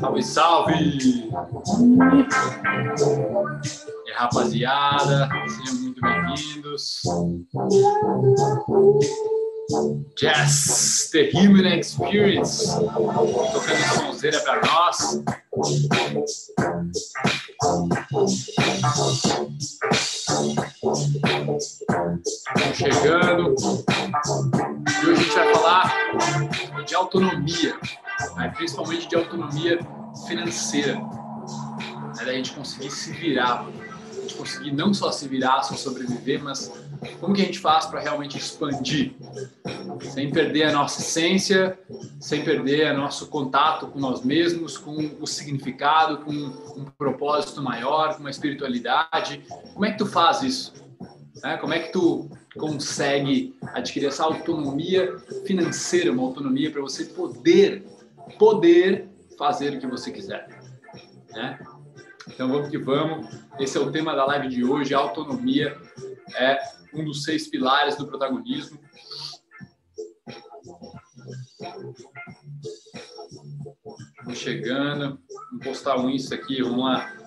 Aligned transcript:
Salve, 0.00 0.22
salve! 0.22 0.72
E 4.04 4.12
rapaziada, 4.14 5.28
sejam 5.48 5.74
muito 5.80 6.00
bem-vindos. 6.00 7.02
Jazz, 10.16 11.10
The 11.12 11.30
Human 11.34 11.78
Experience, 11.78 12.66
tocando 12.66 13.94
sonzeira 14.00 14.40
para 14.40 14.60
nós. 14.66 15.22
Estamos 21.56 22.76
chegando. 22.76 23.54
E 25.02 25.06
hoje 25.06 25.12
a 25.12 25.24
gente 25.24 25.34
vai 25.34 25.54
falar 25.54 26.84
de 26.84 26.94
autonomia, 26.94 27.78
né? 28.36 28.52
principalmente 28.54 29.08
de 29.08 29.16
autonomia 29.16 29.78
financeira. 30.28 30.96
Né? 30.96 32.24
Da 32.24 32.32
gente 32.32 32.52
conseguir 32.52 32.90
se 32.90 33.10
virar, 33.12 33.66
a 33.66 34.20
gente 34.20 34.34
conseguir 34.34 34.72
não 34.72 34.92
só 34.92 35.10
se 35.10 35.26
virar, 35.28 35.62
só 35.62 35.74
sobreviver, 35.74 36.42
mas 36.42 36.70
como 37.20 37.34
que 37.34 37.40
a 37.40 37.44
gente 37.46 37.58
faz 37.58 37.86
para 37.86 38.00
realmente 38.00 38.36
expandir, 38.36 39.14
sem 40.00 40.30
perder 40.30 40.64
a 40.64 40.72
nossa 40.72 41.00
essência, 41.00 41.78
sem 42.20 42.44
perder 42.44 42.92
o 42.92 42.98
nosso 42.98 43.28
contato 43.28 43.86
com 43.86 43.98
nós 43.98 44.22
mesmos, 44.22 44.76
com 44.76 45.16
o 45.20 45.26
significado, 45.26 46.18
com 46.18 46.32
um 46.32 46.84
propósito 46.98 47.62
maior, 47.62 48.14
com 48.14 48.20
uma 48.20 48.30
espiritualidade. 48.30 49.42
Como 49.72 49.86
é 49.86 49.92
que 49.92 49.98
tu 49.98 50.06
faz 50.06 50.42
isso? 50.42 50.85
Né? 51.42 51.56
Como 51.58 51.72
é 51.72 51.80
que 51.80 51.92
tu 51.92 52.30
consegue 52.56 53.54
adquirir 53.74 54.06
essa 54.06 54.24
autonomia 54.24 55.18
financeira, 55.46 56.12
uma 56.12 56.22
autonomia 56.22 56.70
para 56.70 56.80
você 56.80 57.04
poder, 57.04 57.84
poder 58.38 59.08
fazer 59.38 59.74
o 59.74 59.80
que 59.80 59.86
você 59.86 60.10
quiser, 60.10 60.48
né? 61.30 61.58
Então 62.28 62.48
vamos 62.48 62.68
que 62.68 62.78
vamos. 62.78 63.28
Esse 63.58 63.78
é 63.78 63.80
o 63.80 63.92
tema 63.92 64.14
da 64.14 64.24
live 64.26 64.48
de 64.48 64.64
hoje. 64.64 64.94
A 64.94 64.98
autonomia 64.98 65.76
é 66.34 66.58
um 66.92 67.04
dos 67.04 67.22
seis 67.22 67.46
pilares 67.46 67.96
do 67.96 68.06
protagonismo. 68.06 68.80
Vamos 74.22 74.38
chegando. 74.38 75.20
Vou 75.52 75.60
postar 75.60 75.98
um 75.98 76.10
aqui. 76.34 76.62
Vamos 76.62 76.84
lá. 76.84 77.25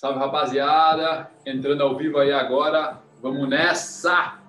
Salve, 0.00 0.18
rapaziada. 0.18 1.30
Entrando 1.44 1.82
ao 1.82 1.94
vivo 1.94 2.16
aí 2.16 2.32
agora. 2.32 3.02
Vamos 3.20 3.46
nessa! 3.46 4.40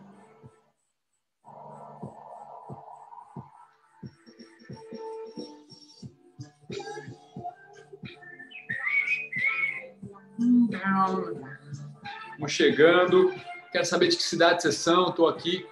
Vamos 12.37 12.51
chegando. 12.53 13.35
Quero 13.73 13.83
saber 13.85 14.07
de 14.07 14.15
que 14.15 14.23
cidade 14.23 14.61
vocês 14.61 14.75
são. 14.75 15.09
Estou 15.09 15.27
aqui 15.27 15.67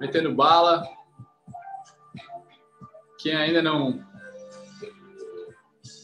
metendo 0.00 0.34
bala. 0.34 0.82
Quem 3.18 3.36
ainda 3.36 3.60
não. 3.60 4.02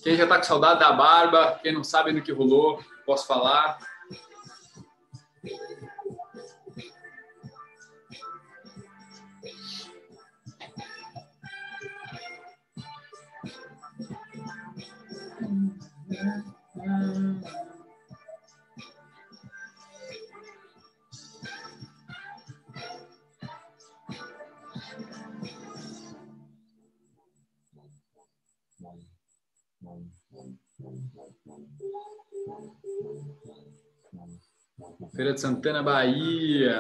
Quem 0.03 0.17
já 0.17 0.25
está 0.25 0.37
com 0.37 0.43
saudade 0.43 0.81
da 0.81 0.93
barba, 0.93 1.61
quem 1.63 1.73
não 1.73 1.85
sabe 1.85 2.13
no 2.13 2.23
que 2.23 2.33
rolou, 2.33 2.83
posso 3.07 3.27
falar. 3.27 3.79
Feira 35.15 35.33
de 35.35 35.41
Santana, 35.41 35.83
Bahia. 35.83 36.79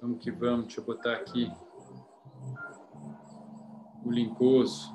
Vamos 0.00 0.22
que 0.22 0.30
vamos, 0.30 0.66
deixa 0.66 0.80
eu 0.80 0.84
botar 0.84 1.12
aqui 1.12 1.50
o 4.04 4.10
linkoso. 4.10 4.92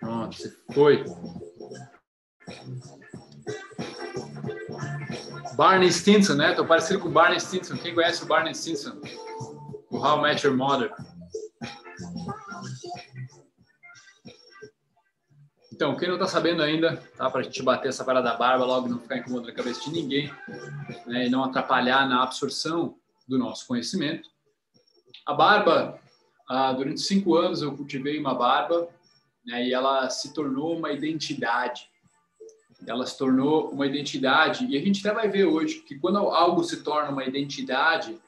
Pronto, 0.00 0.36
você 0.36 0.50
foi. 0.72 1.04
Barney 5.56 5.90
Stinson, 5.90 6.34
né? 6.34 6.52
Tô 6.52 6.66
parecido 6.66 7.00
com 7.00 7.08
o 7.08 7.12
Barney 7.12 7.40
Stinson. 7.40 7.76
Quem 7.78 7.94
conhece 7.94 8.22
o 8.22 8.26
Barney 8.26 8.54
Stinson? 8.54 9.00
O 9.90 9.96
How 9.96 10.18
I 10.18 10.22
Met 10.22 10.46
Your 10.46 10.56
Mother. 10.56 10.92
Então, 15.76 15.94
quem 15.94 16.08
não 16.08 16.14
está 16.14 16.26
sabendo 16.26 16.62
ainda, 16.62 16.96
tá? 17.18 17.28
Para 17.28 17.42
a 17.42 17.44
gente 17.44 17.62
bater 17.62 17.88
essa 17.88 18.02
parada 18.02 18.30
da 18.30 18.34
barba 18.34 18.64
logo 18.64 18.88
não 18.88 18.98
ficar 18.98 19.18
incomodando 19.18 19.50
a 19.50 19.52
cabeça 19.52 19.82
de 19.82 19.90
ninguém 19.90 20.32
né? 21.04 21.26
e 21.26 21.28
não 21.28 21.44
atrapalhar 21.44 22.08
na 22.08 22.22
absorção 22.22 22.96
do 23.28 23.38
nosso 23.38 23.66
conhecimento. 23.66 24.26
A 25.26 25.34
barba, 25.34 26.00
ah, 26.48 26.72
durante 26.72 27.02
cinco 27.02 27.36
anos 27.36 27.60
eu 27.60 27.76
cultivei 27.76 28.18
uma 28.18 28.34
barba 28.34 28.88
né? 29.44 29.66
e 29.66 29.74
ela 29.74 30.08
se 30.08 30.32
tornou 30.32 30.78
uma 30.78 30.92
identidade. 30.92 31.90
Ela 32.86 33.04
se 33.04 33.18
tornou 33.18 33.68
uma 33.68 33.86
identidade 33.86 34.64
e 34.64 34.78
a 34.78 34.80
gente 34.80 35.06
até 35.06 35.14
vai 35.14 35.28
ver 35.28 35.44
hoje 35.44 35.80
que 35.80 35.98
quando 35.98 36.16
algo 36.16 36.64
se 36.64 36.82
torna 36.82 37.10
uma 37.10 37.26
identidade, 37.26 38.18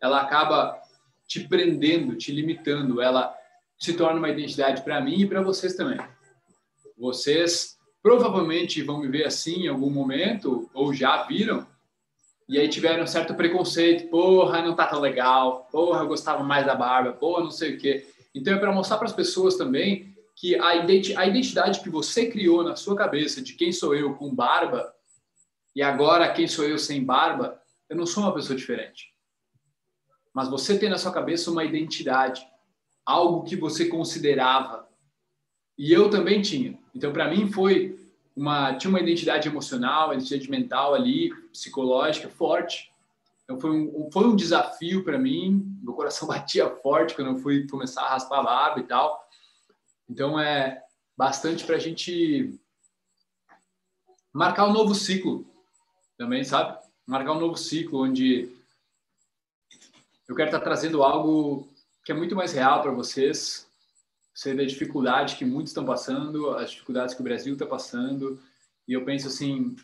ela 0.00 0.22
acaba 0.22 0.80
te 1.26 1.46
prendendo, 1.46 2.16
te 2.16 2.32
limitando, 2.32 3.02
ela 3.02 3.36
se 3.78 3.92
torna 3.92 4.18
uma 4.18 4.30
identidade 4.30 4.80
para 4.80 5.02
mim 5.02 5.20
e 5.20 5.26
para 5.26 5.42
vocês 5.42 5.74
também. 5.74 5.98
Vocês 6.98 7.78
provavelmente 8.02 8.82
vão 8.82 9.00
me 9.00 9.08
ver 9.08 9.24
assim 9.24 9.64
em 9.64 9.68
algum 9.68 9.90
momento, 9.90 10.68
ou 10.74 10.92
já 10.92 11.22
viram, 11.24 11.66
e 12.48 12.58
aí 12.58 12.68
tiveram 12.68 13.04
um 13.04 13.06
certo 13.06 13.34
preconceito. 13.34 14.08
Porra, 14.08 14.62
não 14.62 14.74
tá 14.74 14.86
tão 14.86 15.00
legal. 15.00 15.68
Porra, 15.70 16.00
eu 16.00 16.08
gostava 16.08 16.42
mais 16.42 16.64
da 16.64 16.74
barba. 16.74 17.12
Porra, 17.12 17.44
não 17.44 17.50
sei 17.50 17.74
o 17.74 17.78
quê. 17.78 18.08
Então 18.34 18.54
é 18.54 18.58
para 18.58 18.72
mostrar 18.72 18.96
para 18.96 19.06
as 19.06 19.12
pessoas 19.12 19.56
também 19.56 20.16
que 20.34 20.54
a 20.56 20.76
identidade 20.76 21.80
que 21.80 21.90
você 21.90 22.30
criou 22.30 22.62
na 22.62 22.74
sua 22.74 22.96
cabeça 22.96 23.42
de 23.42 23.52
quem 23.52 23.70
sou 23.70 23.94
eu 23.94 24.14
com 24.14 24.34
barba 24.34 24.94
e 25.76 25.82
agora 25.82 26.32
quem 26.32 26.46
sou 26.46 26.64
eu 26.64 26.78
sem 26.78 27.04
barba, 27.04 27.60
eu 27.88 27.96
não 27.96 28.06
sou 28.06 28.22
uma 28.22 28.32
pessoa 28.32 28.56
diferente. 28.56 29.12
Mas 30.32 30.48
você 30.48 30.78
tem 30.78 30.88
na 30.88 30.96
sua 30.96 31.12
cabeça 31.12 31.50
uma 31.50 31.64
identidade, 31.64 32.40
algo 33.04 33.44
que 33.44 33.56
você 33.56 33.86
considerava 33.86 34.87
e 35.78 35.92
eu 35.92 36.10
também 36.10 36.42
tinha. 36.42 36.76
Então, 36.94 37.12
para 37.12 37.30
mim, 37.30 37.50
foi 37.50 37.96
uma 38.34 38.74
tinha 38.74 38.90
uma 38.90 39.00
identidade 39.00 39.48
emocional, 39.48 40.12
identidade 40.12 40.50
mental 40.50 40.94
ali, 40.94 41.32
psicológica 41.52 42.28
forte. 42.28 42.92
Então, 43.44 43.60
foi 43.60 43.70
um, 43.70 44.10
foi 44.12 44.24
um 44.26 44.34
desafio 44.34 45.04
para 45.04 45.16
mim. 45.16 45.64
Meu 45.80 45.94
coração 45.94 46.26
batia 46.28 46.68
forte 46.68 47.14
quando 47.14 47.28
eu 47.28 47.38
fui 47.38 47.66
começar 47.68 48.02
a 48.02 48.10
raspar 48.10 48.40
a 48.40 48.42
barba 48.42 48.80
e 48.80 48.84
tal. 48.84 49.24
Então, 50.10 50.38
é 50.38 50.82
bastante 51.16 51.64
para 51.64 51.76
a 51.76 51.80
gente 51.80 52.58
marcar 54.32 54.66
um 54.66 54.72
novo 54.72 54.94
ciclo 54.94 55.46
também, 56.16 56.42
sabe? 56.42 56.76
Marcar 57.06 57.32
um 57.32 57.40
novo 57.40 57.56
ciclo 57.56 58.02
onde 58.02 58.50
eu 60.28 60.34
quero 60.34 60.48
estar 60.48 60.60
trazendo 60.60 61.02
algo 61.02 61.68
que 62.04 62.12
é 62.12 62.14
muito 62.14 62.34
mais 62.34 62.52
real 62.52 62.82
para 62.82 62.90
vocês, 62.90 63.67
sei 64.38 64.54
da 64.54 64.62
dificuldade 64.62 65.34
que 65.34 65.44
muitos 65.44 65.72
estão 65.72 65.84
passando, 65.84 66.50
as 66.50 66.70
dificuldades 66.70 67.12
que 67.12 67.20
o 67.20 67.24
Brasil 67.24 67.54
está 67.54 67.66
passando. 67.66 68.40
E 68.86 68.92
eu 68.92 69.04
penso 69.04 69.26
assim, 69.26 69.74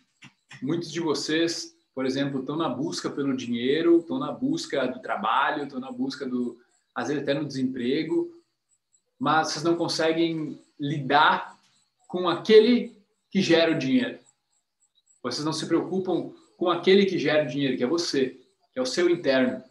muitos 0.62 0.92
de 0.92 1.00
vocês, 1.00 1.76
por 1.92 2.06
exemplo, 2.06 2.38
estão 2.38 2.54
na 2.54 2.68
busca 2.68 3.10
pelo 3.10 3.36
dinheiro, 3.36 3.98
estão 3.98 4.16
na 4.16 4.30
busca 4.30 4.86
do 4.86 5.02
trabalho, 5.02 5.64
estão 5.64 5.80
na 5.80 5.90
busca 5.90 6.24
do, 6.24 6.56
às 6.94 7.08
vezes 7.08 7.24
até 7.24 7.34
no 7.34 7.44
desemprego, 7.44 8.30
mas 9.18 9.48
vocês 9.48 9.64
não 9.64 9.74
conseguem 9.74 10.56
lidar 10.78 11.58
com 12.06 12.28
aquele 12.28 12.96
que 13.32 13.42
gera 13.42 13.72
o 13.72 13.78
dinheiro. 13.78 14.20
Vocês 15.20 15.44
não 15.44 15.52
se 15.52 15.66
preocupam 15.66 16.32
com 16.56 16.70
aquele 16.70 17.06
que 17.06 17.18
gera 17.18 17.42
dinheiro, 17.42 17.76
que 17.76 17.82
é 17.82 17.88
você, 17.88 18.38
que 18.72 18.78
é 18.78 18.80
o 18.80 18.86
seu 18.86 19.10
interno. 19.10 19.64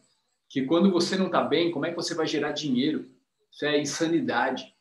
Que 0.50 0.66
quando 0.66 0.92
você 0.92 1.16
não 1.16 1.28
está 1.28 1.42
bem, 1.42 1.72
como 1.72 1.86
é 1.86 1.90
que 1.92 1.96
você 1.96 2.14
vai 2.14 2.28
gerar 2.28 2.52
dinheiro? 2.52 3.10
Isso 3.50 3.66
é 3.66 3.80
insanidade. 3.80 4.73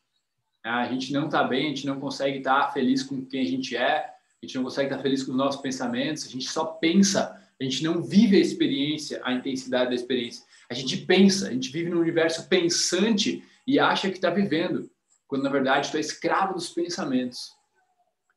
A 0.63 0.85
gente 0.85 1.11
não 1.11 1.25
está 1.25 1.43
bem, 1.43 1.65
a 1.65 1.69
gente 1.69 1.85
não 1.85 1.99
consegue 1.99 2.37
estar 2.37 2.67
tá 2.67 2.71
feliz 2.71 3.03
com 3.03 3.25
quem 3.25 3.41
a 3.41 3.45
gente 3.45 3.75
é, 3.75 4.13
a 4.43 4.45
gente 4.45 4.55
não 4.55 4.63
consegue 4.63 4.87
estar 4.87 4.97
tá 4.97 5.01
feliz 5.01 5.23
com 5.23 5.31
os 5.31 5.37
nossos 5.37 5.61
pensamentos, 5.61 6.25
a 6.25 6.29
gente 6.29 6.49
só 6.49 6.65
pensa, 6.65 7.41
a 7.59 7.63
gente 7.63 7.83
não 7.83 8.01
vive 8.01 8.37
a 8.37 8.39
experiência, 8.39 9.21
a 9.23 9.33
intensidade 9.33 9.89
da 9.89 9.95
experiência. 9.95 10.43
A 10.69 10.73
gente 10.73 10.97
pensa, 10.97 11.47
a 11.47 11.51
gente 11.51 11.71
vive 11.71 11.89
num 11.89 11.99
universo 11.99 12.47
pensante 12.47 13.43
e 13.65 13.79
acha 13.79 14.09
que 14.09 14.17
está 14.17 14.29
vivendo, 14.29 14.89
quando 15.27 15.43
na 15.43 15.49
verdade 15.49 15.87
está 15.87 15.99
escravo 15.99 16.53
dos 16.53 16.69
pensamentos. 16.69 17.51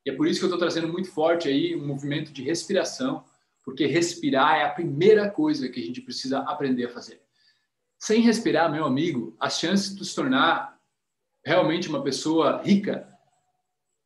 E 0.05 0.09
é 0.09 0.13
por 0.13 0.27
isso 0.27 0.39
que 0.39 0.45
eu 0.45 0.49
estou 0.49 0.59
trazendo 0.59 0.87
muito 0.87 1.11
forte 1.11 1.49
aí 1.49 1.75
um 1.75 1.85
movimento 1.85 2.31
de 2.31 2.41
respiração, 2.41 3.25
porque 3.63 3.85
respirar 3.85 4.55
é 4.55 4.63
a 4.63 4.69
primeira 4.69 5.29
coisa 5.29 5.67
que 5.67 5.81
a 5.81 5.83
gente 5.83 6.01
precisa 6.01 6.39
aprender 6.39 6.85
a 6.85 6.89
fazer. 6.89 7.21
Sem 7.99 8.21
respirar, 8.21 8.71
meu 8.71 8.85
amigo, 8.85 9.35
as 9.37 9.59
chances 9.59 9.93
de 9.93 10.05
se 10.05 10.15
tornar 10.15 10.76
realmente 11.47 11.87
uma 11.87 12.03
pessoa 12.03 12.61
rica, 12.61 13.07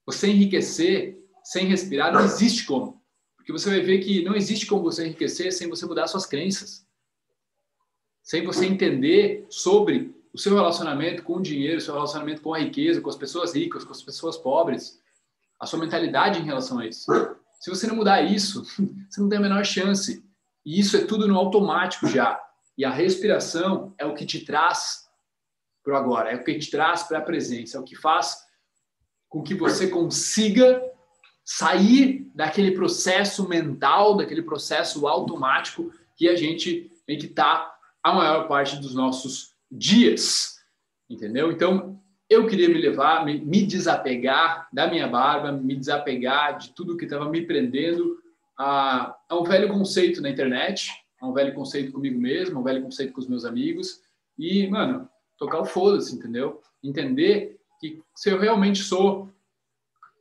você 0.05 0.27
enriquecer 0.27 1.17
sem 1.43 1.65
respirar, 1.65 2.13
não 2.13 2.23
existe 2.23 2.65
como. 2.65 3.01
Porque 3.35 3.51
você 3.51 3.67
vai 3.67 3.81
ver 3.81 3.97
que 3.97 4.23
não 4.23 4.35
existe 4.35 4.67
como 4.67 4.83
você 4.83 5.07
enriquecer 5.07 5.51
sem 5.51 5.67
você 5.67 5.87
mudar 5.87 6.05
suas 6.05 6.27
crenças. 6.27 6.85
Sem 8.21 8.45
você 8.45 8.67
entender 8.67 9.47
sobre 9.49 10.13
o 10.31 10.37
seu 10.37 10.53
relacionamento 10.53 11.23
com 11.23 11.37
o 11.37 11.41
dinheiro, 11.41 11.79
o 11.79 11.81
seu 11.81 11.95
relacionamento 11.95 12.43
com 12.43 12.53
a 12.53 12.59
riqueza, 12.59 13.01
com 13.01 13.09
as 13.09 13.15
pessoas 13.15 13.55
ricas, 13.55 13.83
com 13.83 13.91
as 13.91 14.03
pessoas 14.03 14.37
pobres, 14.37 14.99
a 15.59 15.65
sua 15.65 15.79
mentalidade 15.79 16.39
em 16.39 16.45
relação 16.45 16.77
a 16.77 16.85
isso. 16.85 17.11
Se 17.59 17.71
você 17.71 17.87
não 17.87 17.95
mudar 17.95 18.21
isso, 18.21 18.63
você 19.09 19.19
não 19.19 19.27
tem 19.27 19.39
a 19.39 19.41
menor 19.41 19.65
chance. 19.65 20.23
E 20.63 20.79
isso 20.79 20.95
é 20.95 21.05
tudo 21.05 21.27
no 21.27 21.35
automático 21.35 22.05
já. 22.07 22.39
E 22.77 22.85
a 22.85 22.91
respiração 22.91 23.95
é 23.97 24.05
o 24.05 24.13
que 24.13 24.27
te 24.27 24.45
traz 24.45 25.00
para 25.83 25.93
o 25.93 25.97
agora, 25.97 26.31
é 26.31 26.35
o 26.35 26.43
que 26.43 26.57
te 26.57 26.69
traz 26.69 27.03
para 27.03 27.17
a 27.17 27.21
presença, 27.21 27.77
é 27.77 27.79
o 27.79 27.83
que 27.83 27.95
faz 27.95 28.37
com 29.29 29.41
que 29.41 29.55
você 29.55 29.87
consiga 29.87 30.81
sair 31.43 32.29
daquele 32.35 32.71
processo 32.71 33.47
mental, 33.47 34.15
daquele 34.15 34.43
processo 34.43 35.07
automático 35.07 35.91
que 36.15 36.29
a 36.29 36.35
gente 36.35 36.91
tem 37.05 37.17
que 37.17 37.27
estar 37.27 37.59
tá 37.59 37.75
a 38.03 38.13
maior 38.13 38.47
parte 38.47 38.77
dos 38.77 38.93
nossos 38.93 39.53
dias. 39.71 40.59
Entendeu? 41.09 41.51
Então, 41.51 42.01
eu 42.29 42.47
queria 42.47 42.69
me 42.69 42.79
levar, 42.79 43.25
me, 43.25 43.39
me 43.39 43.65
desapegar 43.65 44.67
da 44.71 44.87
minha 44.87 45.07
barba, 45.07 45.51
me 45.51 45.75
desapegar 45.75 46.57
de 46.57 46.69
tudo 46.73 46.95
que 46.95 47.03
estava 47.03 47.29
me 47.29 47.41
prendendo 47.41 48.17
a, 48.57 49.15
a, 49.27 49.37
um 49.37 49.43
velho 49.43 49.67
conceito 49.67 50.21
na 50.21 50.29
internet, 50.29 50.89
a 51.19 51.27
um 51.27 51.33
velho 51.33 51.53
conceito 51.53 51.91
comigo 51.91 52.19
mesmo, 52.19 52.59
um 52.59 52.63
velho 52.63 52.81
conceito 52.81 53.11
com 53.11 53.19
os 53.19 53.27
meus 53.27 53.43
amigos. 53.43 54.01
E, 54.37 54.67
mano, 54.67 55.09
tocar 55.41 55.59
o 55.59 55.65
foda-se, 55.65 56.13
entendeu? 56.13 56.61
Entender 56.83 57.59
que 57.79 57.99
se 58.15 58.29
eu 58.29 58.37
realmente 58.37 58.83
sou 58.83 59.27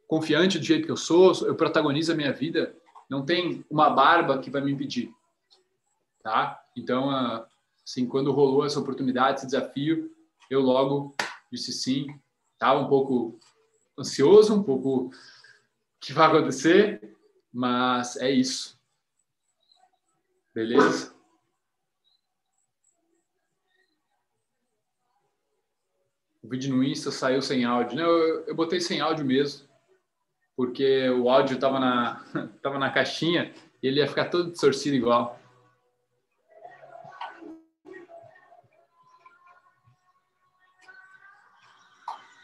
confiante 0.08 0.58
do 0.58 0.64
jeito 0.64 0.86
que 0.86 0.90
eu 0.90 0.96
sou, 0.96 1.34
eu 1.46 1.54
protagonizo 1.54 2.10
a 2.10 2.16
minha 2.16 2.32
vida, 2.32 2.74
não 3.08 3.22
tem 3.22 3.62
uma 3.68 3.90
barba 3.90 4.38
que 4.38 4.48
vai 4.48 4.62
me 4.62 4.72
impedir, 4.72 5.12
tá? 6.22 6.58
Então, 6.74 7.10
assim, 7.84 8.06
quando 8.06 8.32
rolou 8.32 8.64
essa 8.64 8.80
oportunidade, 8.80 9.40
esse 9.40 9.46
desafio, 9.46 10.10
eu 10.48 10.62
logo 10.62 11.14
disse 11.52 11.70
sim. 11.70 12.06
Estava 12.54 12.80
um 12.80 12.88
pouco 12.88 13.38
ansioso, 13.98 14.54
um 14.54 14.62
pouco 14.62 15.10
que 16.00 16.14
vai 16.14 16.28
acontecer, 16.28 17.14
mas 17.52 18.16
é 18.16 18.30
isso. 18.30 18.80
Beleza? 20.54 21.14
Vídeo 26.50 26.74
no 26.74 26.82
Insta 26.82 27.12
saiu 27.12 27.40
sem 27.40 27.64
áudio. 27.64 27.96
Não, 27.96 28.04
eu, 28.04 28.44
eu 28.46 28.54
botei 28.54 28.80
sem 28.80 29.00
áudio 29.00 29.24
mesmo, 29.24 29.68
porque 30.56 31.08
o 31.10 31.30
áudio 31.30 31.54
estava 31.54 31.78
na, 31.78 32.24
tava 32.60 32.76
na 32.78 32.90
caixinha 32.90 33.54
e 33.80 33.86
ele 33.86 34.00
ia 34.00 34.08
ficar 34.08 34.24
todo 34.26 34.50
distorcido 34.50 34.96
igual. 34.96 35.38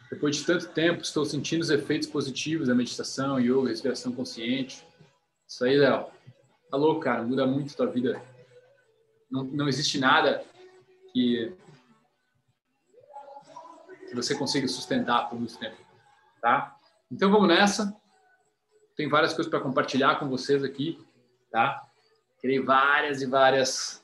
Depois 0.08 0.36
de 0.36 0.46
tanto 0.46 0.68
tempo, 0.68 1.02
estou 1.02 1.24
sentindo 1.24 1.62
os 1.62 1.70
efeitos 1.70 2.08
positivos 2.08 2.68
da 2.68 2.74
meditação, 2.76 3.40
yoga, 3.40 3.70
respiração 3.70 4.12
consciente. 4.12 4.86
Isso 5.48 5.64
aí, 5.64 5.76
Léo. 5.76 6.06
Tá 6.70 6.76
louco, 6.76 7.00
cara. 7.00 7.24
Muda 7.24 7.44
muito 7.44 7.72
a 7.72 7.76
tua 7.76 7.86
vida. 7.86 8.22
Não, 9.28 9.42
não 9.42 9.68
existe 9.68 9.98
nada 9.98 10.44
que 11.12 11.52
você 14.16 14.34
consiga 14.34 14.66
sustentar 14.66 15.28
por 15.28 15.38
muito 15.38 15.56
tempo, 15.58 15.76
tá? 16.40 16.76
Então 17.10 17.30
vamos 17.30 17.48
nessa. 17.48 17.96
Tem 18.96 19.08
várias 19.08 19.34
coisas 19.34 19.50
para 19.50 19.60
compartilhar 19.60 20.18
com 20.18 20.28
vocês 20.28 20.64
aqui, 20.64 20.98
tá? 21.50 21.86
Criei 22.40 22.60
várias 22.60 23.22
e 23.22 23.26
várias 23.26 24.02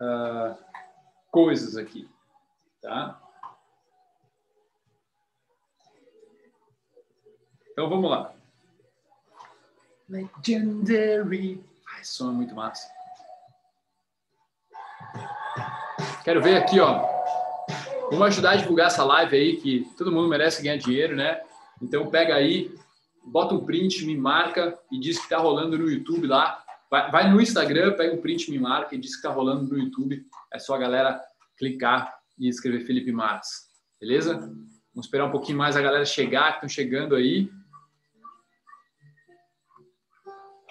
uh, 0.00 0.56
coisas 1.30 1.76
aqui 1.76 2.08
tá? 2.84 3.18
Então 7.72 7.88
vamos 7.88 8.10
lá. 8.10 8.34
Legendary. 10.08 11.64
Ai, 11.94 12.04
som 12.04 12.30
é 12.30 12.32
muito 12.32 12.54
massa. 12.54 12.88
Quero 16.24 16.42
ver 16.42 16.56
aqui, 16.56 16.80
ó. 16.80 17.06
Vamos 18.10 18.28
ajudar 18.28 18.52
a 18.52 18.56
divulgar 18.56 18.86
essa 18.86 19.04
live 19.04 19.36
aí, 19.36 19.56
que 19.58 19.86
todo 19.98 20.10
mundo 20.10 20.26
merece 20.26 20.62
ganhar 20.62 20.78
dinheiro, 20.78 21.14
né? 21.14 21.38
Então 21.82 22.08
pega 22.08 22.34
aí, 22.34 22.74
bota 23.26 23.54
um 23.54 23.62
print, 23.62 24.06
me 24.06 24.16
marca 24.16 24.78
e 24.90 24.98
diz 24.98 25.18
que 25.20 25.28
tá 25.28 25.36
rolando 25.36 25.76
no 25.76 25.86
YouTube 25.86 26.26
lá. 26.26 26.64
Vai, 26.90 27.10
vai 27.10 27.30
no 27.30 27.42
Instagram, 27.42 27.92
pega 27.92 28.14
um 28.14 28.22
print, 28.22 28.50
me 28.50 28.58
marca 28.58 28.94
e 28.94 28.98
diz 28.98 29.16
que 29.16 29.22
tá 29.22 29.30
rolando 29.30 29.70
no 29.70 29.78
YouTube. 29.78 30.24
É 30.50 30.58
só 30.58 30.74
a 30.76 30.78
galera 30.78 31.22
clicar 31.58 32.18
e 32.38 32.48
escrever 32.48 32.86
Felipe 32.86 33.12
Matos. 33.12 33.50
Beleza? 34.00 34.38
Vamos 34.38 35.04
esperar 35.06 35.26
um 35.26 35.30
pouquinho 35.30 35.58
mais 35.58 35.76
a 35.76 35.82
galera 35.82 36.06
chegar, 36.06 36.52
que 36.52 36.54
estão 36.54 36.68
chegando 36.70 37.16
aí. 37.16 37.50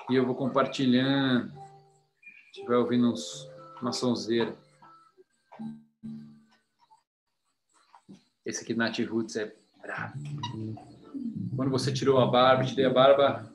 E 0.10 0.16
eu 0.16 0.26
vou 0.26 0.34
compartilhando. 0.34 1.52
Se 2.54 2.62
estiver 2.62 2.78
ouvindo 2.78 3.12
uns, 3.12 3.48
uma 3.80 3.92
sonzeira. 3.92 4.63
Esse 8.46 8.64
aqui 8.64 8.74
Nat 8.74 9.00
Roots 9.00 9.36
é 9.38 9.54
brabo. 9.82 10.20
Quando 11.56 11.72
você 11.72 11.94
tirou 11.94 12.20
a 12.20 12.28
barba, 12.28 12.66
tirei 12.66 12.86
a 12.86 12.90
barba 12.90 13.50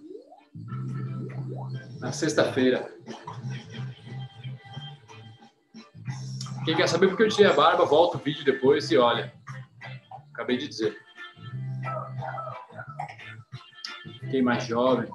na 2.00 2.10
sexta-feira. 2.10 2.90
Quem 6.64 6.76
quer 6.76 6.88
saber 6.88 7.08
porque 7.08 7.22
eu 7.22 7.28
tirei 7.28 7.50
a 7.50 7.54
barba, 7.54 7.84
volta 7.84 8.16
o 8.16 8.20
vídeo 8.20 8.44
depois 8.44 8.90
e 8.90 8.96
olha. 8.96 9.32
Acabei 10.32 10.56
de 10.56 10.68
dizer. 10.68 10.96
Fiquei 14.20 14.40
mais 14.40 14.64
jovem. 14.64 15.08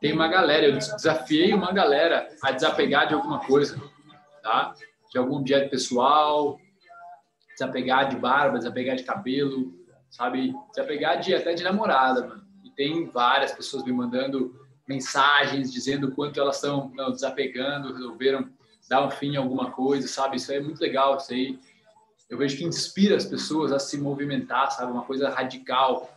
Tem 0.00 0.12
uma 0.12 0.28
galera, 0.28 0.66
eu 0.66 0.78
desafiei 0.78 1.52
uma 1.52 1.72
galera 1.72 2.28
a 2.42 2.52
desapegar 2.52 3.08
de 3.08 3.14
alguma 3.14 3.40
coisa, 3.40 3.80
tá? 4.42 4.74
De 5.10 5.18
algum 5.18 5.36
objeto 5.36 5.70
pessoal, 5.70 6.58
desapegar 7.50 8.08
de 8.08 8.16
barba, 8.16 8.58
desapegar 8.58 8.96
de 8.96 9.04
cabelo, 9.04 9.72
sabe? 10.10 10.54
Desapegar 10.70 11.20
de 11.20 11.34
até 11.34 11.54
de 11.54 11.62
namorada, 11.62 12.26
mano 12.26 12.42
tem 12.76 13.06
várias 13.06 13.52
pessoas 13.52 13.84
me 13.84 13.92
mandando 13.92 14.54
mensagens 14.88 15.72
dizendo 15.72 16.12
quanto 16.12 16.40
elas 16.40 16.56
estão 16.56 16.92
desapegando, 17.10 17.92
resolveram 17.92 18.48
dar 18.88 19.06
um 19.06 19.10
fim 19.10 19.36
a 19.36 19.40
alguma 19.40 19.70
coisa, 19.70 20.08
sabe? 20.08 20.36
Isso 20.36 20.52
é 20.52 20.60
muito 20.60 20.80
legal, 20.80 21.16
isso 21.16 21.32
aí. 21.32 21.58
Eu 22.28 22.36
vejo 22.38 22.56
que 22.56 22.64
inspira 22.64 23.16
as 23.16 23.24
pessoas 23.24 23.72
a 23.72 23.78
se 23.78 23.98
movimentar, 23.98 24.70
sabe? 24.72 24.90
Uma 24.90 25.04
coisa 25.04 25.28
radical. 25.30 26.10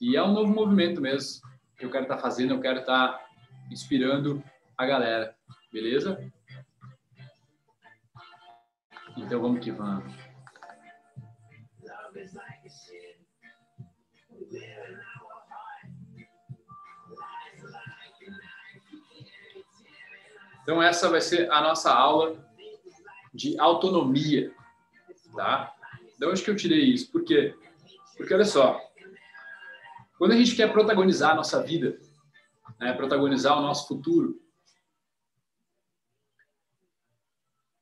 E 0.00 0.16
é 0.16 0.22
um 0.22 0.32
novo 0.32 0.52
movimento 0.52 1.00
mesmo 1.00 1.42
que 1.76 1.84
eu 1.84 1.90
quero 1.90 2.04
estar 2.04 2.16
tá 2.16 2.22
fazendo, 2.22 2.54
eu 2.54 2.60
quero 2.60 2.80
estar 2.80 3.08
tá 3.08 3.26
inspirando 3.70 4.42
a 4.76 4.86
galera, 4.86 5.36
beleza? 5.70 6.18
Então 9.16 9.40
vamos 9.42 9.62
que 9.62 9.70
vamos. 9.70 10.14
Então, 20.62 20.82
essa 20.82 21.08
vai 21.10 21.20
ser 21.20 21.50
a 21.50 21.60
nossa 21.60 21.92
aula 21.92 22.42
de 23.34 23.58
autonomia, 23.58 24.54
tá? 25.34 25.74
De 26.18 26.26
onde 26.26 26.42
que 26.42 26.50
eu 26.50 26.56
tirei 26.56 26.84
isso? 26.84 27.10
Por 27.10 27.24
quê? 27.24 27.54
Porque 28.16 28.32
olha 28.32 28.44
só, 28.44 28.80
quando 30.20 30.32
a 30.32 30.36
gente 30.36 30.54
quer 30.54 30.70
protagonizar 30.70 31.30
a 31.30 31.34
nossa 31.34 31.62
vida, 31.62 31.98
né, 32.78 32.92
protagonizar 32.92 33.58
o 33.58 33.62
nosso 33.62 33.88
futuro, 33.88 34.38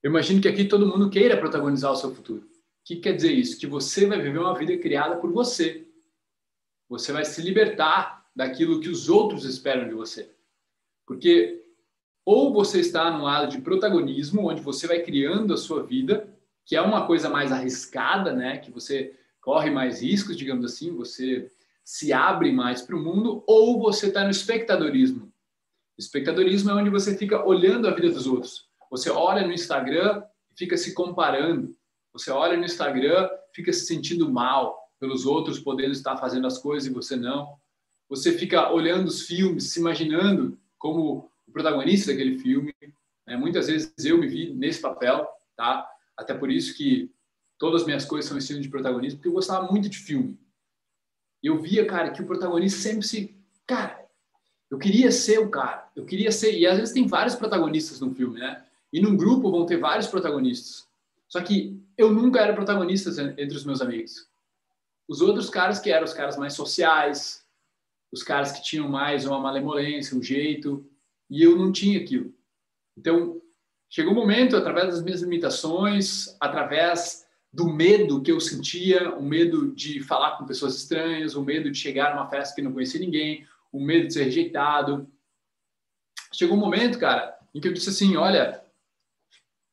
eu 0.00 0.08
imagino 0.08 0.40
que 0.40 0.46
aqui 0.46 0.64
todo 0.64 0.86
mundo 0.86 1.10
queira 1.10 1.36
protagonizar 1.36 1.90
o 1.90 1.96
seu 1.96 2.14
futuro. 2.14 2.42
O 2.42 2.48
que 2.84 2.94
quer 2.94 3.16
dizer 3.16 3.32
isso? 3.32 3.58
Que 3.58 3.66
você 3.66 4.06
vai 4.06 4.20
viver 4.20 4.38
uma 4.38 4.56
vida 4.56 4.78
criada 4.78 5.16
por 5.16 5.32
você. 5.32 5.84
Você 6.88 7.10
vai 7.10 7.24
se 7.24 7.42
libertar 7.42 8.24
daquilo 8.36 8.78
que 8.80 8.88
os 8.88 9.08
outros 9.08 9.44
esperam 9.44 9.88
de 9.88 9.94
você. 9.94 10.32
Porque 11.04 11.64
ou 12.24 12.52
você 12.52 12.78
está 12.78 13.10
num 13.10 13.24
lado 13.24 13.50
de 13.50 13.60
protagonismo, 13.60 14.48
onde 14.48 14.62
você 14.62 14.86
vai 14.86 15.00
criando 15.00 15.54
a 15.54 15.56
sua 15.56 15.82
vida, 15.82 16.32
que 16.64 16.76
é 16.76 16.80
uma 16.80 17.04
coisa 17.04 17.28
mais 17.28 17.50
arriscada, 17.50 18.32
né? 18.32 18.58
Que 18.58 18.70
você 18.70 19.18
corre 19.40 19.70
mais 19.70 20.02
riscos, 20.02 20.36
digamos 20.36 20.64
assim, 20.64 20.94
você 20.94 21.50
se 21.88 22.12
abre 22.12 22.52
mais 22.52 22.82
para 22.82 22.94
o 22.94 23.02
mundo, 23.02 23.42
ou 23.46 23.80
você 23.80 24.08
está 24.08 24.22
no 24.22 24.28
espectadorismo. 24.28 25.32
Espectadorismo 25.96 26.70
é 26.70 26.74
onde 26.74 26.90
você 26.90 27.16
fica 27.16 27.42
olhando 27.42 27.88
a 27.88 27.92
vida 27.92 28.10
dos 28.10 28.26
outros. 28.26 28.68
Você 28.90 29.08
olha 29.08 29.46
no 29.46 29.54
Instagram 29.54 30.22
e 30.52 30.58
fica 30.58 30.76
se 30.76 30.92
comparando. 30.92 31.74
Você 32.12 32.30
olha 32.30 32.58
no 32.58 32.64
Instagram, 32.66 33.30
fica 33.54 33.72
se 33.72 33.86
sentindo 33.86 34.30
mal 34.30 34.78
pelos 35.00 35.24
outros 35.24 35.58
podendo 35.58 35.92
estar 35.92 36.18
fazendo 36.18 36.46
as 36.46 36.58
coisas 36.58 36.90
e 36.90 36.92
você 36.92 37.16
não. 37.16 37.56
Você 38.10 38.36
fica 38.36 38.70
olhando 38.70 39.06
os 39.06 39.22
filmes, 39.22 39.72
se 39.72 39.80
imaginando 39.80 40.60
como 40.76 41.30
o 41.46 41.50
protagonista 41.50 42.12
daquele 42.12 42.38
filme. 42.38 42.74
Né? 43.26 43.34
Muitas 43.34 43.66
vezes 43.66 43.94
eu 44.04 44.18
me 44.18 44.28
vi 44.28 44.52
nesse 44.52 44.82
papel, 44.82 45.26
tá? 45.56 45.88
Até 46.18 46.34
por 46.34 46.50
isso 46.50 46.76
que 46.76 47.10
todas 47.58 47.80
as 47.80 47.86
minhas 47.86 48.04
coisas 48.04 48.28
são 48.28 48.36
estilo 48.36 48.60
de 48.60 48.68
protagonista, 48.68 49.16
porque 49.16 49.28
eu 49.28 49.32
gostava 49.32 49.72
muito 49.72 49.88
de 49.88 49.96
filme. 49.96 50.38
Eu 51.42 51.60
via, 51.60 51.86
cara, 51.86 52.10
que 52.10 52.22
o 52.22 52.26
protagonista 52.26 52.80
sempre 52.80 53.06
se. 53.06 53.36
Cara, 53.66 54.04
eu 54.70 54.78
queria 54.78 55.10
ser 55.10 55.38
o 55.38 55.48
cara. 55.48 55.88
Eu 55.94 56.04
queria 56.04 56.32
ser. 56.32 56.58
E 56.58 56.66
às 56.66 56.78
vezes 56.78 56.94
tem 56.94 57.06
vários 57.06 57.34
protagonistas 57.34 58.00
no 58.00 58.14
filme, 58.14 58.40
né? 58.40 58.64
E 58.92 59.00
num 59.00 59.16
grupo 59.16 59.50
vão 59.50 59.66
ter 59.66 59.76
vários 59.76 60.06
protagonistas. 60.06 60.86
Só 61.28 61.40
que 61.40 61.78
eu 61.96 62.10
nunca 62.10 62.40
era 62.40 62.54
protagonista 62.54 63.10
entre 63.36 63.56
os 63.56 63.64
meus 63.64 63.80
amigos. 63.80 64.26
Os 65.06 65.20
outros 65.20 65.48
caras 65.48 65.78
que 65.78 65.90
eram 65.90 66.04
os 66.04 66.12
caras 66.12 66.36
mais 66.36 66.54
sociais, 66.54 67.44
os 68.10 68.22
caras 68.22 68.52
que 68.52 68.62
tinham 68.62 68.88
mais 68.88 69.26
uma 69.26 69.38
malemolência, 69.38 70.16
um 70.16 70.22
jeito, 70.22 70.84
e 71.30 71.42
eu 71.42 71.56
não 71.56 71.70
tinha 71.70 72.00
aquilo. 72.00 72.34
Então, 72.96 73.40
chegou 73.88 74.12
um 74.12 74.16
momento, 74.16 74.56
através 74.56 74.88
das 74.88 75.02
minhas 75.02 75.22
limitações, 75.22 76.36
através 76.40 77.26
do 77.52 77.68
medo 77.68 78.22
que 78.22 78.30
eu 78.30 78.40
sentia, 78.40 79.14
o 79.14 79.22
medo 79.22 79.74
de 79.74 80.02
falar 80.02 80.36
com 80.36 80.46
pessoas 80.46 80.76
estranhas, 80.76 81.34
o 81.34 81.42
medo 81.42 81.70
de 81.70 81.78
chegar 81.78 82.14
numa 82.14 82.28
festa 82.28 82.54
que 82.54 82.62
não 82.62 82.72
conhecia 82.72 83.00
ninguém, 83.00 83.46
o 83.72 83.80
medo 83.80 84.06
de 84.06 84.14
ser 84.14 84.24
rejeitado. 84.24 85.08
Chegou 86.32 86.56
um 86.56 86.60
momento, 86.60 86.98
cara, 86.98 87.36
em 87.54 87.60
que 87.60 87.68
eu 87.68 87.72
disse 87.72 87.88
assim, 87.88 88.16
olha, 88.16 88.62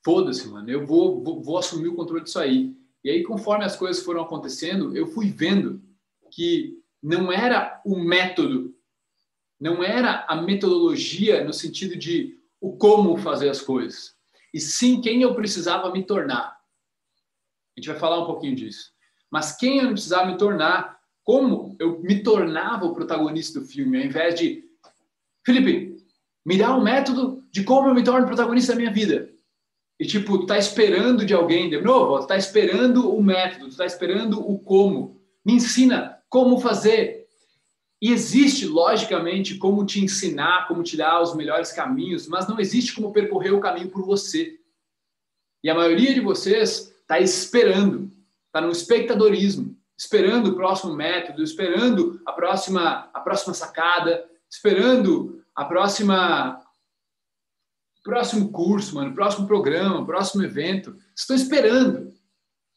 foda-se, 0.03 0.47
mano, 0.47 0.69
eu 0.69 0.85
vou, 0.85 1.23
vou, 1.23 1.41
vou 1.41 1.57
assumir 1.57 1.89
o 1.89 1.95
controle 1.95 2.23
disso 2.23 2.39
aí. 2.39 2.73
E 3.03 3.09
aí, 3.09 3.23
conforme 3.23 3.65
as 3.65 3.75
coisas 3.75 4.03
foram 4.03 4.21
acontecendo, 4.21 4.95
eu 4.95 5.07
fui 5.07 5.29
vendo 5.31 5.81
que 6.31 6.79
não 7.03 7.31
era 7.31 7.81
o 7.85 7.97
método, 7.99 8.73
não 9.59 9.83
era 9.83 10.25
a 10.27 10.35
metodologia 10.41 11.43
no 11.43 11.53
sentido 11.53 11.95
de 11.95 12.39
o 12.59 12.77
como 12.77 13.15
fazer 13.17 13.49
as 13.49 13.61
coisas, 13.61 14.15
e 14.53 14.59
sim 14.59 15.01
quem 15.01 15.21
eu 15.21 15.35
precisava 15.35 15.91
me 15.91 16.03
tornar. 16.03 16.54
A 17.75 17.81
gente 17.81 17.89
vai 17.89 17.99
falar 17.99 18.21
um 18.21 18.25
pouquinho 18.25 18.55
disso. 18.55 18.91
Mas 19.29 19.55
quem 19.57 19.79
eu 19.79 19.89
precisava 19.89 20.31
me 20.31 20.37
tornar, 20.37 20.97
como 21.23 21.75
eu 21.79 21.99
me 21.99 22.23
tornava 22.23 22.85
o 22.85 22.93
protagonista 22.93 23.59
do 23.59 23.65
filme, 23.65 23.97
ao 23.97 24.05
invés 24.05 24.39
de 24.39 24.63
Felipe, 25.45 25.97
me 26.45 26.57
dá 26.57 26.75
um 26.75 26.83
método 26.83 27.43
de 27.51 27.63
como 27.63 27.89
eu 27.89 27.93
me 27.93 28.03
torno 28.03 28.27
protagonista 28.27 28.73
da 28.73 28.77
minha 28.77 28.93
vida. 28.93 29.29
E 29.99 30.05
tipo, 30.05 30.39
tu 30.39 30.45
tá 30.45 30.57
esperando 30.57 31.25
de 31.25 31.33
alguém, 31.33 31.69
de 31.69 31.81
novo, 31.81 32.19
tu 32.19 32.27
tá 32.27 32.37
esperando 32.37 33.13
o 33.13 33.23
método, 33.23 33.69
tu 33.69 33.77
tá 33.77 33.85
esperando 33.85 34.39
o 34.39 34.59
como. 34.59 35.21
Me 35.43 35.53
ensina 35.53 36.21
como 36.29 36.59
fazer. 36.59 37.25
E 38.01 38.11
existe, 38.11 38.65
logicamente, 38.65 39.55
como 39.55 39.85
te 39.85 40.03
ensinar, 40.03 40.67
como 40.67 40.83
te 40.83 40.97
dar 40.97 41.21
os 41.21 41.35
melhores 41.35 41.71
caminhos, 41.71 42.27
mas 42.27 42.47
não 42.47 42.59
existe 42.59 42.93
como 42.93 43.13
percorrer 43.13 43.53
o 43.53 43.59
caminho 43.59 43.89
por 43.89 44.05
você. 44.05 44.59
E 45.63 45.69
a 45.69 45.75
maioria 45.75 46.13
de 46.13 46.19
vocês 46.19 46.94
está 47.05 47.19
esperando, 47.19 48.11
está 48.47 48.59
no 48.59 48.71
espectadorismo, 48.71 49.77
esperando 49.95 50.49
o 50.49 50.55
próximo 50.55 50.93
método, 50.93 51.43
esperando 51.43 52.19
a 52.25 52.33
próxima, 52.33 53.09
a 53.13 53.19
próxima 53.19 53.53
sacada, 53.53 54.25
esperando 54.49 55.43
a 55.55 55.63
próxima 55.65 56.61
próximo 58.03 58.51
curso, 58.51 58.93
mano, 58.93 59.15
próximo 59.15 59.47
programa, 59.47 60.05
próximo 60.05 60.43
evento. 60.43 60.95
Estão 61.15 61.35
esperando. 61.35 62.13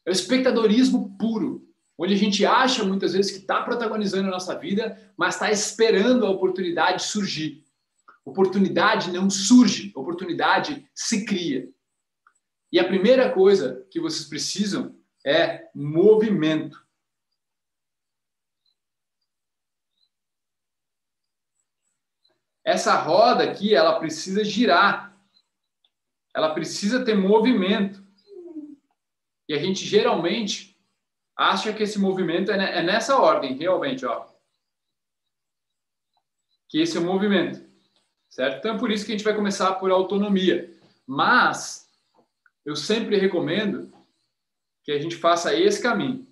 É 0.05 0.09
o 0.09 0.11
espectadorismo 0.11 1.15
puro 1.19 1.69
onde 1.99 2.13
a 2.13 2.17
gente 2.17 2.45
acha 2.45 2.83
muitas 2.85 3.11
vezes 3.11 3.29
que 3.29 3.39
está 3.39 3.61
protagonizando 3.61 4.29
a 4.29 4.31
nossa 4.31 4.57
vida, 4.57 4.97
mas 5.17 5.35
está 5.35 5.51
esperando 5.51 6.25
a 6.25 6.29
oportunidade 6.29 7.03
surgir. 7.03 7.65
Oportunidade 8.23 9.11
não 9.11 9.29
surge, 9.29 9.91
oportunidade 9.93 10.87
se 10.95 11.25
cria. 11.25 11.67
E 12.71 12.79
a 12.79 12.87
primeira 12.87 13.31
coisa 13.31 13.85
que 13.89 13.99
vocês 13.99 14.27
precisam 14.27 14.99
é 15.25 15.69
movimento. 15.73 16.85
Essa 22.63 22.95
roda 22.95 23.43
aqui, 23.43 23.73
ela 23.73 23.99
precisa 23.99 24.43
girar. 24.43 25.17
Ela 26.35 26.53
precisa 26.53 27.03
ter 27.03 27.15
movimento. 27.15 28.07
E 29.47 29.53
a 29.55 29.57
gente 29.57 29.83
geralmente 29.83 30.79
acha 31.35 31.73
que 31.73 31.81
esse 31.81 31.97
movimento 31.97 32.51
é, 32.51 32.79
é 32.79 32.83
nessa 32.83 33.19
ordem, 33.19 33.55
realmente, 33.55 34.05
ó. 34.05 34.27
Que 36.67 36.81
esse 36.81 36.97
é 36.97 36.99
o 36.99 37.03
movimento, 37.03 37.67
certo? 38.29 38.59
Então, 38.59 38.75
é 38.75 38.77
por 38.77 38.91
isso 38.91 39.03
que 39.03 39.11
a 39.11 39.15
gente 39.17 39.25
vai 39.25 39.33
começar 39.33 39.73
por 39.75 39.89
autonomia. 39.89 40.71
Mas, 41.07 41.88
eu 42.65 42.75
sempre 42.75 43.17
recomendo 43.17 43.91
que 44.83 44.91
a 44.91 44.99
gente 44.99 45.15
faça 45.15 45.55
esse 45.55 45.81
caminho. 45.81 46.27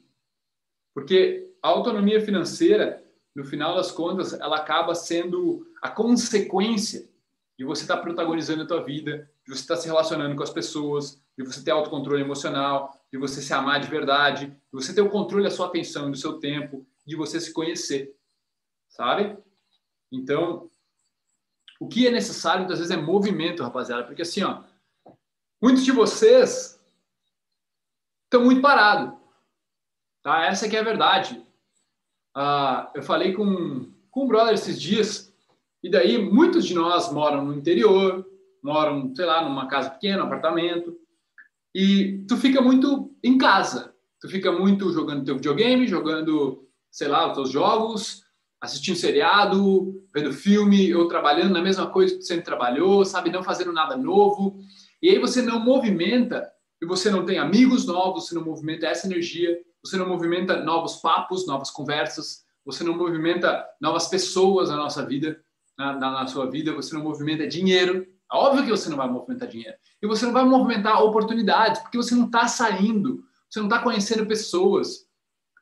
Porque 0.93 1.53
a 1.61 1.69
autonomia 1.69 2.19
financeira, 2.21 3.03
no 3.35 3.45
final 3.45 3.75
das 3.75 3.91
contas, 3.91 4.33
ela 4.33 4.57
acaba 4.57 4.95
sendo 4.95 5.67
a 5.81 5.89
consequência 5.89 7.07
de 7.57 7.65
você 7.65 7.83
estar 7.83 7.97
protagonizando 7.97 8.63
a 8.63 8.67
tua 8.67 8.83
vida, 8.83 9.29
de 9.45 9.53
você 9.53 9.61
estar 9.61 9.77
se 9.77 9.87
relacionando 9.87 10.35
com 10.35 10.43
as 10.43 10.49
pessoas, 10.49 11.21
de 11.37 11.43
você 11.43 11.63
ter 11.63 11.71
autocontrole 11.71 12.21
emocional, 12.21 12.91
de 13.11 13.17
você 13.17 13.41
se 13.41 13.53
amar 13.53 13.79
de 13.79 13.87
verdade, 13.87 14.47
de 14.47 14.55
você 14.71 14.93
ter 14.93 15.01
o 15.01 15.09
controle 15.09 15.43
da 15.43 15.51
sua 15.51 15.67
atenção, 15.67 16.11
do 16.11 16.17
seu 16.17 16.39
tempo, 16.39 16.85
de 17.05 17.15
você 17.15 17.39
se 17.39 17.53
conhecer, 17.53 18.15
sabe? 18.89 19.37
Então, 20.11 20.69
o 21.79 21.87
que 21.87 22.07
é 22.07 22.11
necessário 22.11 22.61
muitas 22.61 22.79
vezes 22.79 22.95
é 22.95 22.99
movimento, 22.99 23.63
rapaziada, 23.63 24.03
porque 24.03 24.23
assim, 24.23 24.43
ó, 24.43 24.63
muitos 25.61 25.83
de 25.83 25.91
vocês 25.91 26.79
estão 28.23 28.43
muito 28.43 28.61
parados, 28.61 29.17
tá? 30.21 30.45
Essa 30.45 30.67
que 30.67 30.75
é 30.75 30.79
a 30.79 30.83
verdade. 30.83 31.43
Ah, 32.35 32.91
eu 32.93 33.01
falei 33.01 33.33
com, 33.33 33.91
com 34.11 34.25
um 34.25 34.27
brother 34.27 34.53
esses 34.53 34.79
dias, 34.79 35.33
e 35.81 35.89
daí 35.89 36.17
muitos 36.17 36.65
de 36.65 36.73
nós 36.73 37.11
moram 37.11 37.45
no 37.45 37.53
interior, 37.53 38.25
moram, 38.63 39.13
sei 39.15 39.25
lá, 39.25 39.41
numa 39.43 39.67
casa 39.67 39.89
pequena, 39.89 40.23
apartamento, 40.23 40.97
e 41.73 42.25
tu 42.27 42.37
fica 42.37 42.61
muito 42.61 43.15
em 43.23 43.37
casa. 43.37 43.93
Tu 44.19 44.27
fica 44.29 44.51
muito 44.51 44.91
jogando 44.91 45.23
teu 45.23 45.35
videogame, 45.35 45.87
jogando, 45.87 46.67
sei 46.91 47.07
lá, 47.07 47.27
os 47.27 47.33
teus 47.33 47.51
jogos, 47.51 48.23
assistindo 48.59 48.97
seriado, 48.97 50.03
vendo 50.13 50.33
filme, 50.33 50.93
ou 50.95 51.07
trabalhando 51.07 51.53
na 51.53 51.61
mesma 51.61 51.87
coisa 51.87 52.13
que 52.13 52.19
tu 52.19 52.25
sempre 52.25 52.43
trabalhou, 52.43 53.05
sabe, 53.05 53.29
não 53.29 53.43
fazendo 53.43 53.71
nada 53.71 53.95
novo. 53.95 54.59
E 55.01 55.09
aí 55.09 55.19
você 55.19 55.41
não 55.41 55.59
movimenta, 55.59 56.51
e 56.81 56.85
você 56.85 57.09
não 57.09 57.25
tem 57.25 57.37
amigos 57.37 57.85
novos, 57.85 58.27
você 58.27 58.35
não 58.35 58.43
movimenta 58.43 58.87
essa 58.87 59.07
energia, 59.07 59.59
você 59.83 59.97
não 59.97 60.07
movimenta 60.07 60.63
novos 60.63 60.97
papos, 60.97 61.47
novas 61.47 61.71
conversas, 61.71 62.45
você 62.65 62.83
não 62.83 62.95
movimenta 62.95 63.65
novas 63.79 64.07
pessoas 64.07 64.69
na 64.69 64.75
nossa 64.75 65.05
vida, 65.05 65.39
na, 65.77 65.93
na, 65.93 66.11
na 66.11 66.27
sua 66.27 66.49
vida, 66.49 66.73
você 66.73 66.93
não 66.95 67.03
movimenta 67.03 67.47
dinheiro, 67.47 68.05
Óbvio 68.31 68.65
que 68.65 68.71
você 68.71 68.89
não 68.89 68.97
vai 68.97 69.09
movimentar 69.09 69.47
dinheiro. 69.47 69.77
E 70.01 70.07
você 70.07 70.25
não 70.25 70.33
vai 70.33 70.43
movimentar 70.43 71.01
oportunidades, 71.01 71.81
porque 71.81 71.97
você 71.97 72.13
não 72.13 72.25
está 72.25 72.47
saindo, 72.47 73.23
você 73.49 73.59
não 73.59 73.67
está 73.67 73.79
conhecendo 73.81 74.25
pessoas. 74.25 75.07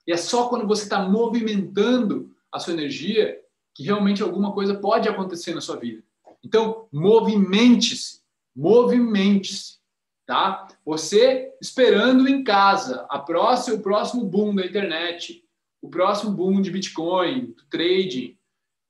E 0.08 0.12
é 0.12 0.18
só 0.18 0.50
quando 0.50 0.68
você 0.68 0.84
está 0.84 1.08
movimentando 1.08 2.32
a 2.52 2.60
sua 2.60 2.74
energia 2.74 3.40
que 3.74 3.84
realmente 3.84 4.24
alguma 4.24 4.54
coisa 4.54 4.76
pode 4.76 5.08
acontecer 5.08 5.54
na 5.54 5.62
sua 5.62 5.76
vida. 5.76 6.04
Então, 6.44 6.88
movimente-se. 6.92 8.24
Movimente-se. 8.56 9.80
tá? 10.26 10.68
Você 10.86 11.54
esperando 11.62 12.28
em 12.28 12.44
casa 12.44 13.06
a 13.10 13.20
próxima, 13.20 13.78
o 13.78 13.82
próximo 13.82 14.26
boom 14.26 14.56
da 14.56 14.66
internet, 14.66 15.44
o 15.82 15.90
próximo 15.90 16.32
boom 16.32 16.62
de 16.62 16.72
Bitcoin, 16.72 17.48
do 17.48 17.64
trading. 17.70 18.38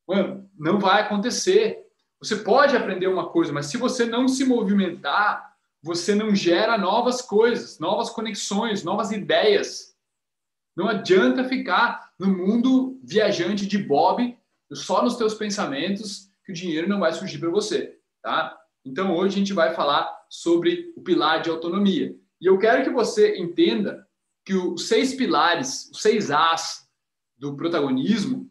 Mano, 0.08 0.50
não 0.58 0.80
vai 0.80 1.02
acontecer. 1.02 1.86
Você 2.20 2.38
pode 2.38 2.76
aprender 2.76 3.08
uma 3.08 3.30
coisa, 3.30 3.52
mas 3.52 3.66
se 3.66 3.78
você 3.78 4.06
não 4.06 4.28
se 4.28 4.46
movimentar, 4.46 5.56
você 5.82 6.16
não 6.16 6.34
gera 6.34 6.78
novas 6.78 7.22
coisas, 7.22 7.80
novas 7.80 8.10
conexões, 8.10 8.84
novas 8.84 9.12
ideias. 9.12 9.96
Não 10.76 10.88
adianta 10.88 11.48
ficar 11.48 12.12
no 12.20 12.28
mundo 12.28 13.00
viajante 13.04 13.66
de 13.66 13.78
Bob, 13.78 14.38
só 14.74 15.04
nos 15.04 15.16
teus 15.16 15.34
pensamentos, 15.34 16.30
que 16.44 16.52
o 16.52 16.56
dinheiro 16.56 16.88
não 16.88 17.00
vai 17.00 17.14
surgir 17.14 17.38
para 17.38 17.50
você, 17.50 18.00
tá? 18.22 18.58
Então 18.86 19.16
hoje 19.16 19.36
a 19.36 19.40
gente 19.40 19.54
vai 19.54 19.74
falar 19.74 20.26
sobre 20.30 20.94
o 20.96 21.02
pilar 21.02 21.42
de 21.42 21.50
autonomia. 21.50 22.16
E 22.40 22.46
eu 22.46 22.60
quero 22.60 22.84
que 22.84 22.92
você 22.92 23.36
entenda 23.38 24.08
que 24.46 24.54
os 24.54 24.88
seis 24.88 25.16
pilares, 25.16 25.90
os 25.92 26.02
seis 26.02 26.30
As 26.30 26.88
do 27.36 27.56
protagonismo, 27.56 28.50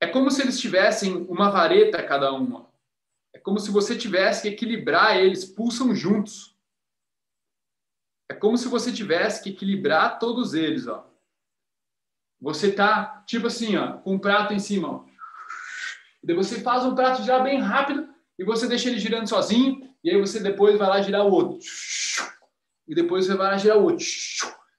é 0.00 0.06
como 0.06 0.30
se 0.30 0.42
eles 0.42 0.60
tivessem 0.60 1.26
uma 1.28 1.50
vareta 1.50 2.02
cada 2.02 2.32
uma. 2.32 2.70
É 3.32 3.38
como 3.38 3.58
se 3.58 3.70
você 3.70 3.96
tivesse 3.96 4.42
que 4.42 4.48
equilibrar 4.48 5.16
eles, 5.16 5.44
pulsam 5.44 5.92
juntos. 5.94 6.56
É 8.28 8.34
como 8.34 8.56
se 8.56 8.68
você 8.68 8.92
tivesse 8.92 9.42
que 9.42 9.50
equilibrar 9.50 10.20
todos 10.20 10.54
eles, 10.54 10.86
ó. 10.86 11.08
Você 12.40 12.72
tá, 12.72 13.24
tipo 13.26 13.46
assim, 13.48 13.76
ó, 13.76 13.98
com 13.98 14.14
um 14.14 14.18
prato 14.18 14.52
em 14.52 14.58
cima, 14.58 14.88
ó. 14.88 15.04
E 16.22 16.26
daí 16.26 16.36
você 16.36 16.60
faz 16.60 16.84
um 16.84 16.94
prato 16.94 17.24
já 17.24 17.40
bem 17.40 17.60
rápido 17.60 18.11
e 18.42 18.44
você 18.44 18.66
deixa 18.66 18.88
ele 18.88 18.98
girando 18.98 19.28
sozinho, 19.28 19.88
e 20.02 20.10
aí 20.10 20.20
você 20.20 20.40
depois 20.40 20.76
vai 20.76 20.88
lá 20.88 21.00
girar 21.00 21.24
o 21.24 21.30
outro. 21.30 21.60
E 22.88 22.92
depois 22.92 23.24
você 23.24 23.36
vai 23.36 23.52
lá 23.52 23.56
girar 23.56 23.78
o 23.78 23.84
outro. 23.84 24.04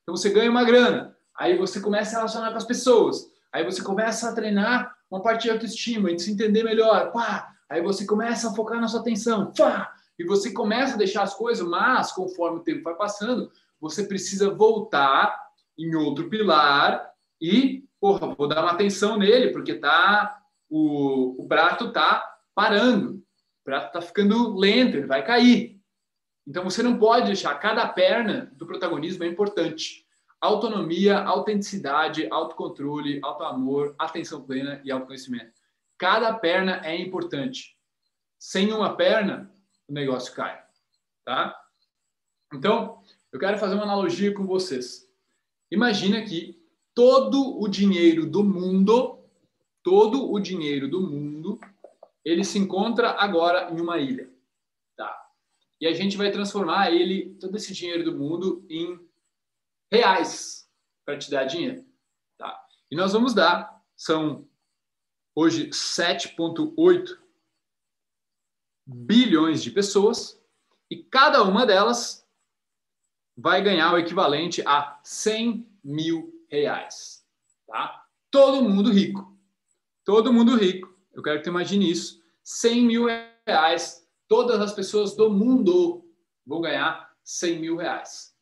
Então 0.01 0.17
você 0.17 0.29
ganha 0.29 0.51
uma 0.51 0.65
grana. 0.65 1.15
Aí 1.34 1.58
você 1.58 1.79
começa 1.79 2.12
a 2.12 2.17
relacionar 2.17 2.51
com 2.51 2.58
as 2.58 2.65
pessoas. 2.65 3.25
Aí 3.53 3.63
você 3.63 3.82
começa 3.82 4.29
a 4.29 4.34
treinar 4.36 4.93
uma 5.10 5.22
parte 5.22 5.43
de 5.43 5.51
autoestima 5.51 6.12
e 6.12 6.15
de 6.17 6.24
se 6.24 6.32
entender 6.34 6.62
melhor. 6.62 7.13
Pá! 7.13 7.53
Aí 7.70 7.82
você 7.82 8.05
começa 8.05 8.50
a 8.50 8.53
focar 8.53 8.82
na 8.82 8.89
sua 8.89 9.00
atenção. 9.00 9.53
Pá! 9.58 9.93
E 10.20 10.25
você 10.25 10.51
começa 10.51 10.96
a 10.96 10.98
deixar 10.98 11.24
as 11.24 11.34
coisas, 11.34 11.65
mas 11.65 12.12
conforme 12.12 12.60
o 12.60 12.63
tempo 12.63 12.84
vai 12.84 12.96
passando, 12.96 13.50
você 13.79 14.03
precisa 14.03 14.53
voltar 14.53 15.39
em 15.79 15.96
outro 15.96 16.29
pilar 16.29 17.10
e, 17.39 17.86
porra, 17.98 18.36
vou 18.36 18.46
dar 18.46 18.62
uma 18.62 18.74
atenção 18.74 19.17
nele, 19.17 19.53
porque 19.53 19.75
tá 19.75 20.38
o, 20.70 21.41
o 21.41 21.48
prato 21.48 21.93
tá 21.93 22.29
parando. 22.53 23.24
Prato 23.63 23.93
tá 23.93 24.01
ficando 24.01 24.55
lento, 24.55 24.98
ele 24.98 25.08
vai 25.08 25.25
cair. 25.25 25.82
Então 26.46 26.63
você 26.63 26.84
não 26.84 26.98
pode 26.98 27.27
deixar 27.27 27.55
cada 27.55 27.88
perna 27.88 28.51
do 28.55 28.65
protagonismo 28.65 29.24
é 29.24 29.27
importante. 29.27 30.05
Autonomia, 30.41 31.20
autenticidade, 31.20 32.27
autocontrole, 32.29 33.22
autoamor, 33.24 33.96
atenção 33.98 34.43
plena 34.43 34.82
e 34.84 34.91
autoconhecimento. 34.91 35.53
Cada 35.98 36.34
perna 36.34 36.82
é 36.84 36.98
importante. 36.98 37.77
Sem 38.38 38.74
uma 38.74 38.93
perna, 38.98 39.50
o 39.88 39.93
negócio 39.93 40.34
cai, 40.34 40.62
tá? 41.24 41.58
Então, 42.53 43.01
eu 43.32 43.39
quero 43.39 43.58
fazer 43.58 43.75
uma 43.75 43.84
analogia 43.84 44.34
com 44.34 44.46
vocês. 44.46 45.08
Imagina 45.72 46.22
que 46.24 46.62
todo 46.93 47.60
o 47.60 47.67
dinheiro 47.70 48.25
do 48.25 48.43
mundo, 48.43 49.20
todo 49.82 50.29
o 50.32 50.39
dinheiro 50.39 50.89
do 50.89 51.01
mundo, 51.01 51.33
ele 52.24 52.44
se 52.44 52.58
encontra 52.58 53.12
agora 53.12 53.72
em 53.72 53.80
uma 53.80 53.98
ilha, 53.98 54.32
tá? 54.96 55.30
E 55.80 55.88
a 55.88 55.94
gente 55.94 56.18
vai 56.18 56.32
transformar 56.32 56.92
ele, 56.92 57.36
todo 57.36 57.56
esse 57.56 57.74
dinheiro 57.74 58.03
do 58.03 58.18
mundo, 58.18 58.65
em 58.70 59.00
reais 59.92 60.70
para 61.06 61.18
te 61.18 61.30
dar 61.30 61.46
dinheiro, 61.46 61.86
tá? 62.38 62.65
E 62.89 62.96
nós 62.96 63.13
vamos 63.13 63.34
dar, 63.34 63.84
são 63.95 64.48
hoje 65.36 65.69
7,8 65.69 67.17
bilhões 68.86 69.63
de 69.63 69.71
pessoas 69.71 70.41
e 70.89 71.04
cada 71.04 71.43
uma 71.43 71.65
delas 71.65 72.24
vai 73.36 73.63
ganhar 73.63 73.93
o 73.93 73.98
equivalente 73.98 74.62
a 74.65 75.00
100 75.04 75.67
mil 75.84 76.45
reais. 76.48 77.26
Tá? 77.67 78.06
Todo 78.30 78.63
mundo 78.63 78.91
rico. 78.91 79.36
Todo 80.06 80.34
mundo 80.34 80.56
rico. 80.56 80.92
Eu 81.13 81.21
quero 81.21 81.38
que 81.38 81.43
tu 81.43 81.49
imagine 81.49 81.89
isso. 81.89 82.21
100 82.43 82.86
mil 82.86 83.06
reais. 83.45 84.08
Todas 84.28 84.60
as 84.60 84.73
pessoas 84.73 85.15
do 85.15 85.30
mundo 85.30 86.04
vão 86.45 86.62
ganhar 86.62 87.15
100 87.23 87.60
mil 87.60 87.78
reais. 87.78 88.36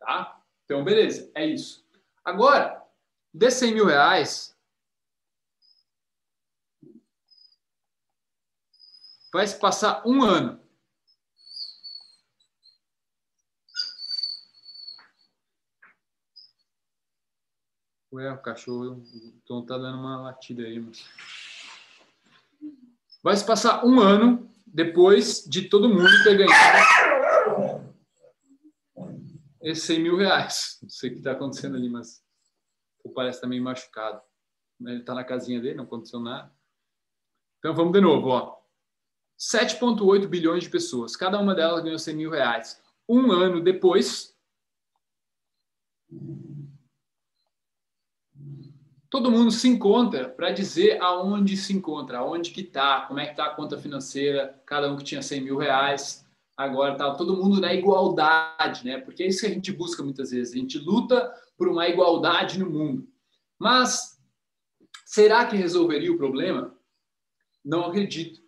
Tá? 0.00 0.42
Então, 0.64 0.84
beleza. 0.84 1.30
É 1.34 1.46
isso. 1.46 1.86
Agora, 2.24 2.84
de 3.32 3.50
100 3.50 3.74
mil 3.74 3.86
reais, 3.86 4.56
vai 9.32 9.46
se 9.46 9.58
passar 9.58 10.02
um 10.06 10.22
ano. 10.22 10.60
Ué, 18.10 18.32
o 18.32 18.38
cachorro 18.38 19.02
então 19.44 19.64
tá 19.64 19.76
dando 19.76 19.98
uma 19.98 20.20
latida 20.22 20.62
aí, 20.62 20.80
mas... 20.80 21.06
Vai 23.22 23.36
se 23.36 23.44
passar 23.44 23.84
um 23.84 24.00
ano 24.00 24.48
depois 24.66 25.44
de 25.44 25.68
todo 25.68 25.88
mundo 25.88 26.10
ter 26.22 26.36
ganhado 26.36 26.98
esses 29.60 29.84
100 29.84 30.00
mil 30.00 30.16
reais. 30.16 30.78
Não 30.82 30.88
sei 30.88 31.10
o 31.10 31.12
que 31.12 31.18
está 31.18 31.32
acontecendo 31.32 31.76
ali, 31.76 31.88
mas 31.88 32.22
parece 33.14 33.40
também 33.40 33.58
tá 33.58 33.64
machucado. 33.64 34.20
Ele 34.80 35.00
está 35.00 35.14
na 35.14 35.24
casinha 35.24 35.60
dele, 35.60 35.76
não 35.76 35.84
aconteceu 35.84 36.20
nada. 36.20 36.52
Então 37.58 37.74
vamos 37.74 37.92
de 37.92 38.00
novo, 38.00 38.28
ó. 38.28 38.58
7,8 39.38 40.26
bilhões 40.26 40.64
de 40.64 40.70
pessoas. 40.70 41.16
Cada 41.16 41.38
uma 41.38 41.54
delas 41.54 41.82
ganhou 41.82 41.98
100 41.98 42.16
mil 42.16 42.30
reais. 42.30 42.80
Um 43.08 43.32
ano 43.32 43.60
depois, 43.60 44.36
todo 49.10 49.30
mundo 49.30 49.50
se 49.50 49.68
encontra 49.68 50.28
para 50.28 50.50
dizer 50.50 51.00
aonde 51.00 51.56
se 51.56 51.72
encontra, 51.72 52.18
aonde 52.18 52.50
que 52.50 52.60
está, 52.60 53.02
como 53.02 53.20
é 53.20 53.24
que 53.24 53.32
está 53.32 53.46
a 53.46 53.54
conta 53.54 53.78
financeira, 53.78 54.60
cada 54.66 54.90
um 54.92 54.96
que 54.96 55.04
tinha 55.04 55.22
100 55.22 55.40
mil 55.40 55.56
reais. 55.56 56.26
Agora 56.56 56.92
está 56.92 57.14
todo 57.14 57.36
mundo 57.36 57.60
na 57.60 57.72
igualdade, 57.72 58.84
né? 58.84 58.98
Porque 58.98 59.22
é 59.22 59.28
isso 59.28 59.40
que 59.40 59.46
a 59.46 59.50
gente 59.50 59.72
busca 59.72 60.02
muitas 60.02 60.30
vezes. 60.30 60.54
A 60.54 60.58
gente 60.58 60.78
luta 60.78 61.32
por 61.56 61.68
uma 61.68 61.88
igualdade 61.88 62.58
no 62.58 62.68
mundo. 62.68 63.08
Mas 63.58 64.20
será 65.06 65.46
que 65.46 65.56
resolveria 65.56 66.12
o 66.12 66.18
problema? 66.18 66.74
Não 67.64 67.84
acredito. 67.86 68.42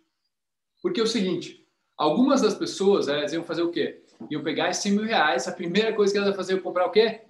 Porque 0.81 0.99
é 0.99 1.03
o 1.03 1.07
seguinte, 1.07 1.65
algumas 1.97 2.41
das 2.41 2.53
pessoas, 2.53 3.07
elas 3.07 3.31
iam 3.33 3.43
fazer 3.43 3.61
o 3.61 3.71
quê? 3.71 4.03
Iam 4.29 4.43
pegar 4.43 4.69
esses 4.69 4.83
100 4.83 4.91
mil 4.91 5.05
reais, 5.05 5.47
a 5.47 5.51
primeira 5.51 5.93
coisa 5.93 6.11
que 6.11 6.17
elas 6.17 6.29
iam 6.29 6.35
fazer 6.35 6.55
é 6.55 6.59
comprar 6.59 6.85
o 6.85 6.91
quê? 6.91 7.21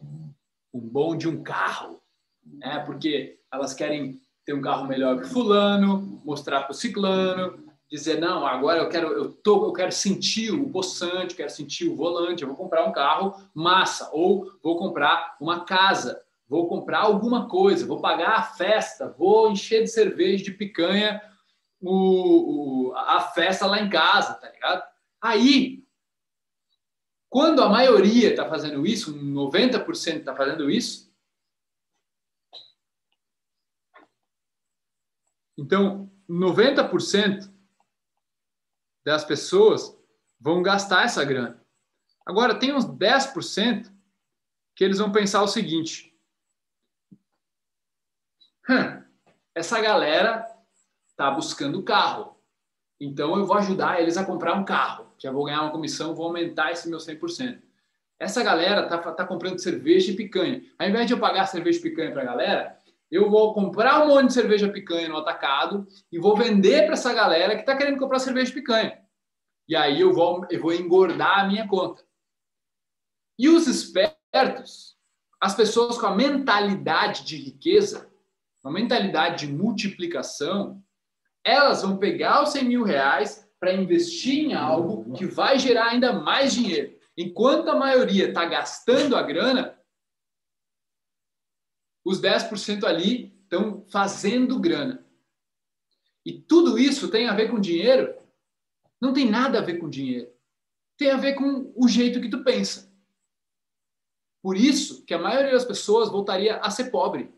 Um 0.73 0.79
bom 0.79 1.15
de 1.15 1.27
um 1.27 1.43
carro. 1.43 2.00
Né? 2.45 2.79
Porque 2.85 3.39
elas 3.51 3.73
querem 3.73 4.19
ter 4.45 4.53
um 4.53 4.61
carro 4.61 4.87
melhor 4.87 5.21
que 5.21 5.27
fulano, 5.27 6.21
mostrar 6.25 6.61
para 6.61 6.71
o 6.71 6.75
ciclano, 6.75 7.63
dizer, 7.89 8.19
não, 8.19 8.45
agora 8.47 8.79
eu 8.79 8.89
quero, 8.89 9.07
eu, 9.11 9.31
tô, 9.31 9.65
eu 9.65 9.73
quero 9.73 9.91
sentir 9.91 10.51
o 10.51 10.69
poçante, 10.69 11.35
quero 11.35 11.49
sentir 11.49 11.89
o 11.89 11.95
volante, 11.95 12.41
eu 12.41 12.47
vou 12.47 12.57
comprar 12.57 12.85
um 12.85 12.91
carro 12.93 13.35
massa, 13.53 14.09
ou 14.13 14.49
vou 14.63 14.77
comprar 14.77 15.35
uma 15.41 15.65
casa, 15.65 16.21
vou 16.47 16.67
comprar 16.67 16.99
alguma 16.99 17.49
coisa, 17.49 17.85
vou 17.85 17.99
pagar 17.99 18.37
a 18.37 18.43
festa, 18.43 19.13
vou 19.17 19.51
encher 19.51 19.83
de 19.83 19.89
cerveja, 19.89 20.43
de 20.43 20.51
picanha 20.51 21.21
o, 21.81 22.91
o, 22.91 22.93
a 22.95 23.19
festa 23.21 23.65
lá 23.65 23.81
em 23.81 23.89
casa, 23.89 24.35
tá 24.35 24.49
ligado? 24.49 24.83
Aí, 25.21 25.83
quando 27.29 27.61
a 27.61 27.69
maioria 27.69 28.29
está 28.29 28.47
fazendo 28.47 28.85
isso, 28.85 29.17
90% 29.17 30.19
está 30.19 30.35
fazendo 30.35 30.69
isso, 30.69 31.10
então 35.61 36.11
90% 36.27 37.51
das 39.05 39.23
pessoas 39.23 39.95
vão 40.39 40.63
gastar 40.63 41.05
essa 41.05 41.23
grana. 41.23 41.63
Agora, 42.25 42.57
tem 42.57 42.73
uns 42.73 42.85
10% 42.85 43.91
que 44.75 44.83
eles 44.83 44.97
vão 44.97 45.11
pensar 45.11 45.43
o 45.43 45.47
seguinte: 45.47 46.15
essa 49.53 49.79
galera 49.79 50.47
está 51.07 51.29
buscando 51.29 51.83
carro. 51.83 52.35
Então 52.99 53.37
eu 53.37 53.45
vou 53.45 53.57
ajudar 53.57 54.01
eles 54.01 54.17
a 54.17 54.25
comprar 54.25 54.55
um 54.55 54.65
carro. 54.65 55.11
Já 55.19 55.31
vou 55.31 55.45
ganhar 55.45 55.61
uma 55.61 55.71
comissão, 55.71 56.15
vou 56.15 56.25
aumentar 56.25 56.71
esse 56.71 56.89
meu 56.89 56.97
100%. 56.99 57.61
Essa 58.19 58.43
galera 58.43 58.87
tá, 58.87 58.97
tá 58.97 59.25
comprando 59.25 59.59
cerveja 59.59 60.11
e 60.11 60.15
picanha. 60.15 60.63
Ao 60.77 60.87
invés 60.87 61.07
de 61.07 61.13
eu 61.13 61.19
pagar 61.19 61.45
cerveja 61.47 61.79
e 61.79 61.81
picanha 61.81 62.11
para 62.11 62.21
a 62.21 62.25
galera, 62.25 62.80
eu 63.11 63.29
vou 63.29 63.53
comprar 63.53 64.03
um 64.03 64.07
monte 64.07 64.27
de 64.27 64.33
cerveja 64.33 64.69
picanha 64.69 65.09
no 65.09 65.17
atacado 65.17 65.85
e 66.09 66.17
vou 66.17 66.35
vender 66.35 66.83
para 66.83 66.93
essa 66.93 67.13
galera 67.13 67.55
que 67.55 67.61
está 67.61 67.75
querendo 67.75 67.99
comprar 67.99 68.19
cerveja 68.19 68.53
picanha. 68.53 68.97
E 69.67 69.75
aí 69.75 69.99
eu 69.99 70.13
vou, 70.13 70.45
eu 70.49 70.61
vou 70.61 70.73
engordar 70.73 71.39
a 71.39 71.47
minha 71.47 71.67
conta. 71.67 72.03
E 73.37 73.49
os 73.49 73.67
espertos, 73.67 74.95
as 75.41 75.53
pessoas 75.53 75.97
com 75.97 76.05
a 76.05 76.15
mentalidade 76.15 77.25
de 77.25 77.35
riqueza, 77.35 78.09
uma 78.63 78.71
mentalidade 78.71 79.45
de 79.45 79.53
multiplicação, 79.53 80.81
elas 81.43 81.81
vão 81.81 81.97
pegar 81.97 82.43
os 82.43 82.49
100 82.49 82.63
mil 82.63 82.83
reais 82.83 83.49
para 83.59 83.73
investir 83.73 84.45
em 84.45 84.53
algo 84.53 85.11
que 85.13 85.25
vai 85.25 85.59
gerar 85.59 85.87
ainda 85.87 86.13
mais 86.13 86.53
dinheiro. 86.53 86.95
Enquanto 87.17 87.69
a 87.69 87.75
maioria 87.75 88.29
está 88.29 88.45
gastando 88.45 89.15
a 89.15 89.21
grana, 89.21 89.77
os 92.03 92.21
10% 92.21 92.83
ali 92.83 93.33
estão 93.43 93.85
fazendo 93.89 94.59
grana. 94.59 95.05
E 96.25 96.33
tudo 96.33 96.77
isso 96.77 97.09
tem 97.09 97.27
a 97.27 97.33
ver 97.33 97.49
com 97.49 97.59
dinheiro? 97.59 98.13
Não 98.99 99.13
tem 99.13 99.29
nada 99.29 99.59
a 99.59 99.61
ver 99.61 99.77
com 99.77 99.89
dinheiro. 99.89 100.31
Tem 100.97 101.09
a 101.09 101.17
ver 101.17 101.33
com 101.33 101.71
o 101.75 101.87
jeito 101.87 102.21
que 102.21 102.29
tu 102.29 102.43
pensa. 102.43 102.91
Por 104.41 104.55
isso 104.55 105.03
que 105.05 105.13
a 105.13 105.19
maioria 105.19 105.51
das 105.51 105.65
pessoas 105.65 106.09
voltaria 106.09 106.57
a 106.57 106.69
ser 106.69 106.91
pobre. 106.91 107.33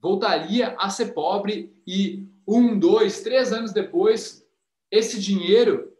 Voltaria 0.00 0.76
a 0.78 0.90
ser 0.90 1.14
pobre 1.14 1.74
e 1.86 2.28
um, 2.46 2.78
dois, 2.78 3.22
três 3.22 3.52
anos 3.52 3.72
depois, 3.72 4.46
esse 4.90 5.20
dinheiro 5.20 5.96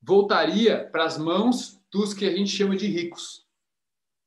voltaria 0.00 0.88
para 0.90 1.04
as 1.04 1.18
mãos 1.18 1.80
dos 1.90 2.14
que 2.14 2.26
a 2.26 2.34
gente 2.34 2.50
chama 2.50 2.76
de 2.76 2.86
ricos. 2.86 3.45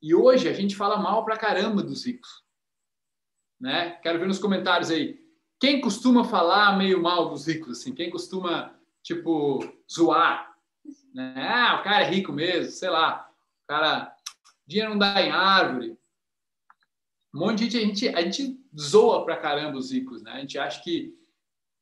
E 0.01 0.15
hoje 0.15 0.47
a 0.47 0.53
gente 0.53 0.75
fala 0.75 0.97
mal 0.97 1.25
pra 1.25 1.37
caramba 1.37 1.83
dos 1.83 2.05
ricos. 2.05 2.43
Né? 3.59 3.91
Quero 4.01 4.19
ver 4.19 4.27
nos 4.27 4.39
comentários 4.39 4.89
aí. 4.89 5.19
Quem 5.59 5.81
costuma 5.81 6.23
falar 6.23 6.77
meio 6.77 7.01
mal 7.01 7.29
dos 7.29 7.47
ricos 7.47 7.79
assim? 7.79 7.93
Quem 7.93 8.09
costuma 8.09 8.73
tipo 9.03 9.59
zoar? 9.91 10.55
Né? 11.13 11.35
Ah, 11.37 11.79
o 11.79 11.83
cara 11.83 12.03
é 12.03 12.09
rico 12.09 12.31
mesmo, 12.31 12.71
sei 12.71 12.89
lá. 12.89 13.29
O 13.63 13.67
cara 13.67 14.15
dinheiro 14.65 14.91
não 14.91 14.99
dá 14.99 15.21
em 15.21 15.31
árvore. 15.31 15.97
Um 17.33 17.39
monte 17.39 17.67
de 17.67 17.79
gente, 17.79 18.07
a 18.07 18.11
gente, 18.11 18.15
a 18.15 18.21
gente 18.21 18.65
zoa 18.79 19.25
pra 19.25 19.37
caramba 19.37 19.77
os 19.77 19.91
ricos, 19.91 20.21
né? 20.21 20.31
A 20.31 20.39
gente 20.39 20.57
acha 20.57 20.81
que 20.81 21.17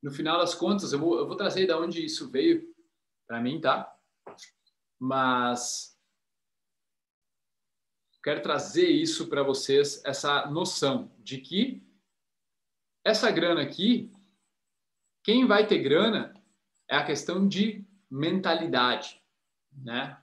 no 0.01 0.11
final 0.11 0.37
das 0.39 0.55
contas, 0.55 0.93
eu 0.93 0.99
vou, 0.99 1.17
eu 1.17 1.27
vou 1.27 1.35
trazer 1.35 1.65
de 1.65 1.73
onde 1.73 2.03
isso 2.03 2.29
veio 2.29 2.63
para 3.27 3.41
mim, 3.41 3.59
tá? 3.59 3.93
Mas 4.99 5.96
quero 8.27 8.41
trazer 8.41 8.89
isso 8.89 9.29
para 9.29 9.41
vocês, 9.41 10.03
essa 10.03 10.47
noção 10.47 11.09
de 11.19 11.37
que 11.37 11.81
essa 13.05 13.31
grana 13.31 13.61
aqui, 13.61 14.11
quem 15.23 15.47
vai 15.47 15.65
ter 15.65 15.79
grana 15.79 16.33
é 16.89 16.97
a 16.97 17.05
questão 17.05 17.47
de 17.47 17.85
mentalidade, 18.11 19.23
né? 19.71 20.21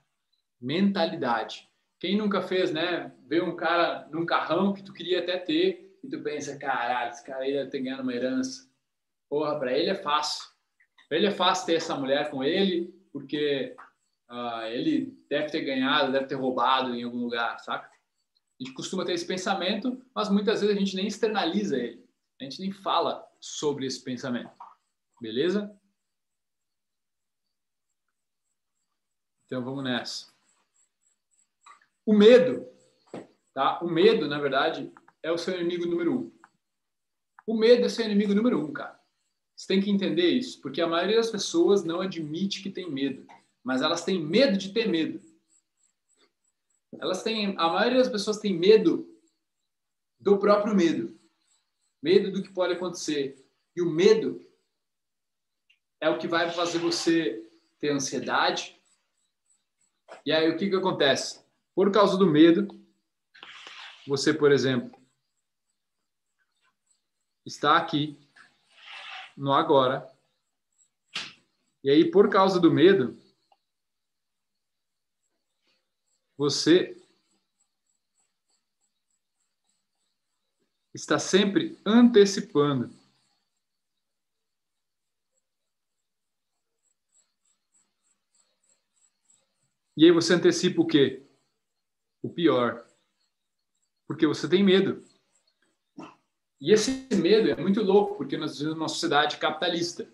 Mentalidade. 0.61 1.67
Quem 1.99 2.15
nunca 2.15 2.43
fez, 2.43 2.71
né? 2.71 3.11
Ver 3.25 3.41
um 3.41 3.55
cara 3.55 4.07
num 4.11 4.23
carrão 4.23 4.71
que 4.71 4.83
tu 4.83 4.93
queria 4.93 5.21
até 5.21 5.39
ter 5.39 5.97
e 6.03 6.07
tu 6.07 6.21
pensa, 6.21 6.59
caralho, 6.59 7.09
esse 7.09 7.25
cara 7.25 7.43
aí 7.43 7.53
deve 7.53 7.71
ter 7.71 7.79
ganhado 7.79 8.03
uma 8.03 8.13
herança. 8.13 8.69
Porra, 9.27 9.57
para 9.57 9.75
ele 9.75 9.89
é 9.89 9.95
fácil. 9.95 10.47
Para 11.09 11.17
ele 11.17 11.25
é 11.25 11.31
fácil 11.31 11.65
ter 11.65 11.73
essa 11.77 11.95
mulher 11.95 12.29
com 12.29 12.43
ele, 12.43 12.93
porque 13.11 13.75
uh, 14.29 14.67
ele 14.67 15.17
deve 15.27 15.49
ter 15.49 15.61
ganhado, 15.61 16.11
deve 16.11 16.27
ter 16.27 16.35
roubado 16.35 16.93
em 16.93 17.01
algum 17.01 17.17
lugar, 17.17 17.57
saca? 17.61 17.94
A 18.59 18.63
gente 18.63 18.73
costuma 18.73 19.05
ter 19.05 19.13
esse 19.13 19.25
pensamento, 19.25 20.01
mas 20.13 20.29
muitas 20.29 20.61
vezes 20.61 20.75
a 20.75 20.79
gente 20.79 20.95
nem 20.95 21.07
externaliza 21.07 21.77
ele. 21.77 22.05
A 22.39 22.43
gente 22.43 22.59
nem 22.61 22.71
fala 22.71 23.25
sobre 23.39 23.85
esse 23.85 24.01
pensamento. 24.01 24.51
Beleza? 25.19 25.77
Então 29.45 29.63
vamos 29.63 29.83
nessa. 29.83 30.33
O 32.05 32.13
medo, 32.13 32.67
tá? 33.53 33.79
O 33.81 33.89
medo, 33.89 34.27
na 34.27 34.39
verdade, 34.39 34.91
é 35.21 35.31
o 35.31 35.37
seu 35.37 35.59
inimigo 35.59 35.85
número 35.85 36.13
um. 36.13 36.31
O 37.47 37.55
medo 37.55 37.85
é 37.85 37.89
seu 37.89 38.05
inimigo 38.05 38.33
número 38.33 38.59
um, 38.63 38.71
cara. 38.71 38.99
Você 39.55 39.67
tem 39.67 39.81
que 39.81 39.89
entender 39.89 40.29
isso, 40.29 40.61
porque 40.61 40.81
a 40.81 40.87
maioria 40.87 41.15
das 41.15 41.29
pessoas 41.29 41.83
não 41.83 42.01
admite 42.01 42.61
que 42.61 42.69
tem 42.69 42.91
medo, 42.91 43.25
mas 43.63 43.81
elas 43.81 44.03
têm 44.03 44.19
medo 44.19 44.57
de 44.57 44.73
ter 44.73 44.87
medo. 44.87 45.21
Elas 46.99 47.23
têm, 47.23 47.55
a 47.57 47.69
maioria 47.69 47.99
das 47.99 48.09
pessoas 48.09 48.37
tem 48.37 48.57
medo 48.57 49.07
do 50.19 50.37
próprio 50.37 50.75
medo. 50.75 51.19
Medo 52.01 52.31
do 52.31 52.41
que 52.41 52.53
pode 52.53 52.73
acontecer. 52.73 53.43
E 53.75 53.81
o 53.81 53.89
medo 53.89 54.45
é 55.99 56.09
o 56.09 56.17
que 56.17 56.27
vai 56.27 56.51
fazer 56.51 56.79
você 56.79 57.49
ter 57.79 57.89
ansiedade. 57.91 58.79
E 60.25 60.31
aí 60.31 60.49
o 60.49 60.57
que 60.57 60.69
que 60.69 60.75
acontece? 60.75 61.43
Por 61.73 61.91
causa 61.91 62.17
do 62.17 62.27
medo, 62.27 62.67
você, 64.07 64.33
por 64.33 64.51
exemplo, 64.51 64.97
está 67.45 67.77
aqui 67.77 68.17
no 69.35 69.51
agora. 69.51 70.09
E 71.83 71.89
aí, 71.89 72.09
por 72.09 72.29
causa 72.29 72.59
do 72.59 72.71
medo, 72.71 73.15
você 76.37 76.95
está 80.93 81.19
sempre 81.19 81.77
antecipando. 81.85 82.93
E 89.97 90.03
aí 90.05 90.11
você 90.11 90.33
antecipa 90.33 90.81
o 90.81 90.87
quê? 90.87 91.25
O 92.21 92.29
pior. 92.29 92.85
Porque 94.07 94.27
você 94.27 94.47
tem 94.47 94.63
medo. 94.63 95.03
E 96.59 96.71
esse 96.71 97.07
medo 97.15 97.49
é 97.49 97.55
muito 97.55 97.81
louco, 97.81 98.15
porque 98.15 98.37
nós 98.37 98.57
vivemos 98.57 98.77
numa 98.77 98.89
sociedade 98.89 99.37
capitalista. 99.37 100.11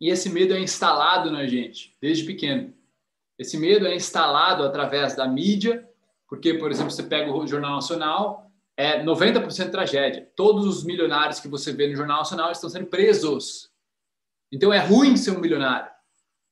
E 0.00 0.08
esse 0.08 0.30
medo 0.30 0.54
é 0.54 0.60
instalado 0.60 1.30
na 1.30 1.46
gente, 1.46 1.96
desde 2.00 2.24
pequeno. 2.24 2.74
Esse 3.40 3.56
medo 3.56 3.86
é 3.86 3.96
instalado 3.96 4.62
através 4.62 5.16
da 5.16 5.26
mídia, 5.26 5.88
porque, 6.28 6.52
por 6.52 6.70
exemplo, 6.70 6.90
você 6.90 7.02
pega 7.02 7.32
o 7.32 7.46
Jornal 7.46 7.76
Nacional, 7.76 8.52
é 8.76 9.02
90% 9.02 9.70
tragédia. 9.70 10.30
Todos 10.36 10.66
os 10.66 10.84
milionários 10.84 11.40
que 11.40 11.48
você 11.48 11.72
vê 11.72 11.88
no 11.88 11.96
Jornal 11.96 12.18
Nacional 12.18 12.52
estão 12.52 12.68
sendo 12.68 12.84
presos. 12.84 13.70
Então 14.52 14.70
é 14.70 14.78
ruim 14.78 15.16
ser 15.16 15.30
um 15.30 15.40
milionário. 15.40 15.90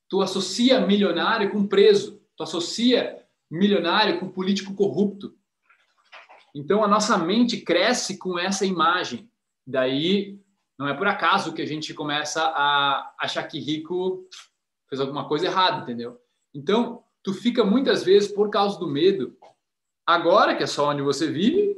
Tu 0.08 0.22
associa 0.22 0.80
milionário 0.80 1.50
com 1.50 1.66
preso. 1.66 2.22
Tu 2.34 2.42
associa 2.42 3.22
milionário 3.50 4.18
com 4.18 4.30
político 4.30 4.74
corrupto. 4.74 5.36
Então 6.54 6.82
a 6.82 6.88
nossa 6.88 7.18
mente 7.18 7.58
cresce 7.58 8.16
com 8.16 8.38
essa 8.38 8.64
imagem. 8.64 9.30
Daí 9.66 10.40
não 10.78 10.88
é 10.88 10.94
por 10.94 11.06
acaso 11.06 11.52
que 11.52 11.60
a 11.60 11.66
gente 11.66 11.92
começa 11.92 12.42
a 12.42 13.14
achar 13.20 13.42
que 13.42 13.60
rico 13.60 14.26
fez 14.88 15.02
alguma 15.02 15.28
coisa 15.28 15.44
errada, 15.44 15.82
entendeu? 15.82 16.18
Então, 16.58 17.04
tu 17.22 17.32
fica 17.32 17.62
muitas 17.62 18.02
vezes 18.02 18.32
por 18.32 18.50
causa 18.50 18.76
do 18.80 18.88
medo. 18.88 19.38
Agora, 20.04 20.56
que 20.56 20.64
é 20.64 20.66
só 20.66 20.90
onde 20.90 21.02
você 21.02 21.30
vive, 21.30 21.76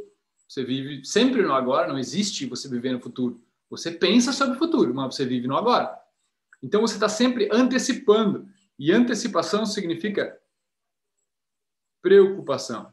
você 0.49 0.65
vive 0.65 1.05
sempre 1.05 1.43
no 1.43 1.53
agora, 1.53 1.87
não 1.87 1.99
existe 1.99 2.47
você 2.47 2.67
viver 2.67 2.93
no 2.93 3.01
futuro. 3.01 3.45
Você 3.69 3.91
pensa 3.91 4.33
sobre 4.33 4.57
o 4.57 4.59
futuro, 4.59 4.95
mas 4.95 5.15
você 5.15 5.27
vive 5.27 5.47
no 5.47 5.55
agora. 5.55 5.95
Então, 6.63 6.81
você 6.81 6.95
está 6.95 7.11
sempre 7.11 7.47
antecipando. 7.53 8.49
E 8.79 8.91
antecipação 8.91 9.67
significa 9.67 10.41
preocupação. 12.01 12.91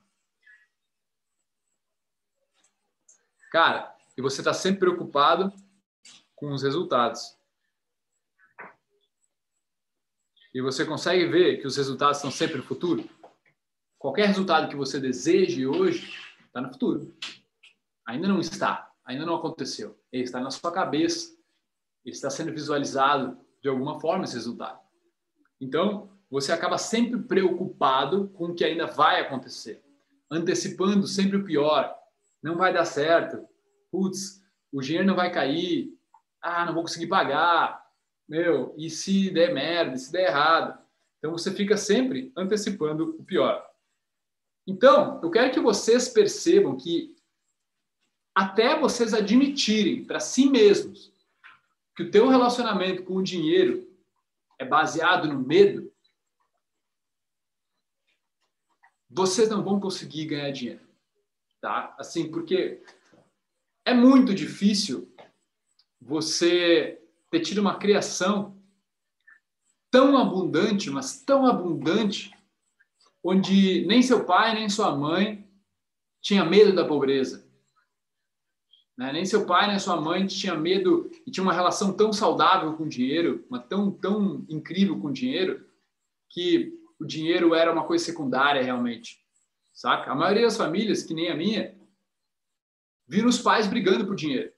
Cara, 3.50 3.96
e 4.18 4.22
você 4.22 4.42
está 4.42 4.54
sempre 4.54 4.82
preocupado 4.82 5.54
com 6.36 6.52
os 6.52 6.64
resultados. 6.64 7.37
E 10.58 10.62
você 10.62 10.84
consegue 10.84 11.28
ver 11.28 11.62
que 11.62 11.68
os 11.68 11.78
resultados 11.78 12.18
estão 12.18 12.32
sempre 12.32 12.58
no 12.58 12.64
futuro, 12.64 13.08
qualquer 14.00 14.26
resultado 14.26 14.68
que 14.68 14.76
você 14.76 15.00
deseje 15.00 15.68
hoje 15.68 16.12
está 16.48 16.60
no 16.60 16.74
futuro. 16.74 17.16
Ainda 18.08 18.28
não 18.28 18.40
está, 18.40 18.92
ainda 19.06 19.24
não 19.24 19.36
aconteceu. 19.36 19.96
Ele 20.12 20.24
está 20.24 20.40
na 20.40 20.50
sua 20.50 20.72
cabeça, 20.72 21.38
ele 22.04 22.16
está 22.16 22.32
sendo 22.32 22.52
visualizado 22.52 23.38
de 23.62 23.70
alguma 23.70 24.00
forma 24.00 24.24
esse 24.24 24.34
resultado. 24.34 24.80
Então, 25.62 26.10
você 26.28 26.52
acaba 26.52 26.80
sempre 26.80 27.20
preocupado 27.20 28.30
com 28.30 28.46
o 28.46 28.56
que 28.56 28.66
ainda 28.66 28.88
vai 28.88 29.22
acontecer, 29.22 29.84
antecipando 30.28 31.06
sempre 31.06 31.38
o 31.38 31.46
pior. 31.46 31.96
Não 32.42 32.58
vai 32.58 32.74
dar 32.74 32.86
certo. 32.86 33.48
Putz, 33.92 34.42
o 34.72 34.82
dinheiro 34.82 35.06
não 35.06 35.16
vai 35.16 35.32
cair. 35.32 35.96
Ah, 36.42 36.66
não 36.66 36.74
vou 36.74 36.82
conseguir 36.82 37.06
pagar 37.06 37.87
meu, 38.28 38.74
e 38.78 38.90
se 38.90 39.30
der 39.30 39.54
merda, 39.54 39.96
e 39.96 40.00
se 40.00 40.12
der 40.12 40.28
errado? 40.28 40.78
Então 41.18 41.32
você 41.32 41.52
fica 41.52 41.78
sempre 41.78 42.32
antecipando 42.36 43.16
o 43.18 43.24
pior. 43.24 43.66
Então, 44.66 45.20
eu 45.24 45.32
quero 45.32 45.52
que 45.52 45.60
vocês 45.60 46.10
percebam 46.10 46.76
que 46.76 47.16
até 48.36 48.78
vocês 48.78 49.14
admitirem 49.14 50.04
para 50.04 50.20
si 50.20 50.50
mesmos 50.50 51.12
que 51.96 52.04
o 52.04 52.12
teu 52.12 52.28
relacionamento 52.28 53.04
com 53.04 53.16
o 53.16 53.24
dinheiro 53.24 53.88
é 54.60 54.66
baseado 54.66 55.28
no 55.28 55.40
medo, 55.40 55.92
vocês 59.10 59.50
não 59.50 59.64
vão 59.64 59.80
conseguir 59.80 60.26
ganhar 60.26 60.52
dinheiro, 60.52 60.86
tá? 61.60 61.96
Assim, 61.98 62.30
porque 62.30 62.84
é 63.86 63.94
muito 63.94 64.36
difícil 64.36 65.12
você 66.00 67.02
ter 67.30 67.42
tido 67.42 67.60
uma 67.60 67.78
criação 67.78 68.58
tão 69.92 70.18
abundante, 70.18 70.90
mas 70.90 71.22
tão 71.24 71.46
abundante, 71.46 72.32
onde 73.24 73.86
nem 73.86 74.02
seu 74.02 74.26
pai 74.26 74.54
nem 74.54 74.70
sua 74.70 74.96
mãe 74.96 75.48
tinha 76.22 76.46
medo 76.46 76.76
da 76.76 76.86
pobreza. 76.86 77.48
Né? 78.98 79.14
Nem 79.14 79.26
seu 79.26 79.46
pai 79.46 79.68
nem 79.68 79.80
sua 79.80 80.00
mãe 80.00 80.26
tinha 80.26 80.56
medo 80.56 81.10
e 81.26 81.32
tinha 81.32 81.44
uma 81.44 81.54
relação 81.54 81.96
tão 81.96 82.12
saudável 82.12 82.74
com 82.76 82.84
o 82.84 82.90
dinheiro, 82.90 83.46
uma 83.50 83.60
tão 83.60 83.92
tão 83.92 84.46
incrível 84.50 85.00
com 85.00 85.08
o 85.08 85.14
dinheiro, 85.14 85.66
que 86.30 86.74
o 87.00 87.06
dinheiro 87.06 87.54
era 87.54 87.72
uma 87.72 87.86
coisa 87.86 88.04
secundária 88.04 88.64
realmente. 88.64 89.20
Saca? 89.74 90.12
A 90.12 90.16
maioria 90.16 90.44
das 90.44 90.58
famílias, 90.58 91.04
que 91.04 91.14
nem 91.14 91.30
a 91.30 91.36
minha, 91.36 91.78
viram 93.08 93.30
os 93.30 93.40
pais 93.40 93.68
brigando 93.68 94.06
por 94.06 94.16
dinheiro. 94.16 94.52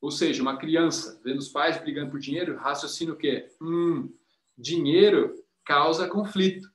Ou 0.00 0.10
seja, 0.10 0.42
uma 0.42 0.56
criança 0.56 1.20
vendo 1.22 1.38
os 1.38 1.48
pais 1.48 1.78
brigando 1.78 2.10
por 2.10 2.18
dinheiro, 2.18 2.56
raciocina 2.56 3.12
o 3.12 3.16
quê? 3.16 3.50
Hum, 3.60 4.10
dinheiro 4.56 5.34
causa 5.64 6.08
conflito. 6.08 6.70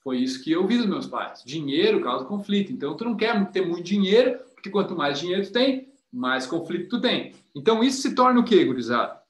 Foi 0.00 0.18
isso 0.18 0.42
que 0.42 0.52
eu 0.52 0.66
vi 0.66 0.76
dos 0.76 0.86
meus 0.86 1.06
pais. 1.06 1.42
Dinheiro 1.44 2.02
causa 2.02 2.24
conflito. 2.24 2.72
Então, 2.72 2.96
tu 2.96 3.04
não 3.04 3.16
quer 3.16 3.50
ter 3.50 3.66
muito 3.66 3.82
dinheiro, 3.82 4.38
porque 4.54 4.70
quanto 4.70 4.96
mais 4.96 5.18
dinheiro 5.18 5.44
tu 5.44 5.52
tem, 5.52 5.92
mais 6.12 6.46
conflito 6.46 6.88
tu 6.88 7.00
tem. 7.00 7.34
Então, 7.54 7.82
isso 7.82 8.02
se 8.02 8.14
torna 8.14 8.40
o 8.40 8.44
quê, 8.44 8.64
gurizada? 8.64 9.22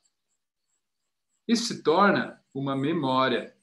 Isso 1.46 1.64
se 1.64 1.82
torna 1.82 2.42
uma 2.52 2.76
memória. 2.76 3.56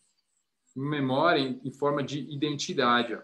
Uma 0.76 0.90
memória 0.90 1.40
em, 1.40 1.62
em 1.64 1.72
forma 1.72 2.04
de 2.04 2.20
identidade. 2.20 3.14
Ó. 3.14 3.22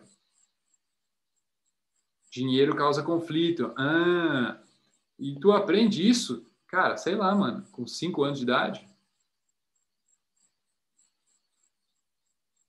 Dinheiro 2.31 2.75
causa 2.75 3.03
conflito. 3.03 3.73
Ah, 3.77 4.60
e 5.21 5.39
tu 5.39 5.51
aprende 5.51 6.09
isso, 6.09 6.43
cara, 6.65 6.97
sei 6.97 7.13
lá, 7.13 7.35
mano, 7.35 7.63
com 7.71 7.85
cinco 7.85 8.23
anos 8.23 8.39
de 8.39 8.43
idade. 8.43 8.89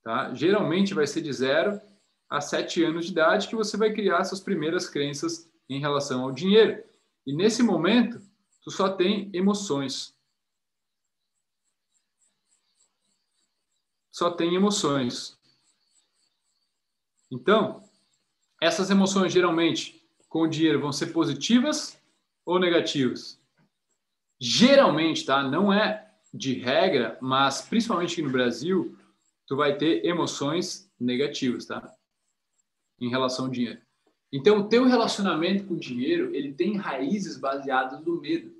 Tá? 0.03 0.31
Geralmente 0.35 0.93
vai 0.93 1.07
ser 1.07 1.23
de 1.23 1.33
zero 1.33 1.81
a 2.29 2.39
sete 2.39 2.83
anos 2.83 3.05
de 3.05 3.11
idade 3.11 3.47
que 3.47 3.55
você 3.55 3.75
vai 3.75 3.91
criar 3.91 4.23
suas 4.23 4.39
primeiras 4.39 4.87
crenças 4.87 5.49
em 5.67 5.79
relação 5.79 6.21
ao 6.21 6.31
dinheiro. 6.31 6.83
E 7.25 7.35
nesse 7.35 7.63
momento, 7.63 8.21
tu 8.61 8.69
só 8.69 8.87
tem 8.87 9.31
emoções. 9.33 10.15
Só 14.11 14.29
tem 14.29 14.53
emoções. 14.53 15.39
Então, 17.31 17.83
essas 18.61 18.91
emoções 18.91 19.33
geralmente 19.33 20.07
com 20.29 20.41
o 20.41 20.47
dinheiro 20.47 20.79
vão 20.79 20.91
ser 20.91 21.07
positivas 21.07 22.02
ou 22.45 22.59
negativas? 22.59 23.39
Geralmente, 24.39 25.25
tá? 25.25 25.43
Não 25.43 25.71
é 25.71 26.11
de 26.33 26.53
regra, 26.53 27.17
mas 27.21 27.61
principalmente 27.61 28.13
aqui 28.13 28.21
no 28.21 28.31
Brasil, 28.31 28.97
tu 29.47 29.55
vai 29.55 29.77
ter 29.77 30.05
emoções 30.05 30.91
negativas, 30.99 31.65
tá? 31.65 31.93
Em 32.99 33.09
relação 33.09 33.45
ao 33.45 33.51
dinheiro. 33.51 33.81
Então, 34.31 34.57
o 34.57 34.67
teu 34.67 34.85
relacionamento 34.85 35.65
com 35.65 35.75
o 35.75 35.79
dinheiro, 35.79 36.33
ele 36.33 36.53
tem 36.53 36.75
raízes 36.75 37.37
baseadas 37.37 38.03
no 38.03 38.19
medo. 38.19 38.51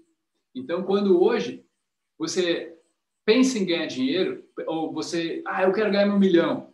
Então, 0.53 0.83
quando 0.83 1.21
hoje 1.21 1.65
você 2.17 2.77
pensa 3.25 3.57
em 3.57 3.65
ganhar 3.65 3.87
dinheiro, 3.87 4.47
ou 4.67 4.93
você, 4.93 5.41
ah, 5.47 5.63
eu 5.63 5.73
quero 5.73 5.91
ganhar 5.91 6.05
meu 6.05 6.19
milhão, 6.19 6.71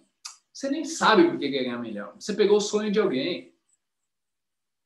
você 0.51 0.69
nem 0.69 0.83
sabe 0.83 1.23
por 1.23 1.39
que 1.39 1.49
quer 1.49 1.63
ganhar 1.63 1.77
um 1.77 1.81
milhão. 1.81 2.11
Você 2.19 2.33
pegou 2.33 2.57
o 2.57 2.61
sonho 2.61 2.91
de 2.91 2.99
alguém. 2.99 3.53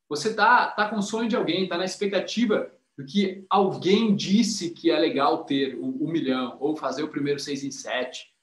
Você 0.10 0.34
tá, 0.34 0.68
tá 0.68 0.90
com 0.90 0.98
o 0.98 1.02
sonho 1.02 1.30
de 1.30 1.36
alguém, 1.36 1.68
tá 1.68 1.78
na 1.78 1.86
expectativa 1.86 2.72
do 2.98 3.06
que 3.06 3.46
alguém 3.50 4.16
disse 4.16 4.72
que 4.72 4.92
é 4.92 5.00
legal 5.00 5.46
ter 5.46 5.76
o, 5.76 6.04
o 6.04 6.08
milhão, 6.08 6.58
ou 6.60 6.76
fazer 6.76 7.04
o 7.04 7.10
primeiro 7.10 7.40
seis 7.40 7.64
em 7.64 7.72
sete. 7.72 8.34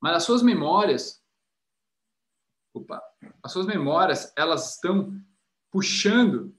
Mas 0.00 0.16
as 0.16 0.24
suas 0.24 0.42
memórias, 0.42 1.22
opa, 2.72 3.00
as 3.42 3.52
suas 3.52 3.66
memórias, 3.66 4.32
elas 4.36 4.74
estão 4.74 5.18
puxando 5.70 6.54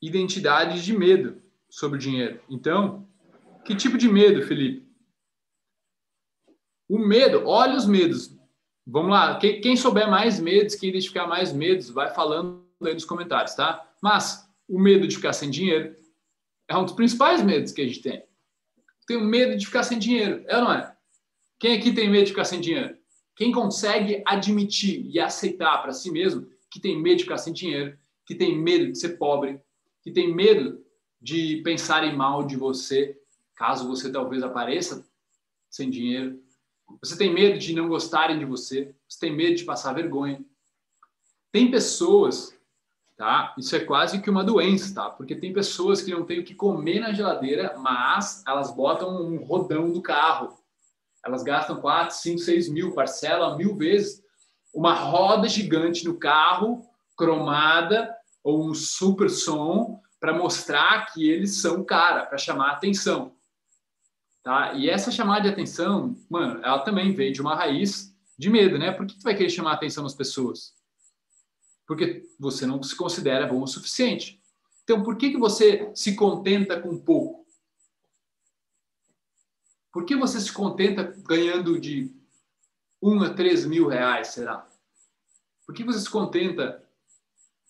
identidades 0.00 0.84
de 0.84 0.96
medo 0.96 1.42
sobre 1.68 1.98
o 1.98 2.00
dinheiro. 2.00 2.40
Então, 2.48 3.08
que 3.64 3.74
tipo 3.74 3.98
de 3.98 4.08
medo, 4.08 4.46
Felipe? 4.46 4.88
O 6.88 6.98
medo, 6.98 7.46
olha 7.46 7.76
os 7.76 7.86
medos. 7.86 8.37
Vamos 8.90 9.10
lá, 9.10 9.38
quem, 9.38 9.60
quem 9.60 9.76
souber 9.76 10.10
mais 10.10 10.40
medos, 10.40 10.74
quem 10.74 10.88
identificar 10.88 11.26
mais 11.26 11.52
medos, 11.52 11.90
vai 11.90 12.12
falando 12.12 12.66
aí 12.82 12.94
nos 12.94 13.04
comentários, 13.04 13.54
tá? 13.54 13.86
Mas 14.02 14.48
o 14.66 14.80
medo 14.80 15.06
de 15.06 15.14
ficar 15.14 15.32
sem 15.32 15.50
dinheiro 15.50 15.94
é 16.66 16.76
um 16.76 16.84
dos 16.84 16.94
principais 16.94 17.42
medos 17.42 17.72
que 17.72 17.82
a 17.82 17.86
gente 17.86 18.00
tem 18.00 18.28
tenho 19.08 19.24
medo 19.24 19.56
de 19.56 19.64
ficar 19.64 19.82
sem 19.82 19.98
dinheiro. 19.98 20.44
É 20.46 20.58
ou 20.58 20.64
não 20.64 20.72
é? 20.72 20.94
Quem 21.58 21.76
aqui 21.76 21.92
tem 21.92 22.10
medo 22.10 22.26
de 22.26 22.30
ficar 22.30 22.44
sem 22.44 22.60
dinheiro? 22.60 22.96
Quem 23.34 23.50
consegue 23.50 24.22
admitir 24.26 25.06
e 25.06 25.18
aceitar 25.18 25.78
para 25.78 25.92
si 25.92 26.10
mesmo 26.10 26.46
que 26.70 26.78
tem 26.78 27.00
medo 27.00 27.16
de 27.16 27.22
ficar 27.24 27.38
sem 27.38 27.52
dinheiro, 27.52 27.98
que 28.26 28.34
tem 28.34 28.56
medo 28.56 28.92
de 28.92 28.98
ser 28.98 29.16
pobre, 29.16 29.58
que 30.02 30.12
tem 30.12 30.32
medo 30.32 30.84
de 31.20 31.62
pensarem 31.64 32.14
mal 32.14 32.46
de 32.46 32.56
você, 32.56 33.18
caso 33.56 33.88
você 33.88 34.12
talvez 34.12 34.42
apareça 34.42 35.08
sem 35.70 35.88
dinheiro. 35.88 36.38
Você 37.02 37.16
tem 37.16 37.32
medo 37.32 37.58
de 37.58 37.74
não 37.74 37.88
gostarem 37.88 38.38
de 38.38 38.44
você, 38.44 38.94
você 39.08 39.20
tem 39.20 39.36
medo 39.36 39.56
de 39.56 39.64
passar 39.64 39.92
vergonha. 39.92 40.44
Tem 41.52 41.70
pessoas 41.70 42.58
tá? 43.18 43.52
Isso 43.58 43.74
é 43.74 43.80
quase 43.80 44.22
que 44.22 44.30
uma 44.30 44.44
doença, 44.44 44.94
tá? 44.94 45.10
Porque 45.10 45.34
tem 45.34 45.52
pessoas 45.52 46.00
que 46.00 46.12
não 46.12 46.24
têm 46.24 46.38
o 46.38 46.44
que 46.44 46.54
comer 46.54 47.00
na 47.00 47.12
geladeira, 47.12 47.76
mas 47.76 48.44
elas 48.46 48.70
botam 48.70 49.26
um 49.26 49.44
rodão 49.44 49.90
do 49.90 50.00
carro. 50.00 50.56
Elas 51.26 51.42
gastam 51.42 51.80
4, 51.80 52.14
5, 52.14 52.38
6 52.38 52.68
mil, 52.68 52.94
parcela 52.94 53.56
mil 53.56 53.74
vezes 53.74 54.22
uma 54.72 54.94
roda 54.94 55.48
gigante 55.48 56.04
no 56.04 56.16
carro, 56.16 56.86
cromada, 57.16 58.14
ou 58.44 58.64
um 58.64 58.72
super 58.72 59.28
som, 59.28 60.00
para 60.20 60.32
mostrar 60.32 61.12
que 61.12 61.28
eles 61.28 61.60
são 61.60 61.84
cara, 61.84 62.24
para 62.24 62.38
chamar 62.38 62.70
atenção. 62.70 63.34
Tá? 64.48 64.72
E 64.72 64.88
essa 64.88 65.10
chamada 65.10 65.42
de 65.42 65.48
atenção, 65.48 66.16
mano, 66.30 66.60
ela 66.64 66.78
também 66.78 67.12
vem 67.12 67.32
de 67.32 67.42
uma 67.42 67.54
raiz 67.54 68.16
de 68.38 68.48
medo, 68.48 68.78
né? 68.78 68.90
Por 68.92 69.06
que 69.06 69.18
tu 69.18 69.22
vai 69.22 69.36
querer 69.36 69.50
chamar 69.50 69.72
a 69.72 69.74
atenção 69.74 70.04
das 70.04 70.14
pessoas? 70.14 70.78
porque 71.88 72.28
você 72.38 72.66
não 72.66 72.82
se 72.82 72.94
considera 72.94 73.46
bom 73.46 73.62
o 73.62 73.66
suficiente. 73.66 74.42
Então, 74.84 75.02
por 75.02 75.16
que, 75.16 75.30
que 75.30 75.38
você 75.38 75.90
se 75.94 76.14
contenta 76.14 76.78
com 76.78 76.98
pouco? 76.98 77.46
Por 79.90 80.04
que 80.04 80.14
você 80.14 80.38
se 80.38 80.52
contenta 80.52 81.02
ganhando 81.26 81.80
de 81.80 82.14
um 83.00 83.22
a 83.22 83.32
três 83.32 83.64
mil 83.64 83.88
reais, 83.88 84.28
será? 84.28 84.68
Por 85.64 85.74
que 85.74 85.82
você 85.82 85.98
se 85.98 86.10
contenta 86.10 86.86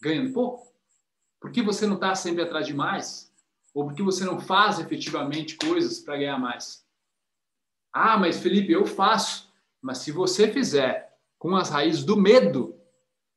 ganhando 0.03 0.33
pouco? 0.33 0.75
Por 1.41 1.53
que 1.53 1.63
você 1.63 1.87
não 1.87 1.95
está 1.95 2.13
sempre 2.17 2.43
atrás 2.43 2.67
de 2.67 2.75
mais? 2.75 3.28
Ou 3.79 3.85
por 3.87 3.95
que 3.95 4.03
você 4.03 4.25
não 4.25 4.41
faz 4.41 4.81
efetivamente 4.81 5.55
coisas 5.55 6.01
para 6.01 6.17
ganhar 6.17 6.37
mais? 6.37 6.85
Ah, 7.93 8.19
mas 8.19 8.41
Felipe, 8.41 8.73
eu 8.73 8.85
faço. 8.85 9.53
Mas 9.81 9.99
se 9.99 10.11
você 10.11 10.53
fizer 10.53 11.17
com 11.39 11.55
as 11.55 11.71
raízes 11.71 12.03
do 12.03 12.17
medo, 12.17 12.77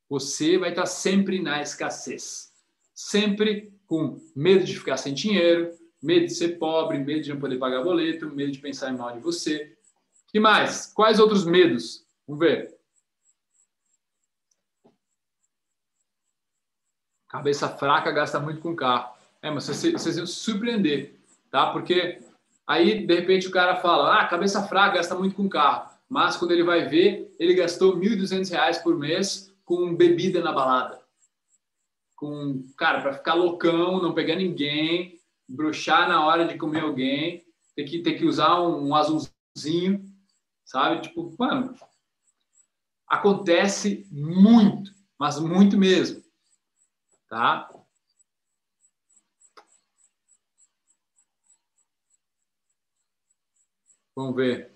você 0.09 0.57
vai 0.57 0.71
estar 0.71 0.87
sempre 0.87 1.39
na 1.39 1.61
escassez. 1.61 2.51
Sempre 2.91 3.71
com 3.85 4.19
medo 4.35 4.65
de 4.65 4.79
ficar 4.79 4.97
sem 4.97 5.13
dinheiro, 5.13 5.77
medo 6.01 6.25
de 6.25 6.33
ser 6.33 6.57
pobre, 6.57 6.97
medo 6.97 7.21
de 7.21 7.29
não 7.29 7.39
poder 7.39 7.59
pagar 7.59 7.83
boleto, 7.83 8.27
medo 8.33 8.51
de 8.51 8.57
pensar 8.57 8.91
mal 8.93 9.13
de 9.13 9.19
você. 9.19 9.77
que 10.31 10.39
mais? 10.39 10.87
Quais 10.87 11.19
outros 11.19 11.45
medos? 11.45 12.03
Vamos 12.27 12.39
ver. 12.39 12.75
Cabeça 17.27 17.69
fraca 17.69 18.11
gasta 18.11 18.39
muito 18.39 18.59
com 18.59 18.75
carro. 18.75 19.20
É, 19.41 19.49
mas 19.49 19.65
vocês, 19.65 20.15
vão 20.15 20.25
se 20.25 20.33
surpreender, 20.33 21.15
tá? 21.49 21.71
Porque 21.71 22.19
aí, 22.67 23.05
de 23.05 23.15
repente, 23.15 23.47
o 23.47 23.51
cara 23.51 23.77
fala, 23.77 24.19
ah, 24.19 24.27
cabeça 24.27 24.67
fraca 24.67 24.97
gasta 24.97 25.15
muito 25.15 25.35
com 25.35 25.49
carro. 25.49 25.89
Mas 26.07 26.37
quando 26.37 26.51
ele 26.51 26.63
vai 26.63 26.87
ver, 26.87 27.33
ele 27.39 27.53
gastou 27.53 27.97
R$ 27.97 28.09
1.200 28.17 28.83
por 28.83 28.97
mês 28.97 29.51
com 29.65 29.95
bebida 29.95 30.41
na 30.41 30.51
balada. 30.51 31.01
Com, 32.15 32.63
cara, 32.77 33.01
para 33.01 33.13
ficar 33.13 33.33
loucão, 33.33 34.01
não 34.01 34.13
pegar 34.13 34.35
ninguém, 34.35 35.19
bruxar 35.47 36.07
na 36.07 36.25
hora 36.25 36.45
de 36.45 36.57
comer 36.57 36.81
alguém, 36.81 37.43
ter 37.75 37.85
que, 37.85 37.99
ter 37.99 38.13
que 38.13 38.25
usar 38.25 38.61
um, 38.61 38.89
um 38.89 38.95
azulzinho, 38.95 40.05
sabe? 40.65 41.01
Tipo, 41.01 41.33
mano, 41.39 41.73
acontece 43.07 44.05
muito, 44.11 44.91
mas 45.17 45.39
muito 45.39 45.77
mesmo, 45.77 46.21
tá? 47.27 47.69
Vamos 54.15 54.35
ver. 54.35 54.71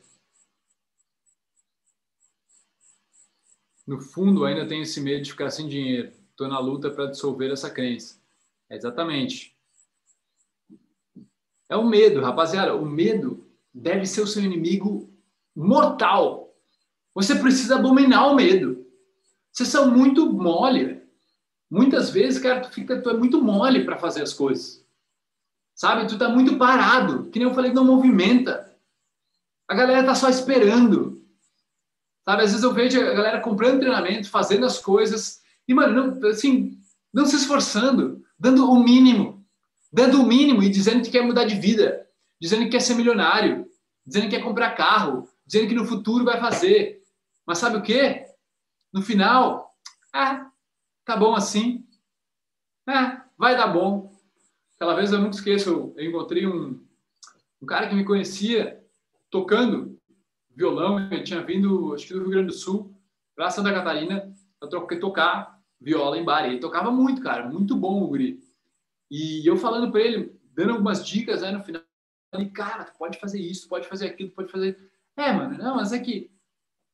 No 3.86 4.00
fundo, 4.00 4.45
ainda 4.45 4.67
tem 4.67 4.82
esse 4.82 5.00
medo 5.00 5.24
de 5.24 5.32
ficar 5.32 5.52
sem 5.52 5.67
dinheiro. 5.67 6.12
Estou 6.32 6.48
na 6.48 6.60
luta 6.60 6.89
para 6.89 7.06
dissolver 7.06 7.52
essa 7.52 7.69
crença. 7.69 8.19
É 8.69 8.76
exatamente. 8.76 9.56
É 11.69 11.76
o 11.76 11.86
medo, 11.86 12.21
rapaziada. 12.21 12.76
O 12.76 12.86
medo 12.86 13.45
deve 13.74 14.06
ser 14.06 14.21
o 14.21 14.28
seu 14.28 14.43
inimigo 14.43 15.13
mortal. 15.56 16.56
Você 17.13 17.36
precisa 17.36 17.76
abominar 17.76 18.32
o 18.32 18.36
medo. 18.36 18.86
Vocês 19.52 19.69
são 19.69 19.91
muito 19.91 20.32
mole. 20.32 21.02
Muitas 21.69 22.10
vezes, 22.10 22.39
cara, 22.39 22.62
tu, 22.62 22.71
fica, 22.71 23.02
tu 23.02 23.10
é 23.10 23.13
muito 23.13 23.41
mole 23.41 23.86
para 23.86 23.98
fazer 23.98 24.21
as 24.21 24.34
coisas. 24.34 24.86
Sabe? 25.74 26.08
Tu 26.08 26.17
tá 26.17 26.30
muito 26.30 26.58
parado. 26.58 27.30
Que 27.30 27.39
nem 27.39 27.48
eu 27.48 27.54
falei, 27.54 27.71
não 27.71 27.86
movimenta. 27.86 28.75
A 29.67 29.73
galera 29.73 30.06
tá 30.06 30.13
só 30.13 30.30
esperando. 30.30 31.21
Sabe? 32.23 32.43
Às 32.43 32.51
vezes 32.51 32.63
eu 32.63 32.73
vejo 32.73 32.99
a 32.99 33.13
galera 33.13 33.41
comprando 33.41 33.80
treinamento, 33.80 34.30
fazendo 34.30 34.65
as 34.65 34.80
coisas. 34.80 35.41
E, 35.67 35.73
mano, 35.73 36.19
não, 36.19 36.30
assim, 36.30 36.78
não 37.13 37.25
se 37.25 37.36
esforçando, 37.36 38.23
dando 38.38 38.69
o 38.69 38.84
mínimo. 38.84 39.45
Dando 39.91 40.21
o 40.21 40.25
mínimo 40.25 40.62
e 40.63 40.69
dizendo 40.69 41.04
que 41.04 41.12
quer 41.12 41.23
mudar 41.23 41.45
de 41.45 41.56
vida. 41.56 42.08
Dizendo 42.39 42.63
que 42.63 42.71
quer 42.71 42.82
ser 42.82 42.95
milionário. 42.95 43.65
Dizendo 44.06 44.30
que 44.30 44.36
quer 44.36 44.43
comprar 44.43 44.75
carro. 44.75 45.28
Dizendo 45.45 45.67
que 45.67 45.75
no 45.75 45.86
futuro 45.86 46.25
vai 46.25 46.39
fazer. 46.39 47.01
Mas 47.45 47.60
sabe 47.60 47.78
o 47.78 47.82
quê? 47.82 48.25
No 48.91 49.01
final, 49.01 49.71
ah, 50.13 50.49
tá 51.04 51.15
bom 51.15 51.36
assim. 51.36 51.86
Ah, 52.88 53.25
vai 53.38 53.56
dar 53.56 53.67
bom. 53.67 54.15
Aquela 54.75 54.95
vez 54.95 55.12
eu 55.12 55.19
nunca 55.19 55.36
esqueço, 55.36 55.93
eu 55.95 56.06
encontrei 56.06 56.45
um, 56.45 56.82
um 57.62 57.65
cara 57.65 57.88
que 57.88 57.95
me 57.95 58.04
conhecia 58.04 58.85
tocando 59.36 60.00
violão, 60.56 60.98
ele 61.12 61.24
tinha 61.24 61.43
vindo, 61.43 61.93
acho 61.93 62.08
que 62.08 62.13
do 62.13 62.21
Rio 62.21 62.30
Grande 62.30 62.48
do 62.48 62.54
Sul, 62.54 62.98
para 63.36 63.50
Santa 63.50 63.74
Catarina, 63.74 64.34
para 64.58 64.69
tocar 64.98 65.60
viola 65.80 66.17
em 66.17 66.24
bar. 66.24 66.45
ele 66.45 66.58
tocava 66.58 66.89
muito, 66.89 67.21
cara, 67.21 67.50
muito 67.50 67.76
bom 67.76 68.02
o 68.02 68.08
guri. 68.08 68.39
E 69.12 69.45
eu 69.45 69.58
falando 69.58 69.91
para 69.91 70.00
ele, 70.00 70.39
dando 70.54 70.71
algumas 70.71 71.06
dicas 71.06 71.43
aí 71.43 71.52
no 71.52 71.62
final, 71.62 71.82
falei, 72.32 72.50
cara, 72.50 72.86
tu 72.86 72.98
pode 72.98 73.19
fazer 73.19 73.41
isso, 73.41 73.67
pode 73.67 73.89
fazer 73.89 74.08
aquilo, 74.08 74.32
pode 74.32 74.50
fazer. 74.50 74.89
É, 75.17 75.34
mano, 75.34 75.58
não, 75.58 75.76
mas 75.76 75.91
é 75.91 76.00
que. 76.00 76.32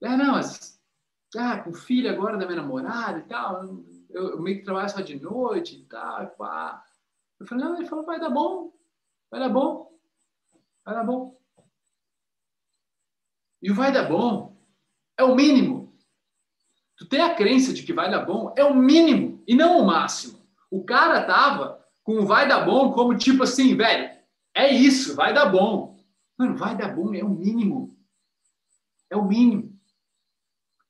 É, 0.02 0.18
não, 0.18 0.32
mas. 0.32 0.82
Ah, 1.38 1.60
com 1.60 1.72
filho 1.72 2.10
agora 2.10 2.38
da 2.38 2.46
minha 2.48 2.62
namorada 2.62 3.20
e 3.20 3.24
tal, 3.24 3.64
eu, 4.10 4.32
eu 4.32 4.42
meio 4.42 4.58
que 4.58 4.66
trabalho 4.66 4.90
só 4.90 5.00
de 5.00 5.18
noite 5.18 5.78
e 5.78 5.86
tal, 5.86 6.28
pá. 6.32 6.84
Eu 7.40 7.46
falei, 7.46 7.64
não, 7.64 7.78
ele 7.78 7.88
falou, 7.88 8.04
vai 8.04 8.20
dar 8.20 8.32
bom, 8.32 8.74
vai 9.30 9.40
dar 9.40 9.50
bom, 9.50 9.96
vai 10.84 10.96
dar 10.96 11.04
bom. 11.04 11.41
E 13.62 13.72
o 13.72 13.76
vai 13.76 13.92
dar 13.92 14.10
bom 14.10 14.56
é 15.18 15.24
o 15.24 15.36
mínimo. 15.36 15.94
Tu 16.98 17.06
ter 17.06 17.22
a 17.22 17.36
crença 17.36 17.74
de 17.74 17.84
que 17.84 17.94
vai 17.94 18.10
dar 18.10 18.26
bom 18.26 18.54
é 18.58 18.64
o 18.64 18.76
mínimo 18.76 19.44
e 19.48 19.56
não 19.56 19.80
o 19.80 19.86
máximo. 19.86 20.40
O 20.70 20.84
cara 20.84 21.24
tava 21.24 21.84
com 22.04 22.20
o 22.20 22.26
vai 22.26 22.48
dar 22.48 22.66
bom 22.66 22.92
como 22.92 23.18
tipo 23.18 23.44
assim, 23.44 23.76
velho, 23.76 24.10
é 24.54 24.72
isso, 24.74 25.16
vai 25.16 25.34
dar 25.34 25.48
bom. 25.48 26.00
Mano, 26.38 26.58
vai 26.58 26.76
dar 26.76 26.96
bom 26.96 27.14
é 27.14 27.24
o 27.24 27.30
mínimo. 27.30 27.98
É 29.10 29.16
o 29.16 29.26
mínimo. 29.26 29.80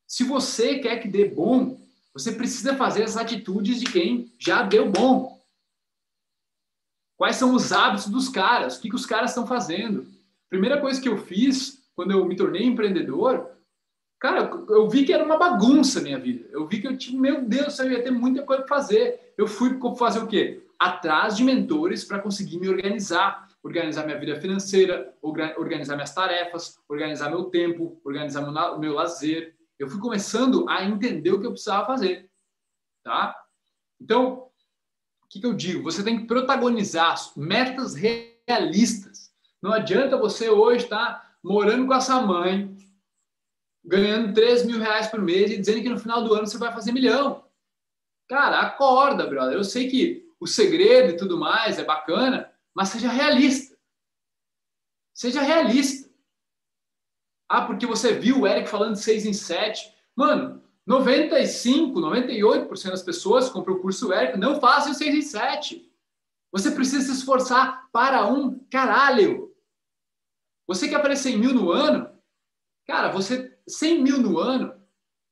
Se 0.07 0.23
você 0.23 0.79
quer 0.79 0.97
que 0.97 1.07
dê 1.07 1.29
bom, 1.29 1.79
você 2.13 2.33
precisa 2.33 2.75
fazer 2.75 3.03
as 3.03 3.17
atitudes 3.17 3.79
de 3.79 3.85
quem 3.85 4.33
já 4.39 4.63
deu 4.63 4.89
bom. 4.89 5.41
Quais 7.15 7.35
são 7.35 7.53
os 7.53 7.71
hábitos 7.71 8.07
dos 8.07 8.27
caras? 8.27 8.77
O 8.77 8.81
que, 8.81 8.89
que 8.89 8.95
os 8.95 9.05
caras 9.05 9.31
estão 9.31 9.45
fazendo? 9.47 10.11
Primeira 10.49 10.81
coisa 10.81 11.01
que 11.01 11.07
eu 11.07 11.17
fiz 11.17 11.80
quando 12.01 12.11
eu 12.11 12.25
me 12.25 12.35
tornei 12.35 12.63
empreendedor, 12.63 13.51
cara, 14.19 14.49
eu 14.69 14.89
vi 14.89 15.05
que 15.05 15.13
era 15.13 15.23
uma 15.23 15.37
bagunça 15.37 15.99
a 15.99 16.01
minha 16.01 16.17
vida. 16.17 16.49
Eu 16.51 16.67
vi 16.67 16.81
que 16.81 16.87
eu 16.87 16.97
tinha, 16.97 17.21
meu 17.21 17.43
Deus, 17.43 17.77
eu 17.77 17.91
ia 17.91 18.03
ter 18.03 18.09
muita 18.09 18.41
coisa 18.41 18.63
para 18.63 18.75
fazer. 18.75 19.33
Eu 19.37 19.45
fui 19.45 19.79
fazer 19.95 20.19
o 20.19 20.27
quê? 20.27 20.65
Atrás 20.79 21.37
de 21.37 21.43
mentores 21.43 22.03
para 22.03 22.19
conseguir 22.19 22.59
me 22.59 22.67
organizar, 22.67 23.47
organizar 23.61 24.03
minha 24.03 24.19
vida 24.19 24.41
financeira, 24.41 25.13
organizar 25.21 25.95
minhas 25.95 26.13
tarefas, 26.13 26.79
organizar 26.89 27.29
meu 27.29 27.45
tempo, 27.45 28.01
organizar 28.03 28.41
meu, 28.41 28.79
meu 28.79 28.93
lazer. 28.93 29.55
Eu 29.77 29.87
fui 29.87 29.99
começando 29.99 30.67
a 30.67 30.83
entender 30.83 31.31
o 31.31 31.39
que 31.39 31.45
eu 31.45 31.51
precisava 31.51 31.85
fazer, 31.85 32.29
tá? 33.03 33.35
Então, 33.99 34.51
que, 35.31 35.39
que 35.39 35.45
eu 35.45 35.53
digo? 35.53 35.81
Você 35.83 36.03
tem 36.03 36.19
que 36.19 36.25
protagonizar 36.25 37.15
metas 37.37 37.95
realistas. 37.95 39.31
Não 39.61 39.71
adianta 39.71 40.17
você 40.17 40.49
hoje 40.49 40.83
estar 40.83 41.05
tá 41.05 41.30
morando 41.43 41.87
com 41.87 41.93
a 41.93 42.01
sua 42.01 42.21
mãe, 42.21 42.75
ganhando 43.83 44.33
3 44.33 44.65
mil 44.65 44.79
reais 44.79 45.07
por 45.07 45.21
mês 45.21 45.51
e 45.51 45.57
dizendo 45.57 45.81
que 45.81 45.89
no 45.89 45.99
final 45.99 46.23
do 46.23 46.33
ano 46.33 46.47
você 46.47 46.57
vai 46.57 46.71
fazer 46.71 46.91
milhão. 46.91 47.45
Cara, 48.27 48.61
acorda, 48.61 49.27
brother. 49.27 49.55
Eu 49.55 49.63
sei 49.63 49.89
que 49.89 50.25
o 50.39 50.47
segredo 50.47 51.11
e 51.11 51.17
tudo 51.17 51.37
mais 51.37 51.77
é 51.77 51.83
bacana, 51.83 52.51
mas 52.73 52.89
seja 52.89 53.09
realista. 53.09 53.77
Seja 55.13 55.41
realista. 55.41 56.09
Ah, 57.49 57.65
porque 57.65 57.85
você 57.85 58.13
viu 58.13 58.41
o 58.41 58.47
Eric 58.47 58.69
falando 58.69 58.93
de 58.93 59.01
6 59.01 59.25
em 59.25 59.33
7. 59.33 59.93
Mano, 60.15 60.63
95, 60.85 61.99
98% 61.99 62.89
das 62.89 63.03
pessoas 63.03 63.47
que 63.47 63.53
compram 63.53 63.75
o 63.75 63.79
curso 63.81 64.11
ERIC 64.11 64.37
não 64.37 64.59
fazem 64.59 64.91
o 64.91 64.95
6 64.95 65.15
em 65.15 65.21
7. 65.21 65.91
Você 66.51 66.71
precisa 66.71 67.05
se 67.05 67.19
esforçar 67.19 67.89
para 67.91 68.25
um 68.27 68.59
caralho. 68.69 69.50
Você 70.71 70.87
quer 70.87 70.95
aparecer 70.95 71.31
em 71.31 71.37
mil 71.37 71.53
no 71.53 71.69
ano? 71.69 72.09
Cara, 72.87 73.11
você 73.11 73.59
100 73.67 74.01
mil 74.01 74.17
no 74.21 74.39
ano, 74.39 74.73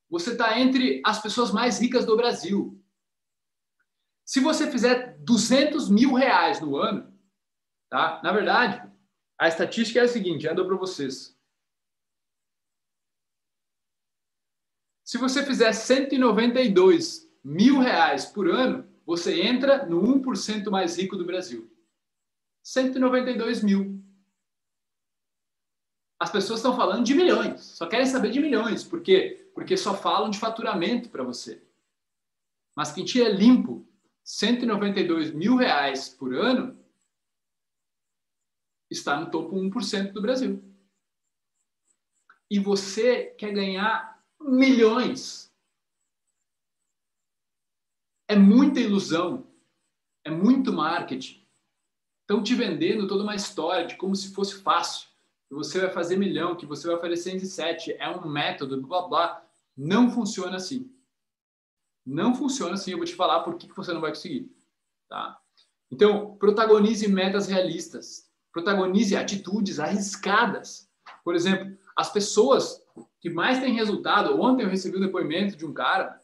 você 0.10 0.34
está 0.34 0.60
entre 0.60 1.02
as 1.06 1.22
pessoas 1.22 1.50
mais 1.50 1.80
ricas 1.80 2.06
do 2.06 2.18
Brasil. 2.18 2.78
Se 4.26 4.42
você 4.42 4.70
fizer 4.70 5.18
200 5.20 5.90
mil 5.90 6.14
reais 6.14 6.60
no 6.60 6.76
ano, 6.76 7.18
tá? 7.90 8.20
Na 8.22 8.34
verdade, 8.34 8.86
a 9.40 9.48
estatística 9.48 10.02
é 10.02 10.04
a 10.04 10.08
seguinte, 10.10 10.46
ando 10.46 10.66
para 10.66 10.76
vocês. 10.76 11.34
Se 15.06 15.18
você 15.18 15.46
fizer 15.46 15.72
192 15.72 17.32
mil 17.42 17.80
reais 17.80 18.26
por 18.26 18.50
ano, 18.50 18.86
você 19.06 19.42
entra 19.42 19.86
no 19.86 20.02
1% 20.02 20.70
mais 20.70 20.98
rico 20.98 21.16
do 21.16 21.26
Brasil. 21.26 21.74
192 22.62 23.64
mil. 23.64 23.99
As 26.20 26.30
pessoas 26.30 26.60
estão 26.60 26.76
falando 26.76 27.06
de 27.06 27.16
milhões, 27.16 27.62
só 27.62 27.88
querem 27.88 28.06
saber 28.06 28.32
de 28.32 28.42
milhões. 28.42 28.84
Por 28.84 29.02
quê? 29.02 29.50
Porque 29.56 29.78
só 29.78 29.96
falam 29.96 30.30
de 30.30 30.38
faturamento 30.38 31.10
para 31.10 31.24
você. 31.24 31.64
Mas 32.76 32.92
quem 32.92 33.06
tira 33.06 33.30
limpo 33.30 33.88
192 34.24 35.32
mil 35.32 35.56
reais 35.56 36.10
por 36.10 36.36
ano 36.36 36.78
está 38.90 39.20
no 39.20 39.32
topo 39.32 39.56
1% 39.56 40.12
do 40.12 40.22
Brasil. 40.22 40.62
E 42.50 42.60
você 42.60 43.28
quer 43.38 43.54
ganhar 43.54 44.22
milhões. 44.42 45.54
É 48.28 48.36
muita 48.36 48.80
ilusão, 48.80 49.48
é 50.24 50.30
muito 50.30 50.74
marketing. 50.74 51.46
Estão 52.22 52.44
te 52.44 52.54
vendendo 52.54 53.08
toda 53.08 53.24
uma 53.24 53.36
história 53.36 53.88
de 53.88 53.96
como 53.96 54.16
se 54.16 54.34
fosse 54.34 54.62
fácil, 54.62 55.10
que 55.50 55.56
você 55.56 55.80
vai 55.80 55.90
fazer 55.90 56.16
milhão, 56.16 56.56
que 56.56 56.66
você 56.66 56.88
vai 56.88 57.00
fazer 57.00 57.18
107, 57.18 57.94
é 57.94 58.08
um 58.08 58.30
método, 58.30 58.80
blá 58.82 59.08
blá. 59.08 59.46
Não 59.76 60.12
funciona 60.12 60.58
assim. 60.58 60.94
Não 62.06 62.36
funciona 62.36 62.76
assim. 62.76 62.92
Eu 62.92 62.98
vou 62.98 63.06
te 63.06 63.16
falar 63.16 63.42
por 63.42 63.58
que 63.58 63.68
você 63.76 63.92
não 63.92 64.02
vai 64.02 64.12
conseguir. 64.12 64.52
Tá? 65.08 65.40
Então, 65.92 66.36
protagonize 66.38 67.08
metas 67.08 67.48
realistas. 67.48 68.30
Protagonize 68.54 69.16
atitudes 69.16 69.80
arriscadas. 69.80 70.88
Por 71.24 71.36
exemplo, 71.36 71.76
as 71.96 72.12
pessoas 72.12 72.82
que 73.20 73.30
mais 73.30 73.60
têm 73.60 73.74
resultado, 73.74 74.40
ontem 74.40 74.64
eu 74.64 74.70
recebi 74.70 74.98
um 74.98 75.02
depoimento 75.02 75.58
de 75.58 75.66
um 75.66 75.74
cara 75.74 76.20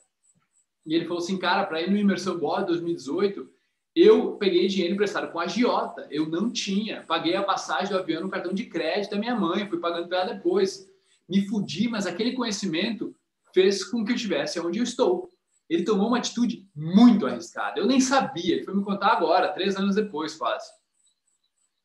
e 0.86 0.93
ele 0.93 1.06
falou 1.06 1.22
assim, 1.22 1.38
cara, 1.38 1.66
para 1.66 1.82
ir 1.82 1.89
no 1.89 1.97
Imersão 1.97 2.38
Board 2.38 2.68
2018, 2.68 3.50
eu 3.96 4.34
peguei 4.34 4.68
dinheiro 4.68 4.93
emprestado 4.93 5.32
com 5.32 5.39
a 5.39 5.43
agiota, 5.43 6.06
eu 6.12 6.28
não 6.28 6.52
tinha, 6.52 7.04
paguei 7.04 7.36
a 7.36 7.43
passagem 7.43 7.93
do 7.93 7.98
avião 7.98 8.22
no 8.22 8.30
cartão 8.30 8.54
de 8.54 8.66
crédito 8.66 9.12
da 9.12 9.18
minha 9.18 9.36
mãe, 9.36 9.70
fui 9.70 9.80
pagando 9.80 10.10
para 10.10 10.20
ela 10.20 10.34
depois. 10.34 10.86
Me 11.30 11.48
fudi, 11.48 11.88
mas 11.88 12.06
aquele 12.06 12.34
conhecimento 12.34 13.16
fez 13.54 13.86
com 13.86 14.04
que 14.04 14.12
eu 14.12 14.16
estivesse 14.16 14.60
onde 14.60 14.80
eu 14.80 14.84
estou. 14.84 15.32
Ele 15.70 15.86
tomou 15.86 16.10
uma 16.10 16.18
atitude 16.18 16.68
muito 16.76 17.26
arriscada. 17.26 17.80
Eu 17.80 17.88
nem 17.88 18.02
sabia, 18.02 18.56
ele 18.56 18.66
foi 18.66 18.76
me 18.76 18.84
contar 18.84 19.14
agora, 19.14 19.54
três 19.54 19.78
anos 19.78 19.96
depois, 19.96 20.36
quase. 20.36 20.70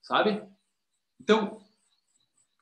Sabe? 0.02 0.42
Então, 1.20 1.60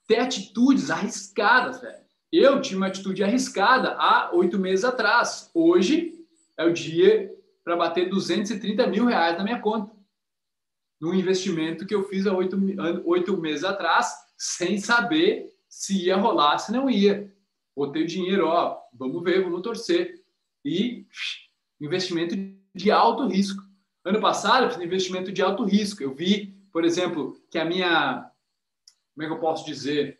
ter 0.06 0.18
atitudes 0.18 0.90
arriscadas, 0.90 1.80
velho. 1.80 2.06
Eu 2.30 2.60
tinha 2.60 2.76
uma 2.76 2.88
atitude 2.88 3.24
arriscada 3.24 3.94
há 3.94 4.30
oito 4.34 4.58
meses 4.58 4.84
atrás. 4.84 5.50
Hoje 5.54 6.12
é 6.56 6.64
o 6.66 6.72
dia 6.72 7.34
para 7.68 7.76
bater 7.76 8.08
230 8.08 8.86
mil 8.86 9.04
reais 9.04 9.36
na 9.36 9.44
minha 9.44 9.60
conta. 9.60 9.94
Num 10.98 11.12
investimento 11.12 11.86
que 11.86 11.94
eu 11.94 12.08
fiz 12.08 12.26
há 12.26 12.34
oito, 12.34 12.58
oito 13.04 13.36
meses 13.36 13.62
atrás, 13.62 14.10
sem 14.38 14.78
saber 14.78 15.54
se 15.68 16.06
ia 16.06 16.16
rolar, 16.16 16.56
se 16.56 16.72
não 16.72 16.88
ia. 16.88 17.30
Botei 17.76 18.04
o 18.04 18.06
dinheiro, 18.06 18.46
ó, 18.46 18.80
vamos 18.90 19.22
ver, 19.22 19.44
vamos 19.44 19.60
torcer. 19.60 20.14
E 20.64 21.06
investimento 21.78 22.34
de 22.74 22.90
alto 22.90 23.28
risco. 23.28 23.62
Ano 24.02 24.18
passado, 24.18 24.64
eu 24.64 24.70
fiz 24.70 24.82
investimento 24.82 25.30
de 25.30 25.42
alto 25.42 25.62
risco. 25.62 26.02
Eu 26.02 26.14
vi, 26.14 26.46
por 26.72 26.86
exemplo, 26.86 27.38
que 27.50 27.58
a 27.58 27.66
minha, 27.66 28.32
como 29.14 29.24
é 29.24 29.26
que 29.26 29.32
eu 29.34 29.40
posso 29.40 29.66
dizer, 29.66 30.18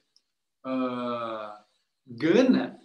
uh, 0.67 1.65
gana, 2.07 2.79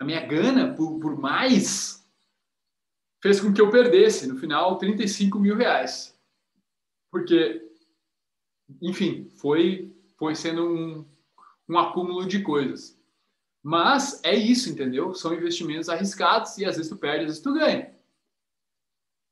a 0.00 0.04
minha 0.04 0.24
gana 0.24 0.72
por, 0.72 1.00
por 1.00 1.18
mais, 1.18 1.97
fez 3.22 3.40
com 3.40 3.52
que 3.52 3.60
eu 3.60 3.70
perdesse, 3.70 4.26
no 4.26 4.38
final, 4.38 4.78
35 4.78 5.38
mil 5.38 5.56
reais. 5.56 6.18
Porque, 7.10 7.68
enfim, 8.82 9.28
foi, 9.36 9.94
foi 10.16 10.34
sendo 10.34 10.64
um, 10.64 11.06
um 11.68 11.78
acúmulo 11.78 12.26
de 12.26 12.42
coisas. 12.42 12.98
Mas 13.62 14.22
é 14.24 14.34
isso, 14.34 14.70
entendeu? 14.70 15.14
São 15.14 15.34
investimentos 15.34 15.88
arriscados 15.88 16.56
e 16.58 16.64
às 16.64 16.76
vezes 16.76 16.90
tu 16.90 16.96
perde, 16.96 17.24
às 17.24 17.26
vezes 17.26 17.42
tu 17.42 17.52
ganha. 17.52 17.94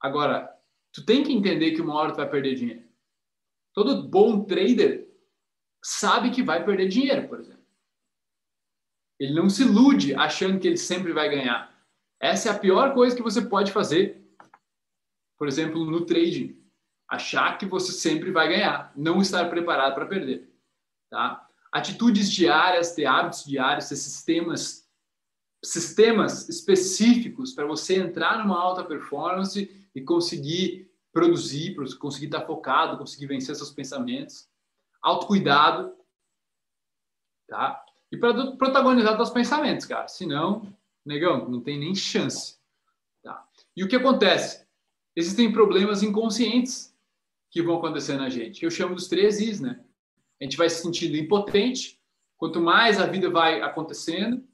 Agora, 0.01 0.53
tu 0.93 1.05
tem 1.05 1.23
que 1.23 1.33
entender 1.33 1.73
que 1.73 1.81
uma 1.81 1.95
hora 1.95 2.13
tu 2.13 2.17
vai 2.17 2.29
perder 2.29 2.55
dinheiro. 2.55 2.85
Todo 3.73 4.09
bom 4.09 4.45
trader 4.45 5.09
sabe 5.83 6.31
que 6.31 6.43
vai 6.43 6.65
perder 6.65 6.89
dinheiro, 6.89 7.29
por 7.29 7.39
exemplo. 7.41 7.65
Ele 9.19 9.35
não 9.35 9.49
se 9.49 9.63
ilude 9.63 10.15
achando 10.15 10.59
que 10.59 10.67
ele 10.67 10.77
sempre 10.77 11.13
vai 11.13 11.29
ganhar. 11.29 11.76
Essa 12.21 12.49
é 12.49 12.53
a 12.53 12.59
pior 12.59 12.95
coisa 12.95 13.15
que 13.15 13.23
você 13.23 13.43
pode 13.43 13.73
fazer, 13.73 14.23
por 15.39 15.47
exemplo, 15.47 15.85
no 15.85 16.07
trading. 16.07 16.63
Achar 17.09 17.57
que 17.59 17.67
você 17.67 17.93
sempre 17.93 18.31
vai 18.33 18.49
ganhar, 18.49 18.93
não 18.97 19.21
estar 19.21 19.49
preparado 19.49 19.95
para 19.95 20.07
perder. 20.07 20.51
Tá? 21.11 21.47
Atitudes 21.71 22.31
diárias, 22.31 22.95
ter 22.95 23.07
hábitos 23.07 23.45
diários, 23.45 23.89
ter 23.89 23.97
sistemas, 23.97 24.89
sistemas 25.65 26.49
específicos 26.49 27.53
para 27.53 27.67
você 27.67 27.97
entrar 27.97 28.39
numa 28.39 28.59
alta 28.59 28.83
performance 28.83 29.89
e 29.95 30.01
conseguir 30.01 30.91
produzir, 31.13 31.77
conseguir 31.99 32.27
estar 32.27 32.43
focado, 32.43 32.99
conseguir 32.99 33.27
vencer 33.27 33.55
seus 33.55 33.71
pensamentos. 33.71 34.49
Autocuidado, 35.01 35.95
tá? 37.49 37.85
E 38.11 38.17
para 38.17 38.53
protagonizar 38.57 39.17
seus 39.17 39.31
pensamentos, 39.31 39.87
cara. 39.87 40.09
Senão, 40.09 40.76
negão, 41.07 41.49
não 41.49 41.61
tem 41.61 41.79
nem 41.79 41.95
chance. 41.95 42.57
Tá? 43.23 43.47
E 43.77 43.85
o 43.85 43.89
que 43.89 43.97
acontece? 43.97 44.67
Existem 45.15 45.53
problemas 45.53 46.03
inconscientes 46.03 46.95
que 47.51 47.63
vão 47.63 47.79
acontecer 47.79 48.17
na 48.17 48.29
gente. 48.29 48.65
Eu 48.65 48.71
chamo 48.71 48.95
dos 48.95 49.09
três 49.09 49.41
Is, 49.41 49.61
né? 49.61 49.83
A 50.41 50.45
gente 50.45 50.57
vai 50.57 50.69
se 50.69 50.83
sentindo 50.83 51.17
impotente. 51.17 51.99
Quanto 52.37 52.61
mais 52.61 53.01
a 53.01 53.07
vida 53.07 53.31
vai 53.31 53.63
acontecendo, 53.63 54.47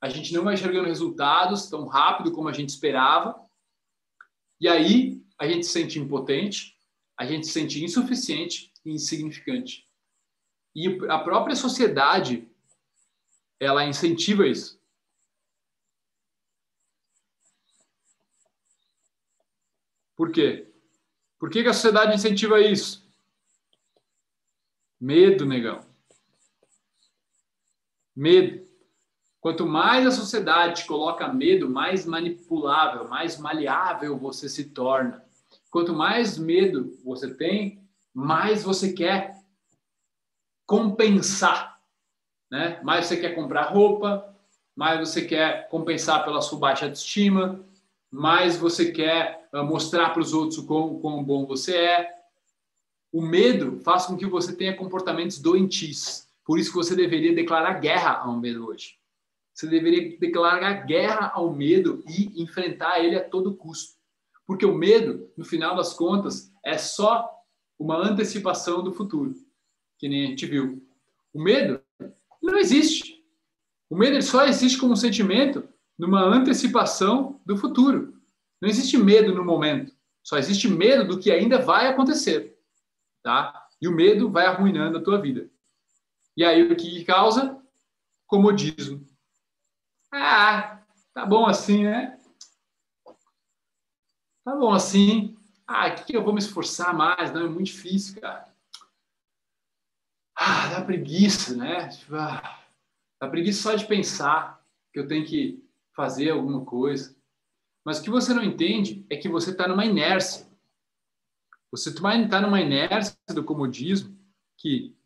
a 0.00 0.08
gente 0.08 0.32
não 0.32 0.44
vai 0.44 0.54
enxergando 0.54 0.88
resultados 0.88 1.68
tão 1.68 1.86
rápido 1.86 2.32
como 2.32 2.48
a 2.48 2.52
gente 2.52 2.70
esperava. 2.70 3.38
E 4.60 4.66
aí 4.66 5.22
a 5.38 5.46
gente 5.46 5.66
se 5.66 5.72
sente 5.72 5.98
impotente, 5.98 6.76
a 7.18 7.26
gente 7.26 7.46
se 7.46 7.52
sente 7.52 7.84
insuficiente 7.84 8.72
e 8.84 8.92
insignificante. 8.92 9.86
E 10.74 10.98
a 11.08 11.18
própria 11.18 11.54
sociedade 11.54 12.48
ela 13.60 13.84
incentiva 13.84 14.46
isso. 14.46 14.77
Por 20.18 20.30
quê? 20.30 20.66
Por 21.38 21.48
que, 21.48 21.62
que 21.62 21.68
a 21.70 21.72
sociedade 21.72 22.14
incentiva 22.14 22.60
isso? 22.60 23.08
Medo, 25.00 25.46
negão. 25.46 25.80
Medo. 28.14 28.66
Quanto 29.40 29.64
mais 29.64 30.06
a 30.06 30.10
sociedade 30.10 30.82
te 30.82 30.86
coloca 30.86 31.32
medo, 31.32 31.70
mais 31.70 32.04
manipulável, 32.04 33.08
mais 33.08 33.38
maleável 33.38 34.18
você 34.18 34.46
se 34.46 34.64
torna. 34.64 35.24
Quanto 35.70 35.94
mais 35.94 36.36
medo 36.36 36.98
você 37.02 37.32
tem, 37.32 37.88
mais 38.12 38.62
você 38.64 38.92
quer 38.92 39.38
compensar 40.66 41.78
né? 42.50 42.80
Mais 42.82 43.06
você 43.06 43.16
quer 43.16 43.34
comprar 43.34 43.62
roupa, 43.62 44.34
mais 44.74 44.98
você 45.00 45.24
quer 45.24 45.68
compensar 45.68 46.24
pela 46.24 46.40
sua 46.40 46.58
baixa 46.58 46.86
autoestima, 46.86 47.60
mais 48.10 48.56
você 48.56 48.90
quer 48.90 49.48
uh, 49.52 49.64
mostrar 49.64 50.10
para 50.10 50.22
os 50.22 50.32
outros 50.32 50.58
o 50.58 50.66
quão, 50.66 50.98
quão 50.98 51.22
bom 51.22 51.46
você 51.46 51.76
é. 51.76 52.10
O 53.12 53.22
medo 53.22 53.80
faz 53.80 54.06
com 54.06 54.16
que 54.16 54.26
você 54.26 54.54
tenha 54.54 54.76
comportamentos 54.76 55.38
doentios. 55.38 56.26
Por 56.44 56.58
isso 56.58 56.70
que 56.70 56.76
você 56.76 56.94
deveria 56.94 57.34
declarar 57.34 57.74
guerra 57.74 58.18
ao 58.18 58.38
medo 58.38 58.66
hoje. 58.66 58.96
Você 59.54 59.66
deveria 59.66 60.16
declarar 60.18 60.86
guerra 60.86 61.32
ao 61.34 61.52
medo 61.52 62.02
e 62.06 62.42
enfrentar 62.42 63.00
ele 63.00 63.16
a 63.16 63.28
todo 63.28 63.56
custo. 63.56 63.98
Porque 64.46 64.64
o 64.64 64.74
medo, 64.74 65.30
no 65.36 65.44
final 65.44 65.76
das 65.76 65.92
contas, 65.92 66.50
é 66.64 66.78
só 66.78 67.28
uma 67.78 67.96
antecipação 67.96 68.82
do 68.82 68.92
futuro, 68.92 69.34
que 69.98 70.08
nem 70.08 70.24
a 70.24 70.26
gente 70.28 70.46
viu. 70.46 70.82
O 71.34 71.42
medo 71.42 71.82
não 72.42 72.56
existe. 72.56 73.22
O 73.90 73.96
medo 73.96 74.20
só 74.22 74.46
existe 74.46 74.78
como 74.78 74.92
um 74.92 74.96
sentimento 74.96 75.68
numa 75.98 76.22
antecipação 76.22 77.40
do 77.44 77.56
futuro. 77.56 78.20
Não 78.60 78.68
existe 78.68 78.96
medo 78.96 79.34
no 79.34 79.44
momento. 79.44 79.92
Só 80.22 80.36
existe 80.36 80.68
medo 80.68 81.06
do 81.06 81.18
que 81.18 81.30
ainda 81.30 81.58
vai 81.58 81.86
acontecer. 81.86 82.56
Tá? 83.22 83.66
E 83.80 83.88
o 83.88 83.92
medo 83.92 84.30
vai 84.30 84.46
arruinando 84.46 84.98
a 84.98 85.02
tua 85.02 85.20
vida. 85.20 85.50
E 86.36 86.44
aí 86.44 86.62
o 86.62 86.76
que 86.76 87.04
causa? 87.04 87.60
Comodismo. 88.26 89.04
Ah, 90.12 90.82
tá 91.12 91.26
bom 91.26 91.46
assim, 91.46 91.84
né? 91.84 92.18
Tá 94.44 94.54
bom 94.54 94.72
assim. 94.72 95.36
Ah, 95.66 95.86
aqui 95.86 96.14
eu 96.14 96.22
vou 96.22 96.32
me 96.32 96.38
esforçar 96.38 96.94
mais, 96.94 97.32
não 97.32 97.42
é 97.42 97.48
muito 97.48 97.66
difícil, 97.66 98.20
cara 98.20 98.48
ah, 100.38 100.68
dá 100.68 100.84
preguiça, 100.84 101.56
né? 101.56 101.88
Tipo, 101.88 102.14
ah, 102.14 102.60
dá 103.20 103.28
preguiça 103.28 103.62
só 103.62 103.74
de 103.74 103.84
pensar 103.86 104.64
que 104.92 105.00
eu 105.00 105.06
tenho 105.08 105.26
que 105.26 105.67
fazer 105.98 106.30
alguma 106.30 106.64
coisa. 106.64 107.12
Mas 107.84 107.98
o 107.98 108.04
que 108.04 108.08
você 108.08 108.32
não 108.32 108.44
entende 108.44 109.04
é 109.10 109.16
que 109.16 109.28
você 109.28 109.50
está 109.50 109.66
numa 109.66 109.84
inércia. 109.84 110.48
Você 111.72 111.88
está 111.88 112.40
numa 112.40 112.60
inércia 112.60 113.18
do 113.34 113.42
comodismo 113.42 114.16
que 114.56 114.96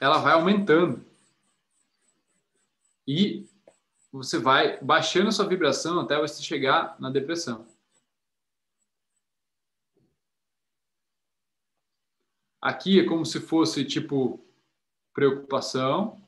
ela 0.00 0.18
vai 0.18 0.32
aumentando. 0.32 1.04
E 3.06 3.46
você 4.10 4.40
vai 4.40 4.82
baixando 4.82 5.28
a 5.28 5.32
sua 5.32 5.46
vibração 5.46 6.00
até 6.00 6.18
você 6.18 6.42
chegar 6.42 7.00
na 7.00 7.10
depressão. 7.10 7.64
Aqui 12.60 12.98
é 12.98 13.06
como 13.06 13.24
se 13.24 13.38
fosse 13.38 13.84
tipo 13.84 14.49
preocupação. 15.12 16.20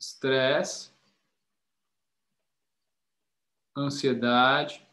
Estresse, 0.00 0.90
ansiedade, 3.76 4.86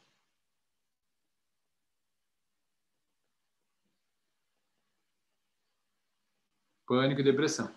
pânico 6.92 7.22
e 7.22 7.24
depressão. 7.24 7.74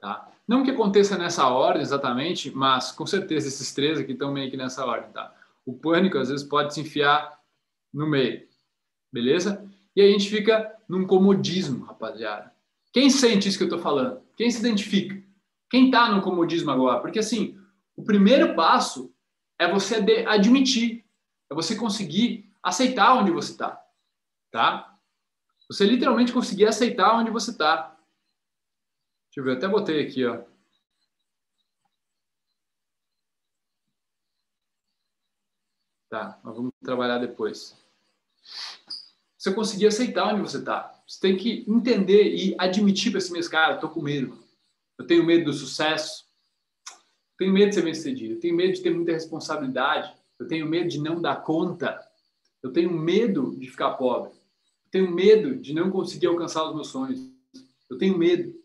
Tá? 0.00 0.32
Não 0.46 0.64
que 0.64 0.70
aconteça 0.70 1.18
nessa 1.18 1.46
ordem 1.48 1.82
exatamente, 1.82 2.50
mas 2.50 2.90
com 2.92 3.06
certeza 3.06 3.48
esses 3.48 3.74
três 3.74 3.98
aqui 3.98 4.12
estão 4.12 4.32
meio 4.32 4.50
que 4.50 4.56
nessa 4.56 4.86
ordem. 4.86 5.12
Tá? 5.12 5.37
O 5.68 5.74
pânico 5.74 6.16
às 6.16 6.30
vezes 6.30 6.46
pode 6.46 6.72
se 6.72 6.80
enfiar 6.80 7.38
no 7.92 8.06
meio, 8.06 8.48
beleza? 9.12 9.70
E 9.94 10.00
a 10.00 10.06
gente 10.10 10.30
fica 10.30 10.74
num 10.88 11.06
comodismo, 11.06 11.84
rapaziada. 11.84 12.50
Quem 12.90 13.10
sente 13.10 13.50
isso 13.50 13.58
que 13.58 13.64
eu 13.64 13.68
estou 13.68 13.78
falando? 13.78 14.22
Quem 14.34 14.50
se 14.50 14.60
identifica? 14.60 15.22
Quem 15.68 15.88
está 15.88 16.10
no 16.10 16.22
comodismo 16.22 16.70
agora? 16.70 17.00
Porque 17.00 17.18
assim, 17.18 17.60
o 17.94 18.02
primeiro 18.02 18.54
passo 18.54 19.14
é 19.58 19.70
você 19.70 19.96
admitir, 20.26 21.04
é 21.50 21.54
você 21.54 21.76
conseguir 21.76 22.50
aceitar 22.62 23.18
onde 23.18 23.30
você 23.30 23.52
está, 23.52 23.78
tá? 24.50 24.98
Você 25.70 25.84
literalmente 25.84 26.32
conseguir 26.32 26.64
aceitar 26.64 27.14
onde 27.14 27.30
você 27.30 27.50
está. 27.50 27.94
Deixa 29.26 29.40
eu 29.40 29.44
ver, 29.44 29.58
até 29.58 29.68
botei 29.68 30.02
aqui, 30.02 30.24
ó. 30.24 30.42
Tá, 36.08 36.40
nós 36.42 36.56
vamos 36.56 36.72
trabalhar 36.82 37.18
depois. 37.18 37.76
Você 39.36 39.52
conseguir 39.52 39.86
aceitar 39.86 40.32
onde 40.32 40.40
você 40.40 40.58
está. 40.58 40.98
Você 41.06 41.20
tem 41.20 41.36
que 41.36 41.64
entender 41.68 42.34
e 42.34 42.54
admitir 42.58 43.12
para 43.12 43.20
si 43.20 43.30
mesmo, 43.32 43.50
cara, 43.50 43.76
tô 43.76 43.88
com 43.88 44.02
medo. 44.02 44.38
Eu 44.98 45.06
tenho 45.06 45.24
medo 45.24 45.44
do 45.44 45.52
sucesso. 45.52 46.26
Eu 46.88 47.36
tenho 47.38 47.52
medo 47.52 47.68
de 47.68 47.74
ser 47.74 47.82
bem-sucedido. 47.82 48.34
Eu 48.34 48.40
tenho 48.40 48.56
medo 48.56 48.74
de 48.74 48.82
ter 48.82 48.90
muita 48.90 49.12
responsabilidade. 49.12 50.12
Eu 50.38 50.46
tenho 50.46 50.66
medo 50.66 50.88
de 50.88 50.98
não 50.98 51.20
dar 51.20 51.36
conta. 51.42 52.00
Eu 52.62 52.72
tenho 52.72 52.90
medo 52.90 53.54
de 53.56 53.70
ficar 53.70 53.92
pobre. 53.92 54.32
Eu 54.32 54.90
tenho 54.90 55.10
medo 55.10 55.56
de 55.56 55.74
não 55.74 55.90
conseguir 55.90 56.26
alcançar 56.26 56.68
os 56.68 56.74
meus 56.74 56.88
sonhos. 56.88 57.20
Eu 57.88 57.98
tenho 57.98 58.18
medo. 58.18 58.58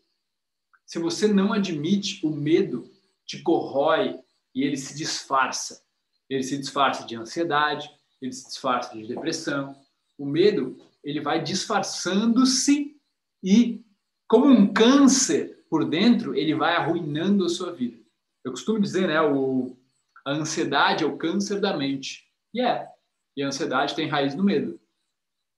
Se 0.86 0.98
você 0.98 1.28
não 1.28 1.52
admite 1.52 2.24
o 2.26 2.30
medo, 2.30 2.90
te 3.24 3.42
corrói 3.42 4.18
e 4.54 4.62
ele 4.62 4.76
se 4.76 4.96
disfarça. 4.96 5.83
Ele 6.28 6.42
se 6.42 6.58
disfarça 6.58 7.06
de 7.06 7.16
ansiedade, 7.16 7.90
ele 8.20 8.32
se 8.32 8.46
disfarça 8.46 8.96
de 8.96 9.06
depressão. 9.06 9.78
O 10.18 10.24
medo, 10.24 10.76
ele 11.02 11.20
vai 11.20 11.42
disfarçando-se 11.42 12.96
e, 13.42 13.84
como 14.26 14.46
um 14.46 14.72
câncer 14.72 15.64
por 15.68 15.88
dentro, 15.88 16.34
ele 16.34 16.54
vai 16.54 16.76
arruinando 16.76 17.44
a 17.44 17.48
sua 17.48 17.72
vida. 17.72 18.02
Eu 18.44 18.52
costumo 18.52 18.80
dizer, 18.80 19.08
né, 19.08 19.20
o, 19.20 19.76
a 20.24 20.32
ansiedade 20.32 21.04
é 21.04 21.06
o 21.06 21.16
câncer 21.16 21.60
da 21.60 21.76
mente. 21.76 22.30
E 22.52 22.60
é. 22.60 22.88
E 23.36 23.42
a 23.42 23.48
ansiedade 23.48 23.94
tem 23.94 24.08
raiz 24.08 24.34
no 24.34 24.44
medo. 24.44 24.80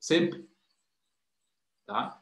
Sempre. 0.01 0.49
Tá? 1.87 2.21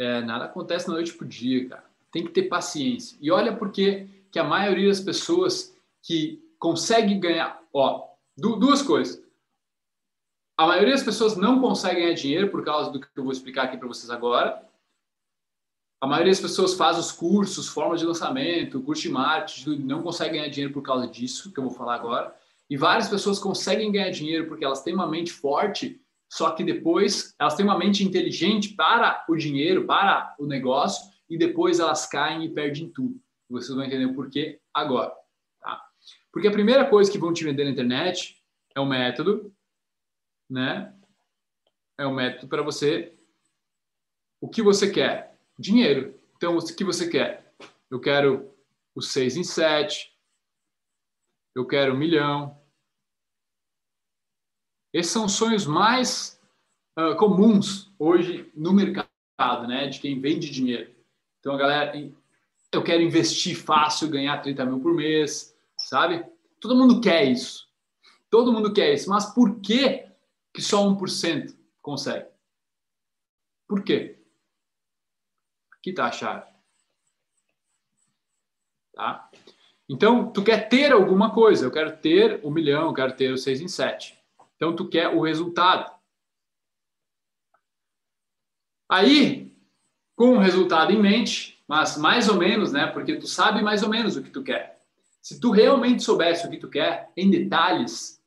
É, 0.00 0.22
nada 0.22 0.46
acontece 0.46 0.88
na 0.88 0.94
noite 0.94 1.12
pro 1.12 1.28
dia, 1.28 1.68
cara. 1.68 1.84
Tem 2.10 2.24
que 2.24 2.30
ter 2.30 2.44
paciência. 2.44 3.18
E 3.20 3.30
olha 3.30 3.54
porque 3.54 4.08
que 4.32 4.38
a 4.38 4.44
maioria 4.44 4.88
das 4.88 4.98
pessoas 4.98 5.76
que 6.02 6.42
consegue 6.58 7.14
ganhar, 7.16 7.62
ó, 7.70 8.08
duas 8.34 8.80
coisas. 8.80 9.22
A 10.56 10.66
maioria 10.66 10.94
das 10.94 11.02
pessoas 11.02 11.36
não 11.36 11.60
consegue 11.60 12.00
ganhar 12.00 12.14
dinheiro 12.14 12.48
por 12.48 12.64
causa 12.64 12.90
do 12.90 12.98
que 12.98 13.08
eu 13.14 13.22
vou 13.22 13.30
explicar 13.30 13.64
aqui 13.64 13.76
para 13.76 13.88
vocês 13.88 14.08
agora. 14.08 14.66
A 16.00 16.06
maioria 16.06 16.32
das 16.32 16.40
pessoas 16.40 16.72
faz 16.72 16.96
os 16.96 17.12
cursos, 17.12 17.68
formas 17.68 18.00
de 18.00 18.06
lançamento, 18.06 18.80
curso 18.80 19.02
de 19.02 19.10
marketing, 19.10 19.80
não 19.80 20.02
consegue 20.02 20.38
ganhar 20.38 20.48
dinheiro 20.48 20.72
por 20.72 20.82
causa 20.82 21.06
disso, 21.06 21.52
que 21.52 21.60
eu 21.60 21.64
vou 21.64 21.74
falar 21.74 21.96
agora. 21.96 22.34
E 22.70 22.76
várias 22.76 23.06
pessoas 23.06 23.38
conseguem 23.38 23.92
ganhar 23.92 24.08
dinheiro 24.08 24.46
porque 24.46 24.64
elas 24.64 24.82
têm 24.82 24.94
uma 24.94 25.06
mente 25.06 25.30
forte 25.30 26.00
só 26.30 26.52
que 26.52 26.62
depois 26.62 27.34
elas 27.40 27.56
têm 27.56 27.66
uma 27.66 27.76
mente 27.76 28.04
inteligente 28.04 28.74
para 28.74 29.24
o 29.28 29.34
dinheiro, 29.34 29.84
para 29.84 30.36
o 30.38 30.46
negócio, 30.46 31.10
e 31.28 31.36
depois 31.36 31.80
elas 31.80 32.06
caem 32.06 32.44
e 32.44 32.48
perdem 32.48 32.88
tudo. 32.88 33.20
Vocês 33.48 33.74
vão 33.74 33.84
entender 33.84 34.06
o 34.06 34.14
porquê 34.14 34.60
agora. 34.72 35.12
Tá? 35.60 35.84
Porque 36.32 36.46
a 36.46 36.52
primeira 36.52 36.88
coisa 36.88 37.10
que 37.10 37.18
vão 37.18 37.32
te 37.32 37.42
vender 37.42 37.64
na 37.64 37.70
internet 37.70 38.40
é 38.76 38.78
o 38.78 38.86
método, 38.86 39.52
né? 40.48 40.94
É 41.98 42.06
o 42.06 42.14
método 42.14 42.46
para 42.46 42.62
você. 42.62 43.12
O 44.40 44.48
que 44.48 44.62
você 44.62 44.88
quer? 44.88 45.36
Dinheiro. 45.58 46.14
Então, 46.36 46.56
o 46.56 46.64
que 46.64 46.84
você 46.84 47.08
quer? 47.08 47.52
Eu 47.90 48.00
quero 48.00 48.54
o 48.94 49.02
6 49.02 49.36
em 49.36 49.44
7, 49.44 50.16
eu 51.56 51.66
quero 51.66 51.92
um 51.92 51.98
milhão, 51.98 52.59
esses 54.92 55.12
são 55.12 55.26
os 55.26 55.32
sonhos 55.32 55.66
mais 55.66 56.40
uh, 56.98 57.16
comuns 57.16 57.92
hoje 57.98 58.50
no 58.54 58.72
mercado, 58.72 59.66
né? 59.66 59.86
De 59.86 60.00
quem 60.00 60.20
vende 60.20 60.50
dinheiro. 60.50 60.90
Então, 61.38 61.54
a 61.54 61.58
galera, 61.58 62.12
eu 62.72 62.82
quero 62.82 63.02
investir 63.02 63.56
fácil, 63.56 64.08
ganhar 64.08 64.38
30 64.42 64.64
mil 64.66 64.80
por 64.80 64.94
mês, 64.94 65.56
sabe? 65.78 66.24
Todo 66.60 66.76
mundo 66.76 67.00
quer 67.00 67.24
isso. 67.24 67.68
Todo 68.28 68.52
mundo 68.52 68.72
quer 68.72 68.92
isso. 68.94 69.08
Mas 69.08 69.26
por 69.26 69.60
que, 69.60 70.06
que 70.52 70.60
só 70.60 70.84
1% 70.84 71.54
consegue? 71.80 72.28
Por 73.66 73.82
quê? 73.82 74.18
Aqui 75.72 75.90
está 75.90 76.06
a 76.06 76.12
chave. 76.12 76.50
Tá? 78.92 79.30
Então, 79.88 80.30
tu 80.30 80.44
quer 80.44 80.68
ter 80.68 80.92
alguma 80.92 81.32
coisa. 81.32 81.64
Eu 81.64 81.70
quero 81.70 81.96
ter 81.96 82.40
um 82.44 82.50
milhão, 82.50 82.88
eu 82.88 82.94
quero 82.94 83.16
ter 83.16 83.32
o 83.32 83.38
6 83.38 83.62
em 83.62 83.68
7. 83.68 84.19
Então, 84.60 84.76
tu 84.76 84.86
quer 84.86 85.08
o 85.08 85.22
resultado. 85.22 85.90
Aí, 88.86 89.56
com 90.14 90.34
o 90.34 90.38
resultado 90.38 90.92
em 90.92 91.00
mente, 91.00 91.58
mas 91.66 91.96
mais 91.96 92.28
ou 92.28 92.36
menos, 92.36 92.70
né? 92.70 92.86
Porque 92.86 93.16
tu 93.16 93.26
sabe 93.26 93.62
mais 93.62 93.82
ou 93.82 93.88
menos 93.88 94.16
o 94.16 94.22
que 94.22 94.28
tu 94.28 94.42
quer. 94.42 94.78
Se 95.22 95.40
tu 95.40 95.50
realmente 95.50 96.02
soubesse 96.02 96.46
o 96.46 96.50
que 96.50 96.58
tu 96.58 96.68
quer, 96.68 97.10
em 97.16 97.30
detalhes, 97.30 98.22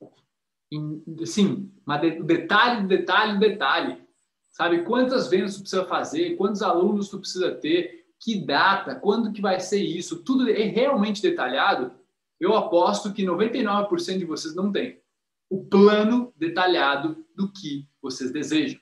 em, 0.71 1.03
assim, 1.21 1.71
o 1.86 2.23
detalhe, 2.23 2.88
detalhe, 2.88 3.38
detalhe, 3.38 4.01
sabe? 4.49 4.84
Quantas 4.86 5.27
vendas 5.27 5.53
tu 5.53 5.61
precisa 5.61 5.86
fazer, 5.86 6.36
quantos 6.36 6.63
alunos 6.63 7.09
tu 7.09 7.19
precisa 7.19 7.51
ter, 7.51 8.07
que 8.19 8.43
data, 8.43 8.95
quando 8.95 9.31
que 9.31 9.41
vai 9.41 9.59
ser 9.59 9.84
isso, 9.84 10.23
tudo 10.23 10.49
é 10.49 10.63
realmente 10.63 11.21
detalhado, 11.21 11.91
eu 12.39 12.55
aposto 12.55 13.13
que 13.13 13.23
99% 13.23 14.17
de 14.17 14.25
vocês 14.25 14.55
não 14.55 14.71
tem 14.71 15.02
o 15.49 15.63
plano 15.65 16.33
detalhado 16.37 17.25
do 17.35 17.51
que 17.51 17.87
vocês 18.01 18.31
desejam. 18.31 18.79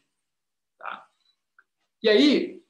Tá? 0.78 1.04
E 2.02 2.10
aí, 2.10 2.62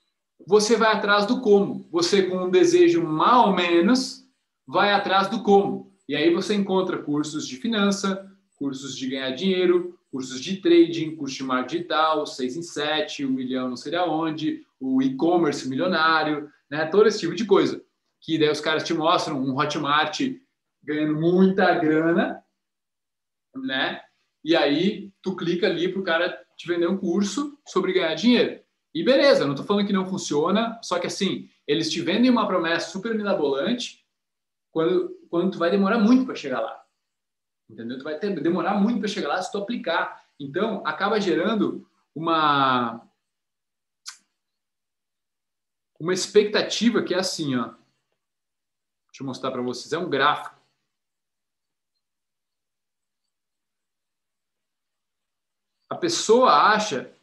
você 0.47 0.75
vai 0.75 0.93
atrás 0.93 1.25
do 1.25 1.41
como. 1.41 1.87
Você, 1.91 2.23
com 2.23 2.45
um 2.45 2.49
desejo 2.49 3.03
mal 3.03 3.49
ou 3.49 3.55
menos, 3.55 4.25
vai 4.65 4.91
atrás 4.91 5.29
do 5.29 5.43
como. 5.43 5.91
E 6.07 6.15
aí 6.15 6.33
você 6.33 6.53
encontra 6.55 6.97
cursos 6.97 7.47
de 7.47 7.57
finança, 7.57 8.29
cursos 8.57 8.95
de 8.95 9.07
ganhar 9.07 9.31
dinheiro, 9.31 9.97
cursos 10.11 10.41
de 10.41 10.57
trading, 10.57 11.15
curso 11.15 11.37
de 11.37 11.43
marketing 11.43 11.77
digital, 11.77 12.25
6 12.25 12.57
em 12.57 12.61
7, 12.61 13.25
o 13.25 13.29
um 13.29 13.31
milhão 13.31 13.69
não 13.69 13.77
sei 13.77 13.95
aonde, 13.95 14.61
o 14.79 15.01
e-commerce 15.01 15.67
milionário, 15.69 16.49
né? 16.69 16.85
todo 16.85 17.07
esse 17.07 17.19
tipo 17.19 17.35
de 17.35 17.45
coisa. 17.45 17.81
Que 18.19 18.37
daí 18.37 18.49
os 18.49 18.61
caras 18.61 18.83
te 18.83 18.93
mostram 18.93 19.41
um 19.41 19.57
Hotmart 19.57 20.19
ganhando 20.83 21.19
muita 21.19 21.73
grana, 21.75 22.43
né? 23.55 24.01
E 24.43 24.55
aí 24.55 25.11
tu 25.21 25.35
clica 25.35 25.67
ali 25.67 25.89
para 25.89 26.01
o 26.01 26.03
cara 26.03 26.45
te 26.57 26.67
vender 26.67 26.87
um 26.87 26.97
curso 26.97 27.57
sobre 27.67 27.93
ganhar 27.93 28.13
dinheiro. 28.15 28.61
E 28.93 29.03
beleza, 29.03 29.45
não 29.45 29.51
estou 29.51 29.65
falando 29.65 29.87
que 29.87 29.93
não 29.93 30.05
funciona, 30.05 30.79
só 30.83 30.99
que 30.99 31.07
assim, 31.07 31.49
eles 31.65 31.89
te 31.89 32.01
vendem 32.01 32.29
uma 32.29 32.47
promessa 32.47 32.89
super 32.89 33.15
mirabolante 33.15 34.05
quando, 34.69 35.09
quando 35.29 35.51
tu 35.51 35.57
vai 35.57 35.71
demorar 35.71 35.97
muito 35.97 36.25
para 36.25 36.35
chegar 36.35 36.59
lá. 36.59 36.83
Entendeu? 37.69 37.97
Tu 37.97 38.03
vai 38.03 38.19
ter, 38.19 38.37
demorar 38.41 38.75
muito 38.75 38.99
para 38.99 39.07
chegar 39.07 39.29
lá 39.29 39.41
se 39.41 39.51
tu 39.51 39.57
aplicar. 39.57 40.25
Então, 40.39 40.85
acaba 40.85 41.21
gerando 41.21 41.87
uma 42.13 43.07
uma 45.99 46.13
expectativa 46.13 47.03
que 47.03 47.13
é 47.13 47.19
assim, 47.19 47.55
ó. 47.55 47.65
Deixa 49.07 49.21
eu 49.21 49.25
mostrar 49.25 49.51
para 49.51 49.61
vocês, 49.61 49.93
é 49.93 49.97
um 49.97 50.09
gráfico. 50.09 50.60
A 55.91 55.95
pessoa 55.95 56.53
acha 56.73 57.13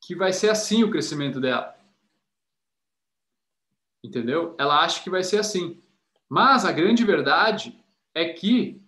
que 0.00 0.16
vai 0.16 0.32
ser 0.32 0.50
assim 0.50 0.82
o 0.82 0.90
crescimento 0.90 1.40
dela. 1.40 1.78
Entendeu? 4.02 4.56
Ela 4.58 4.84
acha 4.84 5.00
que 5.00 5.08
vai 5.08 5.22
ser 5.22 5.38
assim. 5.38 5.80
Mas 6.28 6.64
a 6.64 6.72
grande 6.72 7.04
verdade 7.04 7.80
é 8.12 8.32
que 8.32 8.82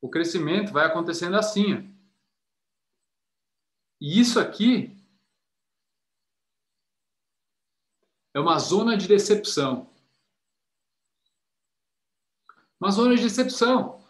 o 0.00 0.10
crescimento 0.10 0.72
vai 0.72 0.84
acontecendo 0.84 1.36
assim. 1.36 1.74
Ó. 1.74 1.82
E 4.00 4.18
isso 4.18 4.40
aqui 4.40 5.00
é 8.34 8.40
uma 8.40 8.58
zona 8.58 8.96
de 8.96 9.06
decepção. 9.06 9.88
Uma 12.80 12.90
zona 12.90 13.14
de 13.14 13.22
decepção. 13.22 14.04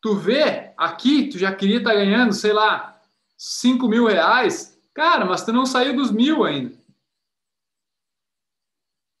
Tu 0.00 0.16
vê 0.16 0.74
aqui, 0.76 1.28
tu 1.28 1.38
já 1.38 1.54
queria 1.54 1.78
estar 1.78 1.90
tá 1.90 1.96
ganhando, 1.96 2.32
sei 2.32 2.52
lá, 2.52 2.97
5 3.38 3.86
mil 3.86 4.06
reais, 4.06 4.76
cara, 4.92 5.24
mas 5.24 5.44
tu 5.44 5.52
não 5.52 5.64
saiu 5.64 5.94
dos 5.94 6.10
mil 6.10 6.44
ainda. 6.44 6.76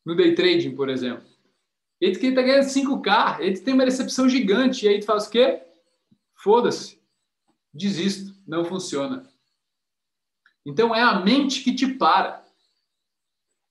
No 0.04 0.16
day 0.16 0.34
trading, 0.34 0.74
por 0.74 0.88
exemplo. 0.88 1.24
E 2.00 2.12
tu 2.12 2.34
tá 2.34 2.42
ganhando 2.42 2.64
5K, 2.64 3.40
ele 3.40 3.60
tem 3.60 3.74
uma 3.74 3.84
decepção 3.84 4.28
gigante. 4.28 4.84
E 4.84 4.88
aí 4.88 5.00
tu 5.00 5.06
faz 5.06 5.26
o 5.26 5.30
quê? 5.30 5.62
Foda-se. 6.34 7.00
Desisto. 7.72 8.34
Não 8.46 8.64
funciona. 8.64 9.28
Então 10.64 10.94
é 10.94 11.02
a 11.02 11.20
mente 11.20 11.62
que 11.62 11.74
te 11.74 11.86
para. 11.86 12.44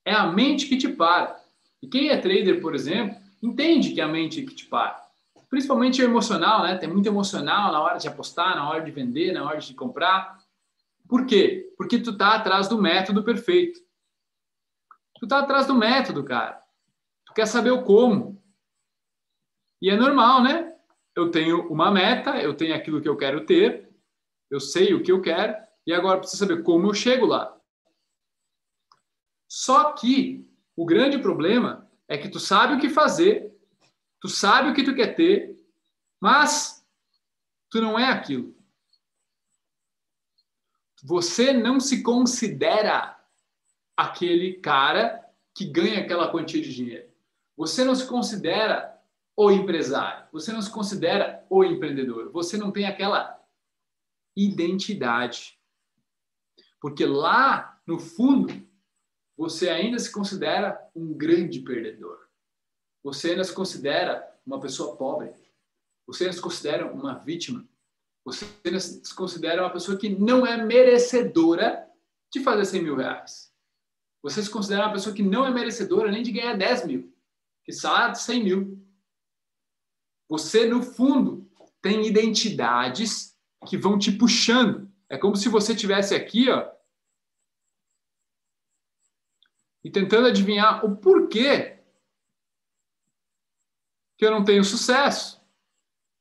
É 0.06 0.14
a 0.14 0.28
mente 0.28 0.68
que 0.68 0.78
te 0.78 0.88
para. 0.88 1.44
E 1.82 1.88
quem 1.88 2.10
é 2.10 2.18
trader, 2.18 2.62
por 2.62 2.76
exemplo, 2.76 3.18
entende 3.42 3.94
que 3.94 4.02
é 4.02 4.04
a 4.04 4.08
mente 4.08 4.44
que 4.44 4.54
te 4.54 4.66
para. 4.66 5.07
Principalmente 5.50 6.02
o 6.02 6.06
emocional, 6.06 6.64
né? 6.64 6.76
Tem 6.76 6.90
muito 6.90 7.08
emocional 7.08 7.72
na 7.72 7.82
hora 7.82 7.98
de 7.98 8.08
apostar, 8.08 8.56
na 8.56 8.70
hora 8.70 8.82
de 8.82 8.92
vender, 8.92 9.32
na 9.32 9.46
hora 9.46 9.60
de 9.60 9.74
comprar. 9.74 10.38
Por 11.08 11.26
quê? 11.26 11.74
Porque 11.78 12.00
tu 12.00 12.18
tá 12.18 12.36
atrás 12.36 12.68
do 12.68 12.82
método 12.82 13.24
perfeito. 13.24 13.80
Tu 15.20 15.28
tá 15.28 15.40
atrás 15.40 15.66
do 15.66 15.74
método, 15.74 16.24
cara. 16.24 16.62
Tu 17.26 17.34
quer 17.34 17.46
saber 17.46 17.72
o 17.72 17.84
como. 17.84 18.42
E 19.82 19.90
é 19.90 19.96
normal, 19.96 20.44
né? 20.44 20.74
Eu 21.16 21.32
tenho 21.32 21.68
uma 21.72 21.90
meta, 21.90 22.42
eu 22.42 22.54
tenho 22.54 22.76
aquilo 22.76 23.02
que 23.02 23.10
eu 23.10 23.18
quero 23.18 23.46
ter, 23.46 23.90
eu 24.50 24.60
sei 24.60 24.94
o 24.94 25.02
que 25.02 25.12
eu 25.12 25.22
quero 25.22 25.56
e 25.86 25.94
agora 25.94 26.20
preciso 26.20 26.46
saber 26.46 26.64
como 26.64 26.88
eu 26.88 26.94
chego 26.94 27.26
lá. 27.26 27.58
Só 29.48 29.94
que 29.94 30.48
o 30.76 30.86
grande 30.86 31.18
problema 31.18 31.90
é 32.08 32.18
que 32.18 32.30
tu 32.30 32.40
sabe 32.40 32.76
o 32.76 32.80
que 32.80 32.90
fazer, 32.90 33.57
tu 34.20 34.28
sabe 34.28 34.70
o 34.70 34.74
que 34.74 34.84
tu 34.84 34.96
quer 34.96 35.16
ter, 35.16 35.58
mas 36.20 36.86
tu 37.70 37.82
não 37.82 37.98
é 37.98 38.06
aquilo. 38.06 38.56
Você 41.04 41.54
não 41.54 41.80
se 41.80 42.02
considera 42.02 43.18
aquele 43.96 44.56
cara 44.56 45.24
que 45.54 45.66
ganha 45.66 46.02
aquela 46.02 46.32
quantia 46.32 46.62
de 46.62 46.74
dinheiro. 46.74 47.10
Você 47.56 47.84
não 47.84 47.96
se 47.96 48.06
considera 48.06 48.96
o 49.36 49.52
empresário, 49.52 50.28
você 50.32 50.52
não 50.52 50.62
se 50.62 50.72
considera 50.72 51.46
o 51.50 51.64
empreendedor, 51.64 52.32
você 52.32 52.58
não 52.58 52.72
tem 52.72 52.86
aquela 52.86 53.40
identidade. 54.36 55.60
Porque 56.80 57.06
lá 57.06 57.80
no 57.86 58.00
fundo, 58.00 58.68
você 59.36 59.70
ainda 59.70 60.00
se 60.00 60.12
considera 60.12 60.80
um 60.96 61.14
grande 61.14 61.60
perdedor. 61.62 62.27
Você 63.04 63.32
ainda 63.32 63.44
se 63.44 63.54
considera 63.54 64.28
uma 64.46 64.60
pessoa 64.60 64.96
pobre. 64.96 65.34
Você 66.06 66.26
ainda 66.26 66.36
se 66.36 66.42
considera 66.42 66.92
uma 66.92 67.16
vítima. 67.16 67.68
Você 68.26 68.46
ainda 68.66 68.80
se 68.80 69.14
considera 69.14 69.62
uma 69.62 69.72
pessoa 69.72 69.98
que 69.98 70.10
não 70.10 70.46
é 70.46 70.58
merecedora 70.58 71.88
de 72.32 72.42
fazer 72.42 72.66
100 72.66 72.84
mil 72.84 72.96
reais. 72.96 73.54
Você 74.22 74.44
se 74.44 74.50
considera 74.50 74.86
uma 74.86 74.94
pessoa 74.94 75.16
que 75.16 75.24
não 75.24 75.46
é 75.46 75.52
merecedora 75.52 76.12
nem 76.12 76.24
de 76.24 76.32
ganhar 76.32 76.56
10 76.56 76.86
mil, 76.86 77.14
que 77.64 77.72
de 77.72 78.20
100 78.20 78.44
mil. 78.44 78.88
Você, 80.28 80.66
no 80.66 80.84
fundo, 80.84 81.50
tem 81.82 82.06
identidades 82.06 83.38
que 83.66 83.78
vão 83.78 83.98
te 83.98 84.12
puxando. 84.12 84.92
É 85.10 85.18
como 85.18 85.38
se 85.38 85.48
você 85.48 85.74
tivesse 85.74 86.14
aqui, 86.14 86.50
ó, 86.50 86.70
e 89.88 89.90
tentando 89.90 90.28
adivinhar 90.28 90.86
o 90.86 90.98
porquê 90.98 91.77
que 94.18 94.26
eu 94.26 94.32
não 94.32 94.44
tenho 94.44 94.64
sucesso. 94.64 95.40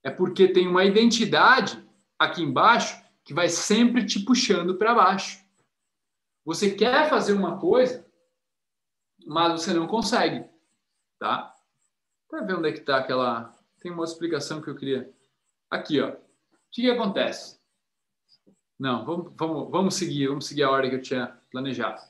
É 0.03 0.11
porque 0.11 0.47
tem 0.47 0.69
uma 0.69 0.85
identidade 0.85 1.83
aqui 2.19 2.43
embaixo 2.43 3.03
que 3.25 3.35
vai 3.35 3.49
sempre 3.49 4.05
te 4.07 4.21
puxando 4.21 4.77
para 4.77 4.95
baixo. 4.95 5.45
Você 6.45 6.71
quer 6.71 7.11
fazer 7.11 7.33
uma 7.33 7.59
coisa, 7.59 8.07
mas 9.27 9.53
você 9.53 9.75
não 9.75 9.89
consegue, 9.89 10.49
tá? 11.19 11.53
Para 12.29 12.43
ver 12.43 12.55
onde 12.55 12.69
é 12.69 12.73
que 12.73 12.79
está 12.79 12.99
aquela. 12.99 13.53
Tem 13.81 13.91
uma 13.91 14.05
explicação 14.05 14.61
que 14.61 14.69
eu 14.69 14.77
queria. 14.77 15.13
Aqui, 15.69 16.01
ó. 16.01 16.11
O 16.11 16.17
que, 16.71 16.83
que 16.83 16.91
acontece? 16.91 17.59
Não, 18.79 19.05
vamos, 19.05 19.33
vamos, 19.35 19.71
vamos 19.71 19.95
seguir, 19.95 20.29
vamos 20.29 20.47
seguir 20.47 20.63
a 20.63 20.71
ordem 20.71 20.91
que 20.91 20.97
eu 20.97 21.03
tinha 21.03 21.37
planejado. 21.51 22.01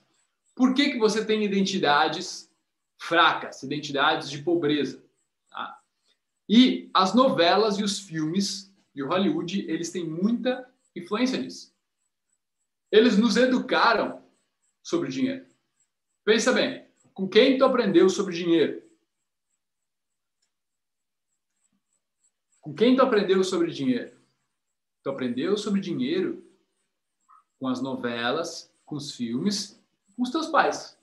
Por 0.55 0.75
que, 0.75 0.91
que 0.91 0.99
você 0.99 1.25
tem 1.25 1.45
identidades 1.45 2.51
fracas, 2.99 3.63
identidades 3.63 4.29
de 4.29 4.43
pobreza? 4.43 5.06
E 6.49 6.91
as 6.95 7.15
novelas 7.15 7.79
e 7.79 7.83
os 7.83 7.99
filmes 7.99 8.73
e 8.95 9.03
o 9.03 9.09
Hollywood, 9.09 9.69
eles 9.69 9.91
têm 9.91 10.05
muita 10.05 10.69
influência 10.95 11.39
nisso. 11.39 11.75
Eles 12.91 13.19
nos 13.19 13.37
educaram 13.37 14.23
sobre 14.83 15.11
dinheiro. 15.11 15.45
Pensa 16.25 16.53
bem, 16.53 16.87
com 17.13 17.29
quem 17.29 17.59
tu 17.59 17.65
aprendeu 17.65 18.09
sobre 18.09 18.35
dinheiro? 18.35 18.83
Com 22.61 22.75
quem 22.75 22.97
tu 22.97 23.03
aprendeu 23.03 23.43
sobre 23.45 23.71
dinheiro? 23.71 24.17
Tu 25.03 25.11
aprendeu 25.11 25.57
sobre 25.57 25.81
dinheiro 25.81 26.45
com 27.59 27.69
as 27.69 27.81
novelas, 27.81 28.73
com 28.85 28.97
os 28.97 29.15
filmes, 29.15 29.81
com 30.17 30.23
os 30.23 30.31
teus 30.31 30.47
pais. 30.47 30.97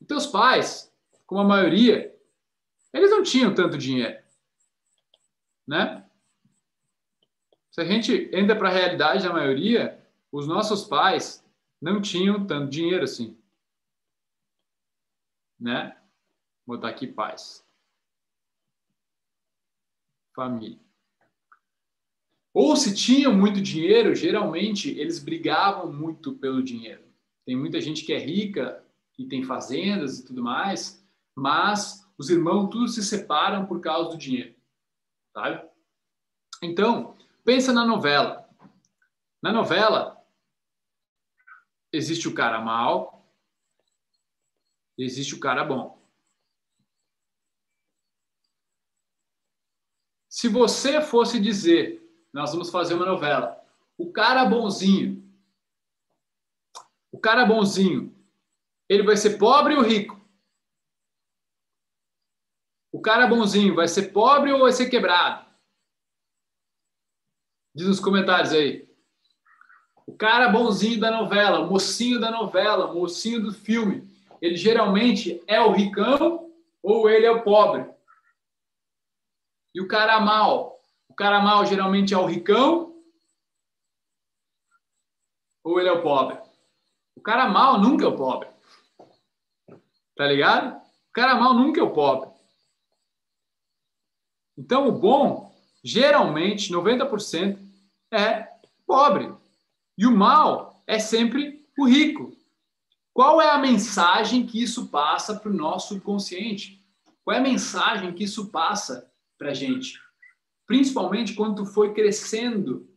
Os 0.00 0.06
teus 0.06 0.26
pais, 0.26 0.92
como 1.26 1.40
a 1.40 1.44
maioria, 1.44 2.14
eles 2.92 3.10
não 3.10 3.22
tinham 3.22 3.54
tanto 3.54 3.78
dinheiro, 3.78 4.23
né? 5.66 6.04
Se 7.70 7.80
a 7.80 7.84
gente 7.84 8.30
entra 8.32 8.54
para 8.56 8.68
a 8.68 8.72
realidade 8.72 9.24
da 9.24 9.32
maioria, 9.32 10.00
os 10.30 10.46
nossos 10.46 10.84
pais 10.84 11.44
não 11.80 12.00
tinham 12.00 12.46
tanto 12.46 12.70
dinheiro 12.70 13.04
assim. 13.04 13.36
Né? 15.58 15.96
Vou 16.66 16.76
botar 16.76 16.88
aqui 16.88 17.06
pais. 17.06 17.66
Família. 20.34 20.78
Ou 22.52 22.76
se 22.76 22.94
tinham 22.94 23.34
muito 23.34 23.60
dinheiro, 23.60 24.14
geralmente 24.14 24.90
eles 24.96 25.18
brigavam 25.18 25.92
muito 25.92 26.32
pelo 26.34 26.62
dinheiro. 26.62 27.02
Tem 27.44 27.56
muita 27.56 27.80
gente 27.80 28.04
que 28.04 28.12
é 28.12 28.18
rica 28.18 28.84
e 29.18 29.26
tem 29.26 29.42
fazendas 29.42 30.20
e 30.20 30.24
tudo 30.24 30.42
mais, 30.42 31.04
mas 31.34 32.08
os 32.16 32.30
irmãos 32.30 32.68
tudo 32.68 32.86
se 32.86 33.02
separam 33.02 33.66
por 33.66 33.80
causa 33.80 34.10
do 34.10 34.16
dinheiro. 34.16 34.53
Sabe? 35.34 35.68
Então, 36.62 37.14
Pensa 37.44 37.74
na 37.74 37.84
novela. 37.84 38.48
Na 39.42 39.52
novela, 39.52 40.18
existe 41.92 42.26
o 42.26 42.34
cara 42.34 42.58
mal, 42.58 43.22
existe 44.96 45.34
o 45.34 45.40
cara 45.40 45.62
bom. 45.62 46.02
Se 50.26 50.48
você 50.48 51.02
fosse 51.02 51.38
dizer, 51.38 52.02
nós 52.32 52.52
vamos 52.52 52.70
fazer 52.70 52.94
uma 52.94 53.04
novela, 53.04 53.62
o 53.98 54.10
cara 54.10 54.46
bonzinho, 54.46 55.22
o 57.12 57.18
cara 57.18 57.44
bonzinho, 57.44 58.16
ele 58.88 59.02
vai 59.02 59.18
ser 59.18 59.36
pobre 59.36 59.74
ou 59.74 59.82
rico? 59.82 60.18
Cara 63.04 63.26
bonzinho 63.26 63.74
vai 63.74 63.86
ser 63.86 64.12
pobre 64.12 64.50
ou 64.50 64.60
vai 64.60 64.72
ser 64.72 64.88
quebrado? 64.88 65.44
Diz 67.74 67.86
nos 67.86 68.00
comentários 68.00 68.50
aí. 68.52 68.88
O 70.06 70.16
cara 70.16 70.48
bonzinho 70.48 70.98
da 70.98 71.10
novela, 71.10 71.60
o 71.60 71.70
mocinho 71.70 72.18
da 72.18 72.30
novela, 72.30 72.86
o 72.86 73.00
mocinho 73.00 73.42
do 73.42 73.52
filme, 73.52 74.10
ele 74.40 74.56
geralmente 74.56 75.42
é 75.46 75.60
o 75.60 75.70
ricão 75.70 76.50
ou 76.82 77.10
ele 77.10 77.26
é 77.26 77.30
o 77.30 77.42
pobre? 77.42 77.86
E 79.74 79.82
o 79.82 79.88
cara 79.88 80.18
mal? 80.20 80.80
O 81.06 81.14
cara 81.14 81.40
mal 81.40 81.66
geralmente 81.66 82.14
é 82.14 82.18
o 82.18 82.24
ricão 82.24 83.02
ou 85.62 85.78
ele 85.78 85.90
é 85.90 85.92
o 85.92 86.02
pobre? 86.02 86.38
O 87.14 87.20
cara 87.20 87.50
mal 87.50 87.78
nunca 87.78 88.06
é 88.06 88.08
o 88.08 88.16
pobre. 88.16 88.48
Tá 90.16 90.26
ligado? 90.26 90.80
O 91.10 91.12
cara 91.12 91.34
mal 91.34 91.52
nunca 91.52 91.80
é 91.80 91.82
o 91.82 91.92
pobre. 91.92 92.33
Então, 94.56 94.88
o 94.88 94.92
bom, 94.92 95.54
geralmente, 95.82 96.72
90%, 96.72 97.58
é 98.12 98.48
pobre. 98.86 99.32
E 99.98 100.06
o 100.06 100.16
mal 100.16 100.82
é 100.86 100.98
sempre 100.98 101.66
o 101.78 101.86
rico. 101.86 102.36
Qual 103.12 103.40
é 103.40 103.50
a 103.50 103.58
mensagem 103.58 104.46
que 104.46 104.62
isso 104.62 104.88
passa 104.88 105.36
para 105.36 105.50
o 105.50 105.54
nosso 105.54 105.88
subconsciente? 105.88 106.84
Qual 107.24 107.36
é 107.36 107.38
a 107.38 107.42
mensagem 107.42 108.12
que 108.12 108.24
isso 108.24 108.50
passa 108.50 109.10
para 109.38 109.50
a 109.50 109.54
gente? 109.54 110.00
Principalmente 110.66 111.34
quando 111.34 111.64
tu 111.64 111.66
foi 111.66 111.92
crescendo, 111.94 112.88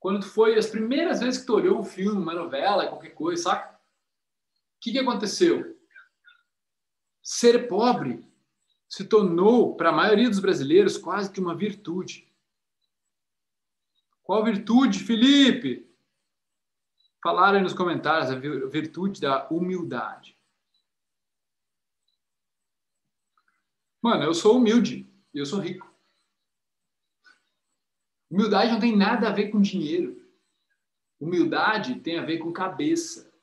quando 0.00 0.20
tu 0.20 0.28
foi 0.28 0.58
as 0.58 0.66
primeiras 0.66 1.20
vezes 1.20 1.40
que 1.40 1.46
tu 1.46 1.54
olhou 1.54 1.78
um 1.78 1.84
filme, 1.84 2.20
uma 2.20 2.34
novela, 2.34 2.86
qualquer 2.88 3.10
coisa, 3.10 3.44
saca? 3.44 3.74
O 3.74 3.78
que, 4.80 4.92
que 4.92 4.98
aconteceu? 4.98 5.78
Ser 7.22 7.68
pobre 7.68 8.22
se 8.94 9.04
tornou, 9.04 9.74
para 9.74 9.88
a 9.88 9.92
maioria 9.92 10.30
dos 10.30 10.38
brasileiros, 10.38 10.96
quase 10.96 11.28
que 11.28 11.40
uma 11.40 11.56
virtude. 11.56 12.32
Qual 14.22 14.44
virtude, 14.44 15.00
Felipe? 15.00 15.92
Falaram 17.20 17.60
nos 17.60 17.72
comentários 17.72 18.30
a 18.30 18.36
virtude 18.36 19.20
da 19.20 19.48
humildade. 19.48 20.38
Mano, 24.00 24.22
eu 24.22 24.32
sou 24.32 24.58
humilde 24.58 25.12
e 25.34 25.38
eu 25.40 25.46
sou 25.46 25.58
rico. 25.58 25.92
Humildade 28.30 28.70
não 28.70 28.78
tem 28.78 28.96
nada 28.96 29.28
a 29.28 29.32
ver 29.32 29.48
com 29.48 29.60
dinheiro. 29.60 30.24
Humildade 31.18 31.98
tem 31.98 32.16
a 32.16 32.24
ver 32.24 32.38
com 32.38 32.52
cabeça. 32.52 33.34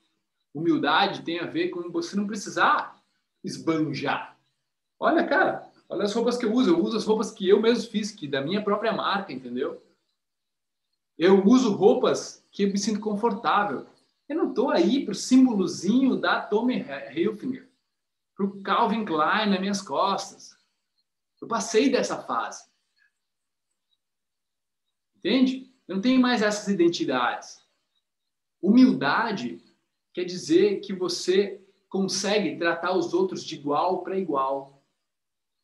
Humildade 0.54 1.22
tem 1.22 1.40
a 1.40 1.46
ver 1.46 1.68
com 1.68 1.90
você 1.90 2.16
não 2.16 2.26
precisar 2.26 3.04
esbanjar. 3.44 4.31
Olha, 5.02 5.26
cara, 5.26 5.68
olha 5.88 6.04
as 6.04 6.14
roupas 6.14 6.38
que 6.38 6.44
eu 6.44 6.52
uso. 6.52 6.70
Eu 6.70 6.80
uso 6.80 6.96
as 6.96 7.04
roupas 7.04 7.32
que 7.32 7.48
eu 7.48 7.60
mesmo 7.60 7.90
fiz, 7.90 8.12
que 8.12 8.28
da 8.28 8.40
minha 8.40 8.62
própria 8.62 8.92
marca, 8.92 9.32
entendeu? 9.32 9.84
Eu 11.18 11.44
uso 11.44 11.72
roupas 11.72 12.46
que 12.52 12.62
eu 12.62 12.68
me 12.68 12.78
sinto 12.78 13.00
confortável. 13.00 13.84
Eu 14.28 14.36
não 14.36 14.50
estou 14.50 14.70
aí 14.70 15.04
para 15.04 15.10
o 15.10 15.16
símbolozinho 15.16 16.14
da 16.14 16.40
Tommy 16.40 16.86
Hilfiger, 17.12 17.68
para 18.36 18.46
o 18.46 18.62
Calvin 18.62 19.04
Klein 19.04 19.50
nas 19.50 19.58
minhas 19.58 19.82
costas. 19.82 20.56
Eu 21.40 21.48
passei 21.48 21.90
dessa 21.90 22.22
fase. 22.22 22.64
Entende? 25.16 25.68
eu 25.88 25.96
não 25.96 26.00
tenho 26.00 26.20
mais 26.20 26.42
essas 26.42 26.68
identidades. 26.68 27.60
Humildade 28.62 29.60
quer 30.12 30.22
dizer 30.22 30.78
que 30.78 30.92
você 30.92 31.60
consegue 31.88 32.56
tratar 32.56 32.96
os 32.96 33.12
outros 33.12 33.44
de 33.44 33.56
igual 33.56 34.04
para 34.04 34.16
igual, 34.16 34.81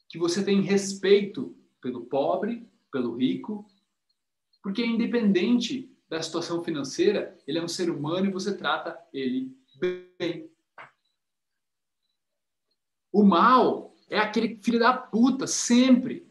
que 0.09 0.19
você 0.19 0.45
tem 0.45 0.63
respeito 0.63 1.57
pelo 1.81 2.07
pobre, 2.07 2.69
pelo 2.91 3.17
rico, 3.17 3.67
porque 4.63 4.85
independente 4.85 5.95
da 6.09 6.23
situação 6.23 6.65
financeira, 6.65 7.39
ele 7.47 7.59
é 7.59 7.63
um 7.63 7.69
ser 7.69 7.91
humano 7.91 8.27
e 8.27 8.33
você 8.33 8.57
trata 8.57 8.99
ele 9.13 9.55
bem. 10.19 10.51
O 13.13 13.23
mal 13.23 13.95
é 14.09 14.19
aquele 14.19 14.57
filho 14.57 14.79
da 14.79 14.97
puta, 14.97 15.47
sempre, 15.47 16.27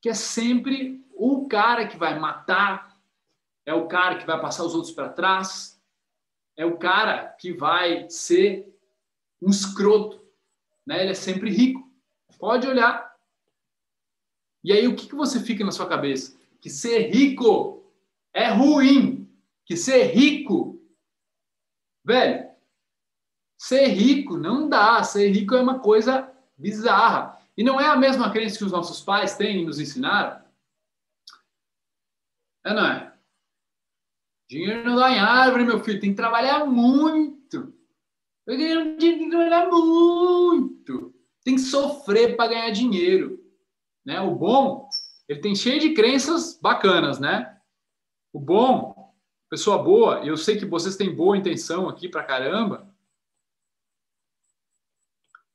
que 0.00 0.08
é 0.08 0.14
sempre 0.14 1.04
o 1.12 1.46
cara 1.46 1.86
que 1.86 1.96
vai 1.96 2.18
matar, 2.18 3.00
é 3.64 3.72
o 3.72 3.86
cara 3.86 4.18
que 4.18 4.26
vai 4.26 4.40
passar 4.40 4.64
os 4.64 4.74
outros 4.74 4.92
para 4.92 5.08
trás, 5.08 5.80
é 6.56 6.66
o 6.66 6.76
cara 6.76 7.28
que 7.40 7.52
vai 7.52 8.08
ser 8.10 8.72
um 9.40 9.50
escroto, 9.50 10.24
né? 10.86 11.02
Ele 11.02 11.10
é 11.12 11.14
sempre 11.14 11.50
rico. 11.50 11.90
Pode 12.38 12.66
olhar. 12.66 13.03
E 14.64 14.72
aí 14.72 14.88
o 14.88 14.96
que, 14.96 15.06
que 15.06 15.14
você 15.14 15.38
fica 15.38 15.62
na 15.62 15.70
sua 15.70 15.86
cabeça? 15.86 16.34
Que 16.58 16.70
ser 16.70 17.10
rico 17.10 17.84
é 18.32 18.48
ruim. 18.48 19.30
Que 19.66 19.76
ser 19.76 20.06
rico, 20.14 20.82
velho, 22.04 22.50
ser 23.58 23.86
rico 23.88 24.36
não 24.36 24.68
dá. 24.68 25.02
Ser 25.04 25.30
rico 25.30 25.54
é 25.54 25.60
uma 25.60 25.78
coisa 25.78 26.30
bizarra. 26.56 27.38
E 27.56 27.62
não 27.62 27.80
é 27.80 27.86
a 27.86 27.96
mesma 27.96 28.30
crença 28.30 28.58
que 28.58 28.64
os 28.64 28.72
nossos 28.72 29.00
pais 29.00 29.36
têm 29.36 29.62
e 29.62 29.64
nos 29.64 29.78
ensinaram? 29.78 30.42
É, 32.64 32.74
não 32.74 32.86
é? 32.86 33.14
Dinheiro 34.48 34.84
não 34.84 34.96
dá 34.96 35.10
em 35.10 35.18
árvore, 35.18 35.64
meu 35.64 35.82
filho. 35.82 36.00
Tem 36.00 36.10
que 36.10 36.16
trabalhar 36.16 36.64
muito. 36.66 37.74
Tem 38.46 38.96
que 38.98 39.30
trabalhar 39.30 39.68
muito. 39.70 41.14
Tem 41.42 41.54
que 41.54 41.60
sofrer 41.60 42.36
para 42.36 42.50
ganhar 42.50 42.70
dinheiro. 42.70 43.43
Né? 44.04 44.20
O 44.20 44.34
bom, 44.34 44.88
ele 45.28 45.40
tem 45.40 45.54
cheio 45.54 45.80
de 45.80 45.94
crenças 45.94 46.58
bacanas, 46.60 47.18
né? 47.18 47.58
O 48.32 48.40
bom, 48.40 49.14
pessoa 49.48 49.82
boa, 49.82 50.24
eu 50.24 50.36
sei 50.36 50.58
que 50.58 50.66
vocês 50.66 50.96
têm 50.96 51.14
boa 51.14 51.36
intenção 51.36 51.88
aqui 51.88 52.08
para 52.08 52.24
caramba, 52.24 52.92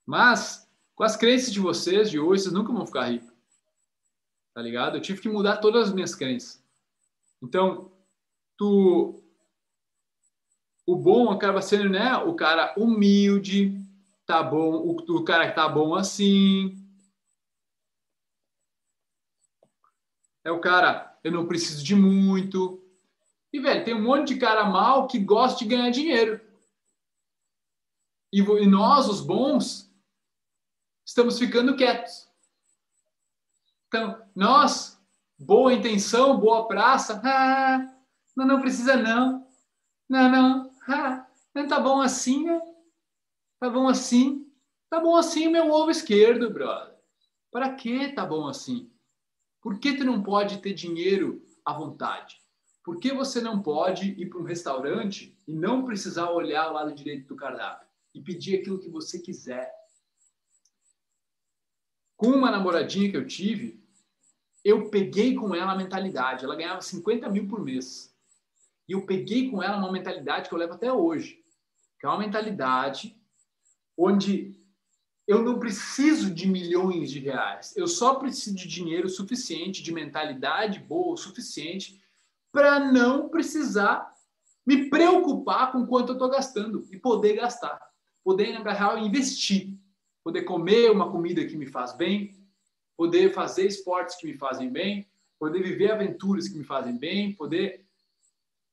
mas 0.05 0.67
com 0.95 1.03
as 1.03 1.15
crenças 1.15 1.53
de 1.53 1.59
vocês 1.59 2.09
de 2.09 2.19
hoje, 2.19 2.43
vocês 2.43 2.53
nunca 2.53 2.73
vão 2.73 2.85
ficar 2.85 3.05
ricos. 3.05 3.31
Tá 4.53 4.61
ligado? 4.61 4.97
Eu 4.97 5.01
tive 5.01 5.21
que 5.21 5.29
mudar 5.29 5.57
todas 5.57 5.89
as 5.89 5.93
minhas 5.93 6.15
crenças. 6.15 6.63
Então, 7.41 7.91
tu 8.57 9.23
o 10.85 10.95
bom 10.95 11.29
acaba 11.29 11.61
sendo, 11.61 11.87
né, 11.87 12.17
o 12.17 12.33
cara 12.33 12.73
humilde, 12.75 13.79
tá 14.25 14.41
bom, 14.41 14.71
o, 14.77 15.17
o 15.17 15.23
cara 15.23 15.47
que 15.47 15.55
tá 15.55 15.69
bom 15.69 15.93
assim. 15.93 16.78
É 20.49 20.51
o 20.51 20.59
cara, 20.59 21.15
eu 21.23 21.31
não 21.31 21.45
preciso 21.45 21.83
de 21.83 21.93
muito. 21.93 22.83
E, 23.53 23.59
velho, 23.59 23.85
tem 23.85 23.93
um 23.93 24.01
monte 24.01 24.33
de 24.33 24.39
cara 24.39 24.65
mal 24.65 25.07
que 25.07 25.19
gosta 25.19 25.59
de 25.59 25.65
ganhar 25.65 25.91
dinheiro. 25.91 26.41
E, 28.33 28.39
e 28.41 28.65
nós, 28.65 29.07
os 29.07 29.21
bons, 29.21 29.93
estamos 31.05 31.37
ficando 31.37 31.75
quietos. 31.75 32.27
Então, 33.87 34.19
nós, 34.35 34.99
boa 35.37 35.71
intenção, 35.71 36.39
boa 36.39 36.67
praça, 36.67 37.21
ah, 37.23 37.95
não, 38.35 38.47
não 38.47 38.59
precisa 38.59 38.95
não. 38.95 39.47
Não, 40.09 40.31
não, 40.31 40.71
ah, 40.87 41.27
não 41.53 41.67
tá 41.67 41.79
bom 41.79 42.01
assim, 42.01 42.43
né? 42.43 42.59
Tá 43.59 43.69
bom 43.69 43.87
assim? 43.87 44.51
Tá 44.89 44.99
bom 44.99 45.15
assim 45.15 45.47
meu 45.47 45.69
ovo 45.69 45.91
esquerdo, 45.91 46.51
brother. 46.51 46.97
Para 47.51 47.71
que 47.75 48.11
tá 48.13 48.25
bom 48.25 48.47
assim? 48.47 48.91
Por 49.61 49.79
que 49.79 49.97
tu 49.97 50.03
não 50.03 50.23
pode 50.23 50.59
ter 50.59 50.73
dinheiro 50.73 51.45
à 51.65 51.73
vontade? 51.73 52.41
Por 52.83 52.99
que 52.99 53.13
você 53.13 53.41
não 53.41 53.61
pode 53.61 54.11
ir 54.19 54.29
para 54.29 54.39
um 54.39 54.43
restaurante 54.43 55.37
e 55.47 55.53
não 55.53 55.85
precisar 55.85 56.31
olhar 56.31 56.69
o 56.69 56.73
lado 56.73 56.93
direito 56.93 57.27
do 57.27 57.35
cardápio 57.35 57.87
e 58.13 58.21
pedir 58.21 58.59
aquilo 58.59 58.79
que 58.79 58.89
você 58.89 59.19
quiser? 59.19 59.71
Com 62.15 62.27
uma 62.27 62.51
namoradinha 62.51 63.09
que 63.09 63.17
eu 63.17 63.27
tive, 63.27 63.83
eu 64.63 64.89
peguei 64.89 65.35
com 65.35 65.53
ela 65.53 65.73
a 65.73 65.77
mentalidade. 65.77 66.43
Ela 66.43 66.55
ganhava 66.55 66.81
50 66.81 67.29
mil 67.29 67.47
por 67.47 67.63
mês. 67.63 68.13
E 68.87 68.93
eu 68.93 69.05
peguei 69.05 69.49
com 69.49 69.61
ela 69.61 69.77
uma 69.77 69.91
mentalidade 69.91 70.49
que 70.49 70.55
eu 70.55 70.59
levo 70.59 70.73
até 70.73 70.91
hoje, 70.91 71.43
que 71.99 72.05
é 72.05 72.09
uma 72.09 72.17
mentalidade 72.17 73.15
onde 73.95 74.58
eu 75.29 75.43
não 75.43 75.59
preciso 75.59 76.33
de 76.33 76.47
milhões 76.47 77.11
de 77.11 77.19
reais, 77.19 77.77
eu 77.77 77.87
só 77.87 78.15
preciso 78.15 78.55
de 78.55 78.67
dinheiro 78.67 79.07
suficiente, 79.07 79.83
de 79.83 79.93
mentalidade 79.93 80.79
boa 80.79 81.13
o 81.13 81.17
suficiente 81.17 82.01
para 82.51 82.79
não 82.79 83.29
precisar 83.29 84.11
me 84.65 84.89
preocupar 84.89 85.71
com 85.71 85.85
quanto 85.85 86.09
eu 86.09 86.13
estou 86.13 86.31
gastando 86.31 86.83
e 86.91 86.97
poder 86.97 87.35
gastar, 87.35 87.79
poder 88.23 88.57
na 88.57 88.73
real 88.73 88.97
investir, 88.97 89.77
poder 90.23 90.45
comer 90.45 90.89
uma 90.89 91.11
comida 91.11 91.45
que 91.45 91.55
me 91.55 91.67
faz 91.67 91.95
bem, 91.95 92.35
poder 92.97 93.31
fazer 93.31 93.67
esportes 93.67 94.15
que 94.15 94.25
me 94.25 94.33
fazem 94.33 94.71
bem, 94.71 95.07
poder 95.37 95.61
viver 95.61 95.91
aventuras 95.91 96.47
que 96.47 96.57
me 96.57 96.63
fazem 96.63 96.97
bem, 96.97 97.35
poder 97.35 97.85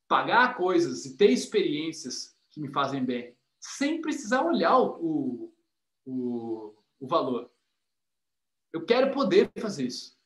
pagar 0.08 0.56
coisas 0.56 1.04
e 1.04 1.18
ter 1.18 1.30
experiências 1.30 2.34
que 2.48 2.58
me 2.58 2.68
fazem 2.68 3.04
bem, 3.04 3.36
sem 3.60 4.00
precisar 4.00 4.40
olhar 4.40 4.78
o, 4.78 5.52
o, 6.06 6.74
o 7.00 7.06
valor. 7.06 7.50
Eu 8.72 8.84
quero 8.86 9.12
poder 9.12 9.50
fazer 9.58 9.86
isso. 9.86 10.16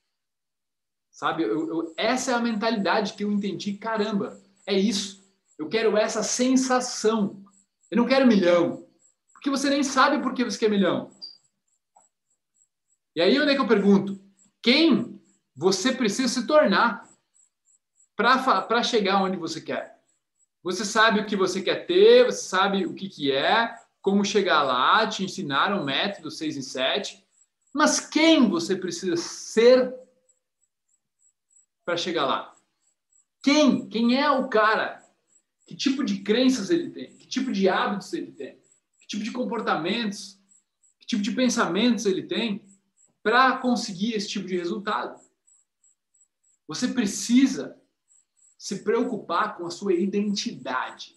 Sabe? 1.11 1.43
Eu, 1.43 1.68
eu, 1.68 1.95
essa 1.97 2.31
é 2.33 2.35
a 2.35 2.41
mentalidade 2.41 3.14
que 3.14 3.24
eu 3.24 3.33
entendi. 3.33 3.74
Caramba, 3.74 4.41
é 4.66 4.78
isso. 4.78 5.24
Eu 5.59 5.68
quero 5.68 5.97
essa 5.97 6.22
sensação. 6.22 7.43
Eu 7.91 7.97
não 7.97 8.07
quero 8.07 8.26
milhão. 8.26 8.87
Porque 9.33 9.51
você 9.51 9.68
nem 9.70 9.83
sabe 9.83 10.22
por 10.22 10.35
que 10.35 10.45
você 10.45 10.59
quer 10.59 10.70
milhão. 10.70 11.11
E 13.16 13.20
aí, 13.20 13.41
onde 13.41 13.53
é 13.53 13.55
que 13.55 13.61
eu 13.61 13.66
pergunto? 13.66 14.20
Quem 14.62 15.20
você 15.57 15.93
precisa 15.93 16.28
se 16.28 16.47
tornar? 16.47 17.11
para 18.20 18.83
chegar 18.83 19.22
onde 19.22 19.37
você 19.37 19.61
quer. 19.61 19.99
Você 20.62 20.85
sabe 20.85 21.20
o 21.20 21.26
que 21.26 21.37
você 21.37 21.62
quer 21.62 21.87
ter, 21.87 22.26
você 22.26 22.43
sabe 22.43 22.85
o 22.85 22.95
que, 22.95 23.09
que 23.09 23.33
é, 23.33 23.74
como 24.01 24.24
chegar 24.24 24.62
lá, 24.62 25.07
te 25.07 25.24
ensinaram 25.24 25.82
o 25.82 25.84
método 25.84 26.30
6 26.30 26.57
em 26.57 26.62
7. 26.62 27.24
Mas 27.72 28.01
quem 28.01 28.48
você 28.48 28.74
precisa 28.74 29.16
ser 29.16 29.94
para 31.84 31.96
chegar 31.96 32.26
lá? 32.26 32.57
Quem? 33.42 33.88
Quem 33.88 34.20
é 34.20 34.30
o 34.30 34.48
cara? 34.48 35.05
Que 35.66 35.74
tipo 35.74 36.05
de 36.05 36.20
crenças 36.22 36.70
ele 36.70 36.90
tem? 36.90 37.16
Que 37.16 37.26
tipo 37.26 37.53
de 37.53 37.68
hábitos 37.68 38.12
ele 38.12 38.32
tem? 38.32 38.59
Que 38.98 39.07
tipo 39.07 39.22
de 39.22 39.30
comportamentos? 39.30 40.38
Que 40.98 41.07
tipo 41.07 41.22
de 41.22 41.32
pensamentos 41.32 42.07
ele 42.07 42.24
tem 42.24 42.64
para 43.22 43.59
conseguir 43.59 44.14
esse 44.14 44.28
tipo 44.28 44.46
de 44.46 44.57
resultado? 44.57 45.20
Você 46.66 46.88
precisa 46.88 47.80
se 48.59 48.82
preocupar 48.82 49.57
com 49.57 49.66
a 49.66 49.70
sua 49.70 49.94
identidade 49.94 51.16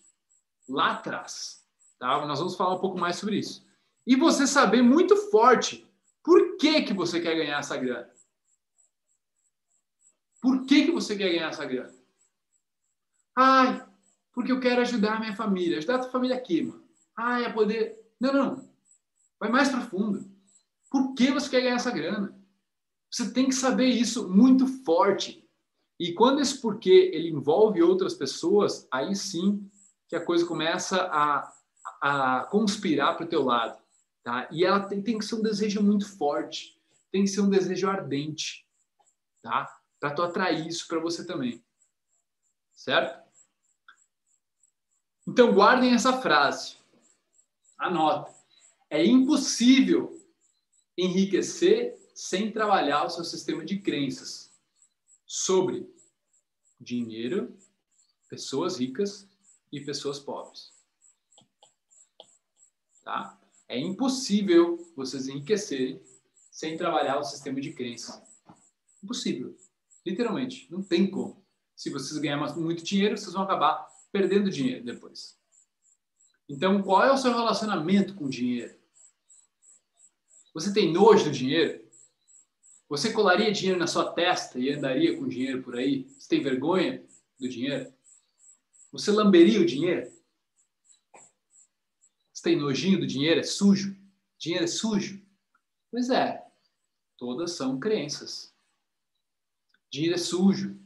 lá 0.67 0.93
atrás. 0.93 1.62
Tá? 2.03 2.25
Nós 2.25 2.39
vamos 2.39 2.55
falar 2.55 2.75
um 2.75 2.79
pouco 2.79 2.99
mais 2.99 3.15
sobre 3.15 3.37
isso. 3.37 3.65
E 4.05 4.13
você 4.17 4.45
saber 4.45 4.81
muito 4.81 5.15
forte 5.31 5.87
por 6.21 6.57
que, 6.57 6.81
que 6.81 6.93
você 6.93 7.21
quer 7.21 7.33
ganhar 7.33 7.59
essa 7.59 7.77
grana. 7.77 8.11
Por 10.41 10.65
que, 10.65 10.83
que 10.83 10.91
você 10.91 11.15
quer 11.15 11.31
ganhar 11.31 11.47
essa 11.47 11.63
grana? 11.63 11.95
Ai, 13.33 13.87
porque 14.33 14.51
eu 14.51 14.59
quero 14.59 14.81
ajudar 14.81 15.15
a 15.15 15.19
minha 15.21 15.33
família. 15.33 15.77
Ajudar 15.77 15.95
a 15.95 15.99
tua 15.99 16.11
família 16.11 16.35
aqui, 16.35 16.63
mano. 16.63 16.83
Ai, 17.15 17.45
é 17.45 17.49
poder. 17.49 17.97
Não, 18.19 18.33
não. 18.33 18.69
Vai 19.39 19.49
mais 19.49 19.69
profundo. 19.69 20.29
Por 20.91 21.13
que 21.13 21.31
você 21.31 21.49
quer 21.49 21.61
ganhar 21.61 21.75
essa 21.75 21.91
grana? 21.91 22.37
Você 23.09 23.31
tem 23.31 23.47
que 23.47 23.55
saber 23.55 23.87
isso 23.87 24.27
muito 24.27 24.67
forte. 24.83 25.47
E 25.97 26.11
quando 26.11 26.41
esse 26.41 26.59
porquê 26.59 27.11
ele 27.13 27.29
envolve 27.29 27.81
outras 27.81 28.13
pessoas, 28.13 28.85
aí 28.91 29.15
sim 29.15 29.65
que 30.09 30.17
a 30.17 30.25
coisa 30.25 30.45
começa 30.45 31.03
a, 31.03 31.49
a 32.03 32.43
conspirar 32.43 33.15
para 33.15 33.25
o 33.25 33.29
teu 33.29 33.43
lado. 33.43 33.81
Tá? 34.21 34.49
E 34.51 34.65
ela 34.65 34.81
tem, 34.81 35.01
tem 35.01 35.17
que 35.17 35.23
ser 35.23 35.35
um 35.35 35.41
desejo 35.41 35.81
muito 35.81 36.05
forte, 36.17 36.77
tem 37.09 37.23
que 37.23 37.29
ser 37.29 37.39
um 37.39 37.49
desejo 37.49 37.87
ardente, 37.87 38.67
tá? 39.41 39.73
Para 40.01 40.13
tu 40.13 40.21
atrair 40.21 40.67
isso 40.67 40.85
para 40.85 40.99
você 40.99 41.25
também. 41.25 41.63
Certo? 42.73 43.23
Então 45.25 45.53
guardem 45.53 45.93
essa 45.93 46.21
frase. 46.21 46.75
Anota. 47.77 48.33
É 48.89 49.05
impossível 49.05 50.21
enriquecer 50.97 51.97
sem 52.13 52.51
trabalhar 52.51 53.05
o 53.05 53.09
seu 53.09 53.23
sistema 53.23 53.63
de 53.63 53.79
crenças 53.79 54.51
sobre 55.25 55.89
dinheiro, 56.77 57.57
pessoas 58.27 58.77
ricas 58.77 59.25
e 59.71 59.79
pessoas 59.79 60.19
pobres. 60.19 60.72
Tá? 63.03 63.39
É 63.67 63.77
impossível 63.77 64.77
vocês 64.95 65.27
enriquecerem 65.27 66.01
sem 66.51 66.77
trabalhar 66.77 67.19
o 67.19 67.23
sistema 67.23 67.59
de 67.59 67.73
crença. 67.73 68.23
Impossível. 69.03 69.55
Literalmente. 70.05 70.67
Não 70.71 70.81
tem 70.81 71.09
como. 71.09 71.43
Se 71.75 71.89
vocês 71.89 72.19
ganharem 72.19 72.55
muito 72.55 72.83
dinheiro, 72.83 73.17
vocês 73.17 73.33
vão 73.33 73.43
acabar 73.43 73.87
perdendo 74.11 74.49
dinheiro 74.49 74.85
depois. 74.85 75.37
Então, 76.47 76.81
qual 76.83 77.03
é 77.03 77.11
o 77.11 77.17
seu 77.17 77.33
relacionamento 77.33 78.13
com 78.13 78.25
o 78.25 78.29
dinheiro? 78.29 78.77
Você 80.53 80.71
tem 80.71 80.93
nojo 80.93 81.25
do 81.25 81.31
dinheiro? 81.31 81.83
Você 82.87 83.11
colaria 83.11 83.51
dinheiro 83.51 83.79
na 83.79 83.87
sua 83.87 84.11
testa 84.11 84.59
e 84.59 84.71
andaria 84.71 85.17
com 85.17 85.27
dinheiro 85.27 85.63
por 85.63 85.75
aí? 85.75 86.07
Você 86.19 86.29
tem 86.29 86.43
vergonha 86.43 87.03
do 87.39 87.49
dinheiro? 87.49 87.91
Você 88.91 89.11
lamberia 89.11 89.59
o 89.59 89.65
dinheiro? 89.65 90.11
Você 92.43 92.49
tem 92.49 92.59
nojinho 92.59 92.99
do 92.99 93.07
dinheiro? 93.07 93.39
É 93.39 93.43
sujo? 93.43 93.95
Dinheiro 94.37 94.65
é 94.65 94.67
sujo? 94.67 95.21
Pois 95.89 96.09
é, 96.09 96.43
todas 97.17 97.53
são 97.53 97.79
crenças. 97.79 98.51
Dinheiro 99.89 100.15
é 100.15 100.17
sujo. 100.17 100.77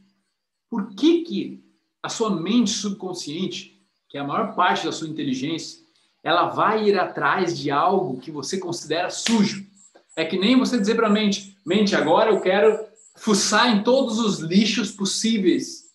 Por 0.70 0.94
que, 0.94 1.22
que 1.24 1.64
a 2.00 2.08
sua 2.08 2.30
mente 2.30 2.70
subconsciente, 2.70 3.84
que 4.08 4.16
é 4.16 4.20
a 4.20 4.24
maior 4.24 4.54
parte 4.54 4.86
da 4.86 4.92
sua 4.92 5.08
inteligência, 5.08 5.84
ela 6.22 6.48
vai 6.48 6.90
ir 6.90 6.96
atrás 6.96 7.58
de 7.58 7.72
algo 7.72 8.20
que 8.20 8.30
você 8.30 8.58
considera 8.58 9.10
sujo? 9.10 9.66
É 10.14 10.24
que 10.24 10.38
nem 10.38 10.56
você 10.56 10.78
dizer 10.78 10.94
para 10.94 11.08
a 11.08 11.10
mente, 11.10 11.58
mente, 11.66 11.96
agora 11.96 12.30
eu 12.30 12.40
quero 12.40 12.86
fuçar 13.16 13.76
em 13.76 13.82
todos 13.82 14.20
os 14.20 14.38
lixos 14.38 14.92
possíveis 14.92 15.86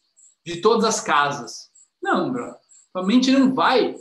de 0.45 0.57
todas 0.57 0.83
as 0.83 0.99
casas. 0.99 1.69
Não, 2.01 2.33
bro. 2.33 2.53
A 2.93 3.01
mente 3.01 3.31
não 3.31 3.53
vai 3.53 3.95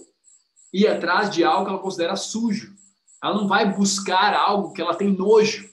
ir 0.73 0.89
atrás 0.89 1.31
de 1.31 1.45
algo 1.45 1.65
que 1.65 1.71
ela 1.71 1.83
considera 1.83 2.17
sujo. 2.17 2.75
Ela 3.23 3.35
não 3.35 3.47
vai 3.47 3.73
buscar 3.73 4.35
algo 4.35 4.73
que 4.73 4.81
ela 4.81 4.97
tem 4.97 5.15
nojo. 5.15 5.71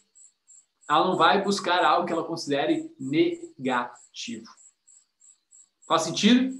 Ela 0.90 1.08
não 1.08 1.16
vai 1.16 1.44
buscar 1.44 1.84
algo 1.84 2.06
que 2.06 2.14
ela 2.14 2.24
considere 2.24 2.94
negativo. 3.00 4.48
Faz 5.88 6.04
sentido? 6.04 6.60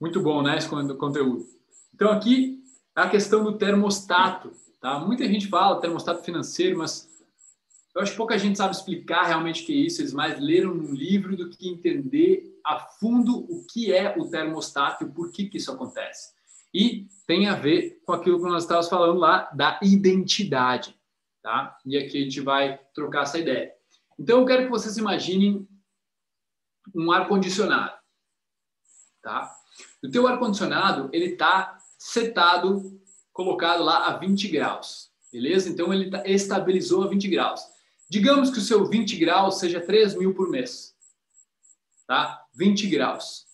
Muito 0.00 0.22
bom, 0.22 0.40
né, 0.40 0.56
esse 0.56 0.66
conteúdo. 0.66 1.46
Então, 1.92 2.10
aqui, 2.10 2.64
a 2.94 3.08
questão 3.08 3.44
do 3.44 3.58
termostato. 3.58 4.50
Tá? 4.80 4.98
Muita 4.98 5.28
gente 5.28 5.48
fala 5.48 5.80
termostato 5.80 6.24
financeiro, 6.24 6.78
mas 6.78 7.09
eu 7.94 8.02
acho 8.02 8.12
que 8.12 8.16
pouca 8.16 8.38
gente 8.38 8.56
sabe 8.56 8.74
explicar 8.74 9.24
realmente 9.24 9.62
o 9.62 9.66
que 9.66 9.72
é 9.72 9.86
isso. 9.86 10.00
Eles 10.00 10.12
mais 10.12 10.38
leram 10.38 10.70
um 10.70 10.94
livro 10.94 11.36
do 11.36 11.50
que 11.50 11.68
entender 11.68 12.60
a 12.64 12.78
fundo 12.78 13.38
o 13.38 13.66
que 13.66 13.92
é 13.92 14.16
o 14.16 14.30
termostato 14.30 15.04
e 15.04 15.10
por 15.10 15.32
que, 15.32 15.46
que 15.46 15.56
isso 15.58 15.72
acontece. 15.72 16.32
E 16.72 17.08
tem 17.26 17.48
a 17.48 17.54
ver 17.54 18.00
com 18.04 18.12
aquilo 18.12 18.38
que 18.38 18.48
nós 18.48 18.62
estávamos 18.62 18.88
falando 18.88 19.18
lá 19.18 19.50
da 19.52 19.80
identidade. 19.82 20.96
Tá? 21.42 21.76
E 21.84 21.96
aqui 21.96 22.18
a 22.18 22.20
gente 22.22 22.40
vai 22.40 22.78
trocar 22.94 23.22
essa 23.22 23.38
ideia. 23.38 23.72
Então, 24.18 24.40
eu 24.40 24.46
quero 24.46 24.64
que 24.64 24.70
vocês 24.70 24.96
imaginem 24.96 25.66
um 26.94 27.10
ar-condicionado. 27.10 27.98
Tá? 29.22 29.50
O 30.04 30.10
teu 30.10 30.26
ar-condicionado, 30.28 31.08
ele 31.12 31.32
está 31.32 31.78
setado, 31.98 33.00
colocado 33.32 33.82
lá 33.82 34.06
a 34.06 34.16
20 34.16 34.48
graus. 34.48 35.10
Beleza? 35.32 35.68
Então, 35.68 35.92
ele 35.92 36.10
tá, 36.10 36.22
estabilizou 36.26 37.02
a 37.02 37.08
20 37.08 37.28
graus. 37.28 37.62
Digamos 38.10 38.50
que 38.50 38.58
o 38.58 38.62
seu 38.62 38.84
20 38.86 39.16
graus 39.18 39.60
seja 39.60 39.80
3 39.80 40.16
mil 40.16 40.34
por 40.34 40.50
mês. 40.50 40.96
Tá? 42.08 42.44
20 42.54 42.88
graus. 42.88 43.46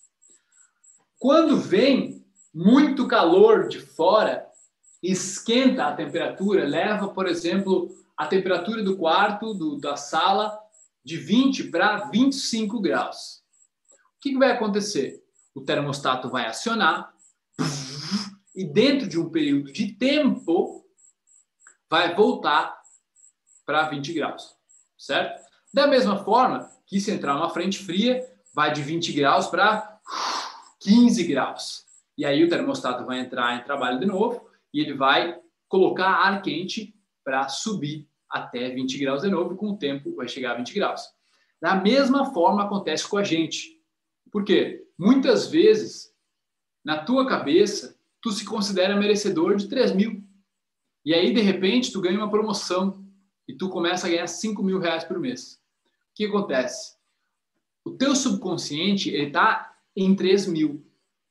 Quando 1.19 1.57
vem 1.57 2.25
muito 2.51 3.07
calor 3.07 3.67
de 3.67 3.79
fora, 3.79 4.47
esquenta 5.01 5.85
a 5.85 5.95
temperatura, 5.95 6.65
leva, 6.65 7.07
por 7.09 7.27
exemplo, 7.27 7.95
a 8.17 8.25
temperatura 8.25 8.81
do 8.81 8.97
quarto, 8.97 9.53
do, 9.53 9.77
da 9.77 9.95
sala, 9.95 10.59
de 11.03 11.17
20 11.17 11.65
para 11.65 12.09
25 12.09 12.81
graus. 12.81 13.43
O 14.17 14.19
que, 14.19 14.31
que 14.31 14.39
vai 14.39 14.51
acontecer? 14.51 15.23
O 15.53 15.61
termostato 15.61 16.29
vai 16.29 16.47
acionar 16.47 17.13
e 18.55 18.65
dentro 18.65 19.07
de 19.07 19.19
um 19.19 19.29
período 19.29 19.71
de 19.71 19.93
tempo 19.93 20.83
vai 21.87 22.15
voltar 22.15 22.76
para 23.67 23.89
20 23.89 24.13
graus, 24.13 24.55
certo? 24.97 25.45
Da 25.73 25.85
mesma 25.85 26.23
forma 26.23 26.71
que 26.87 27.01
se 27.01 27.11
entrar 27.11 27.35
uma 27.35 27.49
frente 27.49 27.79
fria, 27.79 28.25
vai 28.55 28.71
de 28.71 28.81
20 28.81 29.11
graus 29.11 29.47
para 29.47 29.99
15 30.79 31.23
graus. 31.25 31.83
E 32.17 32.25
aí 32.25 32.43
o 32.43 32.49
termostato 32.49 33.05
vai 33.05 33.19
entrar 33.19 33.59
em 33.59 33.63
trabalho 33.63 33.99
de 33.99 34.05
novo 34.05 34.49
e 34.73 34.79
ele 34.79 34.93
vai 34.93 35.37
colocar 35.67 36.07
ar 36.07 36.41
quente 36.41 36.95
para 37.25 37.49
subir 37.49 38.07
até 38.29 38.69
20 38.69 38.97
graus 38.97 39.21
de 39.21 39.29
novo 39.29 39.53
e 39.53 39.57
com 39.57 39.71
o 39.71 39.77
tempo 39.77 40.15
vai 40.15 40.29
chegar 40.29 40.53
a 40.53 40.55
20 40.55 40.73
graus. 40.73 41.03
Da 41.61 41.75
mesma 41.75 42.33
forma 42.33 42.63
acontece 42.63 43.05
com 43.05 43.17
a 43.17 43.23
gente. 43.23 43.81
Por 44.31 44.45
quê? 44.45 44.87
Muitas 44.97 45.47
vezes, 45.47 46.13
na 46.85 47.03
tua 47.03 47.27
cabeça, 47.27 47.99
tu 48.21 48.31
se 48.31 48.45
considera 48.45 48.95
merecedor 48.95 49.57
de 49.57 49.67
3 49.67 49.93
mil. 49.93 50.23
E 51.03 51.13
aí, 51.13 51.33
de 51.33 51.41
repente, 51.41 51.91
tu 51.91 51.99
ganha 51.99 52.17
uma 52.17 52.29
promoção 52.29 53.06
e 53.47 53.53
tu 53.53 53.69
começa 53.69 54.07
a 54.07 54.09
ganhar 54.09 54.27
5 54.27 54.61
mil 54.61 54.79
reais 54.79 55.03
por 55.03 55.19
mês. 55.19 55.59
O 56.11 56.15
que 56.15 56.25
acontece? 56.25 56.95
O 57.85 57.91
teu 57.91 58.15
subconsciente 58.15 59.09
ele 59.09 59.27
está 59.27 59.73
em 59.95 60.15
3 60.15 60.47
mil. 60.47 60.85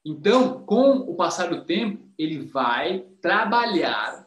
Então, 0.04 0.64
com 0.64 0.98
o 0.98 1.14
passar 1.14 1.50
do 1.50 1.64
tempo, 1.64 2.08
ele 2.16 2.38
vai 2.38 3.00
trabalhar 3.20 4.26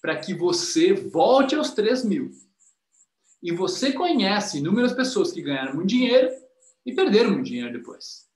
para 0.00 0.16
que 0.16 0.34
você 0.34 0.92
volte 0.92 1.54
aos 1.54 1.70
3 1.70 2.04
mil. 2.04 2.30
E 3.42 3.52
você 3.52 3.92
conhece 3.92 4.58
inúmeras 4.58 4.92
pessoas 4.92 5.32
que 5.32 5.40
ganharam 5.40 5.74
muito 5.74 5.88
dinheiro 5.88 6.30
e 6.84 6.92
perderam 6.92 7.30
muito 7.30 7.46
dinheiro 7.46 7.72
depois. 7.72 8.26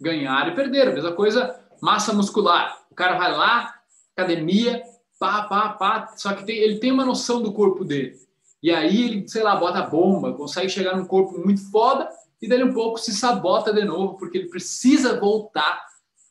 Ganharam 0.00 0.52
e 0.52 0.54
perderam. 0.54 0.92
Mesma 0.92 1.12
coisa, 1.12 1.58
massa 1.80 2.12
muscular. 2.12 2.86
O 2.90 2.94
cara 2.94 3.18
vai 3.18 3.32
lá, 3.32 3.74
academia, 4.14 4.82
pá, 5.18 5.44
pá, 5.44 5.70
pá. 5.70 6.14
Só 6.16 6.34
que 6.34 6.44
tem, 6.44 6.56
ele 6.56 6.78
tem 6.78 6.92
uma 6.92 7.04
noção 7.04 7.42
do 7.42 7.52
corpo 7.52 7.84
dele. 7.84 8.25
E 8.62 8.70
aí 8.70 9.02
ele, 9.02 9.28
sei 9.28 9.42
lá, 9.42 9.56
bota 9.56 9.82
bomba, 9.82 10.34
consegue 10.34 10.68
chegar 10.68 10.96
num 10.96 11.06
corpo 11.06 11.38
muito 11.38 11.70
foda 11.70 12.08
e 12.40 12.48
dali 12.48 12.64
um 12.64 12.74
pouco 12.74 12.98
se 12.98 13.12
sabota 13.12 13.72
de 13.72 13.84
novo, 13.84 14.16
porque 14.16 14.38
ele 14.38 14.48
precisa 14.48 15.18
voltar 15.18 15.84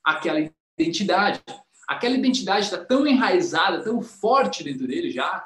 àquela 0.03 0.39
identidade. 0.77 1.41
Aquela 1.87 2.15
identidade 2.15 2.65
está 2.65 2.83
tão 2.83 3.05
enraizada, 3.05 3.83
tão 3.83 4.01
forte 4.01 4.63
dentro 4.63 4.87
dele 4.87 5.11
já, 5.11 5.45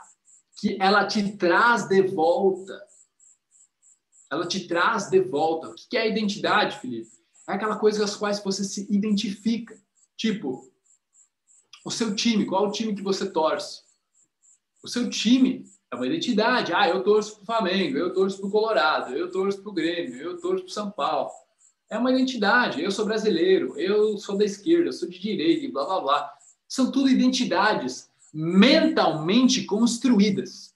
que 0.59 0.77
ela 0.79 1.05
te 1.05 1.35
traz 1.37 1.87
de 1.87 2.01
volta. 2.01 2.81
Ela 4.31 4.47
te 4.47 4.67
traz 4.67 5.09
de 5.09 5.19
volta. 5.21 5.69
O 5.69 5.75
que 5.75 5.97
é 5.97 6.01
a 6.01 6.07
identidade, 6.07 6.79
Felipe? 6.79 7.09
É 7.47 7.53
aquela 7.53 7.77
coisa 7.77 7.99
com 7.99 8.05
as 8.05 8.15
quais 8.15 8.43
você 8.43 8.63
se 8.63 8.87
identifica. 8.93 9.77
Tipo, 10.15 10.69
o 11.85 11.89
seu 11.89 12.13
time, 12.15 12.45
qual 12.45 12.65
é 12.65 12.67
o 12.67 12.71
time 12.71 12.95
que 12.95 13.01
você 13.01 13.29
torce? 13.29 13.81
O 14.83 14.87
seu 14.87 15.09
time 15.09 15.65
é 15.91 15.95
uma 15.95 16.07
identidade. 16.07 16.73
Ah, 16.73 16.87
eu 16.87 17.03
torço 17.03 17.35
para 17.35 17.41
o 17.41 17.45
Flamengo, 17.45 17.97
eu 17.97 18.13
torço 18.13 18.37
para 18.37 18.47
o 18.47 18.51
Colorado, 18.51 19.15
eu 19.15 19.31
torço 19.31 19.61
para 19.61 19.69
o 19.69 19.73
Grêmio, 19.73 20.21
eu 20.21 20.39
torço 20.39 20.63
para 20.63 20.69
o 20.69 20.73
São 20.73 20.91
Paulo. 20.91 21.29
É 21.89 21.97
uma 21.97 22.11
identidade. 22.11 22.81
Eu 22.81 22.91
sou 22.91 23.05
brasileiro, 23.05 23.77
eu 23.79 24.17
sou 24.17 24.37
da 24.37 24.45
esquerda, 24.45 24.89
eu 24.89 24.93
sou 24.93 25.09
de 25.09 25.19
direita, 25.19 25.71
blá 25.71 25.85
blá 25.85 26.01
blá. 26.01 26.33
São 26.67 26.91
tudo 26.91 27.09
identidades 27.09 28.09
mentalmente 28.31 29.63
construídas. 29.63 30.75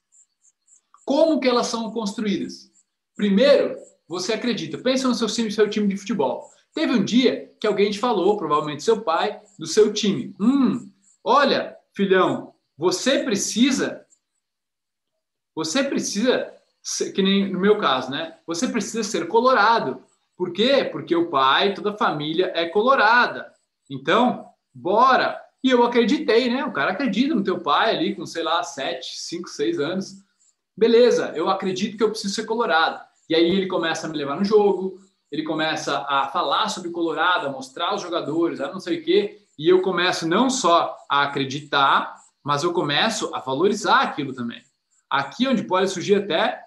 Como 1.04 1.38
que 1.38 1.48
elas 1.48 1.68
são 1.68 1.90
construídas? 1.92 2.70
Primeiro, 3.14 3.76
você 4.08 4.32
acredita. 4.32 4.78
Pensa 4.78 5.06
no 5.06 5.14
seu 5.14 5.28
time, 5.28 5.52
seu 5.52 5.70
time 5.70 5.86
de 5.86 5.96
futebol. 5.96 6.50
Teve 6.74 6.92
um 6.92 7.04
dia 7.04 7.52
que 7.60 7.66
alguém 7.66 7.90
te 7.92 8.00
falou, 8.00 8.36
provavelmente 8.36 8.82
seu 8.82 9.02
pai, 9.02 9.40
do 9.56 9.66
seu 9.66 9.92
time. 9.92 10.34
Hum, 10.40 10.90
olha, 11.22 11.76
filhão, 11.92 12.52
você 12.76 13.22
precisa 13.22 14.03
você 15.54 15.84
precisa, 15.84 16.52
que 17.14 17.22
nem 17.22 17.50
no 17.50 17.60
meu 17.60 17.78
caso, 17.78 18.10
né? 18.10 18.36
Você 18.46 18.66
precisa 18.66 19.04
ser 19.04 19.28
colorado. 19.28 20.02
Por 20.36 20.52
quê? 20.52 20.84
Porque 20.90 21.14
o 21.14 21.30
pai, 21.30 21.74
toda 21.74 21.90
a 21.90 21.96
família 21.96 22.50
é 22.54 22.66
colorada. 22.66 23.52
Então, 23.88 24.46
bora. 24.74 25.40
E 25.62 25.70
eu 25.70 25.84
acreditei, 25.84 26.50
né? 26.50 26.64
O 26.64 26.72
cara 26.72 26.90
acredita 26.90 27.34
no 27.34 27.44
teu 27.44 27.60
pai 27.60 27.94
ali 27.94 28.14
com, 28.14 28.26
sei 28.26 28.42
lá, 28.42 28.62
7, 28.62 29.16
5, 29.16 29.48
6 29.48 29.78
anos. 29.78 30.24
Beleza, 30.76 31.32
eu 31.36 31.48
acredito 31.48 31.96
que 31.96 32.02
eu 32.02 32.10
preciso 32.10 32.34
ser 32.34 32.44
colorado. 32.44 33.00
E 33.28 33.34
aí 33.34 33.48
ele 33.48 33.68
começa 33.68 34.06
a 34.06 34.10
me 34.10 34.18
levar 34.18 34.36
no 34.36 34.44
jogo, 34.44 34.98
ele 35.30 35.44
começa 35.44 36.04
a 36.08 36.26
falar 36.28 36.68
sobre 36.68 36.90
Colorado, 36.90 37.46
a 37.46 37.50
mostrar 37.50 37.94
os 37.94 38.02
jogadores, 38.02 38.60
a 38.60 38.70
não 38.70 38.80
sei 38.80 38.98
o 38.98 39.04
quê. 39.04 39.40
E 39.56 39.68
eu 39.68 39.80
começo 39.80 40.28
não 40.28 40.50
só 40.50 40.96
a 41.08 41.22
acreditar, 41.22 42.16
mas 42.42 42.64
eu 42.64 42.72
começo 42.72 43.34
a 43.34 43.38
valorizar 43.38 44.00
aquilo 44.00 44.34
também 44.34 44.63
Aqui 45.14 45.46
onde 45.46 45.62
pode 45.62 45.88
surgir 45.92 46.16
até 46.16 46.64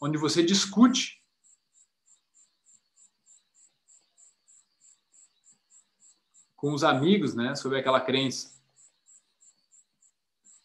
onde 0.00 0.16
você 0.16 0.44
discute 0.44 1.20
com 6.54 6.72
os 6.72 6.84
amigos, 6.84 7.34
né, 7.34 7.56
sobre 7.56 7.80
aquela 7.80 8.00
crença. 8.00 8.52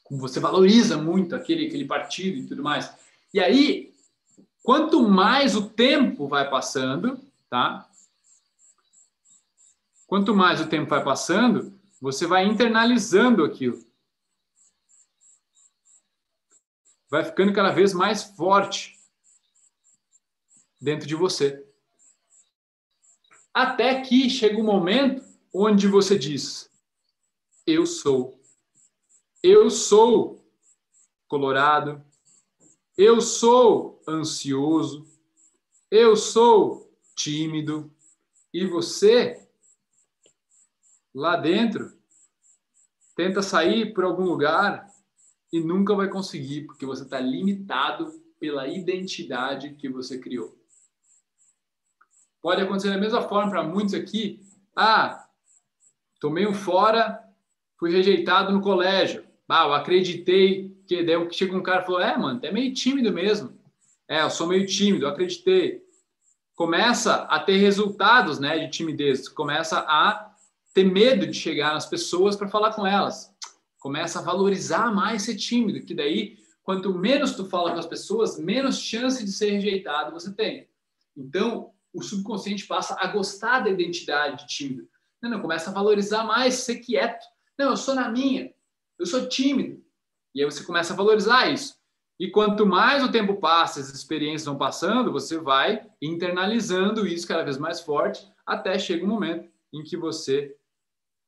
Como 0.04 0.22
você 0.22 0.40
valoriza 0.40 0.96
muito 0.96 1.36
aquele 1.36 1.66
aquele 1.66 1.86
partido 1.86 2.38
e 2.38 2.46
tudo 2.46 2.62
mais. 2.62 2.96
E 3.34 3.40
aí, 3.40 3.92
quanto 4.62 5.02
mais 5.10 5.56
o 5.56 5.68
tempo 5.72 6.28
vai 6.28 6.48
passando, 6.48 7.20
tá? 7.50 7.90
Quanto 10.06 10.36
mais 10.36 10.62
o 10.62 10.68
tempo 10.68 10.92
vai 10.92 11.04
passando, 11.04 11.74
você 12.00 12.28
vai 12.28 12.46
internalizando 12.46 13.44
aquilo. 13.44 13.84
Vai 17.14 17.24
ficando 17.24 17.54
cada 17.54 17.70
vez 17.70 17.94
mais 17.94 18.24
forte 18.24 19.00
dentro 20.82 21.08
de 21.08 21.14
você. 21.14 21.64
Até 23.54 24.02
que 24.02 24.28
chega 24.32 24.58
um 24.58 24.64
momento 24.64 25.24
onde 25.54 25.88
você 25.88 26.18
diz: 26.18 26.72
Eu 27.68 27.86
sou. 27.86 28.42
Eu 29.44 29.70
sou 29.70 30.44
colorado. 31.28 32.04
Eu 32.98 33.22
sou 33.22 34.02
ansioso. 34.10 35.06
Eu 35.92 36.16
sou 36.16 36.92
tímido. 37.16 37.94
E 38.52 38.66
você 38.66 39.48
lá 41.14 41.36
dentro, 41.36 41.96
tenta 43.16 43.44
sair 43.44 43.94
por 43.94 44.04
algum 44.04 44.24
lugar 44.24 44.92
e 45.54 45.60
nunca 45.60 45.94
vai 45.94 46.08
conseguir, 46.08 46.62
porque 46.62 46.84
você 46.84 47.04
está 47.04 47.20
limitado 47.20 48.12
pela 48.40 48.68
identidade 48.68 49.76
que 49.76 49.88
você 49.88 50.18
criou. 50.18 50.58
Pode 52.42 52.64
acontecer 52.64 52.90
da 52.90 52.98
mesma 52.98 53.22
forma 53.22 53.52
para 53.52 53.62
muitos 53.62 53.94
aqui. 53.94 54.42
Ah, 54.76 55.30
tomei 56.20 56.48
um 56.48 56.56
fora, 56.56 57.24
fui 57.78 57.92
rejeitado 57.92 58.52
no 58.52 58.62
colégio. 58.62 59.24
Ah, 59.48 59.68
eu 59.68 59.74
acreditei 59.76 60.76
que 60.88 61.04
daí 61.04 61.32
chega 61.32 61.56
um 61.56 61.62
cara 61.62 61.84
e 61.84 61.86
falou: 61.86 62.02
É, 62.02 62.18
mano, 62.18 62.40
é 62.42 62.52
meio 62.52 62.74
tímido 62.74 63.14
mesmo. 63.14 63.56
É, 64.08 64.24
eu 64.24 64.32
sou 64.32 64.48
meio 64.48 64.66
tímido, 64.66 65.06
eu 65.06 65.10
acreditei. 65.10 65.84
Começa 66.56 67.24
a 67.26 67.40
ter 67.40 67.58
resultados, 67.58 68.40
né, 68.40 68.58
de 68.58 68.72
timidez. 68.72 69.30
Começa 69.30 69.80
a 69.82 70.34
ter 70.74 70.84
medo 70.84 71.28
de 71.28 71.38
chegar 71.38 71.76
nas 71.76 71.86
pessoas 71.86 72.36
para 72.36 72.48
falar 72.48 72.74
com 72.74 72.88
elas. 72.88 73.33
Começa 73.84 74.20
a 74.20 74.22
valorizar 74.22 74.96
mais 74.96 75.24
ser 75.24 75.36
tímido, 75.36 75.86
que 75.86 75.94
daí, 75.94 76.38
quanto 76.64 76.98
menos 76.98 77.36
tu 77.36 77.44
fala 77.50 77.74
com 77.74 77.80
as 77.80 77.86
pessoas, 77.86 78.40
menos 78.40 78.80
chance 78.80 79.22
de 79.22 79.30
ser 79.30 79.50
rejeitado 79.50 80.14
você 80.14 80.34
tem. 80.34 80.70
Então, 81.18 81.74
o 81.92 82.02
subconsciente 82.02 82.66
passa 82.66 82.96
a 82.98 83.08
gostar 83.08 83.60
da 83.60 83.70
identidade 83.70 84.38
de 84.38 84.48
tímido. 84.48 84.88
Não, 85.22 85.32
não, 85.32 85.42
começa 85.42 85.70
a 85.70 85.74
valorizar 85.74 86.24
mais 86.24 86.54
ser 86.54 86.78
quieto. 86.78 87.26
Não, 87.60 87.72
eu 87.72 87.76
sou 87.76 87.94
na 87.94 88.10
minha, 88.10 88.54
eu 88.98 89.06
sou 89.06 89.28
tímido. 89.28 89.84
E 90.34 90.42
aí 90.42 90.50
você 90.50 90.64
começa 90.64 90.94
a 90.94 90.96
valorizar 90.96 91.52
isso. 91.52 91.76
E 92.18 92.32
quanto 92.32 92.66
mais 92.66 93.04
o 93.04 93.12
tempo 93.12 93.36
passa, 93.36 93.82
as 93.82 93.90
experiências 93.90 94.46
vão 94.46 94.58
passando, 94.58 95.12
você 95.12 95.38
vai 95.38 95.86
internalizando 96.02 97.06
isso 97.06 97.28
cada 97.28 97.44
vez 97.44 97.58
mais 97.58 97.82
forte, 97.82 98.26
até 98.46 98.80
chega 98.80 99.04
um 99.04 99.10
momento 99.10 99.52
em 99.74 99.84
que 99.84 99.98
você 99.98 100.56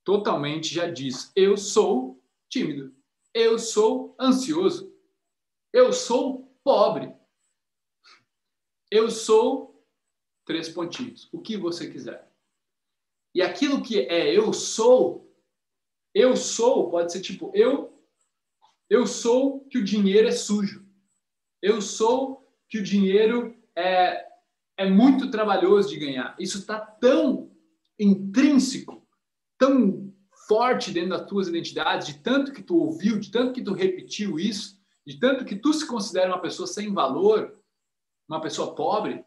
totalmente 0.06 0.74
já 0.74 0.90
diz: 0.90 1.34
eu 1.36 1.58
sou 1.58 2.24
tímido, 2.56 2.96
eu 3.34 3.60
sou 3.60 4.16
ansioso, 4.18 4.96
eu 5.74 5.92
sou 5.92 6.58
pobre, 6.64 7.14
eu 8.90 9.12
sou 9.12 9.86
três 10.46 10.70
pontinhos, 10.70 11.28
o 11.34 11.42
que 11.42 11.58
você 11.58 11.92
quiser. 11.92 12.32
E 13.34 13.42
aquilo 13.42 13.84
que 13.84 14.00
é 14.00 14.34
eu 14.34 14.54
sou, 14.54 15.30
eu 16.14 16.38
sou 16.38 16.90
pode 16.90 17.12
ser 17.12 17.20
tipo 17.20 17.52
eu 17.54 17.94
eu 18.90 19.06
sou 19.06 19.66
que 19.66 19.80
o 19.80 19.84
dinheiro 19.84 20.28
é 20.28 20.32
sujo. 20.32 20.88
Eu 21.62 21.82
sou 21.82 22.48
que 22.70 22.78
o 22.78 22.84
dinheiro 22.84 23.60
é, 23.76 24.26
é 24.78 24.90
muito 24.90 25.32
trabalhoso 25.32 25.90
de 25.90 25.98
ganhar. 25.98 26.36
Isso 26.40 26.60
está 26.60 26.80
tão 26.80 27.52
intrínseco 28.00 29.06
tão 29.58 30.15
forte 30.48 30.92
dentro 30.92 31.12
das 31.12 31.28
tuas 31.28 31.48
identidades, 31.48 32.08
de 32.08 32.20
tanto 32.20 32.52
que 32.52 32.62
tu 32.62 32.78
ouviu, 32.78 33.20
de 33.20 33.32
tanto 33.32 33.54
que 33.54 33.64
tu 33.64 33.74
repetiu 33.74 34.40
isso, 34.40 34.80
de 35.06 35.20
tanto 35.20 35.46
que 35.46 35.56
tu 35.56 35.74
se 35.74 35.86
considera 35.86 36.30
uma 36.30 36.42
pessoa 36.42 36.68
sem 36.68 36.94
valor, 36.94 37.58
uma 38.28 38.42
pessoa 38.42 38.76
pobre, 38.76 39.24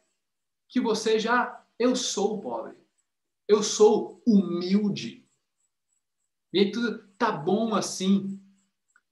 que 0.68 0.80
você 0.80 1.18
já, 1.18 1.64
eu 1.78 1.94
sou 1.96 2.40
pobre, 2.40 2.76
eu 3.46 3.62
sou 3.62 4.22
humilde. 4.26 5.24
E 6.52 6.60
aí 6.60 6.72
tudo 6.72 6.98
tá 7.18 7.30
bom 7.30 7.74
assim. 7.74 8.40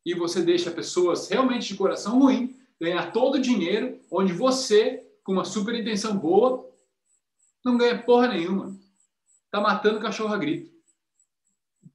E 0.04 0.14
você 0.14 0.42
deixa 0.42 0.70
pessoas 0.70 1.28
realmente 1.28 1.68
de 1.68 1.76
coração 1.76 2.18
ruim 2.20 2.56
ganhar 2.80 3.10
todo 3.12 3.36
o 3.36 3.40
dinheiro, 3.40 4.00
onde 4.10 4.32
você, 4.32 5.04
com 5.24 5.32
uma 5.32 5.44
super 5.44 5.74
intenção 5.74 6.16
boa, 6.16 6.70
não 7.64 7.76
ganha 7.76 8.02
porra 8.02 8.28
nenhuma. 8.28 8.76
Tá 9.50 9.60
matando 9.60 10.00
cachorro 10.00 10.34
a 10.34 10.38
grito. 10.38 10.75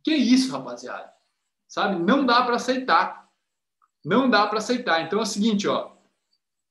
Que 0.04 0.14
isso, 0.14 0.52
rapaziada? 0.52 1.12
Sabe? 1.68 2.02
Não 2.02 2.26
dá 2.26 2.44
para 2.44 2.56
aceitar. 2.56 3.30
Não 4.04 4.30
dá 4.30 4.48
para 4.48 4.58
aceitar. 4.58 5.02
Então 5.02 5.20
é 5.20 5.24
o 5.24 5.26
seguinte, 5.26 5.68
ó. 5.68 5.92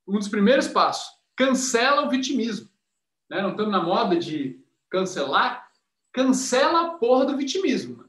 Um 0.06 0.18
dos 0.18 0.28
primeiros 0.28 0.66
passos, 0.66 1.16
cancela 1.36 2.02
o 2.02 2.10
vitimismo. 2.10 2.68
Né? 3.28 3.40
Não 3.40 3.50
estamos 3.50 3.70
na 3.70 3.82
moda 3.82 4.16
de 4.16 4.60
cancelar. 4.90 5.70
Cancela 6.12 6.86
a 6.86 6.90
porra 6.94 7.26
do 7.26 7.36
vitimismo. 7.36 8.04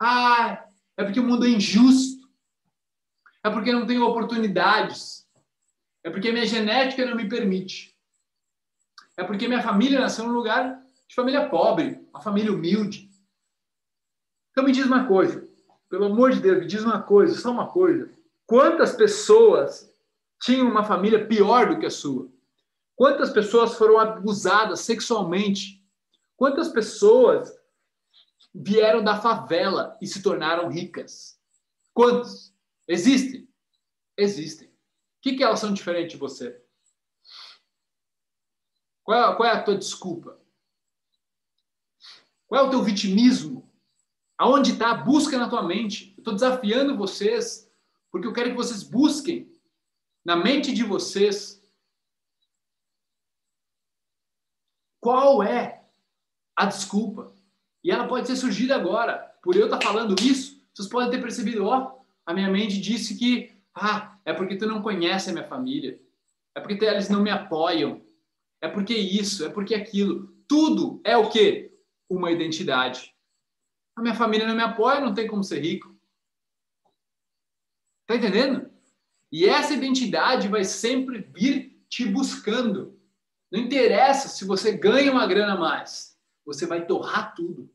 Ah, 0.00 0.64
é 0.96 1.04
porque 1.04 1.20
o 1.20 1.24
mundo 1.24 1.46
é 1.46 1.50
injusto. 1.50 2.26
É 3.44 3.50
porque 3.50 3.72
não 3.72 3.86
tenho 3.86 4.04
oportunidades. 4.04 5.28
É 6.02 6.10
porque 6.10 6.32
minha 6.32 6.46
genética 6.46 7.04
não 7.04 7.16
me 7.16 7.28
permite. 7.28 7.94
É 9.16 9.24
porque 9.24 9.48
minha 9.48 9.62
família 9.62 10.00
nasceu 10.00 10.24
num 10.24 10.32
lugar 10.32 10.82
de 11.06 11.14
família 11.14 11.48
pobre, 11.48 12.00
uma 12.10 12.20
família 12.20 12.52
humilde. 12.52 13.07
Então 14.58 14.66
me 14.66 14.72
diz 14.72 14.86
uma 14.86 15.06
coisa, 15.06 15.48
pelo 15.88 16.06
amor 16.06 16.32
de 16.32 16.40
Deus, 16.40 16.58
me 16.58 16.66
diz 16.66 16.82
uma 16.82 17.00
coisa, 17.00 17.40
só 17.40 17.52
uma 17.52 17.70
coisa. 17.70 18.12
Quantas 18.44 18.92
pessoas 18.92 19.88
tinham 20.42 20.68
uma 20.68 20.82
família 20.82 21.28
pior 21.28 21.68
do 21.68 21.78
que 21.78 21.86
a 21.86 21.90
sua? 21.90 22.28
Quantas 22.96 23.30
pessoas 23.30 23.74
foram 23.74 24.00
abusadas 24.00 24.80
sexualmente? 24.80 25.80
Quantas 26.36 26.66
pessoas 26.70 27.56
vieram 28.52 29.04
da 29.04 29.20
favela 29.20 29.96
e 30.02 30.08
se 30.08 30.20
tornaram 30.24 30.68
ricas? 30.68 31.38
Quantos? 31.94 32.52
Existem? 32.88 33.48
Existem. 34.16 34.66
O 34.66 34.72
que, 35.22 35.36
que 35.36 35.44
elas 35.44 35.60
são 35.60 35.72
diferentes 35.72 36.14
de 36.14 36.18
você? 36.18 36.60
Qual 39.04 39.34
é, 39.34 39.36
qual 39.36 39.48
é 39.48 39.52
a 39.52 39.62
tua 39.62 39.76
desculpa? 39.76 40.36
Qual 42.48 42.64
é 42.64 42.66
o 42.66 42.70
teu 42.70 42.82
vitimismo? 42.82 43.67
Aonde 44.38 44.72
está? 44.72 44.94
Busca 44.94 45.36
na 45.36 45.50
tua 45.50 45.64
mente. 45.64 46.14
Estou 46.16 46.32
desafiando 46.32 46.96
vocês, 46.96 47.68
porque 48.10 48.26
eu 48.26 48.32
quero 48.32 48.50
que 48.50 48.56
vocês 48.56 48.84
busquem 48.84 49.52
na 50.24 50.36
mente 50.36 50.72
de 50.72 50.84
vocês 50.84 51.60
qual 55.00 55.42
é 55.42 55.82
a 56.54 56.66
desculpa. 56.66 57.32
E 57.82 57.90
ela 57.90 58.06
pode 58.06 58.26
ter 58.26 58.36
surgido 58.36 58.72
agora. 58.72 59.18
Por 59.42 59.56
eu 59.56 59.64
estar 59.64 59.78
tá 59.78 59.86
falando 59.86 60.14
isso, 60.22 60.62
vocês 60.72 60.88
podem 60.88 61.10
ter 61.10 61.20
percebido, 61.20 61.64
ó, 61.64 61.98
a 62.24 62.34
minha 62.34 62.50
mente 62.50 62.80
disse 62.80 63.16
que, 63.16 63.52
ah, 63.74 64.18
é 64.24 64.32
porque 64.32 64.56
tu 64.56 64.66
não 64.66 64.82
conhece 64.82 65.30
a 65.30 65.32
minha 65.32 65.48
família. 65.48 66.00
É 66.54 66.60
porque 66.60 66.84
eles 66.84 67.08
não 67.08 67.22
me 67.22 67.30
apoiam. 67.30 68.02
É 68.60 68.68
porque 68.68 68.94
isso, 68.94 69.44
é 69.44 69.48
porque 69.48 69.74
aquilo. 69.74 70.28
Tudo 70.46 71.00
é 71.04 71.16
o 71.16 71.30
quê? 71.30 71.72
Uma 72.08 72.30
identidade. 72.30 73.14
A 73.98 74.00
minha 74.00 74.14
família 74.14 74.46
não 74.46 74.54
me 74.54 74.62
apoia, 74.62 75.00
não 75.00 75.12
tem 75.12 75.26
como 75.26 75.42
ser 75.42 75.58
rico. 75.58 75.92
Tá 78.06 78.14
entendendo? 78.14 78.70
E 79.30 79.44
essa 79.44 79.74
identidade 79.74 80.46
vai 80.46 80.62
sempre 80.62 81.18
vir 81.18 81.84
te 81.88 82.06
buscando. 82.06 82.96
Não 83.50 83.58
interessa 83.58 84.28
se 84.28 84.44
você 84.44 84.70
ganha 84.70 85.10
uma 85.10 85.26
grana 85.26 85.54
a 85.54 85.58
mais, 85.58 86.16
você 86.46 86.64
vai 86.64 86.86
torrar 86.86 87.34
tudo. 87.34 87.68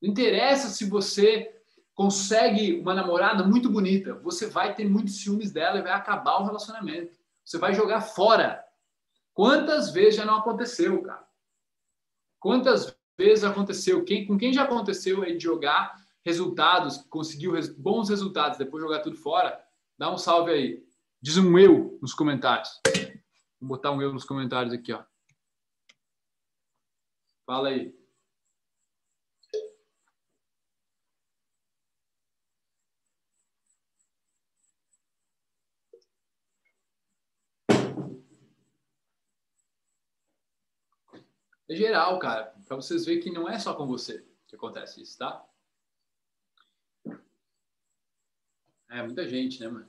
Não 0.00 0.10
interessa 0.10 0.68
se 0.68 0.88
você 0.88 1.60
consegue 1.92 2.78
uma 2.78 2.94
namorada 2.94 3.42
muito 3.42 3.68
bonita, 3.68 4.14
você 4.14 4.46
vai 4.46 4.76
ter 4.76 4.88
muitos 4.88 5.22
ciúmes 5.22 5.50
dela 5.50 5.80
e 5.80 5.82
vai 5.82 5.92
acabar 5.92 6.38
o 6.38 6.44
relacionamento. 6.44 7.18
Você 7.44 7.58
vai 7.58 7.74
jogar 7.74 8.00
fora. 8.00 8.64
Quantas 9.32 9.90
vezes 9.90 10.14
já 10.14 10.24
não 10.24 10.36
aconteceu, 10.36 11.02
cara? 11.02 11.26
Quantas 12.38 12.96
vezes 13.18 13.44
aconteceu, 13.44 14.04
quem, 14.04 14.26
com 14.26 14.36
quem 14.36 14.52
já 14.52 14.64
aconteceu 14.64 15.22
aí 15.22 15.36
de 15.36 15.44
jogar 15.44 15.94
resultados, 16.24 16.98
conseguiu 17.08 17.52
res, 17.52 17.68
bons 17.68 18.08
resultados, 18.08 18.58
depois 18.58 18.82
jogar 18.82 19.00
tudo 19.00 19.16
fora, 19.16 19.64
Dá 19.96 20.12
um 20.12 20.18
salve 20.18 20.50
aí. 20.50 20.84
Diz 21.22 21.36
um 21.36 21.58
eu 21.58 21.98
nos 22.02 22.12
comentários. 22.12 22.80
Vou 23.60 23.68
botar 23.68 23.92
um 23.92 24.02
eu 24.02 24.12
nos 24.12 24.24
comentários 24.24 24.74
aqui, 24.74 24.92
ó. 24.92 25.04
Fala 27.46 27.68
aí. 27.68 27.94
É 41.68 41.74
geral, 41.76 42.18
cara, 42.18 42.53
para 42.66 42.76
vocês 42.76 43.04
verem 43.04 43.22
que 43.22 43.30
não 43.30 43.46
é 43.48 43.58
só 43.58 43.74
com 43.74 43.86
você 43.86 44.24
que 44.46 44.56
acontece 44.56 45.02
isso, 45.02 45.18
tá? 45.18 45.44
É 48.90 49.02
muita 49.02 49.28
gente, 49.28 49.60
né, 49.60 49.68
mano? 49.68 49.86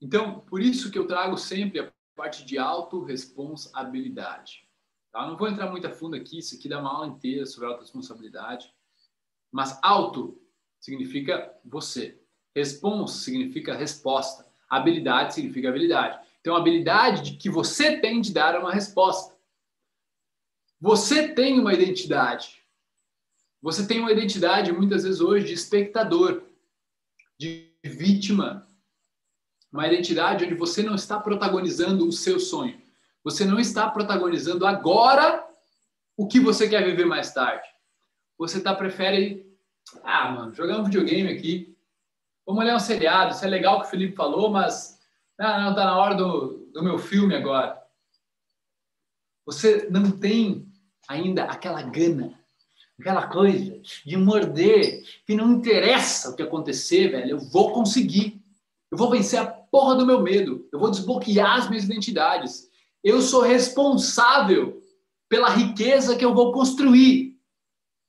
Então, 0.00 0.40
por 0.40 0.60
isso 0.60 0.90
que 0.90 0.98
eu 0.98 1.06
trago 1.06 1.38
sempre 1.38 1.78
a 1.78 1.92
parte 2.16 2.44
de 2.44 2.58
autorresponsabilidade. 2.58 4.68
Tá? 5.12 5.24
Não 5.26 5.36
vou 5.36 5.48
entrar 5.48 5.70
muito 5.70 5.86
a 5.86 5.90
fundo 5.90 6.16
aqui, 6.16 6.38
isso 6.38 6.56
aqui 6.56 6.68
dá 6.68 6.80
uma 6.80 6.92
aula 6.92 7.06
inteira 7.06 7.46
sobre 7.46 7.68
autorresponsabilidade. 7.68 8.74
Mas 9.50 9.78
auto 9.82 10.40
significa 10.80 11.54
você. 11.64 12.20
Respons 12.54 13.22
significa 13.22 13.76
resposta. 13.76 14.50
Habilidade 14.68 15.34
significa 15.34 15.68
habilidade. 15.68 16.26
Então, 16.40 16.56
habilidade 16.56 17.22
de 17.22 17.36
que 17.36 17.48
você 17.48 18.00
tem 18.00 18.20
de 18.20 18.32
dar 18.32 18.58
uma 18.58 18.72
resposta. 18.72 19.31
Você 20.82 21.28
tem 21.28 21.60
uma 21.60 21.72
identidade. 21.72 22.60
Você 23.62 23.86
tem 23.86 24.00
uma 24.00 24.10
identidade, 24.10 24.72
muitas 24.72 25.04
vezes 25.04 25.20
hoje, 25.20 25.46
de 25.46 25.52
espectador, 25.52 26.42
de 27.38 27.72
vítima. 27.84 28.66
Uma 29.72 29.86
identidade 29.86 30.44
onde 30.44 30.56
você 30.56 30.82
não 30.82 30.96
está 30.96 31.20
protagonizando 31.20 32.04
o 32.08 32.10
seu 32.10 32.40
sonho. 32.40 32.82
Você 33.22 33.44
não 33.44 33.60
está 33.60 33.88
protagonizando 33.88 34.66
agora 34.66 35.48
o 36.16 36.26
que 36.26 36.40
você 36.40 36.68
quer 36.68 36.84
viver 36.84 37.06
mais 37.06 37.32
tarde. 37.32 37.68
Você 38.36 38.60
tá 38.60 38.74
prefere, 38.74 39.56
ah, 40.02 40.32
mano, 40.32 40.52
jogar 40.52 40.80
um 40.80 40.84
videogame 40.84 41.30
aqui. 41.30 41.78
Vamos 42.44 42.60
olhar 42.60 42.74
um 42.74 42.80
seriado. 42.80 43.36
Isso 43.36 43.44
é 43.44 43.48
legal 43.48 43.80
que 43.80 43.86
o 43.86 43.90
Felipe 43.90 44.16
falou, 44.16 44.50
mas 44.50 44.98
ah, 45.38 45.60
não, 45.60 45.76
tá 45.76 45.84
na 45.84 45.96
hora 45.96 46.16
do, 46.16 46.68
do 46.72 46.82
meu 46.82 46.98
filme 46.98 47.36
agora. 47.36 47.80
Você 49.46 49.88
não 49.88 50.10
tem 50.10 50.71
ainda 51.08 51.44
aquela 51.44 51.82
gana, 51.82 52.38
aquela 52.98 53.26
coisa 53.26 53.80
de 54.04 54.16
morder, 54.16 55.02
que 55.26 55.34
não 55.34 55.52
interessa 55.52 56.30
o 56.30 56.36
que 56.36 56.42
acontecer, 56.42 57.08
velho, 57.08 57.30
eu 57.30 57.38
vou 57.38 57.72
conseguir. 57.72 58.40
Eu 58.90 58.98
vou 58.98 59.10
vencer 59.10 59.40
a 59.40 59.46
porra 59.46 59.96
do 59.96 60.06
meu 60.06 60.20
medo. 60.20 60.68
Eu 60.70 60.78
vou 60.78 60.90
desbloquear 60.90 61.58
as 61.58 61.68
minhas 61.68 61.84
identidades. 61.84 62.68
Eu 63.02 63.20
sou 63.22 63.40
responsável 63.40 64.82
pela 65.28 65.48
riqueza 65.48 66.14
que 66.14 66.24
eu 66.24 66.34
vou 66.34 66.52
construir. 66.52 67.38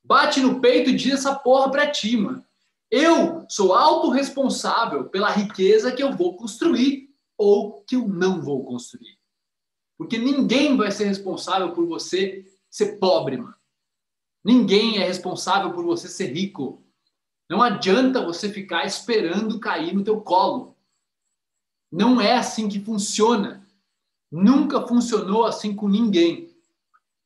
Bate 0.03 0.41
no 0.41 0.59
peito 0.59 0.89
e 0.89 0.95
diz 0.95 1.13
essa 1.13 1.33
porra 1.33 1.71
pra 1.71 1.89
ti, 1.89 2.17
mano. 2.17 2.43
Eu 2.91 3.45
sou 3.49 3.73
autorresponsável 3.73 5.05
pela 5.05 5.31
riqueza 5.31 5.91
que 5.91 6.03
eu 6.03 6.11
vou 6.11 6.35
construir 6.35 7.09
ou 7.37 7.81
que 7.83 7.95
eu 7.95 8.07
não 8.07 8.41
vou 8.41 8.63
construir. 8.65 9.17
Porque 9.97 10.17
ninguém 10.17 10.75
vai 10.75 10.91
ser 10.91 11.05
responsável 11.05 11.71
por 11.71 11.87
você 11.87 12.45
ser 12.73 12.97
pobre, 12.97 13.37
mano. 13.37 13.53
Ninguém 14.43 14.97
é 14.97 15.05
responsável 15.05 15.71
por 15.71 15.85
você 15.85 16.07
ser 16.07 16.33
rico. 16.33 16.83
Não 17.47 17.61
adianta 17.61 18.25
você 18.25 18.49
ficar 18.49 18.83
esperando 18.83 19.59
cair 19.59 19.93
no 19.93 20.03
teu 20.03 20.19
colo. 20.21 20.75
Não 21.91 22.19
é 22.19 22.33
assim 22.33 22.67
que 22.67 22.79
funciona. 22.79 23.63
Nunca 24.31 24.87
funcionou 24.87 25.45
assim 25.45 25.75
com 25.75 25.87
ninguém. 25.87 26.49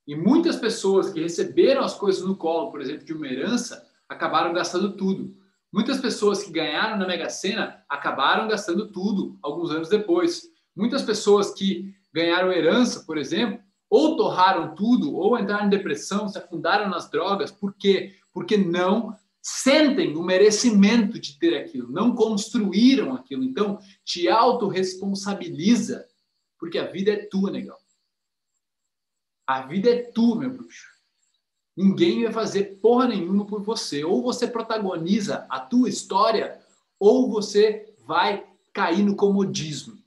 E 0.06 0.18
muitas 0.18 0.58
pessoas 0.58 1.12
que 1.12 1.22
receberam 1.22 1.82
as 1.82 1.96
coisas 1.96 2.24
no 2.24 2.36
colo, 2.36 2.70
por 2.70 2.82
exemplo, 2.82 3.06
de 3.06 3.14
uma 3.14 3.28
herança, 3.28 3.88
acabaram 4.10 4.54
gastando 4.54 4.98
tudo. 4.98 5.34
Muitas 5.72 6.02
pessoas 6.02 6.44
que 6.44 6.52
ganharam 6.52 6.98
na 6.98 7.08
Mega 7.08 7.30
Sena 7.30 7.86
acabaram 7.88 8.50
gastando 8.50 8.92
tudo 8.92 9.40
alguns 9.42 9.72
anos 9.72 9.88
depois. 9.88 10.44
Muitas 10.76 11.04
pessoas 11.04 11.54
que 11.54 11.96
ganharam 12.14 12.52
herança, 12.52 13.06
por 13.06 13.18
exemplo, 13.18 13.66
ou 13.90 14.18
torraram 14.18 14.76
tudo, 14.76 15.16
ou 15.16 15.38
entraram 15.40 15.68
em 15.68 15.70
depressão, 15.70 16.28
se 16.28 16.38
afundaram 16.38 16.90
nas 16.90 17.10
drogas. 17.10 17.52
Por 17.52 17.74
quê? 17.74 18.16
Porque 18.34 18.58
não 18.58 19.16
sentem 19.42 20.18
o 20.18 20.24
merecimento 20.24 21.18
de 21.18 21.40
ter 21.40 21.56
aquilo, 21.58 21.90
não 21.90 22.14
construíram 22.14 23.14
aquilo. 23.14 23.44
Então, 23.44 23.80
te 24.04 24.28
autorresponsabiliza, 24.28 26.06
porque 26.60 26.78
a 26.78 26.88
vida 26.88 27.12
é 27.12 27.26
tua, 27.26 27.50
negão. 27.50 27.78
A 29.46 29.62
vida 29.62 29.90
é 29.90 30.02
tua, 30.12 30.36
meu 30.36 30.50
bruxo. 30.50 30.86
Ninguém 31.78 32.24
vai 32.24 32.34
fazer 32.34 32.80
porra 32.82 33.08
nenhuma 33.08 33.46
por 33.46 33.62
você. 33.62 34.04
Ou 34.04 34.22
você 34.22 34.48
protagoniza 34.48 35.46
a 35.50 35.60
tua 35.60 35.88
história, 35.88 36.60
ou 37.00 37.30
você 37.30 37.96
vai 38.06 38.46
cair 38.74 39.04
no 39.04 39.16
comodismo. 39.16 39.98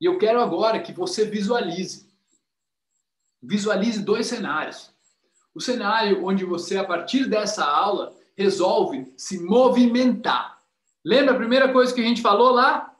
E 0.00 0.06
eu 0.06 0.18
quero 0.18 0.40
agora 0.40 0.80
que 0.80 0.92
você 0.92 1.24
visualize 1.24 2.07
Visualize 3.42 4.02
dois 4.02 4.26
cenários. 4.26 4.92
O 5.54 5.60
cenário 5.60 6.24
onde 6.24 6.44
você, 6.44 6.76
a 6.76 6.84
partir 6.84 7.28
dessa 7.28 7.64
aula, 7.64 8.16
resolve 8.36 9.12
se 9.16 9.42
movimentar. 9.42 10.62
Lembra 11.04 11.34
a 11.34 11.38
primeira 11.38 11.72
coisa 11.72 11.94
que 11.94 12.00
a 12.00 12.04
gente 12.04 12.22
falou 12.22 12.50
lá? 12.52 12.96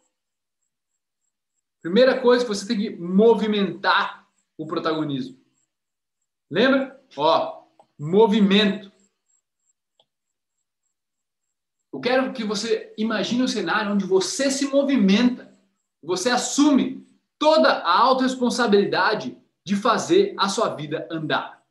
Primeira 1.80 2.20
coisa 2.20 2.44
que 2.44 2.48
você 2.48 2.66
tem 2.66 2.76
que 2.76 2.96
movimentar 2.96 4.26
o 4.56 4.66
protagonismo. 4.66 5.38
Lembra? 6.50 7.00
Ó, 7.16 7.64
movimento. 7.98 8.90
Eu 11.92 12.00
quero 12.00 12.32
que 12.32 12.44
você 12.44 12.92
imagine 12.98 13.42
um 13.42 13.48
cenário 13.48 13.92
onde 13.92 14.04
você 14.04 14.50
se 14.50 14.66
movimenta, 14.66 15.52
você 16.02 16.30
assume 16.30 17.06
toda 17.38 17.68
a 17.70 17.98
autorresponsabilidade 17.98 19.36
de 19.68 19.76
fazer 19.76 20.34
a 20.38 20.48
sua 20.48 20.74
vida 20.74 21.06
andar. 21.10 21.62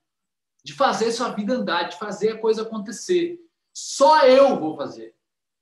De 0.63 0.71
fazer 0.71 1.07
a 1.07 1.11
sua 1.11 1.29
vida 1.29 1.55
andar, 1.55 1.89
de 1.89 1.97
fazer 1.97 2.29
a 2.29 2.37
coisa 2.37 2.61
acontecer. 2.61 3.39
Só 3.73 4.23
eu 4.23 4.59
vou 4.59 4.77
fazer. 4.77 5.15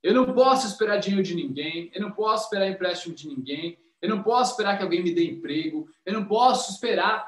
Eu 0.03 0.13
não 0.13 0.33
posso 0.33 0.67
esperar 0.67 0.97
dinheiro 0.97 1.23
de 1.23 1.33
ninguém, 1.33 1.89
eu 1.95 2.01
não 2.01 2.11
posso 2.11 2.43
esperar 2.43 2.67
empréstimo 2.67 3.15
de 3.15 3.29
ninguém, 3.29 3.79
eu 4.01 4.09
não 4.09 4.21
posso 4.21 4.51
esperar 4.51 4.75
que 4.75 4.83
alguém 4.83 5.01
me 5.01 5.15
dê 5.15 5.23
emprego, 5.25 5.87
eu 6.05 6.11
não 6.11 6.25
posso 6.25 6.73
esperar 6.73 7.25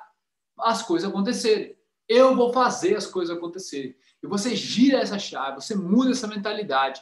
as 0.59 0.84
coisas 0.84 1.09
acontecerem. 1.09 1.77
Eu 2.05 2.35
vou 2.35 2.51
fazer 2.51 2.97
as 2.97 3.07
coisas 3.07 3.35
acontecerem. 3.35 3.95
E 4.21 4.27
você 4.27 4.57
gira 4.57 4.97
essa 4.97 5.17
chave, 5.17 5.61
você 5.61 5.73
muda 5.73 6.11
essa 6.11 6.27
mentalidade. 6.27 7.01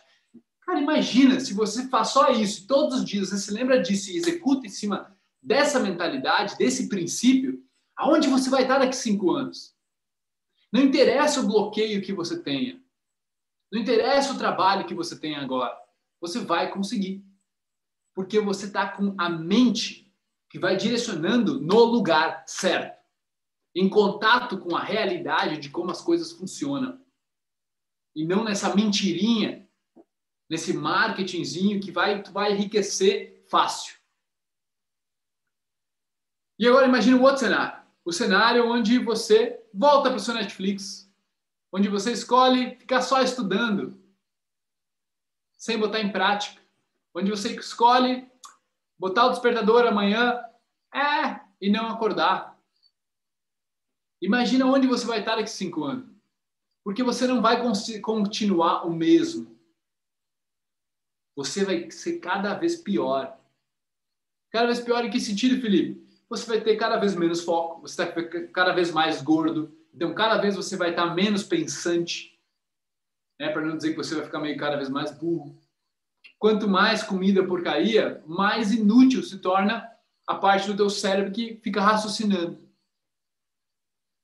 Cara, 0.61 0.79
imagina 0.79 1.39
se 1.39 1.55
você 1.55 1.87
faz 1.87 2.09
só 2.09 2.29
isso 2.29 2.67
todos 2.67 2.99
os 2.99 3.03
dias, 3.05 3.29
você 3.29 3.39
se 3.39 3.51
lembra 3.51 3.81
disso 3.81 4.11
e 4.11 4.17
executa 4.17 4.67
em 4.67 4.69
cima 4.69 5.11
dessa 5.41 5.79
mentalidade, 5.79 6.55
desse 6.55 6.87
princípio, 6.87 7.64
Aonde 7.97 8.27
você 8.27 8.49
vai 8.49 8.63
estar 8.63 8.79
daqui 8.79 8.95
cinco 8.95 9.31
anos? 9.31 9.73
Não 10.71 10.81
interessa 10.81 11.39
o 11.39 11.47
bloqueio 11.47 12.01
que 12.01 12.11
você 12.11 12.41
tenha. 12.41 12.81
Não 13.71 13.81
interessa 13.81 14.33
o 14.33 14.37
trabalho 14.37 14.85
que 14.85 14.93
você 14.93 15.17
tem 15.17 15.35
agora. 15.35 15.73
Você 16.19 16.39
vai 16.39 16.69
conseguir. 16.71 17.23
Porque 18.13 18.39
você 18.39 18.65
está 18.65 18.89
com 18.89 19.15
a 19.17 19.29
mente 19.29 20.13
que 20.49 20.59
vai 20.59 20.75
direcionando 20.75 21.61
no 21.61 21.83
lugar 21.85 22.43
certo. 22.45 23.01
Em 23.73 23.89
contato 23.89 24.57
com 24.57 24.75
a 24.75 24.83
realidade 24.83 25.57
de 25.57 25.69
como 25.69 25.91
as 25.91 26.01
coisas 26.01 26.31
funcionam. 26.33 27.01
E 28.13 28.25
não 28.25 28.43
nessa 28.43 28.73
mentirinha, 28.75 29.69
nesse 30.49 30.73
marketingzinho 30.73 31.81
que 31.81 31.91
vai, 31.91 32.21
vai 32.23 32.53
enriquecer 32.53 33.45
fácil. 33.49 33.95
E 36.57 36.67
agora 36.67 36.87
imagine 36.87 37.15
o 37.15 37.23
outro 37.23 37.39
cenário 37.39 37.84
o 38.05 38.13
cenário 38.13 38.69
onde 38.69 38.99
você 38.99 39.59
volta 39.73 40.09
para 40.09 40.17
o 40.17 40.21
seu 40.21 40.35
Netflix, 40.35 41.11
onde 41.71 41.89
você 41.89 42.11
escolhe 42.11 42.75
ficar 42.77 43.01
só 43.01 43.21
estudando, 43.21 43.99
sem 45.57 45.77
botar 45.77 45.99
em 45.99 46.11
prática, 46.11 46.61
onde 47.13 47.31
você 47.31 47.55
escolhe 47.55 48.29
botar 48.97 49.25
o 49.25 49.31
despertador 49.31 49.87
amanhã, 49.87 50.39
é, 50.93 51.41
e 51.59 51.69
não 51.69 51.87
acordar. 51.87 52.57
Imagina 54.21 54.65
onde 54.65 54.87
você 54.87 55.05
vai 55.05 55.19
estar 55.19 55.35
daqui 55.35 55.43
a 55.43 55.47
cinco 55.47 55.83
anos. 55.83 56.09
Porque 56.83 57.03
você 57.03 57.27
não 57.27 57.41
vai 57.41 57.61
continuar 58.01 58.85
o 58.85 58.93
mesmo. 58.93 59.59
Você 61.35 61.65
vai 61.65 61.89
ser 61.91 62.19
cada 62.19 62.53
vez 62.53 62.75
pior. 62.75 63.37
Cada 64.51 64.67
vez 64.67 64.79
pior 64.79 65.03
em 65.03 65.09
que 65.09 65.19
sentido, 65.19 65.59
Felipe? 65.59 66.04
Você 66.35 66.47
vai 66.47 66.61
ter 66.61 66.75
cada 66.75 66.97
vez 66.97 67.15
menos 67.15 67.41
foco, 67.43 67.81
você 67.81 68.03
vai 68.03 68.13
ficar 68.13 68.47
cada 68.47 68.73
vez 68.73 68.91
mais 68.91 69.21
gordo, 69.21 69.75
então 69.93 70.13
cada 70.13 70.37
vez 70.37 70.55
você 70.55 70.75
vai 70.75 70.89
estar 70.91 71.13
menos 71.15 71.43
pensante, 71.43 72.39
né, 73.39 73.49
para 73.49 73.61
não 73.61 73.77
dizer 73.77 73.91
que 73.91 73.97
você 73.97 74.15
vai 74.15 74.25
ficar 74.25 74.39
meio 74.39 74.57
cada 74.57 74.77
vez 74.77 74.89
mais 74.89 75.11
burro. 75.11 75.57
quanto 76.37 76.67
mais 76.67 77.01
comida 77.01 77.45
porcaria, 77.45 78.21
mais 78.27 78.71
inútil 78.71 79.23
se 79.23 79.39
torna 79.39 79.89
a 80.27 80.35
parte 80.35 80.67
do 80.67 80.75
teu 80.75 80.89
cérebro 80.89 81.31
que 81.31 81.59
fica 81.63 81.81
raciocinando. 81.81 82.65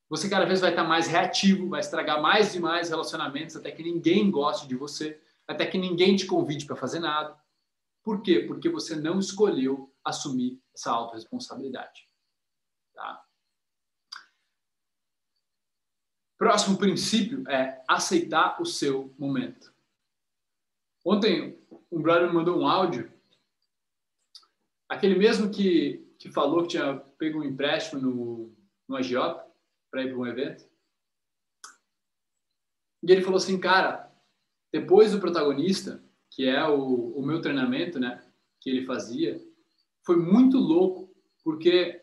Você 0.10 0.30
cada 0.30 0.46
vez 0.46 0.60
vai 0.60 0.72
estar 0.72 0.84
mais 0.84 1.08
reativo, 1.08 1.70
vai 1.70 1.80
estragar 1.80 2.22
mais 2.22 2.54
e 2.54 2.60
mais 2.60 2.90
relacionamentos 2.90 3.56
até 3.56 3.72
que 3.72 3.82
ninguém 3.82 4.30
goste 4.30 4.68
de 4.68 4.76
você, 4.76 5.20
até 5.48 5.66
que 5.66 5.78
ninguém 5.78 6.16
te 6.16 6.26
convide 6.26 6.66
para 6.66 6.76
fazer 6.76 7.00
nada. 7.00 7.36
Por 8.04 8.22
quê? 8.22 8.42
Porque 8.42 8.68
você 8.70 8.96
não 8.96 9.20
escolheu 9.20 9.91
assumir 10.03 10.61
essa 10.73 10.91
autorresponsabilidade. 10.91 12.07
Tá? 12.94 13.26
Próximo 16.38 16.78
princípio 16.78 17.48
é 17.48 17.84
aceitar 17.88 18.60
o 18.61 18.65
seu 18.65 19.14
momento. 19.18 19.72
Ontem, 21.06 21.60
um 21.91 22.02
brother 22.02 22.28
me 22.28 22.34
mandou 22.34 22.60
um 22.60 22.68
áudio, 22.68 23.11
aquele 24.90 25.15
mesmo 25.15 25.52
que, 25.52 26.15
que 26.18 26.32
falou 26.32 26.64
que 26.64 26.69
tinha 26.69 26.95
pego 27.18 27.40
um 27.40 27.44
empréstimo 27.44 28.02
no, 28.02 28.57
no 28.88 28.95
agiota 28.95 29.48
para 29.90 30.03
ir 30.03 30.10
para 30.10 30.18
um 30.18 30.28
evento. 30.28 30.68
E 33.03 33.11
ele 33.11 33.22
falou 33.22 33.38
assim, 33.38 33.60
cara, 33.60 34.11
depois 34.72 35.11
do 35.11 35.19
protagonista, 35.19 36.03
que 36.30 36.48
é 36.48 36.64
o, 36.68 37.11
o 37.18 37.26
meu 37.26 37.41
treinamento, 37.41 37.99
né, 37.99 38.23
que 38.60 38.69
ele 38.69 38.86
fazia, 38.86 39.40
foi 40.03 40.18
muito 40.18 40.57
louco, 40.57 41.14
porque 41.44 42.02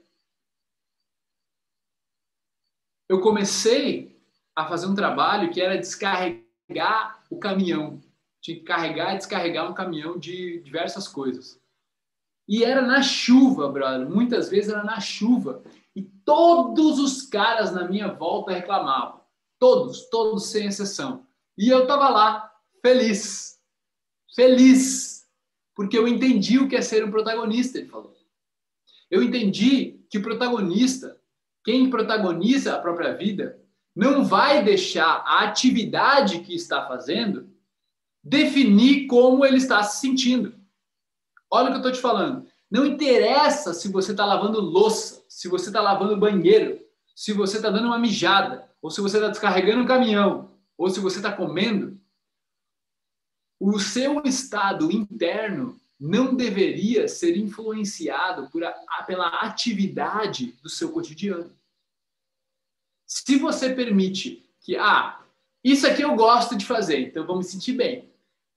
eu 3.09 3.21
comecei 3.21 4.21
a 4.55 4.67
fazer 4.67 4.87
um 4.87 4.95
trabalho 4.95 5.51
que 5.51 5.61
era 5.61 5.79
descarregar 5.79 7.23
o 7.31 7.39
caminhão. 7.39 8.01
Tinha 8.41 8.59
que 8.59 8.65
carregar 8.65 9.15
e 9.15 9.19
descarregar 9.19 9.71
um 9.71 9.75
caminhão 9.75 10.19
de 10.19 10.61
diversas 10.61 11.09
coisas. 11.09 11.61
E 12.49 12.65
era 12.65 12.83
na 12.83 13.03
chuva, 13.03 13.69
brother. 13.71 14.09
Muitas 14.09 14.49
vezes 14.49 14.73
era 14.73 14.83
na 14.83 15.01
chuva. 15.01 15.63
E 15.95 16.03
todos 16.03 16.99
os 16.99 17.23
caras 17.23 17.73
na 17.73 17.89
minha 17.89 18.13
volta 18.13 18.53
reclamavam. 18.53 19.21
Todos, 19.59 20.09
todos 20.09 20.47
sem 20.47 20.67
exceção. 20.67 21.27
E 21.57 21.69
eu 21.69 21.87
tava 21.87 22.09
lá, 22.09 22.53
feliz. 22.81 23.59
Feliz. 24.35 25.08
Porque 25.79 25.97
eu 25.97 26.09
entendi 26.09 26.59
o 26.59 26.69
que 26.69 26.75
é 26.75 26.83
ser 26.83 27.05
um 27.05 27.11
protagonista, 27.13 27.79
ele 27.79 27.87
falou. 27.87 28.13
Eu 29.09 29.23
entendi 29.23 30.05
que 30.11 30.19
o 30.19 30.23
protagonista, 30.23 31.17
quem 31.65 31.89
protagoniza 31.89 32.75
a 32.75 32.81
própria 32.81 33.15
vida, 33.15 33.63
não 33.95 34.25
vai 34.25 34.65
deixar 34.65 35.23
a 35.25 35.45
atividade 35.45 36.41
que 36.41 36.53
está 36.53 36.85
fazendo 36.89 37.49
definir 38.25 39.07
como 39.07 39.47
ele 39.47 39.59
está 39.59 39.81
se 39.85 40.01
sentindo. 40.01 40.53
Olha 41.49 41.67
o 41.67 41.69
que 41.69 41.75
eu 41.75 41.77
estou 41.77 41.93
te 41.93 42.01
falando. 42.01 42.45
Não 42.69 42.85
interessa 42.85 43.73
se 43.73 43.87
você 43.87 44.11
está 44.11 44.27
lavando 44.27 44.61
louça, 44.61 45.25
se 45.29 45.47
você 45.47 45.69
está 45.69 45.81
lavando 45.81 46.17
banheiro, 46.17 46.81
se 47.15 47.33
você 47.33 47.59
está 47.59 47.71
dando 47.71 47.87
uma 47.87 48.01
mijada, 48.01 48.69
ou 48.83 48.91
se 48.91 49.01
você 49.01 49.19
está 49.19 49.29
descarregando 49.29 49.85
um 49.85 49.87
caminhão, 49.87 50.51
ou 50.77 50.91
se 50.91 50.99
você 50.99 51.19
está 51.19 51.31
comendo. 51.31 52.01
O 53.61 53.79
seu 53.79 54.23
estado 54.25 54.91
interno 54.93 55.79
não 55.99 56.35
deveria 56.35 57.09
ser 57.09 57.37
influenciado 57.37 58.49
por 58.51 58.63
a, 58.63 58.73
pela 59.05 59.27
atividade 59.41 60.53
do 60.63 60.69
seu 60.69 60.93
cotidiano. 60.93 61.53
Se 63.05 63.37
você 63.37 63.75
permite 63.75 64.49
que, 64.61 64.77
ah, 64.77 65.21
isso 65.65 65.87
aqui 65.87 66.03
eu 66.03 66.15
gosto 66.15 66.57
de 66.57 66.65
fazer, 66.65 67.01
então 67.01 67.27
vou 67.27 67.39
me 67.39 67.45
sentir 67.45 67.73
bem. 67.73 68.09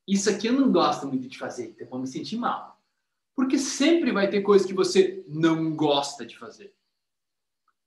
Isso 0.07 0.29
aqui 0.29 0.47
eu 0.47 0.53
não 0.53 0.71
gosto 0.71 1.07
muito 1.07 1.27
de 1.27 1.37
fazer, 1.37 1.69
então 1.69 1.87
vou 1.87 1.99
me 1.99 2.07
sentir 2.07 2.37
mal. 2.37 2.79
Porque 3.35 3.57
sempre 3.57 4.11
vai 4.11 4.29
ter 4.29 4.41
coisa 4.41 4.67
que 4.67 4.73
você 4.73 5.23
não 5.27 5.75
gosta 5.75 6.25
de 6.25 6.37
fazer. 6.37 6.73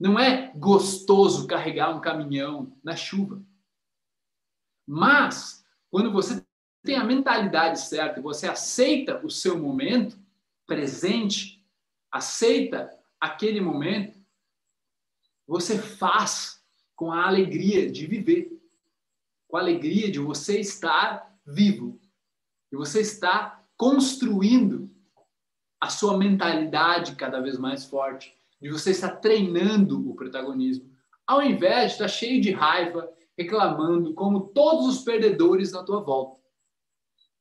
Não 0.00 0.18
é 0.18 0.52
gostoso 0.56 1.46
carregar 1.46 1.94
um 1.94 2.00
caminhão 2.00 2.76
na 2.82 2.96
chuva. 2.96 3.40
Mas, 4.86 5.64
quando 5.90 6.10
você 6.10 6.43
tem 6.84 6.96
a 6.96 7.04
mentalidade 7.04 7.80
certa 7.80 8.20
e 8.20 8.22
você 8.22 8.46
aceita 8.46 9.18
o 9.24 9.30
seu 9.30 9.58
momento 9.58 10.18
presente, 10.66 11.64
aceita 12.12 12.90
aquele 13.18 13.60
momento, 13.60 14.18
você 15.46 15.78
faz 15.78 16.62
com 16.94 17.10
a 17.10 17.26
alegria 17.26 17.90
de 17.90 18.06
viver, 18.06 18.60
com 19.48 19.56
a 19.56 19.60
alegria 19.60 20.10
de 20.10 20.18
você 20.18 20.60
estar 20.60 21.34
vivo, 21.44 21.98
de 22.70 22.76
você 22.76 23.00
estar 23.00 23.66
construindo 23.76 24.90
a 25.80 25.88
sua 25.88 26.18
mentalidade 26.18 27.16
cada 27.16 27.40
vez 27.40 27.58
mais 27.58 27.86
forte, 27.86 28.34
de 28.60 28.68
você 28.70 28.90
estar 28.90 29.16
treinando 29.16 30.08
o 30.08 30.14
protagonismo, 30.14 30.90
ao 31.26 31.42
invés 31.42 31.88
de 31.88 31.92
estar 31.92 32.08
cheio 32.08 32.40
de 32.42 32.52
raiva, 32.52 33.10
reclamando 33.36 34.12
como 34.12 34.48
todos 34.48 34.86
os 34.86 35.02
perdedores 35.02 35.72
na 35.72 35.82
tua 35.82 36.00
volta. 36.00 36.43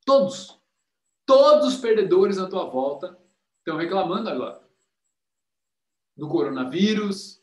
Todos. 0.05 0.59
Todos 1.25 1.73
os 1.73 1.79
perdedores 1.79 2.37
na 2.37 2.49
tua 2.49 2.65
volta 2.65 3.17
estão 3.59 3.77
reclamando 3.77 4.29
agora. 4.29 4.61
Do 6.15 6.27
coronavírus, 6.27 7.41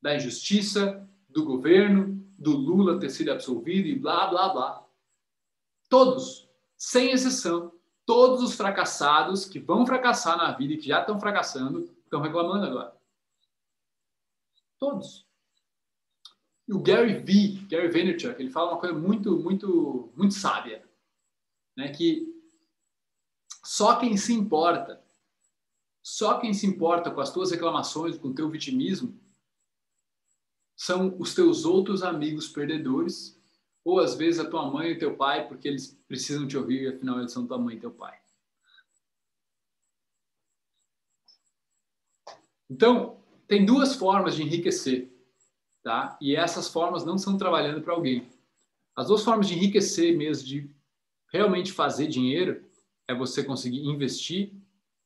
da 0.00 0.14
injustiça, 0.14 1.08
do 1.28 1.44
governo, 1.44 2.22
do 2.38 2.52
Lula 2.52 3.00
ter 3.00 3.10
sido 3.10 3.32
absolvido 3.32 3.88
e 3.88 3.98
blá, 3.98 4.26
blá, 4.26 4.48
blá. 4.50 4.86
Todos, 5.88 6.48
sem 6.76 7.10
exceção, 7.10 7.72
todos 8.04 8.42
os 8.42 8.54
fracassados 8.54 9.46
que 9.46 9.58
vão 9.58 9.86
fracassar 9.86 10.36
na 10.36 10.52
vida 10.52 10.74
e 10.74 10.76
que 10.76 10.88
já 10.88 11.00
estão 11.00 11.18
fracassando 11.18 11.90
estão 12.04 12.20
reclamando 12.20 12.66
agora. 12.66 12.94
Todos. 14.78 15.26
E 16.68 16.72
o 16.74 16.80
Gary 16.80 17.14
V, 17.14 17.66
Gary 17.68 17.90
Vaynerchuk, 17.90 18.40
ele 18.40 18.50
fala 18.50 18.72
uma 18.72 18.80
coisa 18.80 18.94
muito, 18.94 19.38
muito, 19.38 20.12
muito 20.14 20.34
sábia, 20.34 20.83
né? 21.76 21.88
Que 21.92 22.32
só 23.62 23.98
quem 23.98 24.16
se 24.16 24.32
importa, 24.32 25.02
só 26.02 26.38
quem 26.38 26.52
se 26.52 26.66
importa 26.66 27.10
com 27.10 27.20
as 27.20 27.32
tuas 27.32 27.50
reclamações, 27.50 28.18
com 28.18 28.28
o 28.28 28.34
teu 28.34 28.50
vitimismo, 28.50 29.18
são 30.76 31.16
os 31.18 31.34
teus 31.34 31.64
outros 31.64 32.02
amigos 32.02 32.48
perdedores, 32.48 33.40
ou 33.84 34.00
às 34.00 34.14
vezes 34.14 34.40
a 34.40 34.48
tua 34.48 34.70
mãe 34.70 34.90
e 34.90 34.98
teu 34.98 35.16
pai, 35.16 35.46
porque 35.46 35.68
eles 35.68 35.98
precisam 36.08 36.46
te 36.48 36.56
ouvir, 36.56 36.94
afinal 36.94 37.18
eles 37.18 37.32
são 37.32 37.46
tua 37.46 37.58
mãe 37.58 37.76
e 37.76 37.80
teu 37.80 37.90
pai. 37.90 38.20
Então, 42.68 43.22
tem 43.46 43.64
duas 43.64 43.94
formas 43.94 44.34
de 44.34 44.42
enriquecer, 44.42 45.12
tá? 45.82 46.18
E 46.20 46.34
essas 46.34 46.68
formas 46.68 47.04
não 47.04 47.16
são 47.18 47.36
trabalhando 47.36 47.82
para 47.82 47.92
alguém. 47.92 48.28
As 48.96 49.08
duas 49.08 49.22
formas 49.22 49.46
de 49.46 49.54
enriquecer 49.54 50.16
mesmo, 50.16 50.46
de 50.46 50.73
realmente 51.34 51.72
fazer 51.72 52.06
dinheiro, 52.06 52.64
é 53.08 53.14
você 53.14 53.42
conseguir 53.42 53.84
investir 53.84 54.52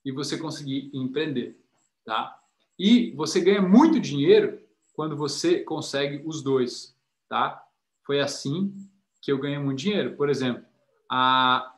e 0.05 0.13
você 0.13 0.37
conseguir 0.37 0.91
empreender, 0.93 1.59
tá? 2.05 2.39
E 2.79 3.13
você 3.13 3.41
ganha 3.41 3.63
muito 3.63 3.99
dinheiro 3.99 4.61
quando 4.93 5.17
você 5.17 5.61
consegue 5.61 6.23
os 6.27 6.43
dois, 6.43 6.95
tá? 7.31 7.67
Foi 8.05 8.21
assim 8.21 8.75
que 9.23 9.33
eu 9.33 9.39
ganhei 9.39 9.59
muito 9.59 9.79
dinheiro. 9.79 10.17
Por 10.17 10.29
exemplo, 10.29 10.63
há 11.11 11.75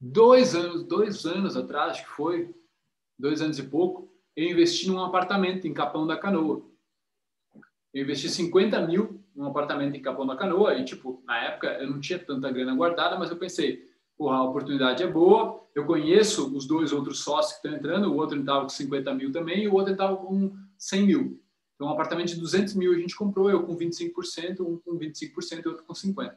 dois 0.00 0.54
anos, 0.54 0.84
dois 0.84 1.26
anos 1.26 1.56
atrás, 1.56 2.00
que 2.00 2.08
foi, 2.08 2.54
dois 3.18 3.42
anos 3.42 3.58
e 3.58 3.64
pouco, 3.64 4.08
eu 4.36 4.48
investi 4.48 4.86
num 4.86 5.02
apartamento 5.02 5.66
em 5.66 5.74
Capão 5.74 6.06
da 6.06 6.16
Canoa. 6.16 6.64
Eu 7.98 8.04
investi 8.04 8.28
50 8.28 8.86
mil 8.86 9.20
num 9.34 9.46
apartamento 9.46 9.96
em 9.96 10.00
Capão 10.00 10.24
da 10.24 10.36
Canoa 10.36 10.74
e, 10.74 10.84
tipo, 10.84 11.20
na 11.26 11.36
época 11.42 11.66
eu 11.80 11.90
não 11.90 11.98
tinha 11.98 12.16
tanta 12.16 12.48
grana 12.48 12.72
guardada, 12.72 13.18
mas 13.18 13.28
eu 13.28 13.36
pensei, 13.36 13.90
porra, 14.16 14.36
a 14.36 14.44
oportunidade 14.44 15.02
é 15.02 15.06
boa, 15.08 15.66
eu 15.74 15.84
conheço 15.84 16.56
os 16.56 16.64
dois 16.64 16.92
outros 16.92 17.24
sócios 17.24 17.54
que 17.58 17.66
estão 17.66 17.76
entrando, 17.76 18.12
o 18.12 18.16
outro 18.16 18.38
estava 18.38 18.62
com 18.62 18.68
50 18.68 19.14
mil 19.14 19.32
também 19.32 19.64
e 19.64 19.68
o 19.68 19.74
outro 19.74 19.92
estava 19.92 20.16
com 20.16 20.56
100 20.78 21.06
mil. 21.06 21.42
Então, 21.74 21.88
um 21.88 21.90
apartamento 21.90 22.28
de 22.28 22.36
200 22.36 22.74
mil 22.74 22.92
a 22.92 22.98
gente 22.98 23.16
comprou, 23.16 23.50
eu 23.50 23.64
com 23.64 23.76
25%, 23.76 24.60
um 24.60 24.78
com 24.78 24.96
25% 24.96 25.64
e 25.64 25.68
outro 25.68 25.84
com 25.84 25.92
50%. 25.92 26.36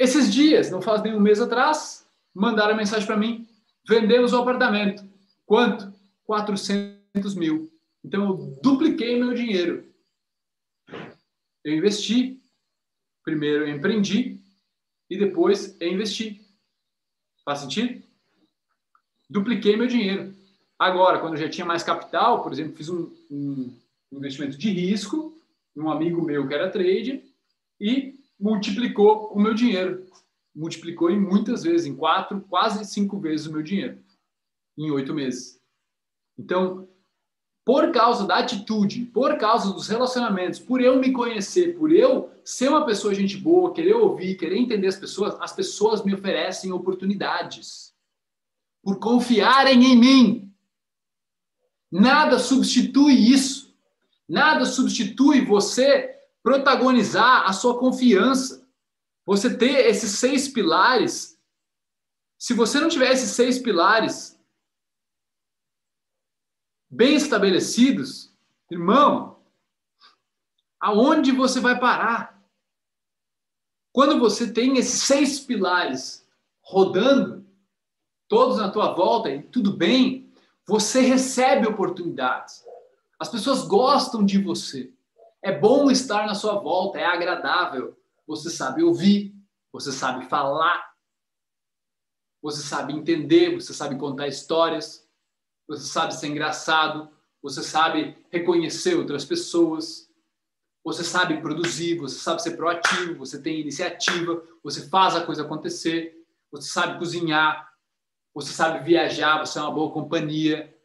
Esses 0.00 0.34
dias, 0.34 0.68
não 0.68 0.82
faz 0.82 1.00
nem 1.00 1.14
um 1.14 1.20
mês 1.20 1.40
atrás, 1.40 2.08
mandaram 2.34 2.76
mensagem 2.76 3.06
para 3.06 3.16
mim, 3.16 3.46
vendemos 3.88 4.32
o 4.32 4.38
apartamento. 4.38 5.08
Quanto? 5.46 5.92
400 6.24 7.36
mil. 7.36 7.69
Então, 8.04 8.28
eu 8.28 8.60
dupliquei 8.62 9.18
meu 9.18 9.34
dinheiro. 9.34 9.88
Eu 11.64 11.76
investi, 11.76 12.40
primeiro 13.22 13.66
eu 13.66 13.76
empreendi 13.76 14.40
e 15.08 15.18
depois 15.18 15.78
eu 15.80 15.92
investi. 15.92 16.40
Faz 17.44 17.60
sentido? 17.60 18.02
Dupliquei 19.28 19.76
meu 19.76 19.86
dinheiro. 19.86 20.34
Agora, 20.78 21.20
quando 21.20 21.34
eu 21.34 21.40
já 21.40 21.48
tinha 21.48 21.66
mais 21.66 21.82
capital, 21.82 22.42
por 22.42 22.52
exemplo, 22.52 22.76
fiz 22.76 22.88
um, 22.88 23.14
um 23.30 23.76
investimento 24.12 24.56
de 24.56 24.70
risco, 24.70 25.38
um 25.76 25.90
amigo 25.90 26.22
meu 26.22 26.48
que 26.48 26.54
era 26.54 26.70
trade, 26.70 27.22
e 27.78 28.18
multiplicou 28.38 29.30
o 29.32 29.38
meu 29.38 29.52
dinheiro. 29.52 30.08
multiplicou 30.54 31.10
em 31.10 31.20
muitas 31.20 31.62
vezes, 31.62 31.86
em 31.86 31.94
quatro, 31.94 32.40
quase 32.42 32.84
cinco 32.84 33.18
vezes 33.18 33.46
o 33.46 33.52
meu 33.52 33.62
dinheiro, 33.62 34.02
em 34.76 34.90
oito 34.90 35.14
meses. 35.14 35.60
Então, 36.38 36.88
por 37.64 37.92
causa 37.92 38.26
da 38.26 38.38
atitude, 38.38 39.04
por 39.06 39.36
causa 39.36 39.72
dos 39.72 39.88
relacionamentos, 39.88 40.58
por 40.58 40.80
eu 40.80 40.98
me 40.98 41.12
conhecer, 41.12 41.76
por 41.78 41.92
eu 41.92 42.30
ser 42.42 42.68
uma 42.68 42.86
pessoa 42.86 43.14
gente 43.14 43.36
boa, 43.36 43.72
querer 43.72 43.94
ouvir, 43.94 44.36
querer 44.36 44.56
entender 44.56 44.88
as 44.88 44.96
pessoas, 44.96 45.36
as 45.40 45.52
pessoas 45.52 46.02
me 46.02 46.14
oferecem 46.14 46.72
oportunidades. 46.72 47.94
Por 48.82 48.98
confiarem 48.98 49.84
em 49.84 49.96
mim. 49.96 50.52
Nada 51.92 52.38
substitui 52.38 53.12
isso. 53.12 53.74
Nada 54.26 54.64
substitui 54.64 55.44
você 55.44 56.16
protagonizar 56.42 57.44
a 57.46 57.52
sua 57.52 57.78
confiança. 57.78 58.66
Você 59.26 59.54
ter 59.54 59.86
esses 59.86 60.12
seis 60.12 60.48
pilares. 60.48 61.38
Se 62.38 62.54
você 62.54 62.80
não 62.80 62.88
tiver 62.88 63.12
esses 63.12 63.32
seis 63.32 63.58
pilares, 63.58 64.39
bem 66.90 67.14
estabelecidos, 67.14 68.34
irmão, 68.68 69.38
aonde 70.80 71.30
você 71.30 71.60
vai 71.60 71.78
parar? 71.78 72.42
Quando 73.92 74.18
você 74.18 74.52
tem 74.52 74.76
esses 74.76 75.02
seis 75.02 75.38
pilares 75.38 76.26
rodando, 76.60 77.46
todos 78.28 78.58
na 78.58 78.70
tua 78.70 78.92
volta 78.92 79.30
e 79.30 79.42
tudo 79.42 79.76
bem, 79.76 80.32
você 80.66 81.00
recebe 81.00 81.66
oportunidades. 81.66 82.64
As 83.18 83.28
pessoas 83.28 83.66
gostam 83.66 84.24
de 84.24 84.40
você. 84.42 84.92
É 85.42 85.56
bom 85.56 85.90
estar 85.90 86.26
na 86.26 86.34
sua 86.34 86.60
volta, 86.60 86.98
é 86.98 87.04
agradável. 87.04 87.96
Você 88.26 88.50
sabe 88.50 88.82
ouvir, 88.82 89.34
você 89.72 89.90
sabe 89.90 90.26
falar, 90.26 90.94
você 92.42 92.62
sabe 92.62 92.92
entender, 92.92 93.54
você 93.54 93.74
sabe 93.74 93.96
contar 93.96 94.28
histórias 94.28 94.99
você 95.70 95.86
sabe 95.86 96.12
ser 96.16 96.26
engraçado, 96.26 97.08
você 97.40 97.62
sabe 97.62 98.16
reconhecer 98.28 98.96
outras 98.96 99.24
pessoas, 99.24 100.10
você 100.82 101.04
sabe 101.04 101.40
produzir, 101.40 101.96
você 101.96 102.18
sabe 102.18 102.42
ser 102.42 102.56
proativo, 102.56 103.16
você 103.16 103.40
tem 103.40 103.60
iniciativa, 103.60 104.42
você 104.64 104.88
faz 104.88 105.14
a 105.14 105.24
coisa 105.24 105.42
acontecer, 105.42 106.26
você 106.50 106.68
sabe 106.68 106.98
cozinhar, 106.98 107.72
você 108.34 108.52
sabe 108.52 108.84
viajar, 108.84 109.38
você 109.38 109.60
é 109.60 109.62
uma 109.62 109.70
boa 109.70 109.92
companhia, 109.92 110.76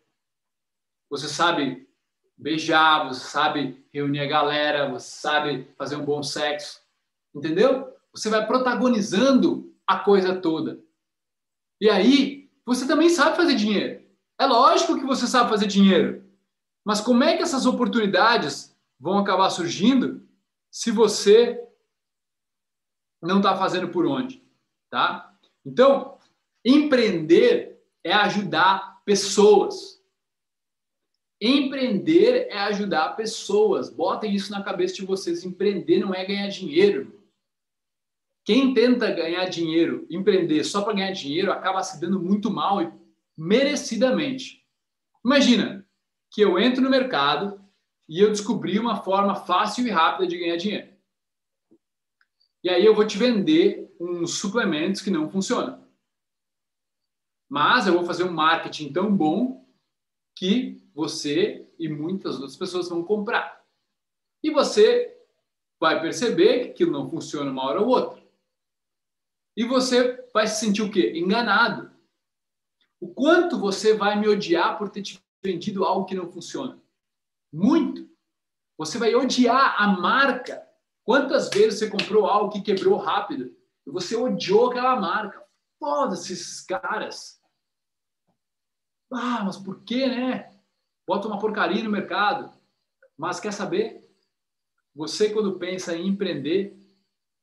você 1.09 1.27
sabe 1.27 1.89
beijar, 2.37 3.07
você 3.07 3.27
sabe 3.27 3.83
reunir 3.91 4.19
a 4.19 4.27
galera, 4.27 4.91
você 4.91 5.09
sabe 5.09 5.67
fazer 5.75 5.95
um 5.95 6.05
bom 6.05 6.21
sexo, 6.21 6.79
entendeu? 7.33 7.91
Você 8.13 8.29
vai 8.29 8.45
protagonizando 8.45 9.73
a 9.87 9.97
coisa 9.97 10.39
toda. 10.39 10.79
E 11.81 11.89
aí, 11.89 12.51
você 12.63 12.87
também 12.87 13.09
sabe 13.09 13.35
fazer 13.35 13.55
dinheiro. 13.55 14.05
É 14.37 14.45
lógico 14.45 14.95
que 14.95 15.05
você 15.05 15.27
sabe 15.27 15.49
fazer 15.49 15.67
dinheiro, 15.67 16.23
mas 16.83 16.99
como 16.99 17.23
é 17.23 17.37
que 17.37 17.43
essas 17.43 17.65
oportunidades 17.65 18.75
vão 18.99 19.17
acabar 19.17 19.49
surgindo 19.49 20.27
se 20.69 20.91
você 20.91 21.61
não 23.21 23.37
está 23.37 23.55
fazendo 23.57 23.89
por 23.89 24.05
onde, 24.05 24.43
tá? 24.89 25.33
Então, 25.65 26.17
empreender 26.63 27.81
é 28.03 28.13
ajudar 28.13 29.01
pessoas. 29.05 30.01
Empreender 31.41 32.47
é 32.49 32.57
ajudar 32.59 33.15
pessoas. 33.15 33.89
Botem 33.89 34.33
isso 34.33 34.51
na 34.51 34.63
cabeça 34.63 34.95
de 34.95 35.05
vocês. 35.05 35.43
Empreender 35.43 35.99
não 35.99 36.13
é 36.13 36.25
ganhar 36.25 36.47
dinheiro. 36.47 37.19
Quem 38.43 38.73
tenta 38.73 39.11
ganhar 39.11 39.45
dinheiro, 39.45 40.05
empreender 40.09 40.63
só 40.63 40.83
para 40.83 40.93
ganhar 40.93 41.11
dinheiro, 41.11 41.51
acaba 41.51 41.81
se 41.81 41.99
dando 41.99 42.19
muito 42.21 42.51
mal 42.51 42.81
e 42.81 42.91
merecidamente. 43.37 44.65
Imagina 45.23 45.87
que 46.31 46.41
eu 46.41 46.59
entro 46.59 46.81
no 46.81 46.89
mercado 46.89 47.63
e 48.07 48.19
eu 48.19 48.29
descobri 48.29 48.77
uma 48.77 49.01
forma 49.01 49.35
fácil 49.35 49.87
e 49.87 49.89
rápida 49.89 50.27
de 50.27 50.37
ganhar 50.37 50.57
dinheiro. 50.57 50.93
E 52.63 52.69
aí 52.69 52.85
eu 52.85 52.95
vou 52.95 53.05
te 53.05 53.17
vender 53.17 53.95
uns 53.99 54.39
suplementos 54.39 55.01
que 55.01 55.09
não 55.09 55.29
funcionam. 55.29 55.85
Mas 57.49 57.87
eu 57.87 57.93
vou 57.93 58.05
fazer 58.05 58.23
um 58.23 58.31
marketing 58.31 58.91
tão 58.91 59.15
bom 59.15 59.65
que 60.35 60.83
você 60.93 61.71
e 61.77 61.87
muitas 61.87 62.35
outras 62.35 62.57
pessoas 62.57 62.89
vão 62.89 63.03
comprar. 63.03 63.63
E 64.43 64.51
você 64.51 65.15
vai 65.79 66.01
perceber 66.01 66.73
que 66.73 66.85
não 66.85 67.09
funciona 67.09 67.51
uma 67.51 67.63
hora 67.63 67.81
ou 67.81 67.87
outra. 67.87 68.23
E 69.55 69.63
você 69.63 70.27
vai 70.33 70.47
se 70.47 70.59
sentir 70.59 70.81
o 70.81 70.91
quê? 70.91 71.13
Enganado. 71.15 71.94
O 73.06 73.14
quanto 73.14 73.60
você 73.60 73.94
vai 73.94 74.19
me 74.19 74.27
odiar 74.27 74.80
por 74.80 74.90
ter 74.90 75.03
te 75.03 75.23
vendido 75.44 75.86
algo 75.86 76.07
que 76.07 76.15
não 76.15 76.27
funciona? 76.27 76.82
Muito. 77.53 78.10
Você 78.80 78.98
vai 78.98 79.14
odiar 79.14 79.80
a 79.80 79.90
marca. 79.90 80.68
Quantas 81.03 81.48
vezes 81.52 81.77
você 81.77 81.88
comprou 81.88 82.26
algo 82.26 82.52
que 82.52 82.64
quebrou 82.64 82.98
rápido 82.98 83.56
e 83.86 83.91
você 83.91 84.15
odiou 84.15 84.72
aquela 84.72 84.99
marca? 84.99 85.45
Foda-se 85.77 86.34
esses 86.34 86.61
caras. 86.61 87.40
Ah, 89.14 89.44
mas 89.45 89.57
por 89.57 89.84
que, 89.84 90.07
né? 90.07 90.52
Bota 91.07 91.27
uma 91.27 91.38
porcaria 91.38 91.84
no 91.84 91.91
mercado. 91.91 92.52
Mas 93.15 93.40
quer 93.40 93.53
saber? 93.53 94.03
Você, 94.95 95.30
quando 95.30 95.60
pensa 95.60 95.95
em 95.95 96.07
empreender, 96.07 96.76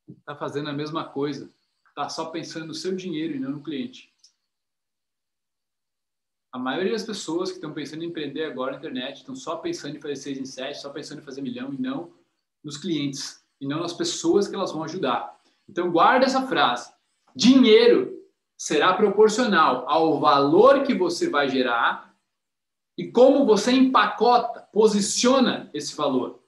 está 0.09 0.35
fazendo 0.35 0.69
a 0.69 0.73
mesma 0.73 1.07
coisa. 1.07 1.49
Está 1.87 2.09
só 2.09 2.25
pensando 2.25 2.65
no 2.65 2.73
seu 2.73 2.93
dinheiro 2.93 3.33
e 3.33 3.39
não 3.39 3.51
no 3.51 3.63
cliente. 3.63 4.12
A 6.53 6.59
maioria 6.59 6.91
das 6.91 7.03
pessoas 7.03 7.49
que 7.49 7.55
estão 7.55 7.73
pensando 7.73 8.03
em 8.03 8.07
empreender 8.07 8.45
agora 8.45 8.73
na 8.73 8.77
internet 8.77 9.17
estão 9.17 9.35
só 9.35 9.55
pensando 9.55 9.97
em 9.97 9.99
fazer 9.99 10.15
seis 10.15 10.37
em 10.37 10.45
sete, 10.45 10.79
só 10.79 10.91
pensando 10.91 11.19
em 11.19 11.25
fazer 11.25 11.41
milhão 11.41 11.73
e 11.73 11.81
não 11.81 12.13
nos 12.63 12.77
clientes 12.77 13.43
e 13.59 13.67
não 13.67 13.79
nas 13.79 13.91
pessoas 13.91 14.47
que 14.47 14.53
elas 14.53 14.71
vão 14.71 14.83
ajudar. 14.83 15.35
Então 15.67 15.91
guarda 15.91 16.27
essa 16.27 16.45
frase. 16.45 16.93
Dinheiro 17.35 18.23
será 18.55 18.93
proporcional 18.93 19.89
ao 19.89 20.19
valor 20.19 20.83
que 20.83 20.93
você 20.93 21.27
vai 21.27 21.49
gerar 21.49 22.15
e 22.95 23.11
como 23.11 23.47
você 23.47 23.71
empacota, 23.71 24.61
posiciona 24.71 25.71
esse 25.73 25.95
valor. 25.95 26.39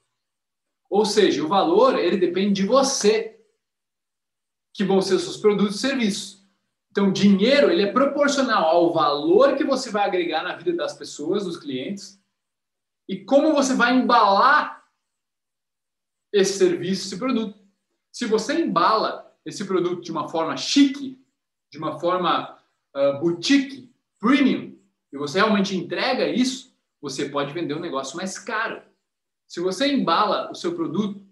Ou 0.88 1.04
seja, 1.04 1.44
o 1.44 1.48
valor 1.48 1.98
ele 1.98 2.16
depende 2.16 2.62
de 2.62 2.68
você, 2.68 3.40
que 4.72 4.84
vão 4.84 5.02
ser 5.02 5.14
os 5.14 5.22
seus 5.22 5.36
produtos 5.36 5.74
e 5.74 5.78
serviços. 5.80 6.45
Então, 6.96 7.12
dinheiro 7.12 7.70
ele 7.70 7.82
é 7.82 7.92
proporcional 7.92 8.64
ao 8.64 8.90
valor 8.90 9.54
que 9.54 9.64
você 9.64 9.90
vai 9.90 10.06
agregar 10.06 10.42
na 10.42 10.56
vida 10.56 10.72
das 10.72 10.96
pessoas, 10.96 11.44
dos 11.44 11.58
clientes, 11.58 12.18
e 13.06 13.22
como 13.22 13.52
você 13.52 13.74
vai 13.74 13.94
embalar 13.94 14.82
esse 16.32 16.56
serviço, 16.56 17.06
esse 17.06 17.18
produto. 17.18 17.54
Se 18.10 18.24
você 18.24 18.62
embala 18.62 19.30
esse 19.44 19.66
produto 19.66 20.00
de 20.00 20.10
uma 20.10 20.26
forma 20.30 20.56
chique, 20.56 21.22
de 21.70 21.76
uma 21.76 22.00
forma 22.00 22.58
uh, 22.96 23.20
boutique, 23.20 23.92
premium, 24.18 24.74
e 25.12 25.18
você 25.18 25.38
realmente 25.38 25.76
entrega 25.76 26.26
isso, 26.26 26.74
você 26.98 27.28
pode 27.28 27.52
vender 27.52 27.74
um 27.74 27.80
negócio 27.80 28.16
mais 28.16 28.38
caro. 28.38 28.80
Se 29.46 29.60
você 29.60 29.92
embala 29.92 30.50
o 30.50 30.54
seu 30.54 30.74
produto 30.74 31.22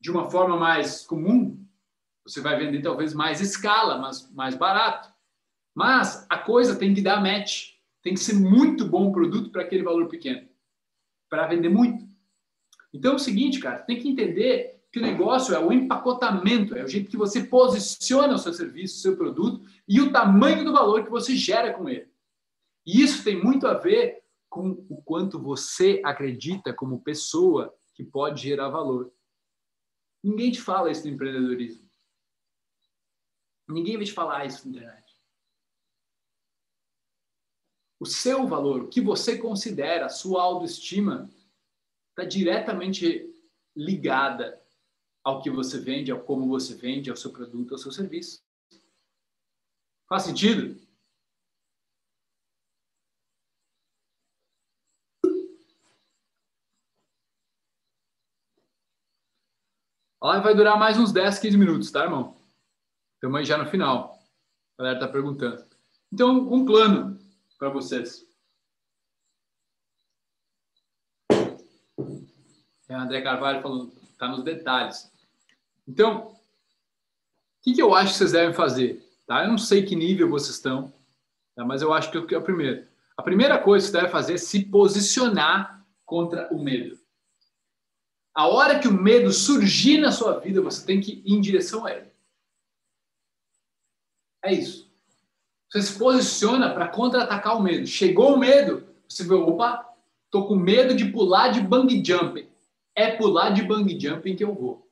de 0.00 0.10
uma 0.10 0.28
forma 0.28 0.56
mais 0.56 1.06
comum, 1.06 1.47
você 2.28 2.40
vai 2.40 2.58
vender 2.58 2.82
talvez 2.82 3.14
mais 3.14 3.40
escala, 3.40 3.98
mas 3.98 4.30
mais 4.32 4.54
barato. 4.54 5.10
Mas 5.74 6.26
a 6.28 6.36
coisa 6.36 6.76
tem 6.76 6.92
que 6.92 7.00
dar 7.00 7.22
match. 7.22 7.70
Tem 8.02 8.14
que 8.14 8.20
ser 8.20 8.34
muito 8.34 8.84
bom 8.84 9.08
o 9.08 9.12
produto 9.12 9.50
para 9.50 9.62
aquele 9.62 9.82
valor 9.82 10.08
pequeno, 10.08 10.48
para 11.28 11.46
vender 11.46 11.68
muito. 11.68 12.06
Então 12.92 13.12
é 13.12 13.14
o 13.16 13.18
seguinte, 13.18 13.58
cara, 13.58 13.80
tem 13.80 13.98
que 13.98 14.08
entender 14.08 14.82
que 14.90 14.98
o 14.98 15.02
negócio 15.02 15.54
é 15.54 15.58
o 15.58 15.72
empacotamento, 15.72 16.76
é 16.76 16.84
o 16.84 16.88
jeito 16.88 17.10
que 17.10 17.16
você 17.16 17.44
posiciona 17.44 18.34
o 18.34 18.38
seu 18.38 18.52
serviço, 18.52 18.96
o 18.96 19.00
seu 19.00 19.16
produto 19.16 19.66
e 19.86 20.00
o 20.00 20.12
tamanho 20.12 20.64
do 20.64 20.72
valor 20.72 21.04
que 21.04 21.10
você 21.10 21.36
gera 21.36 21.74
com 21.74 21.88
ele. 21.88 22.10
E 22.86 23.02
isso 23.02 23.22
tem 23.22 23.42
muito 23.42 23.66
a 23.66 23.74
ver 23.74 24.22
com 24.48 24.70
o 24.88 25.02
quanto 25.02 25.38
você 25.38 26.00
acredita 26.04 26.72
como 26.72 27.02
pessoa 27.02 27.74
que 27.94 28.02
pode 28.02 28.42
gerar 28.42 28.70
valor. 28.70 29.12
Ninguém 30.22 30.50
te 30.50 30.60
fala 30.60 30.90
isso 30.90 31.06
no 31.06 31.12
empreendedorismo. 31.12 31.87
Ninguém 33.68 33.96
vai 33.96 34.06
te 34.06 34.12
falar 34.12 34.46
isso 34.46 34.66
na 34.66 34.76
internet. 34.76 35.18
O 38.00 38.06
seu 38.06 38.46
valor, 38.46 38.82
o 38.82 38.88
que 38.88 39.00
você 39.00 39.36
considera, 39.36 40.06
a 40.06 40.10
sua 40.10 40.42
autoestima, 40.42 41.28
está 42.10 42.24
diretamente 42.24 43.28
ligada 43.76 44.60
ao 45.22 45.42
que 45.42 45.50
você 45.50 45.78
vende, 45.78 46.10
ao 46.10 46.20
como 46.20 46.48
você 46.48 46.74
vende, 46.74 47.10
ao 47.10 47.16
seu 47.16 47.32
produto, 47.32 47.74
ao 47.74 47.78
seu 47.78 47.92
serviço. 47.92 48.42
Faz 50.08 50.22
sentido? 50.22 50.80
A 60.20 60.28
live 60.28 60.44
vai 60.44 60.54
durar 60.54 60.78
mais 60.78 60.98
uns 60.98 61.12
10, 61.12 61.38
15 61.38 61.56
minutos, 61.56 61.90
tá, 61.90 62.04
irmão? 62.04 62.37
Estamos 63.18 63.40
aí 63.40 63.44
já 63.44 63.58
no 63.58 63.68
final. 63.68 64.16
A 64.78 64.82
galera 64.82 65.00
está 65.00 65.12
perguntando. 65.12 65.64
Então, 66.12 66.38
um 66.52 66.64
plano 66.64 67.18
para 67.58 67.68
vocês. 67.68 68.24
É, 72.88 72.94
André 72.94 73.20
Carvalho 73.20 73.60
falando, 73.60 73.92
está 74.08 74.28
nos 74.28 74.44
detalhes. 74.44 75.10
Então, 75.86 76.28
o 76.28 76.36
que, 77.60 77.74
que, 77.74 77.82
eu 77.82 77.92
acho 77.92 78.12
que 78.12 78.18
vocês 78.18 78.30
devem 78.30 78.54
fazer? 78.54 79.04
Tá? 79.26 79.42
Eu 79.42 79.48
não 79.48 79.58
sei 79.58 79.84
que 79.84 79.96
nível 79.96 80.30
vocês 80.30 80.54
estão, 80.54 80.94
tá? 81.56 81.64
mas 81.64 81.82
eu 81.82 81.92
acho 81.92 82.12
que 82.12 82.32
é 82.32 82.38
o 82.38 82.42
primeiro. 82.42 82.86
A 83.16 83.22
primeira 83.22 83.58
coisa 83.58 83.84
que 83.84 83.90
você 83.90 83.98
deve 83.98 84.12
fazer 84.12 84.34
é 84.34 84.38
se 84.38 84.64
posicionar 84.66 85.84
contra 86.06 86.48
o 86.54 86.62
medo. 86.62 86.96
A 88.32 88.46
hora 88.46 88.78
que 88.78 88.86
o 88.86 88.92
medo 88.92 89.32
surgir 89.32 89.98
na 89.98 90.12
sua 90.12 90.38
vida, 90.38 90.62
você 90.62 90.86
tem 90.86 91.00
que 91.00 91.20
ir 91.26 91.34
em 91.34 91.40
direção 91.40 91.84
a 91.84 91.90
ele. 91.90 92.07
É 94.44 94.52
isso. 94.52 94.90
Você 95.70 95.82
se 95.82 95.98
posiciona 95.98 96.70
para 96.72 96.88
contra-atacar 96.88 97.56
o 97.56 97.62
medo. 97.62 97.86
Chegou 97.86 98.34
o 98.34 98.38
medo, 98.38 98.86
você 99.08 99.24
vê, 99.24 99.34
opa, 99.34 99.86
tô 100.30 100.46
com 100.46 100.56
medo 100.56 100.94
de 100.94 101.06
pular 101.06 101.48
de 101.48 101.60
bang 101.60 102.02
jumping. 102.04 102.46
É 102.94 103.12
pular 103.12 103.50
de 103.50 103.62
bang 103.62 103.98
jumping 104.00 104.36
que 104.36 104.44
eu 104.44 104.54
vou. 104.54 104.88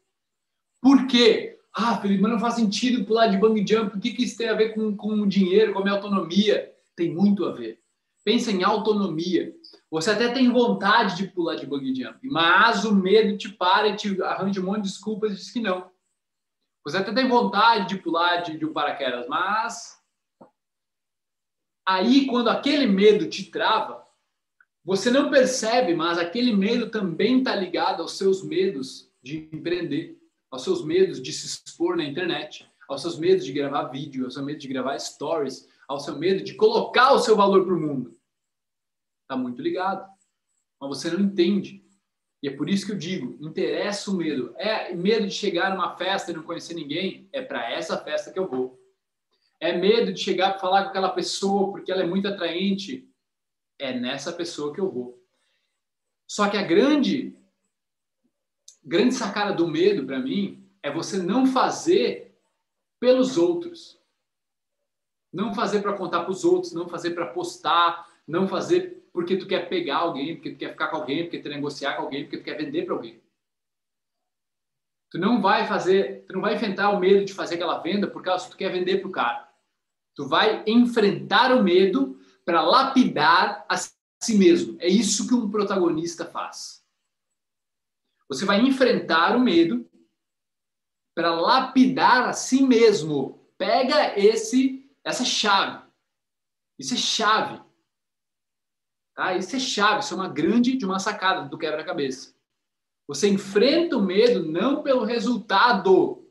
Por 0.81 1.07
quê? 1.07 1.59
Ah, 1.73 1.99
Felipe, 1.99 2.23
mas 2.23 2.33
não 2.33 2.39
faz 2.39 2.55
sentido 2.55 3.05
pular 3.05 3.27
de 3.29 3.39
bang 3.39 3.65
jumping. 3.67 3.99
O 3.99 4.01
que, 4.01 4.13
que 4.13 4.25
isso 4.25 4.37
tem 4.37 4.49
a 4.49 4.55
ver 4.55 4.75
com, 4.75 4.97
com 4.97 5.09
o 5.09 5.27
dinheiro, 5.27 5.73
com 5.73 5.81
a 5.81 5.83
minha 5.83 5.95
autonomia? 5.95 6.73
Tem 6.95 7.13
muito 7.13 7.45
a 7.45 7.53
ver. 7.53 7.81
Pensa 8.25 8.51
em 8.51 8.65
autonomia. 8.65 9.55
Você 9.91 10.11
até 10.11 10.29
tem 10.29 10.51
vontade 10.51 11.17
de 11.17 11.29
pular 11.29 11.55
de 11.55 11.65
bug 11.65 11.95
jumping, 11.95 12.29
mas 12.29 12.85
o 12.85 12.95
medo 12.95 13.39
te 13.39 13.49
para 13.49 13.89
e 13.89 13.97
te 13.97 14.21
arranja 14.21 14.61
um 14.61 14.65
monte 14.65 14.83
de 14.83 14.89
desculpas 14.89 15.33
e 15.33 15.37
diz 15.37 15.51
que 15.51 15.61
não. 15.61 15.89
Você 16.87 16.99
até 16.99 17.13
tem 17.13 17.29
vontade 17.29 17.89
de 17.89 18.01
pular 18.01 18.43
de, 18.43 18.57
de 18.57 18.65
um 18.65 18.73
paraquedas, 18.73 19.27
mas 19.27 20.01
aí 21.85 22.29
quando 22.29 22.49
aquele 22.49 22.87
medo 22.87 23.29
te 23.29 23.51
trava, 23.51 24.05
você 24.85 25.11
não 25.11 25.29
percebe, 25.29 25.97
mas 25.97 26.17
aquele 26.17 26.55
medo 26.55 26.89
também 26.89 27.39
está 27.39 27.57
ligado 27.57 28.03
aos 28.03 28.13
seus 28.13 28.45
medos 28.45 29.11
de 29.21 29.49
empreender, 29.53 30.17
aos 30.49 30.63
seus 30.63 30.85
medos 30.85 31.21
de 31.21 31.33
se 31.33 31.47
expor 31.47 31.97
na 31.97 32.05
internet, 32.05 32.71
aos 32.89 33.03
seus 33.03 33.19
medos 33.19 33.45
de 33.45 33.53
gravar 33.53 33.89
vídeo, 33.89 34.25
ao 34.25 34.31
seu 34.31 34.45
medo 34.45 34.61
de 34.61 34.69
gravar 34.69 34.97
stories, 35.01 35.69
ao 35.89 35.99
seu 35.99 36.17
medo 36.17 36.45
de 36.45 36.55
colocar 36.55 37.15
o 37.15 37.19
seu 37.19 37.35
valor 37.35 37.65
para 37.65 37.75
o 37.75 37.81
mundo. 37.81 38.17
Está 39.23 39.37
muito 39.37 39.61
ligado. 39.61 40.09
Mas 40.81 40.89
você 40.89 41.11
não 41.11 41.19
entende. 41.19 41.85
E 42.43 42.49
é 42.49 42.51
por 42.51 42.69
isso 42.69 42.87
que 42.87 42.93
eu 42.93 42.99
digo, 42.99 43.37
interessa 43.41 44.11
o 44.11 44.15
medo. 44.15 44.55
É 44.57 44.95
medo 44.95 45.27
de 45.27 45.33
chegar 45.33 45.71
numa 45.71 45.97
festa 45.97 46.31
e 46.31 46.35
não 46.35 46.43
conhecer 46.43 46.75
ninguém? 46.75 47.29
É 47.33 47.43
para 47.43 47.71
essa 47.71 47.97
festa 47.99 48.33
que 48.33 48.39
eu 48.39 48.49
vou. 48.49 48.81
É 49.59 49.77
medo 49.77 50.13
de 50.13 50.21
chegar 50.21 50.51
para 50.51 50.61
falar 50.61 50.85
com 50.85 50.91
aquela 50.91 51.09
pessoa 51.11 51.73
porque 51.73 51.91
ela 51.91 52.03
é 52.03 52.07
muito 52.07 52.29
atraente? 52.29 53.09
É 53.79 53.99
nessa 53.99 54.33
pessoa 54.33 54.73
que 54.73 54.81
eu 54.81 54.91
vou. 54.91 55.23
Só 56.27 56.49
que 56.49 56.57
a 56.57 56.63
grande 56.63 57.37
grande 58.87 59.15
sacada 59.15 59.53
do 59.53 59.67
medo 59.67 60.07
para 60.07 60.21
mim 60.21 60.65
é 60.81 60.91
você 60.91 61.19
não 61.19 61.47
fazer 61.47 62.39
pelos 63.01 63.37
outros. 63.37 64.01
Não 65.33 65.53
fazer 65.53 65.83
para 65.83 65.97
contar 65.97 66.23
para 66.23 66.31
os 66.31 66.45
outros, 66.45 66.73
não 66.73 66.89
fazer 66.89 67.11
para 67.11 67.27
postar, 67.27 68.09
não 68.27 68.47
fazer 68.47 69.06
porque 69.17 69.39
tu 69.39 69.47
quer 69.47 69.67
pegar 69.67 69.97
alguém, 69.97 70.35
porque 70.35 70.51
tu 70.51 70.59
quer 70.59 70.73
ficar 70.73 70.89
com 70.89 70.99
alguém, 70.99 71.23
porque 71.23 71.39
tu 71.39 71.45
quer 71.45 71.55
negociar 71.55 71.97
com 71.97 72.03
alguém, 72.03 72.25
porque 72.25 72.37
tu 72.37 72.45
quer 72.45 72.59
vender 72.59 72.85
para 72.85 72.97
alguém. 72.97 73.19
Tu 75.11 75.19
não 75.19 75.41
vai 75.41 75.67
fazer, 75.67 76.27
tu 76.27 76.35
não 76.35 76.43
vai 76.43 76.55
enfrentar 76.55 76.91
o 76.91 77.01
medo 77.01 77.25
de 77.25 77.33
fazer 77.33 77.55
aquela 77.55 77.79
venda 77.79 78.07
por 78.07 78.23
causa 78.23 78.45
que 78.45 78.51
tu 78.51 78.59
quer 78.59 78.71
vender 78.71 78.99
para 78.99 79.09
o 79.09 79.13
cara. 79.13 79.51
Tu 80.15 80.29
vai 80.29 80.63
enfrentar 80.67 81.57
o 81.57 81.63
medo 81.63 82.21
para 82.45 82.61
lapidar 82.61 83.65
a 83.71 83.79
si 83.79 84.37
mesmo. 84.37 84.77
É 84.79 84.87
isso 84.87 85.27
que 85.27 85.33
um 85.33 85.51
protagonista 85.51 86.27
faz. 86.27 86.85
Você 88.29 88.45
vai 88.45 88.61
enfrentar 88.61 89.35
o 89.35 89.41
medo 89.41 89.89
para 91.15 91.35
lapidar 91.41 92.29
a 92.29 92.35
si 92.35 92.63
mesmo. 92.63 93.51
Pega 93.57 94.19
esse 94.19 94.87
essa 95.03 95.25
chave. 95.25 95.83
Isso 96.79 96.93
é 96.93 96.99
chave. 96.99 97.66
Tá? 99.17 99.35
Isso 99.35 99.57
é 99.57 99.59
chave, 99.59 100.01
isso 100.01 100.13
é 100.13 100.17
uma 100.17 100.29
grande 100.29 100.77
de 100.77 100.85
uma 100.85 100.99
sacada 100.99 101.49
do 101.49 101.57
quebra-cabeça. 101.57 102.35
Você 103.09 103.29
enfrenta 103.29 103.97
o 103.97 104.03
medo 104.03 104.45
não 104.45 104.83
pelo 104.83 105.05
resultado, 105.05 106.29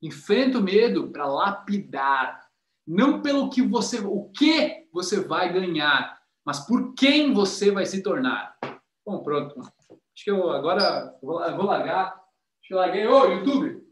enfrenta 0.00 0.58
o 0.58 0.62
medo 0.62 1.08
para 1.08 1.26
lapidar, 1.26 2.46
não 2.86 3.20
pelo 3.20 3.50
que 3.50 3.60
você, 3.60 3.98
o 3.98 4.30
que 4.30 4.86
você 4.92 5.20
vai 5.20 5.52
ganhar, 5.52 6.16
mas 6.44 6.60
por 6.60 6.94
quem 6.94 7.34
você 7.34 7.72
vai 7.72 7.84
se 7.84 8.02
tornar. 8.02 8.56
Bom, 9.04 9.22
pronto. 9.22 9.58
Acho 9.60 10.24
que 10.24 10.30
eu 10.30 10.50
agora 10.50 11.16
vou, 11.20 11.38
vou 11.56 11.66
largar. 11.66 12.12
Acho 12.12 12.68
que 12.68 12.74
eu 12.74 12.78
larguei. 12.78 13.06
Ô, 13.06 13.24
YouTube, 13.24 13.82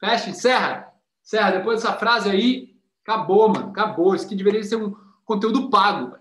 fecha, 0.00 0.30
encerra. 0.30 0.92
Encerra. 1.22 1.58
Depois 1.58 1.82
dessa 1.82 1.96
frase 1.96 2.30
aí, 2.30 2.76
acabou, 3.02 3.48
mano. 3.48 3.70
Acabou. 3.70 4.14
Isso 4.14 4.26
aqui 4.26 4.36
deveria 4.36 4.62
ser 4.62 4.76
um 4.76 4.94
conteúdo 5.24 5.68
pago. 5.68 6.16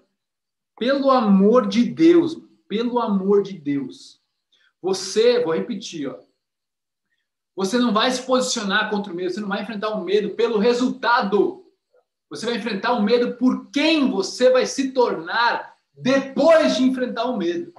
Pelo 0.77 1.09
amor 1.09 1.67
de 1.67 1.85
Deus, 1.85 2.37
pelo 2.67 2.99
amor 2.99 3.43
de 3.43 3.53
Deus. 3.53 4.21
Você, 4.81 5.43
vou 5.43 5.53
repetir, 5.53 6.07
ó. 6.07 6.19
Você 7.55 7.77
não 7.77 7.93
vai 7.93 8.11
se 8.11 8.21
posicionar 8.23 8.89
contra 8.89 9.13
o 9.13 9.15
medo, 9.15 9.31
você 9.31 9.39
não 9.39 9.47
vai 9.47 9.61
enfrentar 9.61 9.89
o 9.89 10.03
medo 10.03 10.31
pelo 10.31 10.59
resultado. 10.59 11.65
Você 12.29 12.45
vai 12.45 12.55
enfrentar 12.55 12.93
o 12.93 13.01
medo 13.01 13.35
por 13.35 13.69
quem 13.71 14.11
você 14.11 14.49
vai 14.49 14.65
se 14.65 14.91
tornar 14.91 15.75
depois 15.93 16.75
de 16.75 16.83
enfrentar 16.83 17.25
o 17.25 17.37
medo. 17.37 17.73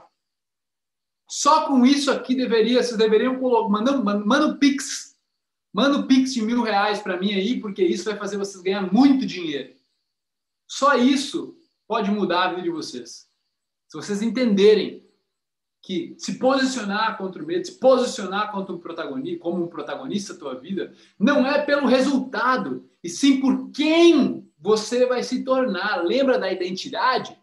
Só 1.29 1.67
com 1.67 1.85
isso 1.85 2.11
aqui 2.11 2.35
deveria, 2.35 2.83
vocês 2.83 2.97
deveriam 2.97 3.39
colocar, 3.39 3.69
manda, 3.69 3.93
manda 3.99 4.47
um 4.47 4.57
pix, 4.57 5.17
manda 5.73 5.99
um 5.99 6.07
pix 6.07 6.33
de 6.33 6.41
mil 6.41 6.63
reais 6.63 7.01
para 7.01 7.19
mim 7.19 7.35
aí, 7.35 7.61
porque 7.61 7.85
isso 7.85 8.05
vai 8.05 8.17
fazer 8.17 8.39
vocês 8.39 8.63
ganhar 8.63 8.91
muito 8.93 9.27
dinheiro. 9.27 9.75
Só 10.67 10.95
isso 10.97 11.57
pode 11.87 12.11
mudar 12.11 12.45
a 12.45 12.49
vida 12.51 12.63
de 12.63 12.71
vocês. 12.71 13.29
Se 13.89 13.97
vocês 13.97 14.23
entenderem 14.23 15.07
que 15.83 16.17
se 16.19 16.39
posicionar 16.39 17.17
contra 17.17 17.43
o 17.43 17.47
medo, 17.47 17.65
se 17.65 17.79
posicionar 17.79 18.51
contra 18.51 18.77
protagonista, 18.77 19.41
como 19.41 19.65
um 19.65 19.69
protagonista 19.69 20.33
da 20.33 20.39
tua 20.41 20.55
vida, 20.57 20.93
não 21.19 21.47
é 21.47 21.65
pelo 21.65 21.87
resultado, 21.87 22.91
e 23.05 23.09
sim 23.09 23.41
por 23.41 23.71
quem 23.71 24.51
você 24.59 25.07
vai 25.07 25.23
se 25.23 25.45
tornar. 25.45 26.03
Lembra 26.05 26.41
da 26.41 26.51
identidade? 26.51 27.41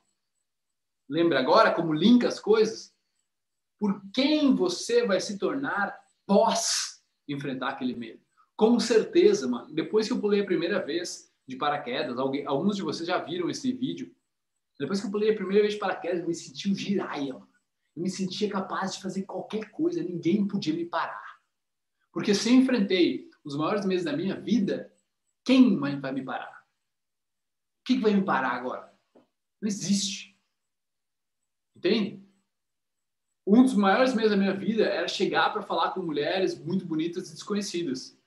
Lembra 1.07 1.40
agora 1.40 1.72
como 1.74 1.94
linka 1.94 2.28
as 2.28 2.40
coisas? 2.40 2.94
Por 3.80 4.02
quem 4.14 4.53
você 4.53 5.06
vai 5.06 5.22
se 5.22 5.38
tornar 5.38 5.98
pós 6.26 7.02
enfrentar 7.28 7.70
aquele 7.70 7.95
medo? 7.95 8.20
Com 8.57 8.78
certeza, 8.78 9.48
mano. 9.48 9.74
Depois 9.74 10.07
que 10.07 10.14
eu 10.14 10.20
pulei 10.20 10.41
a 10.41 10.45
primeira 10.45 10.84
vez 10.84 11.32
de 11.48 11.56
paraquedas, 11.56 12.18
alguns 12.18 12.76
de 12.76 12.82
vocês 12.82 13.07
já 13.07 13.18
viram 13.18 13.49
esse 13.49 13.72
vídeo, 13.72 14.14
depois 14.84 14.99
que 14.99 15.07
eu 15.07 15.11
pulei 15.11 15.31
a 15.31 15.35
primeira 15.35 15.61
vez 15.61 15.76
paraquedas, 15.76 16.19
eu 16.19 16.27
me 16.27 16.35
senti 16.35 16.69
um 16.69 16.76
giraia. 16.76 17.30
Eu 17.95 18.01
me 18.03 18.10
sentia 18.10 18.49
capaz 18.49 18.95
de 18.95 19.01
fazer 19.01 19.23
qualquer 19.23 19.72
coisa, 19.72 20.03
ninguém 20.03 20.45
podia 20.45 20.73
me 20.73 20.84
parar. 20.84 21.39
Porque 22.11 22.35
se 22.35 22.49
eu 22.49 22.55
enfrentei 22.55 23.30
os 23.45 23.55
maiores 23.55 23.85
meses 23.85 24.03
da 24.03 24.11
minha 24.11 24.38
vida, 24.38 24.93
quem 25.45 25.80
vai 25.80 26.11
me 26.11 26.22
parar? 26.22 26.65
O 27.80 27.85
que 27.85 27.97
vai 27.97 28.14
me 28.14 28.26
parar 28.26 28.51
agora? 28.51 28.93
Não 29.61 29.68
existe. 29.69 30.38
Entende? 31.73 32.22
Um 33.47 33.64
dos 33.64 33.76
maiores 33.76 34.14
meses 34.14 34.31
da 34.31 34.38
minha 34.38 34.53
vida 34.53 34.84
era 34.84 35.07
chegar 35.07 35.53
para 35.53 35.61
falar 35.61 35.91
com 35.91 36.01
mulheres 36.01 36.60
muito 36.60 36.85
bonitas 36.85 37.30
e 37.30 37.34
desconhecidas. 37.34 38.18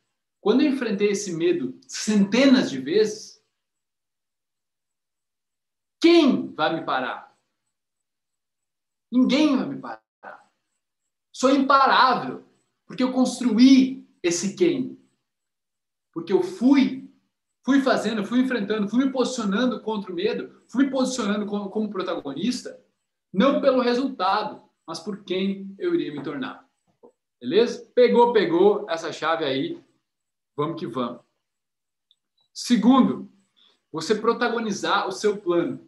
Quando 0.40 0.62
eu 0.62 0.72
enfrentei 0.72 1.08
esse 1.08 1.34
medo 1.34 1.78
centenas 1.86 2.70
de 2.70 2.78
vezes, 2.80 3.36
quem 6.00 6.45
vai 6.56 6.74
me 6.74 6.84
parar? 6.84 7.36
Ninguém 9.12 9.56
vai 9.56 9.66
me 9.66 9.80
parar. 9.80 10.02
Sou 11.32 11.50
imparável, 11.50 12.44
porque 12.86 13.02
eu 13.02 13.12
construí 13.12 14.08
esse 14.22 14.56
quem. 14.56 14.98
Porque 16.12 16.32
eu 16.32 16.42
fui, 16.42 17.12
fui 17.62 17.82
fazendo, 17.82 18.24
fui 18.24 18.40
enfrentando, 18.40 18.88
fui 18.88 19.04
me 19.04 19.12
posicionando 19.12 19.80
contra 19.82 20.10
o 20.10 20.14
medo, 20.14 20.62
fui 20.66 20.86
me 20.86 20.90
posicionando 20.90 21.46
como, 21.46 21.68
como 21.68 21.90
protagonista, 21.90 22.82
não 23.32 23.60
pelo 23.60 23.82
resultado, 23.82 24.62
mas 24.86 24.98
por 24.98 25.24
quem 25.24 25.74
eu 25.78 25.94
iria 25.94 26.12
me 26.12 26.22
tornar. 26.22 26.66
Beleza? 27.38 27.84
Pegou, 27.94 28.32
pegou 28.32 28.88
essa 28.88 29.12
chave 29.12 29.44
aí. 29.44 29.84
Vamos 30.56 30.80
que 30.80 30.86
vamos. 30.86 31.20
Segundo, 32.54 33.30
você 33.92 34.14
protagonizar 34.14 35.06
o 35.06 35.12
seu 35.12 35.36
plano. 35.36 35.85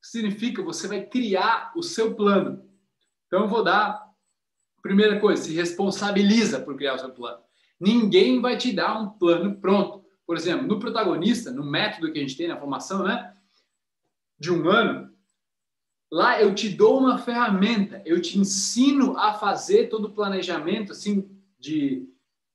Significa 0.00 0.62
você 0.62 0.86
vai 0.86 1.04
criar 1.04 1.72
o 1.76 1.82
seu 1.82 2.14
plano. 2.14 2.64
Então 3.26 3.42
eu 3.42 3.48
vou 3.48 3.62
dar 3.62 4.08
primeira 4.82 5.20
coisa, 5.20 5.42
se 5.42 5.54
responsabiliza 5.54 6.60
por 6.60 6.76
criar 6.76 6.94
o 6.94 6.98
seu 6.98 7.10
plano. 7.10 7.42
Ninguém 7.80 8.40
vai 8.40 8.56
te 8.56 8.72
dar 8.72 9.00
um 9.00 9.10
plano 9.10 9.56
pronto. 9.60 10.04
Por 10.26 10.36
exemplo, 10.36 10.66
no 10.66 10.78
protagonista, 10.78 11.50
no 11.50 11.64
método 11.64 12.12
que 12.12 12.18
a 12.18 12.22
gente 12.22 12.36
tem 12.36 12.48
na 12.48 12.58
formação, 12.58 13.02
né? 13.02 13.34
De 14.38 14.52
um 14.52 14.68
ano, 14.68 15.12
lá 16.10 16.40
eu 16.40 16.54
te 16.54 16.68
dou 16.68 16.98
uma 16.98 17.18
ferramenta, 17.18 18.02
eu 18.04 18.20
te 18.20 18.38
ensino 18.38 19.16
a 19.16 19.34
fazer 19.34 19.88
todo 19.88 20.06
o 20.06 20.12
planejamento, 20.12 20.92
assim, 20.92 21.28
de, 21.58 22.08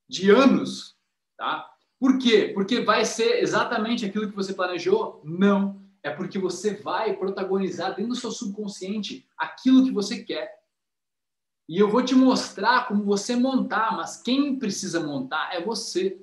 de 0.07 0.29
anos, 0.29 0.95
tá? 1.37 1.69
Por 1.99 2.17
quê? 2.17 2.51
Porque 2.53 2.81
vai 2.81 3.05
ser 3.05 3.41
exatamente 3.41 4.05
aquilo 4.05 4.29
que 4.29 4.35
você 4.35 4.53
planejou? 4.53 5.21
Não. 5.23 5.82
É 6.03 6.11
porque 6.11 6.37
você 6.37 6.75
vai 6.75 7.15
protagonizar 7.15 7.95
dentro 7.95 8.09
do 8.09 8.15
seu 8.15 8.29
subconsciente 8.29 9.25
aquilo 9.37 9.85
que 9.85 9.91
você 9.91 10.21
quer. 10.21 10.61
E 11.67 11.79
eu 11.79 11.89
vou 11.89 12.03
te 12.03 12.13
mostrar 12.13 12.87
como 12.87 13.05
você 13.05 13.35
montar, 13.37 13.95
mas 13.95 14.21
quem 14.21 14.59
precisa 14.59 14.99
montar 14.99 15.55
é 15.55 15.63
você. 15.63 16.19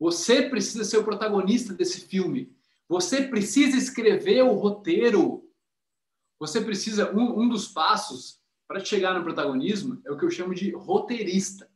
Você 0.00 0.48
precisa 0.48 0.82
ser 0.82 0.98
o 0.98 1.04
protagonista 1.04 1.72
desse 1.72 2.00
filme. 2.00 2.52
Você 2.88 3.28
precisa 3.28 3.76
escrever 3.76 4.42
o 4.42 4.54
roteiro. 4.54 5.48
Você 6.40 6.60
precisa. 6.60 7.14
Um, 7.14 7.42
um 7.42 7.48
dos 7.48 7.68
passos 7.68 8.40
para 8.66 8.84
chegar 8.84 9.14
no 9.14 9.22
protagonismo 9.22 10.00
é 10.04 10.10
o 10.10 10.18
que 10.18 10.24
eu 10.24 10.30
chamo 10.30 10.54
de 10.54 10.72
roteirista. 10.72 11.70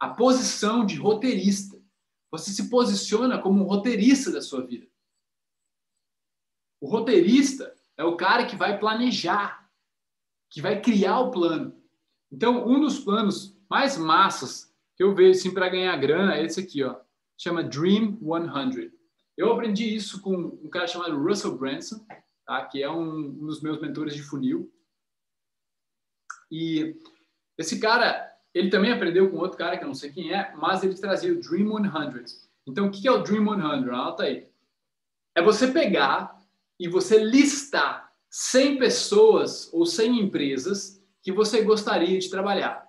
A 0.00 0.08
posição 0.08 0.84
de 0.84 0.96
roteirista. 0.96 1.80
Você 2.30 2.50
se 2.50 2.68
posiciona 2.68 3.40
como 3.40 3.62
um 3.62 3.66
roteirista 3.66 4.32
da 4.32 4.42
sua 4.42 4.66
vida. 4.66 4.86
O 6.80 6.88
roteirista 6.88 7.74
é 7.96 8.04
o 8.04 8.16
cara 8.16 8.46
que 8.46 8.56
vai 8.56 8.78
planejar, 8.78 9.68
que 10.50 10.60
vai 10.60 10.80
criar 10.80 11.20
o 11.20 11.30
plano. 11.30 11.74
Então, 12.30 12.66
um 12.66 12.80
dos 12.80 12.98
planos 12.98 13.56
mais 13.68 13.96
massas 13.96 14.74
que 14.96 15.02
eu 15.02 15.14
vejo 15.14 15.38
assim, 15.38 15.52
para 15.52 15.68
ganhar 15.68 15.96
grana 15.96 16.36
é 16.36 16.44
esse 16.44 16.60
aqui, 16.60 16.82
ó. 16.82 16.98
Chama 17.38 17.62
Dream 17.62 18.18
100. 18.18 18.90
Eu 19.36 19.52
aprendi 19.52 19.94
isso 19.94 20.22
com 20.22 20.34
um 20.34 20.70
cara 20.70 20.86
chamado 20.86 21.22
Russell 21.22 21.56
Branson, 21.56 22.04
tá? 22.46 22.64
que 22.64 22.82
é 22.82 22.90
um, 22.90 23.26
um 23.26 23.46
dos 23.46 23.60
meus 23.60 23.80
mentores 23.80 24.14
de 24.14 24.22
funil. 24.22 24.72
E 26.50 26.96
esse 27.58 27.78
cara, 27.78 28.34
ele 28.54 28.70
também 28.70 28.92
aprendeu 28.92 29.30
com 29.30 29.36
outro 29.36 29.58
cara 29.58 29.76
que 29.76 29.84
eu 29.84 29.88
não 29.88 29.94
sei 29.94 30.10
quem 30.10 30.32
é, 30.32 30.54
mas 30.56 30.82
ele 30.82 30.94
trazia 30.94 31.32
o 31.32 31.40
Dream 31.40 31.68
100. 31.68 32.24
Então, 32.66 32.86
o 32.86 32.90
que 32.90 33.06
é 33.06 33.12
o 33.12 33.22
Dream 33.22 33.44
100? 33.44 33.62
Anota 33.62 34.22
aí. 34.22 34.48
É 35.34 35.42
você 35.42 35.70
pegar 35.70 36.35
e 36.78 36.88
você 36.88 37.18
listar 37.18 38.12
100 38.30 38.78
pessoas 38.78 39.72
ou 39.72 39.86
100 39.86 40.20
empresas 40.20 41.02
que 41.22 41.32
você 41.32 41.62
gostaria 41.62 42.18
de 42.18 42.30
trabalhar. 42.30 42.86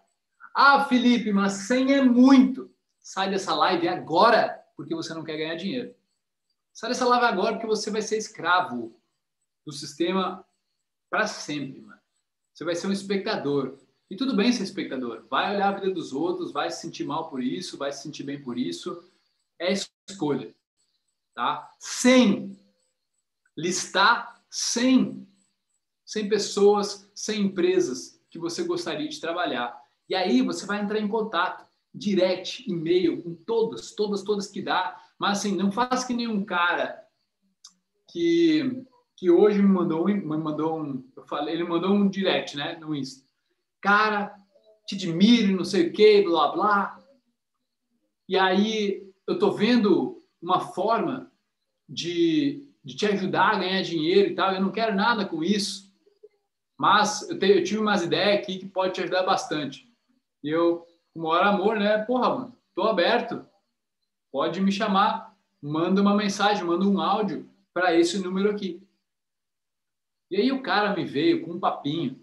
Ah, 0.53 0.85
Felipe, 0.85 1.31
mas 1.31 1.53
100 1.67 1.93
é 1.93 2.01
muito. 2.01 2.71
Sai 2.99 3.29
dessa 3.29 3.53
live 3.55 3.87
agora 3.87 4.61
porque 4.75 4.93
você 4.93 5.13
não 5.13 5.23
quer 5.23 5.37
ganhar 5.37 5.55
dinheiro. 5.55 5.95
Sai 6.73 6.89
dessa 6.89 7.07
live 7.07 7.25
agora 7.25 7.53
porque 7.53 7.67
você 7.67 7.89
vai 7.89 8.01
ser 8.01 8.17
escravo 8.17 8.99
do 9.65 9.71
sistema 9.71 10.45
para 11.09 11.25
sempre, 11.25 11.81
mano. 11.81 11.99
Você 12.53 12.63
vai 12.63 12.75
ser 12.75 12.87
um 12.87 12.91
espectador. 12.91 13.77
E 14.09 14.15
tudo 14.15 14.35
bem 14.35 14.51
ser 14.51 14.63
espectador. 14.63 15.25
Vai 15.29 15.55
olhar 15.55 15.69
a 15.69 15.79
vida 15.79 15.91
dos 15.91 16.13
outros, 16.13 16.51
vai 16.51 16.69
se 16.71 16.81
sentir 16.81 17.03
mal 17.03 17.29
por 17.29 17.41
isso, 17.41 17.77
vai 17.77 17.91
se 17.91 18.03
sentir 18.03 18.23
bem 18.23 18.41
por 18.41 18.57
isso. 18.57 19.03
É 19.59 19.73
escolha. 20.09 20.53
Tá? 21.33 21.71
Sem 21.79 22.57
listar 23.57 24.43
100, 24.49 25.27
100 26.05 26.29
pessoas, 26.29 27.11
100 27.15 27.41
empresas 27.41 28.21
que 28.29 28.37
você 28.37 28.63
gostaria 28.63 29.09
de 29.09 29.19
trabalhar. 29.19 29.75
E 30.07 30.15
aí 30.15 30.41
você 30.41 30.65
vai 30.65 30.81
entrar 30.81 30.99
em 30.99 31.07
contato, 31.07 31.65
direct, 31.93 32.63
e-mail, 32.69 33.21
com 33.23 33.33
todas, 33.33 33.93
todas, 33.93 34.21
todas 34.23 34.47
que 34.47 34.61
dá. 34.61 35.01
Mas 35.19 35.39
assim, 35.39 35.55
não 35.55 35.71
faz 35.71 36.03
que 36.03 36.13
nenhum 36.13 36.45
cara 36.45 37.03
que, 38.09 38.85
que 39.15 39.31
hoje 39.31 39.61
me 39.61 39.67
mandou, 39.67 40.05
me 40.05 40.21
mandou 40.21 40.79
um, 40.79 41.03
eu 41.15 41.23
falei, 41.23 41.55
ele 41.55 41.63
mandou 41.63 41.91
um 41.91 42.07
direct, 42.07 42.55
né, 42.55 42.77
no 42.77 42.95
Insta. 42.95 43.25
Cara, 43.81 44.35
te 44.85 44.95
admiro, 44.95 45.55
não 45.55 45.65
sei 45.65 45.87
o 45.87 45.93
que, 45.93 46.21
blá, 46.21 46.51
blá. 46.51 47.03
E 48.29 48.37
aí 48.37 49.11
eu 49.25 49.39
tô 49.39 49.51
vendo 49.51 50.23
uma 50.41 50.59
forma 50.59 51.31
de, 51.87 52.66
de 52.87 52.95
te 52.95 53.05
ajudar 53.05 53.49
a 53.49 53.59
ganhar 53.59 53.81
dinheiro 53.81 54.29
e 54.29 54.33
tal, 54.33 54.53
eu 54.53 54.61
não 54.61 54.71
quero 54.71 54.95
nada 54.95 55.25
com 55.25 55.43
isso. 55.43 55.93
Mas 56.79 57.29
eu, 57.29 57.37
te, 57.37 57.45
eu 57.45 57.61
tive 57.61 57.81
umas 57.81 58.01
ideias 58.01 58.39
aqui 58.39 58.59
que 58.59 58.65
pode 58.65 58.93
te 58.93 59.01
ajudar 59.01 59.23
bastante. 59.23 59.93
E 60.41 60.49
eu, 60.49 60.87
com 61.13 61.19
o 61.19 61.23
maior 61.23 61.43
amor, 61.43 61.77
né? 61.77 61.97
Porra, 62.05 62.29
mano, 62.29 62.57
tô 62.73 62.83
aberto. 62.83 63.45
Pode 64.31 64.61
me 64.61 64.71
chamar. 64.71 65.35
Manda 65.61 66.01
uma 66.01 66.15
mensagem, 66.15 66.63
manda 66.63 66.85
um 66.85 67.01
áudio 67.01 67.49
para 67.73 67.93
esse 67.93 68.19
número 68.19 68.51
aqui. 68.51 68.81
E 70.31 70.37
aí 70.37 70.49
o 70.53 70.63
cara 70.63 70.95
me 70.95 71.03
veio 71.03 71.43
com 71.43 71.51
um 71.51 71.59
papinho, 71.59 72.17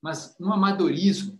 mas 0.00 0.34
um 0.40 0.50
amadorismo, 0.50 1.38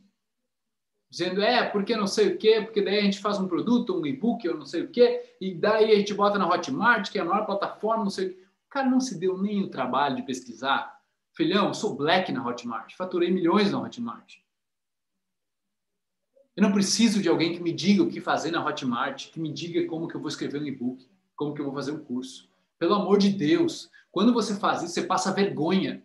dizendo, 1.10 1.40
é, 1.40 1.64
porque 1.66 1.96
não 1.96 2.06
sei 2.06 2.28
o 2.28 2.36
quê, 2.36 2.60
porque 2.60 2.82
daí 2.82 2.98
a 2.98 3.02
gente 3.02 3.20
faz 3.20 3.38
um 3.38 3.48
produto, 3.48 3.98
um 3.98 4.04
e-book, 4.04 4.44
eu 4.44 4.58
não 4.58 4.66
sei 4.66 4.82
o 4.82 4.90
quê, 4.90 5.34
e 5.40 5.54
daí 5.54 5.92
a 5.92 5.96
gente 5.96 6.12
bota 6.12 6.38
na 6.38 6.46
Hotmart, 6.46 7.10
que 7.10 7.18
é 7.18 7.22
a 7.22 7.24
maior 7.24 7.46
plataforma, 7.46 8.04
não 8.04 8.10
sei 8.10 8.26
o 8.26 8.34
quê. 8.34 8.45
O 8.76 8.78
cara 8.78 8.90
não 8.90 9.00
se 9.00 9.18
deu 9.18 9.38
nem 9.38 9.62
o 9.62 9.70
trabalho 9.70 10.16
de 10.16 10.22
pesquisar 10.22 11.00
Filhão, 11.32 11.72
sou 11.72 11.96
black 11.96 12.30
na 12.30 12.46
Hotmart, 12.46 12.94
faturei 12.94 13.30
milhões 13.30 13.72
na 13.72 13.80
Hotmart. 13.80 14.36
Eu 16.54 16.62
não 16.62 16.72
preciso 16.72 17.22
de 17.22 17.28
alguém 17.30 17.54
que 17.54 17.62
me 17.62 17.72
diga 17.72 18.02
o 18.02 18.10
que 18.10 18.20
fazer 18.20 18.50
na 18.50 18.62
Hotmart, 18.62 19.30
que 19.30 19.40
me 19.40 19.50
diga 19.50 19.86
como 19.86 20.06
que 20.06 20.14
eu 20.14 20.20
vou 20.20 20.28
escrever 20.28 20.60
um 20.60 20.66
e-book, 20.66 21.08
como 21.34 21.54
que 21.54 21.62
eu 21.62 21.64
vou 21.64 21.72
fazer 21.72 21.92
um 21.92 22.04
curso. 22.04 22.50
Pelo 22.78 22.94
amor 22.96 23.16
de 23.16 23.30
Deus, 23.30 23.90
quando 24.12 24.34
você 24.34 24.54
faz 24.54 24.82
isso, 24.82 24.92
você 24.92 25.02
passa 25.06 25.32
vergonha. 25.32 26.04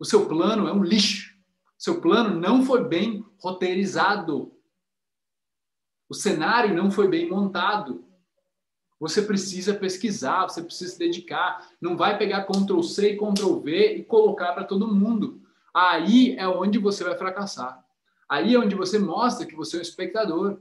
O 0.00 0.04
seu 0.04 0.26
plano 0.26 0.66
é 0.66 0.72
um 0.72 0.82
lixo. 0.82 1.38
Seu 1.78 2.00
plano 2.00 2.40
não 2.40 2.64
foi 2.64 2.88
bem 2.88 3.24
roteirizado. 3.38 4.52
O 6.08 6.14
cenário 6.14 6.74
não 6.74 6.90
foi 6.90 7.06
bem 7.06 7.28
montado. 7.30 8.09
Você 9.00 9.22
precisa 9.22 9.72
pesquisar, 9.72 10.42
você 10.42 10.62
precisa 10.62 10.92
se 10.92 10.98
dedicar. 10.98 11.66
Não 11.80 11.96
vai 11.96 12.18
pegar 12.18 12.44
Ctrl 12.44 12.82
C 12.82 13.12
e 13.12 13.16
Ctrl 13.16 13.60
V 13.60 13.94
e 13.96 14.04
colocar 14.04 14.52
para 14.52 14.64
todo 14.64 14.86
mundo. 14.86 15.40
Aí 15.74 16.36
é 16.36 16.46
onde 16.46 16.78
você 16.78 17.02
vai 17.02 17.16
fracassar. 17.16 17.82
Aí 18.28 18.54
é 18.54 18.58
onde 18.58 18.74
você 18.74 18.98
mostra 18.98 19.46
que 19.46 19.56
você 19.56 19.76
é 19.76 19.78
um 19.78 19.82
espectador. 19.82 20.60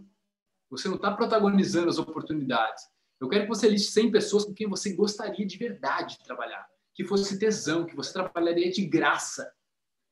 Você 0.70 0.88
não 0.88 0.96
está 0.96 1.12
protagonizando 1.12 1.90
as 1.90 2.00
oportunidades. 2.00 2.86
Eu 3.20 3.28
quero 3.28 3.44
que 3.44 3.50
você 3.50 3.68
liste 3.68 3.92
100 3.92 4.12
pessoas 4.12 4.46
com 4.46 4.54
quem 4.54 4.70
você 4.70 4.94
gostaria 4.94 5.46
de 5.46 5.58
verdade 5.58 6.18
de 6.18 6.24
trabalhar. 6.24 6.66
Que 6.96 7.04
fosse 7.04 7.38
tesão, 7.38 7.86
que 7.86 7.96
você 7.96 8.14
trabalharia 8.14 8.72
de 8.72 8.86
graça, 8.86 9.52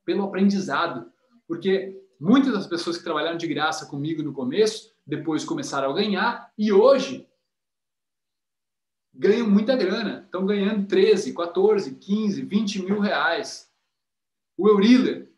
pelo 0.03 0.23
aprendizado. 0.23 1.09
Porque 1.47 1.97
muitas 2.19 2.51
das 2.51 2.67
pessoas 2.67 2.97
que 2.97 3.03
trabalharam 3.05 3.37
de 3.37 3.47
graça 3.47 3.85
comigo 3.85 4.21
no 4.21 4.33
começo, 4.33 4.93
depois 5.05 5.45
começaram 5.45 5.89
a 5.89 5.93
ganhar, 5.93 6.51
e 6.57 6.73
hoje 6.73 7.25
ganham 9.17 9.49
muita 9.49 9.75
grana. 9.75 10.23
Estão 10.23 10.45
ganhando 10.45 10.87
13, 10.87 11.33
14, 11.33 11.95
15, 11.95 12.41
20 12.43 12.83
mil 12.83 12.99
reais. 12.99 13.71
O 14.55 14.67
Euriller. 14.67 15.31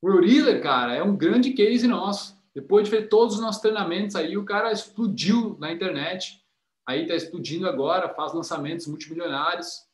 O 0.00 0.08
Euriller, 0.08 0.62
cara, 0.62 0.94
é 0.94 1.02
um 1.02 1.16
grande 1.16 1.52
case 1.52 1.86
nosso. 1.86 2.40
Depois 2.54 2.84
de 2.84 2.90
ver 2.90 3.08
todos 3.08 3.36
os 3.36 3.40
nossos 3.40 3.60
treinamentos 3.60 4.16
aí, 4.16 4.36
o 4.36 4.44
cara 4.44 4.72
explodiu 4.72 5.56
na 5.58 5.72
internet. 5.72 6.42
Aí 6.86 7.02
está 7.02 7.14
explodindo 7.14 7.68
agora, 7.68 8.12
faz 8.14 8.32
lançamentos 8.32 8.86
multimilionários. 8.86 9.86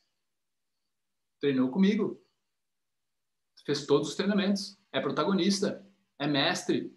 Treinou 1.40 1.70
comigo. 1.70 2.22
Fez 3.64 3.84
todos 3.84 4.08
os 4.08 4.14
treinamentos. 4.14 4.78
É 4.92 5.00
protagonista. 5.00 5.86
É 6.18 6.26
mestre. 6.26 6.96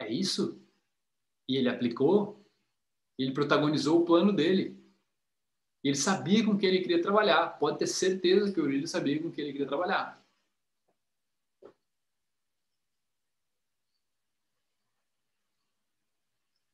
É 0.00 0.12
isso. 0.12 0.60
E 1.48 1.56
ele 1.56 1.68
aplicou 1.68 2.41
ele 3.18 3.32
protagonizou 3.32 4.00
o 4.00 4.04
plano 4.04 4.32
dele. 4.32 4.80
Ele 5.82 5.96
sabia 5.96 6.44
com 6.44 6.56
que 6.56 6.64
ele 6.64 6.80
queria 6.80 7.02
trabalhar. 7.02 7.58
Pode 7.58 7.78
ter 7.78 7.86
certeza 7.86 8.52
que 8.52 8.60
o 8.60 8.64
Aurélio 8.64 8.86
sabia 8.86 9.20
com 9.20 9.30
que 9.30 9.40
ele 9.40 9.52
queria 9.52 9.66
trabalhar. 9.66 10.22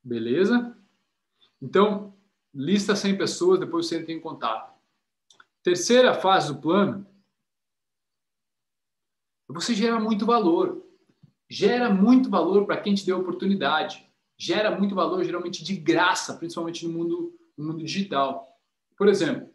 Beleza? 0.04 0.76
Então, 1.60 2.16
lista 2.54 2.94
100 2.94 3.18
pessoas, 3.18 3.60
depois 3.60 3.86
você 3.86 3.98
entra 3.98 4.12
em 4.12 4.20
contato. 4.20 4.72
Terceira 5.62 6.14
fase 6.14 6.52
do 6.52 6.60
plano, 6.60 7.06
você 9.46 9.74
gera 9.74 9.98
muito 9.98 10.24
valor. 10.24 10.84
Gera 11.50 11.92
muito 11.92 12.28
valor 12.28 12.66
para 12.66 12.80
quem 12.80 12.94
te 12.94 13.06
deu 13.06 13.18
oportunidade 13.18 14.07
gera 14.38 14.70
muito 14.70 14.94
valor, 14.94 15.24
geralmente 15.24 15.64
de 15.64 15.76
graça, 15.76 16.34
principalmente 16.34 16.86
no 16.86 16.92
mundo, 16.92 17.36
no 17.56 17.66
mundo 17.66 17.84
digital. 17.84 18.46
Por 18.96 19.08
exemplo, 19.08 19.50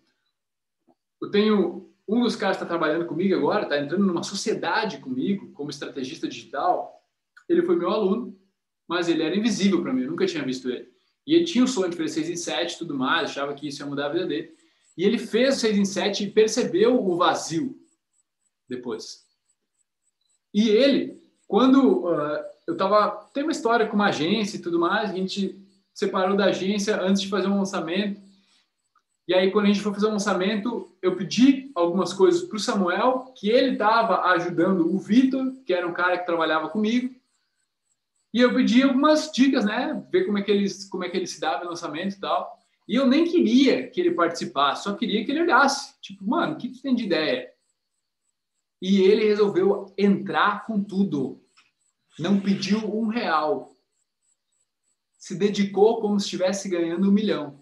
eu 1.22 1.32
tenho 1.32 1.90
um 2.08 2.22
dos 2.22 2.36
caras 2.36 2.58
que 2.58 2.64
está 2.64 2.68
trabalhando 2.70 3.06
comigo 3.06 3.34
agora, 3.34 3.64
está 3.64 3.80
entrando 3.80 4.06
numa 4.06 4.24
sociedade 4.24 4.98
comigo 4.98 5.52
como 5.54 5.70
estrategista 5.70 6.28
digital. 6.28 7.02
Ele 7.48 7.62
foi 7.64 7.78
meu 7.78 7.90
aluno, 7.90 8.38
mas 8.86 9.08
ele 9.08 9.24
era 9.24 9.36
invisível 9.36 9.82
para 9.82 9.94
mim, 9.94 10.04
eu 10.04 10.12
nunca 10.12 10.26
tinha 10.26 10.44
visto 10.44 10.70
ele. 10.70 10.92
E 11.26 11.34
ele 11.34 11.46
tinha 11.46 11.64
o 11.64 11.68
sonho 11.68 11.90
de 11.90 11.96
fazer 11.96 12.10
6 12.10 12.30
em 12.30 12.36
7 12.36 12.74
e 12.74 12.78
tudo 12.78 12.94
mais, 12.94 13.30
achava 13.30 13.54
que 13.54 13.68
isso 13.70 13.82
ia 13.82 13.86
mudar 13.86 14.08
a 14.08 14.10
vida 14.10 14.28
dele. 14.28 14.54
E 14.98 15.06
ele 15.06 15.18
fez 15.18 15.56
o 15.56 15.60
6 15.62 15.78
em 15.78 15.86
7 15.86 16.24
e 16.26 16.32
percebeu 16.32 17.02
o 17.02 17.16
vazio 17.16 17.80
depois. 18.68 19.24
E 20.54 20.70
ele, 20.70 21.23
quando 21.54 22.08
uh, 22.08 22.44
eu 22.66 22.76
tava. 22.76 23.30
Tem 23.32 23.44
uma 23.44 23.52
história 23.52 23.86
com 23.86 23.96
uma 23.96 24.08
agência 24.08 24.58
e 24.58 24.60
tudo 24.60 24.80
mais, 24.80 25.12
a 25.12 25.14
gente 25.14 25.56
separou 25.94 26.36
da 26.36 26.46
agência 26.46 27.00
antes 27.00 27.22
de 27.22 27.30
fazer 27.30 27.48
um 27.48 27.60
lançamento. 27.60 28.20
E 29.28 29.36
aí, 29.36 29.52
quando 29.52 29.66
a 29.66 29.68
gente 29.68 29.80
foi 29.80 29.94
fazer 29.94 30.08
um 30.08 30.14
lançamento, 30.14 30.92
eu 31.00 31.16
pedi 31.16 31.70
algumas 31.76 32.12
coisas 32.12 32.42
para 32.42 32.56
o 32.56 32.60
Samuel, 32.60 33.32
que 33.38 33.52
ele 33.52 33.74
estava 33.74 34.24
ajudando 34.32 34.92
o 34.92 34.98
Vitor, 34.98 35.54
que 35.64 35.72
era 35.72 35.88
um 35.88 35.94
cara 35.94 36.18
que 36.18 36.26
trabalhava 36.26 36.70
comigo. 36.70 37.14
E 38.34 38.42
eu 38.42 38.52
pedi 38.52 38.82
algumas 38.82 39.32
dicas, 39.32 39.64
né? 39.64 40.04
Ver 40.12 40.26
como 40.26 40.40
é 40.40 40.42
que 40.42 40.50
ele, 40.50 40.68
como 40.90 41.04
é 41.04 41.10
que 41.10 41.18
ele 41.18 41.28
se 41.28 41.40
dava 41.40 41.66
no 41.66 41.70
lançamento 41.70 42.16
e 42.16 42.20
tal. 42.20 42.52
E 42.88 42.96
eu 42.96 43.06
nem 43.06 43.26
queria 43.26 43.88
que 43.88 44.02
ele 44.02 44.16
participasse, 44.16 44.86
só 44.86 44.96
queria 44.96 45.24
que 45.24 45.32
ele 45.32 45.44
olhasse. 45.44 45.94
Tipo, 46.02 46.28
mano, 46.28 46.54
o 46.54 46.58
que 46.58 46.70
tu 46.70 46.82
tem 46.82 46.96
de 46.96 47.04
ideia? 47.04 47.54
E 48.82 49.04
ele 49.04 49.28
resolveu 49.28 49.94
entrar 49.96 50.66
com 50.66 50.84
tudo. 50.84 51.43
Não 52.20 52.40
pediu 52.40 52.80
um 52.80 53.08
real. 53.08 53.76
Se 55.18 55.36
dedicou 55.36 56.02
como 56.02 56.20
se 56.20 56.26
estivesse 56.26 56.70
ganhando 56.70 57.10
um 57.10 57.12
milhão. 57.12 57.60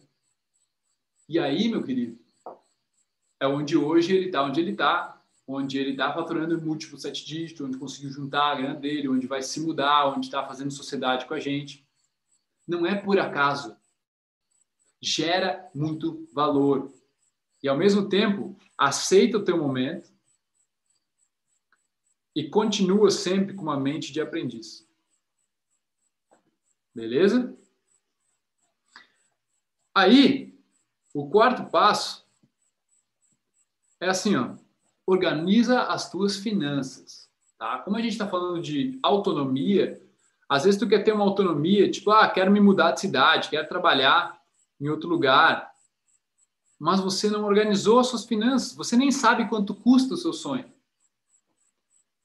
E 1.30 1.40
aí, 1.40 1.70
meu 1.70 1.84
querido, 1.84 2.20
é 3.40 3.48
onde 3.48 3.78
hoje 3.78 4.14
ele 4.14 4.26
está, 4.26 4.44
onde 4.44 4.60
ele 4.60 4.72
está, 4.72 5.24
onde 5.48 5.78
ele 5.78 5.92
está 5.92 6.14
faturando 6.14 6.62
múltiplos 6.62 7.02
sete 7.02 7.26
dígitos, 7.26 7.66
onde 7.66 7.78
conseguiu 7.78 8.12
juntar 8.12 8.52
a 8.52 8.56
grana 8.56 8.80
dele, 8.80 9.10
onde 9.10 9.28
vai 9.28 9.42
se 9.42 9.60
mudar, 9.60 10.08
onde 10.08 10.28
está 10.28 10.46
fazendo 10.46 10.72
sociedade 10.72 11.26
com 11.26 11.34
a 11.34 11.40
gente. 11.40 11.88
Não 12.68 12.86
é 12.86 12.96
por 12.96 13.20
acaso. 13.20 13.76
Gera 15.02 15.70
muito 15.74 16.28
valor. 16.34 16.92
E 17.64 17.70
ao 17.70 17.78
mesmo 17.78 18.10
tempo, 18.10 18.56
aceita 18.78 19.38
o 19.38 19.44
teu 19.44 19.58
momento, 19.58 20.12
e 22.36 22.48
continua 22.50 23.12
sempre 23.12 23.54
com 23.54 23.64
uma 23.64 23.80
mente 23.80 24.12
de 24.12 24.22
aprendiz. 24.22 24.88
Beleza? 26.94 27.56
Aí, 29.94 30.58
o 31.14 31.30
quarto 31.30 31.70
passo 31.70 32.26
é 34.00 34.08
assim, 34.10 34.36
ó, 34.36 34.56
organiza 35.06 35.84
as 35.84 36.10
tuas 36.10 36.38
finanças, 36.38 37.30
tá? 37.58 37.80
Como 37.80 37.98
a 37.98 38.02
gente 38.02 38.14
está 38.14 38.28
falando 38.28 38.62
de 38.62 38.98
autonomia, 39.04 40.02
às 40.48 40.64
vezes 40.64 40.80
tu 40.80 40.88
quer 40.88 41.04
ter 41.04 41.12
uma 41.12 41.24
autonomia, 41.24 41.90
tipo, 41.92 42.12
ah, 42.12 42.30
quero 42.30 42.52
me 42.52 42.60
mudar 42.60 42.92
de 42.92 43.02
cidade, 43.02 43.50
quero 43.50 43.68
trabalhar 43.68 44.42
em 44.80 44.90
outro 44.90 45.10
lugar, 45.10 45.72
mas 46.80 47.00
você 47.00 47.30
não 47.30 47.44
organizou 47.44 48.00
as 48.00 48.08
suas 48.08 48.26
finanças, 48.26 48.74
você 48.74 48.96
nem 48.96 49.12
sabe 49.12 49.48
quanto 49.48 49.76
custa 49.76 50.14
o 50.14 50.18
seu 50.18 50.34
sonho. 50.34 50.66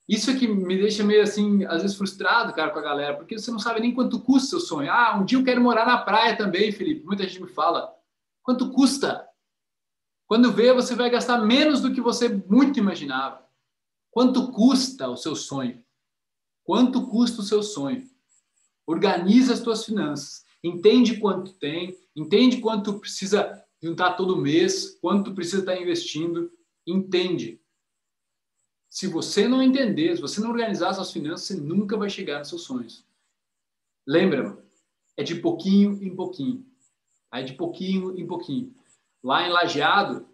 Isso 0.09 0.31
é 0.31 0.37
que 0.37 0.47
me 0.47 0.77
deixa 0.77 1.03
meio 1.03 1.23
assim, 1.23 1.65
às 1.65 1.83
vezes 1.83 1.97
frustrado, 1.97 2.53
cara, 2.53 2.71
com 2.71 2.79
a 2.79 2.83
galera, 2.83 3.17
porque 3.17 3.37
você 3.37 3.51
não 3.51 3.59
sabe 3.59 3.81
nem 3.81 3.93
quanto 3.93 4.21
custa 4.21 4.57
o 4.57 4.61
seu 4.61 4.69
sonho. 4.69 4.91
Ah, 4.91 5.19
um 5.19 5.25
dia 5.25 5.37
eu 5.37 5.45
quero 5.45 5.61
morar 5.61 5.85
na 5.85 5.99
praia 5.99 6.37
também, 6.37 6.71
Felipe. 6.71 7.05
Muita 7.05 7.25
gente 7.25 7.43
me 7.43 7.49
fala. 7.49 7.93
Quanto 8.43 8.71
custa? 8.71 9.27
Quando 10.29 10.53
vê, 10.53 10.73
você 10.73 10.95
vai 10.95 11.11
gastar 11.11 11.39
menos 11.39 11.81
do 11.81 11.93
que 11.93 12.01
você 12.01 12.29
muito 12.29 12.79
imaginava. 12.79 13.45
Quanto 14.11 14.53
custa 14.53 15.09
o 15.09 15.17
seu 15.17 15.35
sonho? 15.35 15.85
Quanto 16.63 17.07
custa 17.09 17.41
o 17.41 17.45
seu 17.45 17.63
sonho? 17.63 18.09
Organiza 18.87 19.55
as 19.55 19.61
tuas 19.61 19.85
finanças. 19.85 20.45
Entende 20.63 21.19
quanto 21.19 21.53
tem, 21.55 21.97
entende 22.15 22.59
quanto 22.59 22.99
precisa 22.99 23.63
juntar 23.83 24.15
todo 24.15 24.37
mês, 24.37 24.99
quanto 25.01 25.35
precisa 25.35 25.61
estar 25.61 25.81
investindo. 25.81 26.51
Entende 26.87 27.61
se 28.89 29.07
você 29.07 29.47
não 29.47 29.63
entender, 29.63 30.17
se 30.17 30.23
você 30.23 30.41
não 30.41 30.51
organizar 30.51 30.95
suas 30.95 31.13
finanças, 31.13 31.47
você 31.47 31.55
nunca 31.55 31.97
vai 31.97 32.09
chegar 32.09 32.39
nos 32.39 32.49
seus 32.49 32.63
sonhos. 32.63 33.05
Lembra, 34.07 34.59
é 35.17 35.23
de 35.23 35.35
pouquinho 35.35 36.03
em 36.03 36.15
pouquinho. 36.15 36.65
Aí 37.31 37.45
de 37.45 37.55
pouquinho 37.55 38.19
em 38.19 38.27
pouquinho. 38.27 38.75
Lá 39.23 39.47
em 39.47 39.51
Lajeado, 39.51 40.29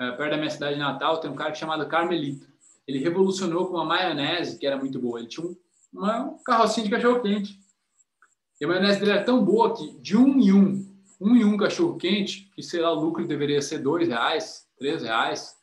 é, 0.00 0.10
perto 0.12 0.30
da 0.30 0.36
minha 0.38 0.50
cidade 0.50 0.78
natal, 0.78 1.20
tem 1.20 1.30
um 1.30 1.36
cara 1.36 1.54
chamado 1.54 1.86
Carmelito. 1.86 2.48
Ele 2.86 2.98
revolucionou 2.98 3.66
com 3.66 3.74
uma 3.74 3.84
maionese 3.84 4.58
que 4.58 4.66
era 4.66 4.78
muito 4.78 4.98
boa. 4.98 5.18
Ele 5.18 5.28
tinha 5.28 5.46
um, 5.46 5.56
uma 5.92 6.38
de 6.82 6.90
cachorro-quente. 6.90 7.60
E 8.60 8.64
a 8.64 8.68
maionese 8.68 8.98
dele 8.98 9.12
era 9.12 9.24
tão 9.24 9.44
boa 9.44 9.76
que 9.76 9.92
de 9.98 10.16
um 10.16 10.38
em 10.38 10.52
um, 10.52 10.90
um 11.20 11.36
em 11.36 11.44
um 11.44 11.56
cachorro-quente, 11.56 12.50
que 12.54 12.62
sei 12.62 12.80
lá, 12.80 12.92
o 12.92 13.00
lucro 13.00 13.26
deveria 13.26 13.60
ser 13.60 13.78
dois 13.78 14.08
reais, 14.08 14.66
três 14.78 15.02
reais, 15.02 15.59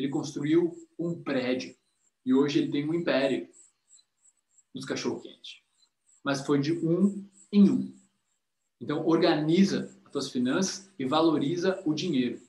ele 0.00 0.08
construiu 0.08 0.74
um 0.98 1.22
prédio. 1.22 1.76
E 2.24 2.32
hoje 2.32 2.58
ele 2.58 2.72
tem 2.72 2.88
um 2.88 2.94
império 2.94 3.46
dos 4.74 4.86
cachorro-quente. 4.86 5.62
Mas 6.24 6.44
foi 6.44 6.58
de 6.58 6.72
um 6.72 7.28
em 7.52 7.70
um. 7.70 7.94
Então, 8.80 9.06
organiza 9.06 9.94
as 10.04 10.10
tuas 10.10 10.30
finanças 10.30 10.90
e 10.98 11.04
valoriza 11.04 11.82
o 11.84 11.92
dinheiro. 11.92 12.40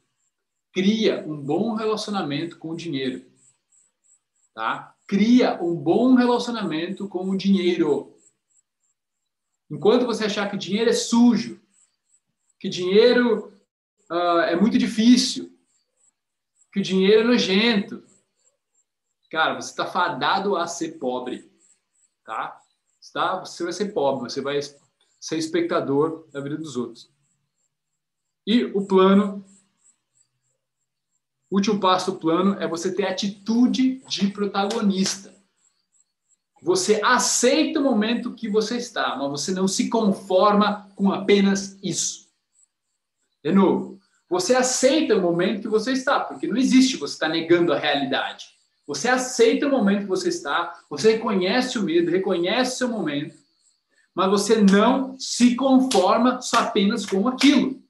Cria 0.74 1.26
um 1.28 1.42
bom 1.42 1.76
relacionamento 1.76 2.58
com 2.58 2.70
o 2.70 2.76
dinheiro. 2.76 3.26
Tá? 4.54 4.96
Cria 5.06 5.62
um 5.62 5.76
bom 5.76 6.16
relacionamento 6.16 7.08
com 7.10 7.30
o 7.30 7.38
dinheiro. 7.38 8.16
Enquanto 9.70 10.06
você 10.06 10.26
achar 10.26 10.50
que 10.50 10.58
dinheiro 10.58 10.90
é 10.90 10.94
sujo, 10.94 11.62
que 12.60 12.70
dinheiro 12.70 13.54
uh, 14.10 14.40
é 14.40 14.56
muito 14.56 14.78
difícil, 14.78 15.52
que 16.72 16.80
o 16.80 16.84
dinheiro 16.84 17.22
é 17.22 17.24
nojento, 17.26 18.04
Cara, 19.32 19.56
você 19.56 19.70
está 19.70 19.86
fadado 19.86 20.58
a 20.58 20.68
ser 20.68 21.00
pobre, 21.00 21.50
tá? 22.26 22.62
tá? 23.14 23.40
Você 23.40 23.64
vai 23.64 23.72
ser 23.72 23.94
pobre, 23.94 24.30
você 24.30 24.42
vai 24.42 24.60
ser 25.22 25.38
espectador 25.38 26.28
da 26.34 26.42
vida 26.42 26.58
dos 26.58 26.76
outros. 26.76 27.10
E 28.46 28.66
o 28.66 28.86
plano, 28.86 29.46
o 31.50 31.56
último 31.56 31.80
passo 31.80 32.12
do 32.12 32.20
plano 32.20 32.60
é 32.60 32.68
você 32.68 32.94
ter 32.94 33.08
atitude 33.08 34.00
de 34.06 34.28
protagonista. 34.28 35.34
Você 36.62 37.02
aceita 37.02 37.80
o 37.80 37.84
momento 37.84 38.36
que 38.36 38.50
você 38.50 38.76
está, 38.76 39.16
mas 39.16 39.30
você 39.32 39.54
não 39.54 39.68
se 39.68 39.90
conforma 39.90 40.92
com 40.94 41.10
apenas 41.10 41.80
isso. 41.82 42.30
De 43.42 43.54
novo, 43.54 43.98
você 44.32 44.56
aceita 44.56 45.18
o 45.18 45.22
momento 45.22 45.64
que 45.64 45.68
você 45.68 45.92
está, 45.92 46.22
porque 46.22 46.48
não 46.48 46.56
existe 46.56 46.96
você 46.96 47.16
estar 47.16 47.28
negando 47.28 47.74
a 47.74 47.78
realidade. 47.78 48.46
Você 48.88 49.10
aceita 49.10 49.68
o 49.68 49.70
momento 49.70 50.04
que 50.04 50.08
você 50.08 50.30
está, 50.30 50.74
você 50.90 51.12
reconhece 51.12 51.78
o 51.78 51.84
medo, 51.84 52.10
reconhece 52.10 52.76
o 52.76 52.78
seu 52.78 52.88
momento, 52.88 53.36
mas 54.16 54.30
você 54.30 54.62
não 54.62 55.20
se 55.20 55.54
conforma 55.56 56.42
só 56.42 56.60
apenas 56.60 57.06
com 57.06 57.28
aquilo. 57.28 57.82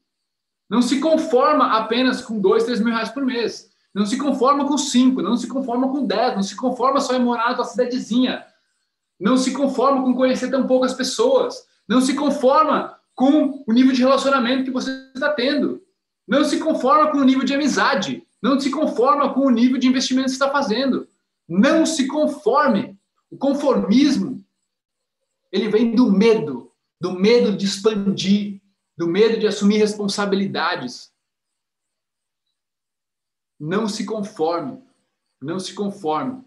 Não 0.68 0.82
se 0.82 1.00
conforma 1.00 1.78
apenas 1.78 2.24
com 2.24 2.40
dois, 2.40 2.64
três 2.64 2.80
mil 2.80 2.92
reais 2.92 3.10
por 3.10 3.24
mês. 3.24 3.70
Não 3.94 4.08
se 4.08 4.18
conforma 4.18 4.66
com 4.66 4.80
cinco, 4.80 5.22
não 5.22 5.38
se 5.38 5.46
conforma 5.46 5.92
com 5.92 6.08
dez, 6.08 6.34
não 6.34 6.42
se 6.42 6.56
conforma 6.56 7.00
só 7.00 7.16
em 7.16 7.24
morar 7.24 7.50
na 7.50 7.56
tua 7.56 7.66
cidadezinha. 7.66 8.44
Não 9.20 9.38
se 9.38 9.54
conforma 9.54 10.02
com 10.02 10.16
conhecer 10.16 10.50
tão 10.50 10.66
poucas 10.66 10.96
pessoas. 10.96 11.68
Não 11.88 12.02
se 12.02 12.16
conforma 12.16 12.98
com 13.14 13.64
o 13.68 13.72
nível 13.72 13.94
de 13.94 14.02
relacionamento 14.02 14.64
que 14.64 14.72
você 14.72 14.90
está 15.14 15.30
tendo. 15.30 15.80
Não 16.32 16.46
se 16.46 16.60
conforma 16.60 17.12
com 17.12 17.18
o 17.18 17.26
nível 17.26 17.44
de 17.44 17.54
amizade. 17.54 18.26
Não 18.42 18.58
se 18.58 18.72
conforma 18.72 19.34
com 19.34 19.42
o 19.42 19.50
nível 19.50 19.78
de 19.78 19.86
investimento 19.86 20.28
que 20.28 20.32
você 20.32 20.36
está 20.36 20.50
fazendo. 20.50 21.06
Não 21.46 21.86
se 21.86 22.08
conforme. 22.08 22.98
O 23.30 23.38
conformismo, 23.38 24.42
ele 25.52 25.68
vem 25.68 25.94
do 25.94 26.10
medo, 26.10 26.72
do 27.02 27.12
medo 27.12 27.52
de 27.58 27.66
expandir, 27.66 28.62
do 28.96 29.08
medo 29.08 29.42
de 29.42 29.46
assumir 29.46 29.80
responsabilidades. 29.80 31.12
Não 33.60 33.90
se 33.90 34.06
conforme. 34.06 34.82
Não 35.42 35.60
se 35.60 35.74
conforme. 35.74 36.46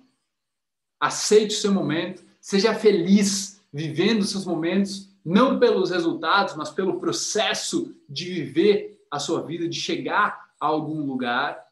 Aceite 0.98 1.56
o 1.56 1.58
seu 1.58 1.74
momento. 1.74 2.24
Seja 2.40 2.74
feliz 2.74 3.60
vivendo 3.70 4.24
seus 4.24 4.46
momentos, 4.46 5.10
não 5.22 5.58
pelos 5.58 5.90
resultados, 5.90 6.54
mas 6.54 6.70
pelo 6.70 6.98
processo 6.98 7.94
de 8.08 8.32
viver 8.32 8.93
a 9.14 9.18
sua 9.18 9.42
vida, 9.42 9.68
de 9.68 9.80
chegar 9.80 10.50
a 10.60 10.66
algum 10.66 11.04
lugar 11.04 11.64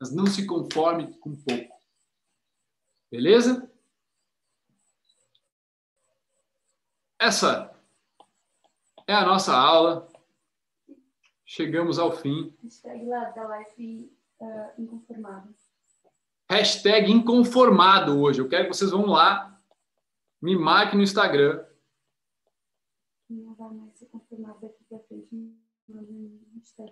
mas 0.00 0.10
não 0.10 0.26
se 0.26 0.46
conforme 0.46 1.12
com 1.18 1.36
pouco. 1.36 1.78
Beleza? 3.12 3.70
Essa 7.18 7.76
é 9.06 9.12
a 9.12 9.26
nossa 9.26 9.54
aula. 9.54 10.08
Chegamos 11.44 11.98
ao 11.98 12.16
fim. 12.16 12.56
Hashtag 12.62 13.04
lá 13.04 13.24
da 13.30 13.46
live 13.46 14.10
uh, 14.40 14.80
inconformado. 14.80 15.54
Hashtag 16.48 17.10
inconformado 17.10 18.18
hoje. 18.20 18.40
Eu 18.40 18.48
quero 18.48 18.68
que 18.68 18.74
vocês 18.74 18.90
vão 18.90 19.06
lá, 19.06 19.60
me 20.40 20.56
marquem 20.56 20.96
no 20.96 21.02
Instagram. 21.04 21.62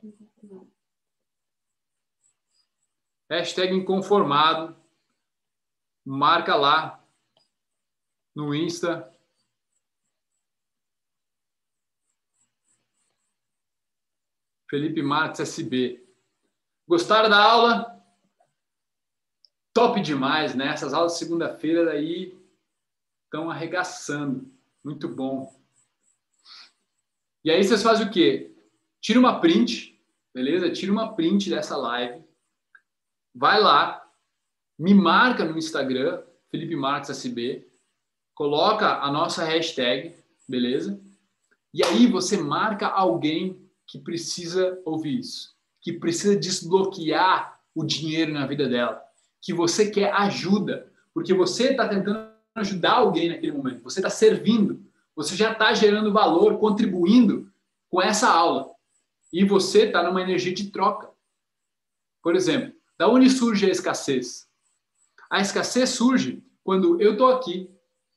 Inconformado. 0.03 0.73
Hashtag 3.31 3.75
inconformado. 3.75 4.77
Marca 6.05 6.55
lá 6.55 7.05
no 8.35 8.55
Insta. 8.55 9.15
Felipe 14.69 15.03
Marques 15.03 15.41
SB. 15.41 16.07
Gostaram 16.87 17.29
da 17.29 17.43
aula? 17.43 18.03
Top 19.73 20.01
demais, 20.01 20.55
né? 20.55 20.69
Essas 20.69 20.93
aulas 20.93 21.13
de 21.13 21.19
segunda-feira 21.19 21.93
aí 21.93 22.37
estão 23.25 23.51
arregaçando. 23.51 24.51
Muito 24.83 25.09
bom. 25.09 25.55
E 27.45 27.51
aí 27.51 27.63
vocês 27.63 27.83
fazem 27.83 28.07
o 28.07 28.11
quê? 28.11 28.55
Tira 29.01 29.19
uma 29.19 29.41
print, 29.41 29.99
beleza? 30.35 30.71
Tira 30.71 30.93
uma 30.93 31.15
print 31.15 31.51
dessa 31.51 31.77
live. 31.77 32.23
Vai 33.35 33.61
lá, 33.61 34.05
me 34.79 34.95
marca 34.95 35.45
no 35.45 35.59
Instagram, 35.59 36.23
Felipe 36.51 36.75
Marques 36.77 37.11
SB, 37.11 37.69
coloca 38.35 39.01
a 39.01 39.11
nossa 39.11 39.45
hashtag, 39.45 40.15
beleza? 40.49 41.01
E 41.73 41.85
aí 41.85 42.07
você 42.07 42.37
marca 42.37 42.87
alguém 42.87 43.61
que 43.87 43.99
precisa 43.99 44.81
ouvir 44.85 45.19
isso, 45.19 45.55
que 45.81 45.93
precisa 45.93 46.37
desbloquear 46.37 47.61
o 47.75 47.85
dinheiro 47.85 48.33
na 48.33 48.47
vida 48.47 48.69
dela, 48.69 49.03
que 49.41 49.53
você 49.53 49.91
quer 49.91 50.13
ajuda, 50.13 50.91
porque 51.13 51.35
você 51.35 51.71
está 51.71 51.89
tentando 51.89 52.29
ajudar 52.55 52.95
alguém 52.95 53.29
naquele 53.29 53.53
momento, 53.53 53.83
você 53.83 54.01
está 54.01 54.11
servindo, 54.11 54.83
você 55.15 55.37
já 55.37 55.53
está 55.53 55.73
gerando 55.75 56.13
valor, 56.13 56.59
contribuindo 56.59 57.51
com 57.89 58.01
essa 58.01 58.29
aula. 58.29 58.71
E 59.33 59.45
você 59.45 59.85
está 59.85 60.03
numa 60.03 60.23
energia 60.23 60.53
de 60.53 60.71
troca. 60.71 61.11
Por 62.23 62.35
exemplo, 62.35 62.73
da 62.99 63.09
onde 63.09 63.31
surge 63.31 63.67
a 63.67 63.71
escassez? 63.71 64.49
A 65.31 65.41
escassez 65.41 65.91
surge 65.91 66.43
quando 66.65 67.01
eu 67.01 67.13
estou 67.13 67.29
aqui 67.29 67.71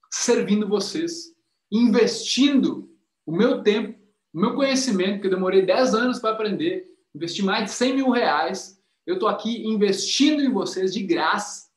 servindo 0.09 0.67
vocês, 0.67 1.35
investindo 1.71 2.89
o 3.25 3.31
meu 3.31 3.61
tempo, 3.63 3.99
o 4.33 4.39
meu 4.39 4.55
conhecimento, 4.55 5.21
que 5.21 5.27
eu 5.27 5.31
demorei 5.31 5.65
10 5.65 5.93
anos 5.93 6.19
para 6.19 6.31
aprender, 6.31 6.87
investi 7.13 7.43
mais 7.43 7.65
de 7.65 7.71
100 7.71 7.95
mil 7.95 8.09
reais, 8.09 8.81
eu 9.05 9.15
estou 9.15 9.27
aqui 9.27 9.65
investindo 9.67 10.41
em 10.41 10.51
vocês 10.51 10.93
de 10.93 11.03
graça. 11.03 11.69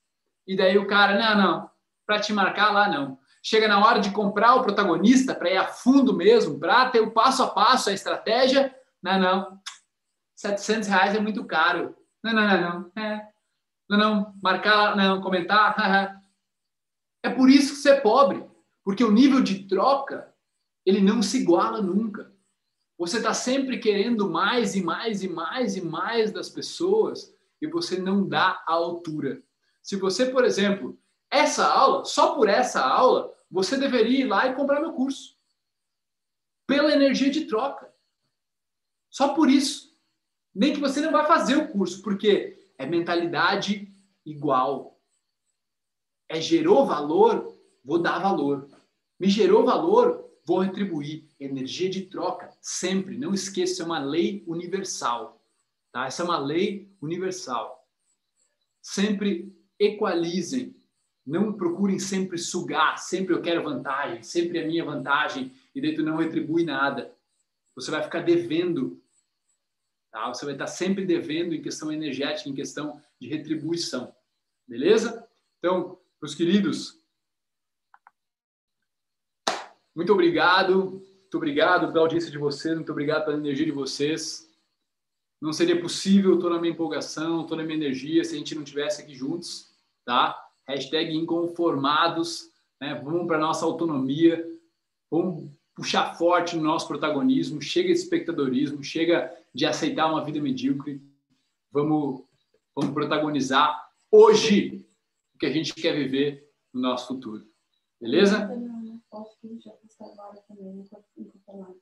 E 0.47 0.56
daí 0.56 0.78
o 0.78 0.86
cara, 0.86 1.19
não, 1.19 1.43
não, 1.43 1.70
para 2.06 2.20
te 2.20 2.32
marcar 2.32 2.73
lá, 2.73 2.89
não. 2.89 3.19
Chega 3.43 3.69
na 3.69 3.85
hora 3.85 3.98
de 3.98 4.11
comprar 4.11 4.55
o 4.55 4.62
protagonista 4.62 5.35
para 5.35 5.51
ir 5.51 5.56
a 5.56 5.66
fundo 5.66 6.15
mesmo, 6.15 6.59
para 6.59 6.90
ter 6.90 7.01
o 7.01 7.11
passo 7.11 7.43
a 7.43 7.48
passo, 7.48 7.90
a 7.90 7.93
estratégia. 7.93 8.74
Não, 9.05 9.20
não. 9.20 9.60
700 10.35 10.89
reais 10.89 11.14
é 11.14 11.20
muito 11.20 11.44
caro. 11.44 11.94
Não, 12.22 12.32
não, 12.32 12.48
não, 12.48 12.60
não. 12.94 13.02
É. 13.02 13.28
Não, 13.86 13.98
não. 13.98 14.35
Marcar, 14.43 14.97
não. 14.97 15.20
Comentar. 15.20 15.76
É 17.22 17.31
por 17.31 17.48
isso 17.48 17.72
que 17.72 17.78
você 17.78 17.93
é 17.93 18.01
pobre. 18.02 18.47
Porque 18.85 19.02
o 19.02 19.10
nível 19.10 19.43
de 19.43 19.66
troca, 19.66 20.31
ele 20.85 21.01
não 21.01 21.22
se 21.22 21.40
iguala 21.40 21.81
nunca. 21.81 22.31
Você 22.98 23.16
está 23.16 23.32
sempre 23.32 23.78
querendo 23.78 24.28
mais 24.28 24.76
e 24.76 24.82
mais 24.82 25.22
e 25.22 25.28
mais 25.28 25.74
e 25.74 25.81
mais 25.81 26.31
das 26.31 26.51
pessoas 26.51 27.35
e 27.62 27.66
você 27.66 27.98
não 27.98 28.28
dá 28.28 28.62
a 28.66 28.74
altura. 28.74 29.43
Se 29.82 29.97
você, 29.97 30.26
por 30.26 30.44
exemplo, 30.44 30.98
essa 31.31 31.66
aula, 31.66 32.05
só 32.05 32.35
por 32.35 32.47
essa 32.47 32.85
aula, 32.85 33.35
você 33.51 33.78
deveria 33.78 34.20
ir 34.20 34.28
lá 34.28 34.47
e 34.47 34.55
comprar 34.55 34.82
meu 34.82 34.93
curso. 34.93 35.35
Pela 36.66 36.93
energia 36.93 37.31
de 37.31 37.47
troca. 37.47 37.94
Só 39.15 39.32
por 39.32 39.49
isso. 39.49 39.95
Nem 40.53 40.74
que 40.74 40.81
você 40.81 41.01
não 41.01 41.12
vai 41.12 41.24
fazer 41.24 41.55
o 41.57 41.69
curso, 41.69 42.03
porque 42.03 42.59
é 42.77 42.85
mentalidade 42.85 43.89
igual. 44.27 45.01
É 46.28 46.41
gerou 46.41 46.85
valor, 46.85 47.57
vou 47.85 48.03
dar 48.03 48.19
valor. 48.19 48.69
Me 49.20 49.28
gerou 49.28 49.65
valor, 49.65 50.28
vou 50.45 50.59
retribuir. 50.59 51.28
Energia 51.39 51.89
de 51.89 52.07
troca, 52.07 52.51
sempre. 52.61 53.16
Não 53.16 53.32
esqueça, 53.32 53.85
é 53.85 53.86
uma 53.86 54.01
lei 54.01 54.43
universal. 54.49 55.41
Tá? 55.93 56.07
Essa 56.07 56.23
é 56.23 56.24
uma 56.24 56.39
lei 56.39 56.93
universal. 57.01 57.89
Sempre 58.82 59.57
equalizem 59.78 60.74
não 61.24 61.53
procurem 61.53 62.01
sempre 62.01 62.36
sugar, 62.36 62.99
sempre 62.99 63.32
eu 63.32 63.41
quero 63.41 63.62
vantagem, 63.62 64.23
sempre 64.23 64.59
a 64.59 64.66
minha 64.66 64.85
vantagem, 64.85 65.53
e 65.74 65.81
daí 65.81 65.95
tu 65.95 66.03
não 66.03 66.16
retribui 66.16 66.65
nada. 66.65 67.16
Você 67.74 67.91
vai 67.91 68.03
ficar 68.03 68.20
devendo. 68.20 69.01
Tá? 70.15 70.28
Você 70.28 70.45
vai 70.45 70.55
estar 70.55 70.69
sempre 70.69 71.05
devendo 71.05 71.57
em 71.57 71.61
questão 71.61 71.91
energética, 71.91 72.49
em 72.49 72.55
questão 72.55 73.03
de 73.20 73.27
retribuição. 73.27 74.15
Beleza? 74.65 75.28
Então, 75.59 75.99
meus 76.23 76.36
queridos, 76.36 77.03
muito 79.93 80.12
obrigado. 80.12 80.91
Muito 80.93 81.36
obrigado 81.36 81.93
pela 81.93 82.05
audiência 82.05 82.31
de 82.31 82.39
vocês, 82.39 82.77
muito 82.77 82.93
obrigado 82.93 83.24
pela 83.24 83.36
energia 83.36 83.66
de 83.66 83.73
vocês. 83.73 84.49
Não 85.43 85.53
seria 85.53 85.81
possível, 85.81 86.35
estou 86.35 86.49
na 86.49 86.61
minha 86.61 86.73
empolgação, 86.73 87.43
estou 87.43 87.57
na 87.57 87.65
minha 87.65 87.77
energia, 87.77 88.23
se 88.23 88.36
a 88.36 88.39
gente 88.39 88.55
não 88.55 88.62
tivesse 88.62 89.03
aqui 89.03 89.16
juntos, 89.16 89.74
tá? 90.05 90.41
hashtag 90.69 91.12
inconformados, 91.12 92.53
né? 92.81 92.95
vamos 93.03 93.27
para 93.27 93.36
nossa 93.36 93.65
autonomia, 93.65 94.49
vamos 95.11 95.51
puxar 95.75 96.15
forte 96.17 96.57
no 96.57 96.63
nosso 96.63 96.87
protagonismo, 96.87 97.61
chega 97.61 97.89
de 97.89 97.99
espectadorismo, 97.99 98.83
chega 98.83 99.33
de 99.53 99.67
aceitar 99.67 100.11
uma 100.11 100.25
vida 100.25 100.41
medíocre, 100.41 101.03
vamos, 101.71 102.23
vamos 102.75 102.95
protagonizar 102.95 103.89
hoje 104.11 104.87
o 105.35 105.39
que 105.39 105.47
a 105.47 105.53
gente 105.53 105.75
quer 105.75 105.93
viver 105.93 106.49
no 106.73 106.81
nosso 106.81 107.09
futuro. 107.09 107.45
Beleza? 108.01 108.49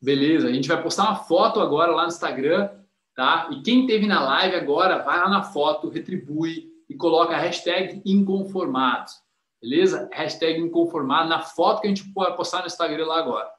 Beleza, 0.01 0.49
a 0.49 0.53
gente 0.53 0.69
vai 0.69 0.83
postar 0.83 1.05
uma 1.05 1.17
foto 1.17 1.61
agora 1.61 1.93
lá 1.93 2.03
no 2.03 2.09
Instagram, 2.09 2.71
tá? 3.15 3.49
E 3.53 3.63
quem 3.63 3.87
teve 3.87 4.07
na 4.07 4.23
live 4.23 4.57
agora, 4.57 5.03
vai 5.03 5.19
lá 5.19 5.29
na 5.29 5.43
foto, 5.43 5.89
retribui, 5.89 6.73
e 6.89 6.95
coloca 6.95 7.35
a 7.35 7.39
hashtag 7.39 8.03
inconformados. 8.05 9.15
Beleza? 9.61 10.09
Hashtag 10.13 10.61
inconformado 10.61 11.29
na 11.29 11.41
foto 11.41 11.81
que 11.81 11.87
a 11.87 11.91
gente 11.91 12.13
postar 12.13 12.61
no 12.61 12.67
Instagram 12.67 13.07
lá 13.07 13.19
agora. 13.19 13.51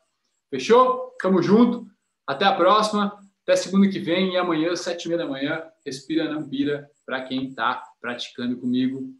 Fechou? 0.53 1.15
Tamo 1.19 1.41
junto. 1.41 1.87
Até 2.27 2.45
a 2.45 2.53
próxima. 2.53 3.19
Até 3.41 3.55
segunda 3.55 3.89
que 3.89 3.97
vem 3.97 4.33
e 4.33 4.37
amanhã, 4.37 4.75
sete 4.75 5.05
e 5.05 5.07
meia 5.07 5.17
da 5.17 5.27
manhã, 5.27 5.63
respira 5.83 6.31
não 6.31 6.47
pira 6.47 6.87
para 7.03 7.23
quem 7.23 7.47
está 7.47 7.83
praticando 7.99 8.55
comigo. 8.57 9.11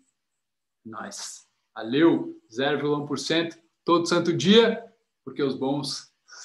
Nós. 0.85 1.47
Valeu, 1.73 2.39
0,1% 2.55 3.57
todo 3.83 4.05
santo 4.05 4.31
dia, 4.31 4.85
porque 5.25 5.41
os 5.41 5.55
bons 5.55 6.12